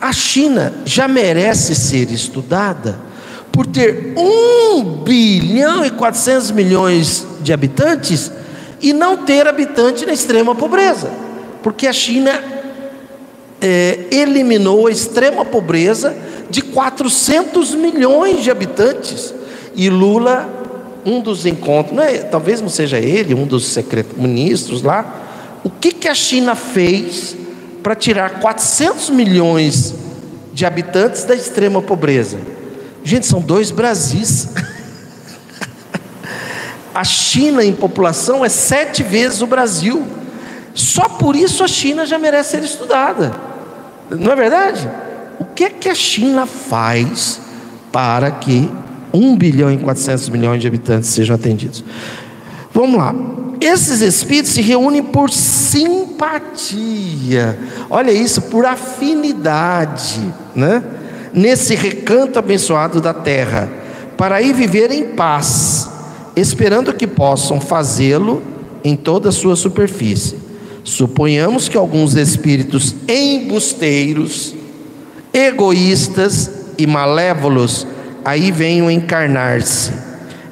a 0.00 0.12
China 0.12 0.72
já 0.84 1.08
merece 1.08 1.74
ser 1.74 2.10
estudada 2.10 2.98
por 3.50 3.66
ter 3.66 4.12
1 4.16 5.02
bilhão 5.02 5.84
e 5.84 5.90
400 5.90 6.50
milhões 6.50 7.26
de 7.40 7.52
habitantes 7.52 8.30
e 8.80 8.92
não 8.92 9.18
ter 9.18 9.46
habitante 9.46 10.04
na 10.04 10.12
extrema 10.12 10.54
pobreza. 10.54 11.10
Porque 11.62 11.86
a 11.86 11.92
China 11.92 12.38
é, 13.60 14.00
eliminou 14.10 14.86
a 14.86 14.90
extrema 14.90 15.44
pobreza 15.44 16.14
de 16.50 16.62
400 16.62 17.74
milhões 17.74 18.44
de 18.44 18.50
habitantes. 18.50 19.34
E 19.74 19.90
Lula 19.90 20.56
um 21.06 21.20
dos 21.20 21.46
encontros, 21.46 21.96
não 21.96 22.02
é, 22.02 22.18
talvez 22.18 22.60
não 22.60 22.68
seja 22.68 22.98
ele, 22.98 23.32
um 23.32 23.46
dos 23.46 23.78
ministros 24.16 24.82
lá, 24.82 25.60
o 25.62 25.70
que, 25.70 25.92
que 25.92 26.08
a 26.08 26.14
China 26.14 26.56
fez 26.56 27.36
para 27.86 27.94
tirar 27.94 28.40
400 28.40 29.10
milhões 29.10 29.94
de 30.52 30.66
habitantes 30.66 31.22
da 31.22 31.36
extrema 31.36 31.80
pobreza? 31.80 32.36
Gente, 33.04 33.26
são 33.26 33.40
dois 33.40 33.70
Brasis. 33.70 34.48
a 36.92 37.04
China 37.04 37.64
em 37.64 37.72
população 37.72 38.44
é 38.44 38.48
sete 38.48 39.04
vezes 39.04 39.40
o 39.40 39.46
Brasil. 39.46 40.04
Só 40.74 41.08
por 41.10 41.36
isso 41.36 41.62
a 41.62 41.68
China 41.68 42.04
já 42.04 42.18
merece 42.18 42.50
ser 42.50 42.64
estudada. 42.64 43.32
Não 44.10 44.32
é 44.32 44.34
verdade? 44.34 44.90
O 45.38 45.44
que 45.44 45.62
é 45.62 45.70
que 45.70 45.88
a 45.88 45.94
China 45.94 46.44
faz 46.44 47.40
para 47.92 48.32
que 48.32 48.68
1 49.14 49.36
bilhão 49.36 49.70
e 49.70 49.78
400 49.78 50.28
milhões 50.30 50.60
de 50.60 50.66
habitantes 50.66 51.10
sejam 51.10 51.36
atendidos. 51.36 51.84
Vamos 52.76 52.98
lá. 52.98 53.14
Esses 53.58 54.02
espíritos 54.02 54.52
se 54.52 54.60
reúnem 54.60 55.02
por 55.02 55.30
simpatia. 55.30 55.98
Olha 57.88 58.10
isso, 58.10 58.42
por 58.42 58.66
afinidade, 58.66 60.20
né? 60.54 60.84
Nesse 61.32 61.74
recanto 61.74 62.38
abençoado 62.38 63.00
da 63.00 63.14
terra, 63.14 63.70
para 64.18 64.34
aí 64.36 64.52
viver 64.52 64.92
em 64.92 65.04
paz, 65.14 65.88
esperando 66.36 66.92
que 66.92 67.06
possam 67.06 67.58
fazê-lo 67.62 68.42
em 68.84 68.94
toda 68.94 69.30
a 69.30 69.32
sua 69.32 69.56
superfície. 69.56 70.36
Suponhamos 70.84 71.70
que 71.70 71.78
alguns 71.78 72.14
espíritos 72.14 72.94
embusteiros, 73.08 74.54
egoístas 75.32 76.50
e 76.76 76.86
malévolos 76.86 77.86
aí 78.22 78.52
venham 78.52 78.90
encarnar-se. 78.90 80.04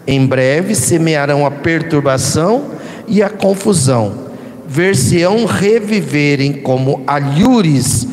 Em 0.06 0.26
breve 0.26 0.74
semearão 0.74 1.46
a 1.46 1.50
perturbação 1.50 2.66
e 3.08 3.22
a 3.22 3.30
confusão. 3.30 4.24
Ver-se-ão 4.66 5.44
reviverem 5.44 6.52
como 6.52 7.02
alhures, 7.06 8.06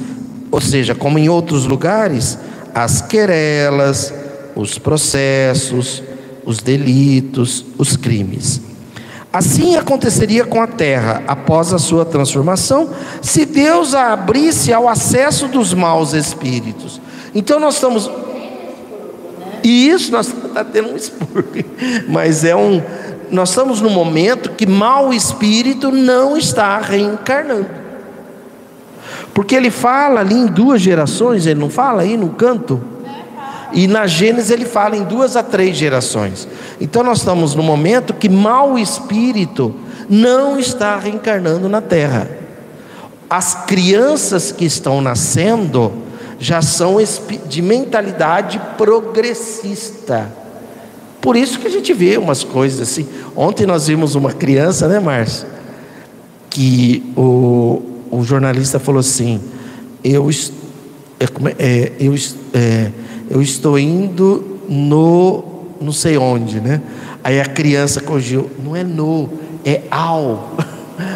ou 0.52 0.62
seja, 0.62 0.94
como 0.94 1.18
em 1.18 1.30
outros 1.30 1.66
lugares, 1.66 2.38
as 2.74 3.02
querelas, 3.02 4.14
os 4.56 4.78
processos, 4.78 6.04
os 6.46 6.58
delitos, 6.60 7.66
os 7.78 7.96
crimes. 7.96 8.62
Assim 9.34 9.78
aconteceria 9.78 10.44
com 10.44 10.62
a 10.62 10.68
terra 10.68 11.24
após 11.26 11.72
a 11.72 11.80
sua 11.80 12.04
transformação, 12.04 12.90
se 13.22 13.46
Deus 13.46 13.94
a 13.94 14.12
abrisse 14.12 14.74
ao 14.74 14.90
acesso 14.90 15.48
dos 15.48 15.74
maus 15.74 16.14
espíritos. 16.14 17.00
Então 17.34 17.60
nós 17.60 17.76
estamos. 17.76 18.10
E 19.64 19.90
isso 19.90 20.12
nós 20.12 20.28
está 20.46 20.64
tendo 20.64 20.90
um 20.90 20.96
expurgo, 20.96 21.64
mas 22.08 22.44
é 22.44 22.56
um. 22.56 22.82
Nós 23.30 23.50
estamos 23.50 23.80
num 23.80 23.90
momento 23.90 24.52
que 24.52 24.66
mau 24.66 25.14
espírito 25.14 25.92
não 25.92 26.36
está 26.36 26.78
reencarnando. 26.80 27.82
Porque 29.34 29.56
ele 29.56 29.72
fala 29.72 30.20
ali 30.20 30.36
em 30.36 30.46
duas 30.46 30.82
gerações, 30.82 31.46
ele 31.46 31.60
não 31.60 31.70
fala 31.70 32.02
aí 32.02 32.18
no 32.18 32.30
canto? 32.30 32.82
E 33.74 33.88
na 33.88 34.06
Gênesis 34.06 34.52
ele 34.52 34.66
fala 34.66 34.98
em 34.98 35.04
duas 35.04 35.38
a 35.38 35.44
três 35.44 35.78
gerações. 35.78 36.48
Então 36.80 37.04
nós 37.04 37.20
estamos 37.20 37.56
no 37.56 37.64
momento 37.64 38.14
que 38.14 38.28
mau 38.28 38.78
espírito 38.78 39.74
não 40.10 40.60
está 40.60 40.98
reencarnando 40.98 41.70
na 41.70 41.80
terra. 41.80 42.30
As 43.30 43.66
crianças 43.66 44.52
que 44.52 44.66
estão 44.66 45.00
nascendo 45.00 45.94
já 46.42 46.60
são 46.60 46.98
de 47.48 47.62
mentalidade 47.62 48.60
progressista. 48.76 50.34
Por 51.22 51.38
isso 51.38 51.60
que 51.60 51.68
a 51.68 51.70
gente 51.70 51.94
vê 51.94 52.18
umas 52.18 52.44
coisas 52.44 52.82
assim. 52.82 53.08
Ontem 53.36 53.68
nós 53.68 53.86
vimos 53.86 54.16
uma 54.16 54.34
criança, 54.34 54.88
né, 54.88 55.00
Márcio? 55.00 55.48
Que 56.50 57.14
o, 57.16 57.84
o 58.10 58.24
jornalista 58.24 58.80
falou 58.80 59.02
assim: 59.02 59.40
Eu, 60.04 60.28
é, 61.20 61.26
é, 61.60 61.92
eu, 62.00 62.16
é, 62.56 62.92
eu 63.30 63.40
estou 63.40 63.78
indo 63.78 64.60
no 64.68 65.44
não 65.80 65.92
sei 65.92 66.18
onde, 66.18 66.60
né? 66.60 66.82
Aí 67.24 67.40
a 67.40 67.46
criança 67.46 68.02
corrigiu, 68.02 68.50
não 68.64 68.76
é 68.76 68.84
no, 68.84 69.30
é 69.64 69.82
ao. 69.92 70.56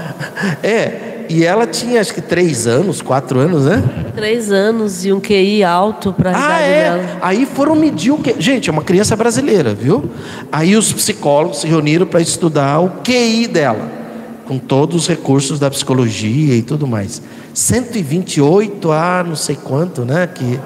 é, 0.61 1.15
e 1.30 1.43
ela 1.43 1.65
tinha 1.65 2.02
acho 2.02 2.14
que 2.14 2.22
três 2.22 2.68
anos, 2.68 3.02
quatro 3.02 3.39
anos, 3.39 3.65
né? 3.65 3.84
Três 4.15 4.52
anos 4.52 5.06
e 5.06 5.11
um 5.11 5.19
QI 5.19 5.64
alto 5.64 6.14
para 6.14 6.31
a 6.31 6.56
ah, 6.56 6.60
é? 6.60 6.84
dela. 6.84 7.18
Aí 7.22 7.45
foram 7.45 7.76
medir 7.76 8.11
o 8.11 8.18
que. 8.18 8.35
Gente, 8.39 8.69
é 8.69 8.73
uma 8.73 8.84
criança 8.84 9.15
brasileira, 9.15 9.73
viu? 9.73 10.10
Aí 10.52 10.76
os 10.76 10.91
psicólogos 10.93 11.61
se 11.61 11.68
reuniram 11.68 12.06
para 12.06 12.22
estudar 12.22 12.80
o 12.80 13.02
QI 13.03 13.47
dela, 13.47 13.91
com 14.47 14.57
todos 14.57 15.03
os 15.03 15.07
recursos 15.07 15.60
da 15.60 15.69
psicologia 15.69 16.56
e 16.56 16.61
tudo 16.61 16.88
mais. 16.88 17.22
128 17.53 18.91
a 18.91 19.23
não 19.26 19.35
sei 19.35 19.56
quanto, 19.56 20.03
né? 20.06 20.27
Que 20.27 20.60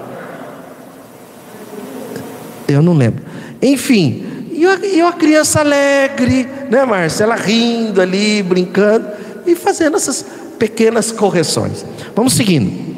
eu 2.68 2.82
não 2.82 2.94
lembro. 2.94 3.24
Enfim, 3.62 4.24
e 4.52 4.66
uma, 4.66 4.86
e 4.86 5.02
uma 5.02 5.14
criança 5.14 5.62
alegre, 5.62 6.48
né, 6.70 6.86
Márcia? 6.86 7.24
Ela 7.24 7.36
rindo 7.36 8.02
ali, 8.02 8.44
brincando 8.44 9.08
e 9.46 9.56
fazendo 9.56 9.96
essas 9.96 10.26
pequenas 10.60 11.12
correções. 11.12 11.86
Vamos 12.16 12.34
seguindo. 12.34 12.90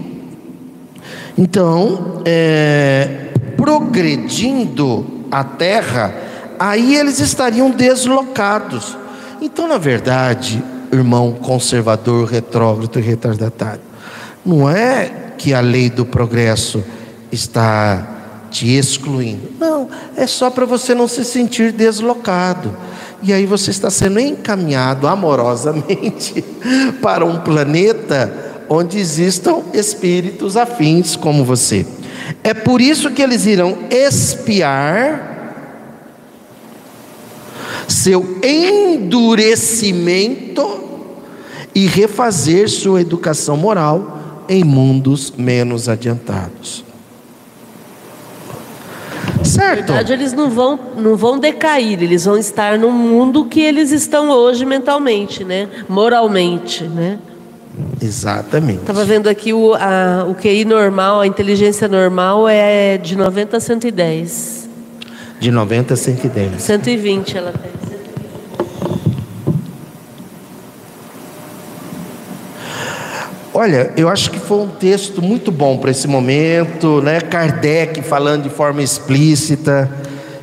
Então, 1.38 2.22
é, 2.26 3.30
progredindo 3.56 5.06
a 5.32 5.44
terra, 5.44 6.14
aí 6.60 6.96
eles 6.96 7.20
estariam 7.20 7.70
deslocados. 7.70 8.98
Então, 9.42 9.68
na 9.68 9.78
verdade, 9.78 10.62
irmão 10.92 11.32
conservador, 11.32 12.28
retrógrado 12.28 13.00
e 13.00 13.02
retardatário, 13.02 13.82
não 14.46 14.70
é 14.70 15.34
que 15.38 15.54
a 15.54 15.62
lei 15.62 15.90
do 15.90 16.06
progresso 16.06 16.84
está 17.32 18.11
te 18.52 18.76
excluindo. 18.76 19.50
Não, 19.60 19.90
é 20.16 20.28
só 20.28 20.52
para 20.52 20.66
você 20.66 20.94
não 20.94 21.08
se 21.08 21.26
sentir 21.26 21.72
deslocado. 21.72 22.78
E 23.24 23.32
aí 23.32 23.46
você 23.46 23.72
está 23.72 23.90
sendo 23.90 24.20
encaminhado 24.20 25.08
amorosamente 25.08 26.44
para 27.02 27.26
um 27.26 27.40
planeta 27.40 28.52
onde 28.68 29.00
existam 29.00 29.62
espíritos 29.74 30.58
afins 30.58 31.16
como 31.16 31.46
você. 31.46 31.86
É 32.44 32.54
por 32.54 32.82
isso 32.82 33.10
que 33.12 33.22
eles 33.22 33.46
irão 33.46 33.78
espiar 33.90 35.30
seu 37.88 38.38
endurecimento 38.44 40.82
e 41.74 41.86
refazer 41.86 42.70
sua 42.70 43.00
educação 43.02 43.56
moral 43.58 44.44
em 44.48 44.64
mundos 44.64 45.34
menos 45.38 45.90
adiantados. 45.90 46.91
Certo. 49.44 49.90
Na 49.90 49.96
verdade, 49.96 50.14
eles 50.14 50.34
não 50.34 50.50
vão, 50.50 50.80
não 50.98 51.16
vão 51.16 51.40
decair, 51.40 52.02
eles 52.02 52.26
vão 52.26 52.38
estar 52.38 52.78
no 52.78 52.92
mundo 52.92 53.46
que 53.46 53.62
eles 53.62 53.92
estão 53.92 54.30
hoje 54.30 54.66
mentalmente, 54.66 55.44
né? 55.44 55.68
moralmente. 55.90 56.84
Né? 56.84 57.20
Exatamente. 58.02 58.82
Estava 58.82 59.06
vendo 59.06 59.28
aqui 59.28 59.54
o, 59.54 59.74
a, 59.74 60.26
o 60.28 60.36
QI 60.36 60.66
normal, 60.66 61.22
a 61.22 61.28
inteligência 61.28 61.88
normal 61.88 62.48
é 62.48 62.98
de 62.98 63.16
90 63.16 63.58
a 63.58 63.60
110. 63.60 64.70
De 65.40 65.52
90 65.52 65.94
a 65.94 65.98
110. 65.98 66.62
120 66.62 67.38
ela 67.38 67.52
tem. 67.52 67.91
Olha, 73.62 73.94
eu 73.96 74.10
acho 74.10 74.32
que 74.32 74.40
foi 74.40 74.58
um 74.58 74.70
texto 74.70 75.22
muito 75.22 75.52
bom 75.52 75.78
para 75.78 75.92
esse 75.92 76.08
momento, 76.08 77.00
né? 77.00 77.22
Kardec 77.22 78.02
falando 78.02 78.42
de 78.42 78.50
forma 78.50 78.82
explícita 78.82 79.88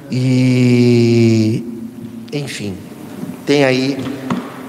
e 0.09 1.65
enfim, 2.33 2.77
tem 3.45 3.65
aí 3.65 3.99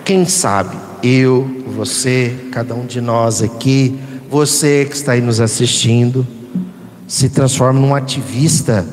quem 0.03 0.25
sabe 0.25 0.75
eu, 1.03 1.47
você, 1.67 2.35
cada 2.51 2.73
um 2.73 2.87
de 2.87 2.99
nós 2.99 3.43
aqui, 3.43 3.99
você 4.27 4.83
que 4.83 4.95
está 4.95 5.11
aí 5.11 5.21
nos 5.21 5.39
assistindo, 5.39 6.25
se 7.07 7.29
transforma 7.29 7.79
num 7.79 7.93
ativista 7.93 8.83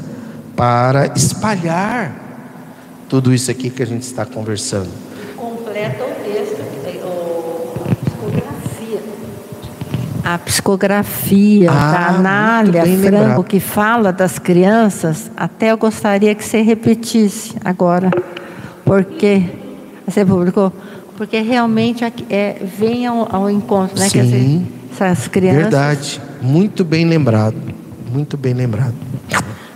para 0.54 1.06
espalhar 1.16 2.14
tudo 3.08 3.32
isso 3.32 3.50
aqui 3.50 3.70
que 3.70 3.82
a 3.82 3.86
gente 3.86 4.02
está 4.02 4.26
conversando. 4.26 4.90
Completa 5.34 6.04
o 6.04 6.26
a 10.26 10.38
psicografia 10.38 11.70
ah, 11.70 11.92
da 11.92 12.06
Anália 12.08 12.82
Franco, 12.82 13.00
lembrado. 13.00 13.44
que 13.44 13.60
fala 13.60 14.12
das 14.12 14.40
crianças, 14.40 15.30
até 15.36 15.70
eu 15.70 15.78
gostaria 15.78 16.34
que 16.34 16.44
você 16.44 16.62
repetisse 16.62 17.54
agora. 17.64 18.10
Porque 18.84 19.44
você 20.04 20.24
publicou? 20.24 20.72
Porque 21.16 21.40
realmente 21.40 22.04
é, 22.28 22.56
vem 22.76 23.06
ao, 23.06 23.28
ao 23.32 23.48
encontro, 23.48 23.96
né? 24.00 24.08
Sim, 24.08 24.66
essas 24.92 25.28
crianças. 25.28 25.62
Verdade, 25.62 26.20
muito 26.42 26.84
bem 26.84 27.04
lembrado. 27.04 27.56
Muito 28.12 28.36
bem 28.36 28.52
lembrado. 28.52 28.94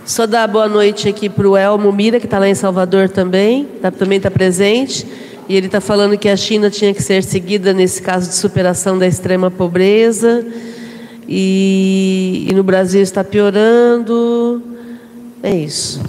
Só 0.05 0.27
dar 0.27 0.49
boa 0.49 0.67
noite 0.67 1.07
aqui 1.07 1.29
para 1.29 1.47
o 1.47 1.55
Elmo 1.55 1.93
Mira, 1.93 2.19
que 2.19 2.25
está 2.25 2.37
lá 2.37 2.49
em 2.49 2.55
Salvador 2.55 3.07
também, 3.07 3.69
tá, 3.81 3.89
também 3.89 4.17
está 4.17 4.29
presente. 4.29 5.07
E 5.51 5.55
ele 5.57 5.65
está 5.65 5.81
falando 5.81 6.17
que 6.17 6.29
a 6.29 6.37
China 6.37 6.69
tinha 6.69 6.93
que 6.93 7.03
ser 7.03 7.25
seguida 7.25 7.73
nesse 7.73 8.01
caso 8.01 8.29
de 8.29 8.35
superação 8.35 8.97
da 8.97 9.05
extrema 9.05 9.51
pobreza. 9.51 10.45
E, 11.27 12.47
e 12.49 12.53
no 12.53 12.63
Brasil 12.63 13.01
está 13.01 13.21
piorando. 13.21 14.63
É 15.43 15.53
isso. 15.53 16.01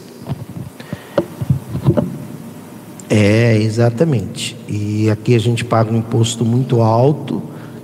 É, 3.10 3.56
exatamente. 3.56 4.56
E 4.68 5.10
aqui 5.10 5.34
a 5.34 5.40
gente 5.40 5.64
paga 5.64 5.92
um 5.92 5.96
imposto 5.96 6.44
muito 6.44 6.80
alto, 6.80 7.42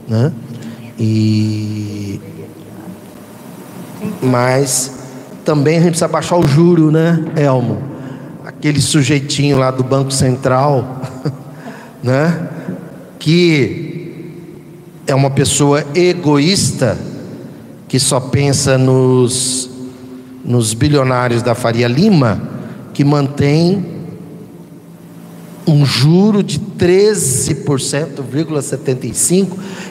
né? 0.08 0.32
E 0.96 2.20
mas 4.22 4.92
também 5.44 5.78
a 5.78 5.80
gente 5.80 5.90
precisa 5.90 6.06
baixar 6.06 6.36
o 6.36 6.46
juro, 6.46 6.92
né, 6.92 7.20
Elmo? 7.34 7.82
Aquele 8.44 8.80
sujeitinho 8.80 9.58
lá 9.58 9.72
do 9.72 9.82
Banco 9.82 10.12
Central 10.12 11.02
né? 12.02 12.48
que 13.18 14.30
é 15.06 15.14
uma 15.14 15.30
pessoa 15.30 15.84
egoísta, 15.94 16.98
que 17.88 17.98
só 17.98 18.20
pensa 18.20 18.76
nos, 18.76 19.70
nos 20.44 20.74
bilionários 20.74 21.42
da 21.42 21.54
Faria 21.54 21.88
Lima, 21.88 22.42
que 22.92 23.02
mantém 23.04 23.96
um 25.66 25.82
juro 25.84 26.42
de 26.42 26.58
13,75%, 26.58 29.48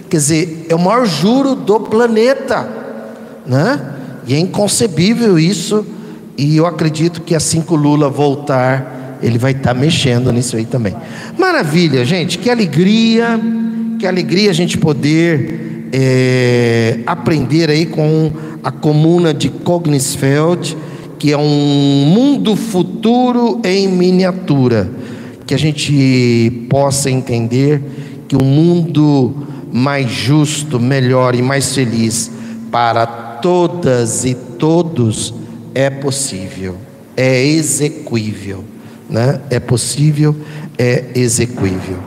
quer 0.09 0.17
dizer, 0.17 0.67
é 0.69 0.75
o 0.75 0.79
maior 0.79 1.05
juro 1.05 1.55
do 1.55 1.79
planeta, 1.79 2.67
né? 3.45 3.93
E 4.25 4.33
é 4.33 4.39
inconcebível 4.39 5.37
isso, 5.37 5.85
e 6.37 6.57
eu 6.57 6.65
acredito 6.65 7.21
que 7.21 7.35
assim 7.35 7.61
que 7.61 7.73
o 7.73 7.75
Lula 7.75 8.09
voltar, 8.09 8.96
ele 9.21 9.37
vai 9.37 9.51
estar 9.51 9.73
mexendo 9.73 10.31
nisso 10.31 10.55
aí 10.55 10.65
também. 10.65 10.95
Maravilha, 11.37 12.05
gente, 12.05 12.37
que 12.37 12.49
alegria, 12.49 13.39
que 13.99 14.05
alegria 14.05 14.49
a 14.49 14.53
gente 14.53 14.77
poder 14.77 15.89
é, 15.91 16.99
aprender 17.05 17.69
aí 17.69 17.85
com 17.85 18.31
a 18.63 18.71
comuna 18.71 19.33
de 19.33 19.49
Kognisfeld, 19.49 20.77
que 21.17 21.31
é 21.31 21.37
um 21.37 22.05
mundo 22.13 22.55
futuro 22.55 23.61
em 23.63 23.87
miniatura 23.87 24.89
que 25.47 25.53
a 25.53 25.57
gente 25.57 26.67
possa 26.69 27.09
entender 27.09 27.81
que 28.27 28.35
um 28.35 28.43
mundo 28.43 29.33
mais 29.71 30.11
justo, 30.11 30.77
melhor 30.79 31.33
e 31.35 31.41
mais 31.41 31.73
feliz 31.73 32.29
para 32.69 33.05
todas 33.05 34.25
e 34.25 34.33
todos 34.33 35.33
é 35.73 35.89
possível, 35.89 36.75
é 37.15 37.45
execuível, 37.45 38.63
né? 39.09 39.39
É 39.49 39.59
possível, 39.59 40.35
é 40.77 41.05
execuível. 41.15 41.97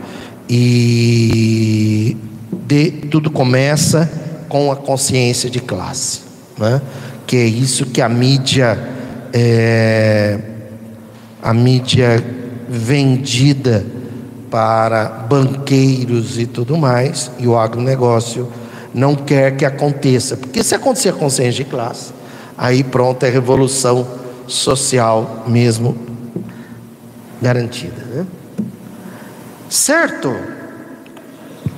E 0.48 2.16
de, 2.66 2.90
tudo 3.10 3.30
começa 3.30 4.10
com 4.48 4.70
a 4.70 4.76
consciência 4.76 5.48
de 5.48 5.60
classe, 5.60 6.20
né? 6.58 6.80
Que 7.26 7.36
é 7.36 7.44
isso 7.44 7.86
que 7.86 8.02
a 8.02 8.08
mídia 8.08 8.78
é, 9.32 10.38
a 11.42 11.54
mídia 11.54 12.22
vendida 12.68 13.84
para 14.50 15.04
banqueiros 15.28 16.38
e 16.38 16.46
tudo 16.46 16.76
mais, 16.76 17.30
e 17.38 17.46
o 17.46 17.56
agronegócio 17.56 18.48
não 18.92 19.14
quer 19.14 19.56
que 19.56 19.64
aconteça, 19.64 20.36
porque 20.36 20.64
se 20.64 20.74
acontecer 20.74 21.10
a 21.10 21.12
consciência 21.12 21.64
de 21.64 21.70
classe, 21.70 22.12
aí 22.58 22.82
pronto, 22.82 23.24
é 23.24 23.30
revolução 23.30 24.06
social 24.48 25.44
mesmo 25.46 26.09
garantida. 27.40 28.02
Né? 28.04 28.26
Certo? 29.68 30.34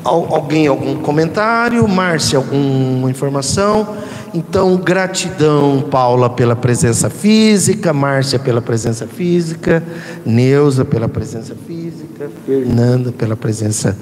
Alguém, 0.04 0.66
algum 0.66 0.96
comentário? 0.96 1.86
Márcia, 1.86 2.38
alguma 2.38 3.10
informação? 3.10 3.96
Então, 4.34 4.76
gratidão, 4.76 5.84
Paula, 5.90 6.30
pela 6.30 6.56
presença 6.56 7.10
física, 7.10 7.92
Márcia 7.92 8.38
pela 8.38 8.62
presença 8.62 9.06
física, 9.06 9.82
Neuza 10.24 10.84
pela 10.84 11.08
presença 11.08 11.54
física, 11.66 12.30
Fernanda 12.46 13.12
pela 13.12 13.36
presença 13.36 13.96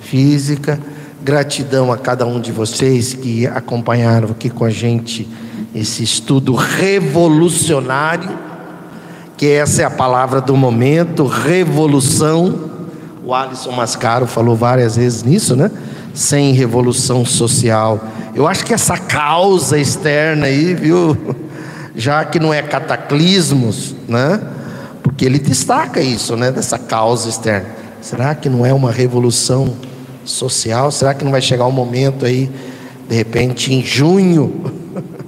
física. 0.00 0.78
Gratidão 1.22 1.92
a 1.92 1.96
cada 1.96 2.26
um 2.26 2.40
de 2.40 2.52
vocês 2.52 3.14
que 3.14 3.46
acompanharam 3.46 4.30
aqui 4.30 4.50
com 4.50 4.64
a 4.64 4.70
gente 4.70 5.26
esse 5.74 6.02
estudo 6.02 6.54
revolucionário, 6.54 8.30
que 9.36 9.46
essa 9.46 9.82
é 9.82 9.84
a 9.84 9.90
palavra 9.90 10.40
do 10.40 10.56
momento, 10.56 11.26
revolução. 11.26 12.70
O 13.24 13.34
Alisson 13.34 13.72
Mascaro 13.72 14.26
falou 14.26 14.56
várias 14.56 14.96
vezes 14.96 15.22
nisso, 15.22 15.56
né? 15.56 15.70
Sem 16.14 16.52
revolução 16.52 17.24
social 17.24 18.00
eu 18.36 18.46
acho 18.46 18.66
que 18.66 18.74
essa 18.74 18.98
causa 18.98 19.78
externa 19.78 20.44
aí, 20.44 20.74
viu? 20.74 21.16
Já 21.96 22.22
que 22.22 22.38
não 22.38 22.52
é 22.52 22.60
cataclismos, 22.60 23.96
né? 24.06 24.38
Porque 25.02 25.24
ele 25.24 25.38
destaca 25.38 26.02
isso, 26.02 26.36
né? 26.36 26.52
Dessa 26.52 26.78
causa 26.78 27.30
externa. 27.30 27.64
Será 28.02 28.34
que 28.34 28.50
não 28.50 28.66
é 28.66 28.74
uma 28.74 28.92
revolução 28.92 29.74
social? 30.22 30.92
Será 30.92 31.14
que 31.14 31.24
não 31.24 31.32
vai 31.32 31.40
chegar 31.40 31.64
um 31.64 31.72
momento 31.72 32.26
aí, 32.26 32.50
de 33.08 33.16
repente, 33.16 33.72
em 33.72 33.82
junho? 33.82 34.70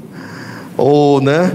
Ou, 0.76 1.22
né? 1.22 1.50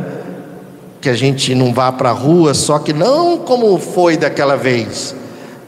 Que 1.04 1.10
a 1.10 1.14
gente 1.14 1.54
não 1.54 1.74
vá 1.74 1.92
para 1.92 2.12
a 2.12 2.14
rua, 2.14 2.54
só 2.54 2.80
que 2.80 2.94
não 2.94 3.38
como 3.40 3.78
foi 3.78 4.16
daquela 4.16 4.56
vez, 4.56 5.14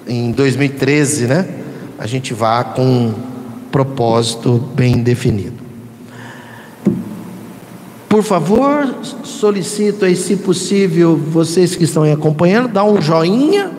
em 0.07 0.31
2013, 0.31 1.27
né? 1.27 1.45
A 1.99 2.07
gente 2.07 2.33
vá 2.33 2.63
com 2.63 2.81
um 2.81 3.13
propósito 3.69 4.63
bem 4.73 5.03
definido. 5.03 5.61
Por 8.07 8.23
favor, 8.23 8.95
solicito 9.25 10.05
aí, 10.05 10.15
se 10.15 10.37
possível, 10.37 11.17
vocês 11.17 11.75
que 11.75 11.83
estão 11.83 12.03
aí 12.03 12.13
acompanhando, 12.13 12.69
dá 12.69 12.85
um 12.85 13.01
joinha, 13.01 13.71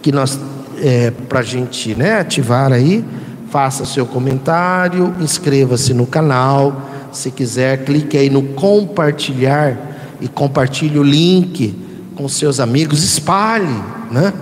que 0.00 0.10
nós, 0.10 0.40
é, 0.82 1.10
para 1.10 1.40
a 1.40 1.42
gente 1.42 1.94
né, 1.94 2.18
ativar 2.18 2.72
aí, 2.72 3.04
faça 3.50 3.84
seu 3.84 4.06
comentário, 4.06 5.14
inscreva-se 5.20 5.92
no 5.92 6.06
canal, 6.06 6.80
se 7.12 7.30
quiser, 7.30 7.84
clique 7.84 8.16
aí 8.16 8.30
no 8.30 8.42
compartilhar 8.42 9.89
e 10.20 10.28
compartilhe 10.28 10.98
o 10.98 11.02
link 11.02 11.74
com 12.14 12.28
seus 12.28 12.60
amigos, 12.60 13.02
espalhe, 13.02 13.82
né? 14.10 14.32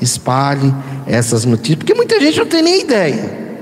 Espalhe 0.00 0.72
essas 1.06 1.44
notícias, 1.44 1.78
porque 1.78 1.94
muita 1.94 2.20
gente 2.20 2.38
não 2.38 2.46
tem 2.46 2.62
nem 2.62 2.80
ideia, 2.80 3.58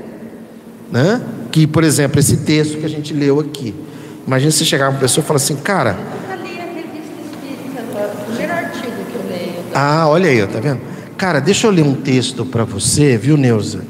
né? 0.91 1.21
Que, 1.51 1.67
por 1.67 1.85
exemplo, 1.85 2.19
esse 2.19 2.39
texto 2.39 2.79
que 2.79 2.85
a 2.87 2.89
gente 2.89 3.15
leu 3.15 3.41
aqui, 3.41 3.75
Imagina 4.27 4.51
você 4.51 4.65
chegar 4.65 4.89
uma 4.89 4.99
pessoa 4.99 5.23
e 5.23 5.27
falar 5.27 5.37
assim, 5.37 5.55
cara. 5.55 5.97
Eu 6.29 6.37
li 6.45 6.59
a 6.59 6.65
revista 6.65 7.15
espírita, 7.23 7.83
o 7.93 8.25
primeiro 8.27 8.53
artigo 8.53 8.93
que 9.13 9.15
eu 9.15 9.29
leio. 9.31 9.55
Ah, 9.73 10.09
olha 10.09 10.29
aí, 10.29 10.45
tá 10.49 10.59
vendo? 10.59 10.81
Cara, 11.17 11.39
deixa 11.39 11.69
eu 11.69 11.71
ler 11.71 11.83
um 11.83 11.95
texto 11.95 12.45
para 12.45 12.65
você, 12.65 13.17
viu, 13.17 13.37
Neuza? 13.37 13.85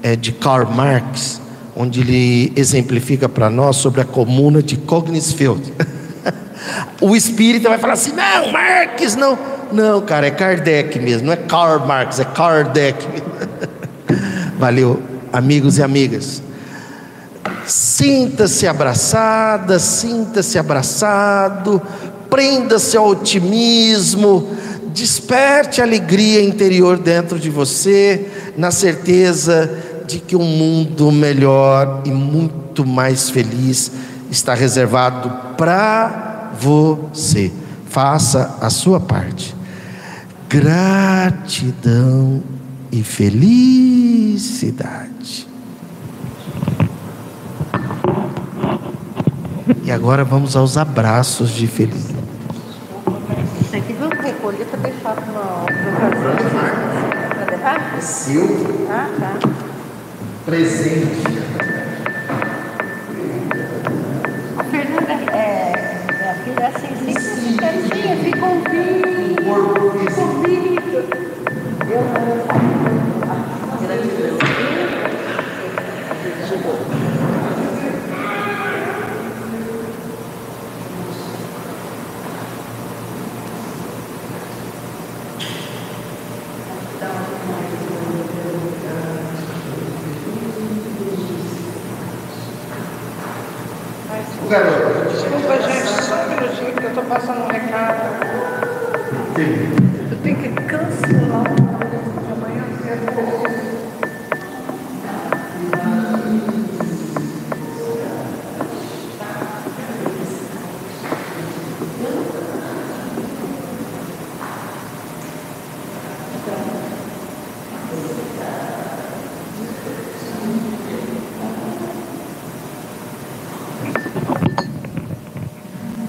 É 0.00 0.14
de 0.14 0.30
Karl 0.30 0.70
Marx, 0.70 1.40
onde 1.74 2.00
ele 2.00 2.52
exemplifica 2.54 3.28
para 3.28 3.50
nós 3.50 3.76
sobre 3.76 4.00
a 4.00 4.04
comuna 4.04 4.62
de 4.62 4.76
Cognisfeld. 4.76 5.72
o 7.00 7.16
espírita 7.16 7.68
vai 7.68 7.78
falar 7.78 7.94
assim: 7.94 8.12
não, 8.12 8.52
Marx, 8.52 9.16
não. 9.16 9.38
Não, 9.72 10.02
cara, 10.02 10.26
é 10.26 10.30
Kardec 10.30 10.98
mesmo, 10.98 11.26
não 11.26 11.32
é 11.32 11.36
Karl 11.36 11.86
Marx, 11.86 12.20
é 12.20 12.24
Kardec. 12.24 13.06
Valeu, 14.58 15.02
amigos 15.32 15.78
e 15.78 15.82
amigas. 15.82 16.42
Sinta-se 17.66 18.66
abraçada, 18.66 19.78
sinta-se 19.78 20.58
abraçado, 20.58 21.80
prenda-se 22.28 22.96
ao 22.96 23.08
otimismo, 23.08 24.50
desperte 24.92 25.80
a 25.80 25.84
alegria 25.84 26.42
interior 26.42 26.98
dentro 26.98 27.38
de 27.38 27.48
você, 27.48 28.28
na 28.56 28.70
certeza 28.70 29.70
de 30.06 30.18
que 30.18 30.36
um 30.36 30.44
mundo 30.44 31.10
melhor 31.10 32.02
e 32.04 32.10
muito 32.10 32.84
mais 32.84 33.30
feliz 33.30 33.90
está 34.30 34.54
reservado 34.54 35.30
para 35.56 36.31
você. 36.58 37.52
Faça 37.86 38.58
a 38.60 38.70
sua 38.70 38.98
parte. 39.00 39.54
Gratidão 40.48 42.42
e 42.90 43.02
felicidade. 43.02 43.52
E 49.84 49.90
agora 49.90 50.24
vamos 50.24 50.56
aos 50.56 50.76
abraços 50.76 51.50
de 51.50 51.66
felicidade. 51.66 52.22
Isso 53.60 53.76
aqui 53.76 53.92
vamos 53.94 54.18
recolher 54.18 54.64
para 54.66 54.78
deixar 54.80 55.14
para 55.14 55.32
o 55.32 55.66
levar? 57.62 58.00
Seu 58.00 58.86
ah, 58.90 59.08
tá. 59.18 59.38
presente. 60.44 61.41
É 66.60 66.66
assim, 66.66 66.88
quietinha, 67.56 68.16
fica 68.16 68.46
ouvindo. 68.46 69.98
Fica 69.98 70.20
ouvindo. 70.20 70.98
Eu 71.90 72.02
não. 72.04 72.91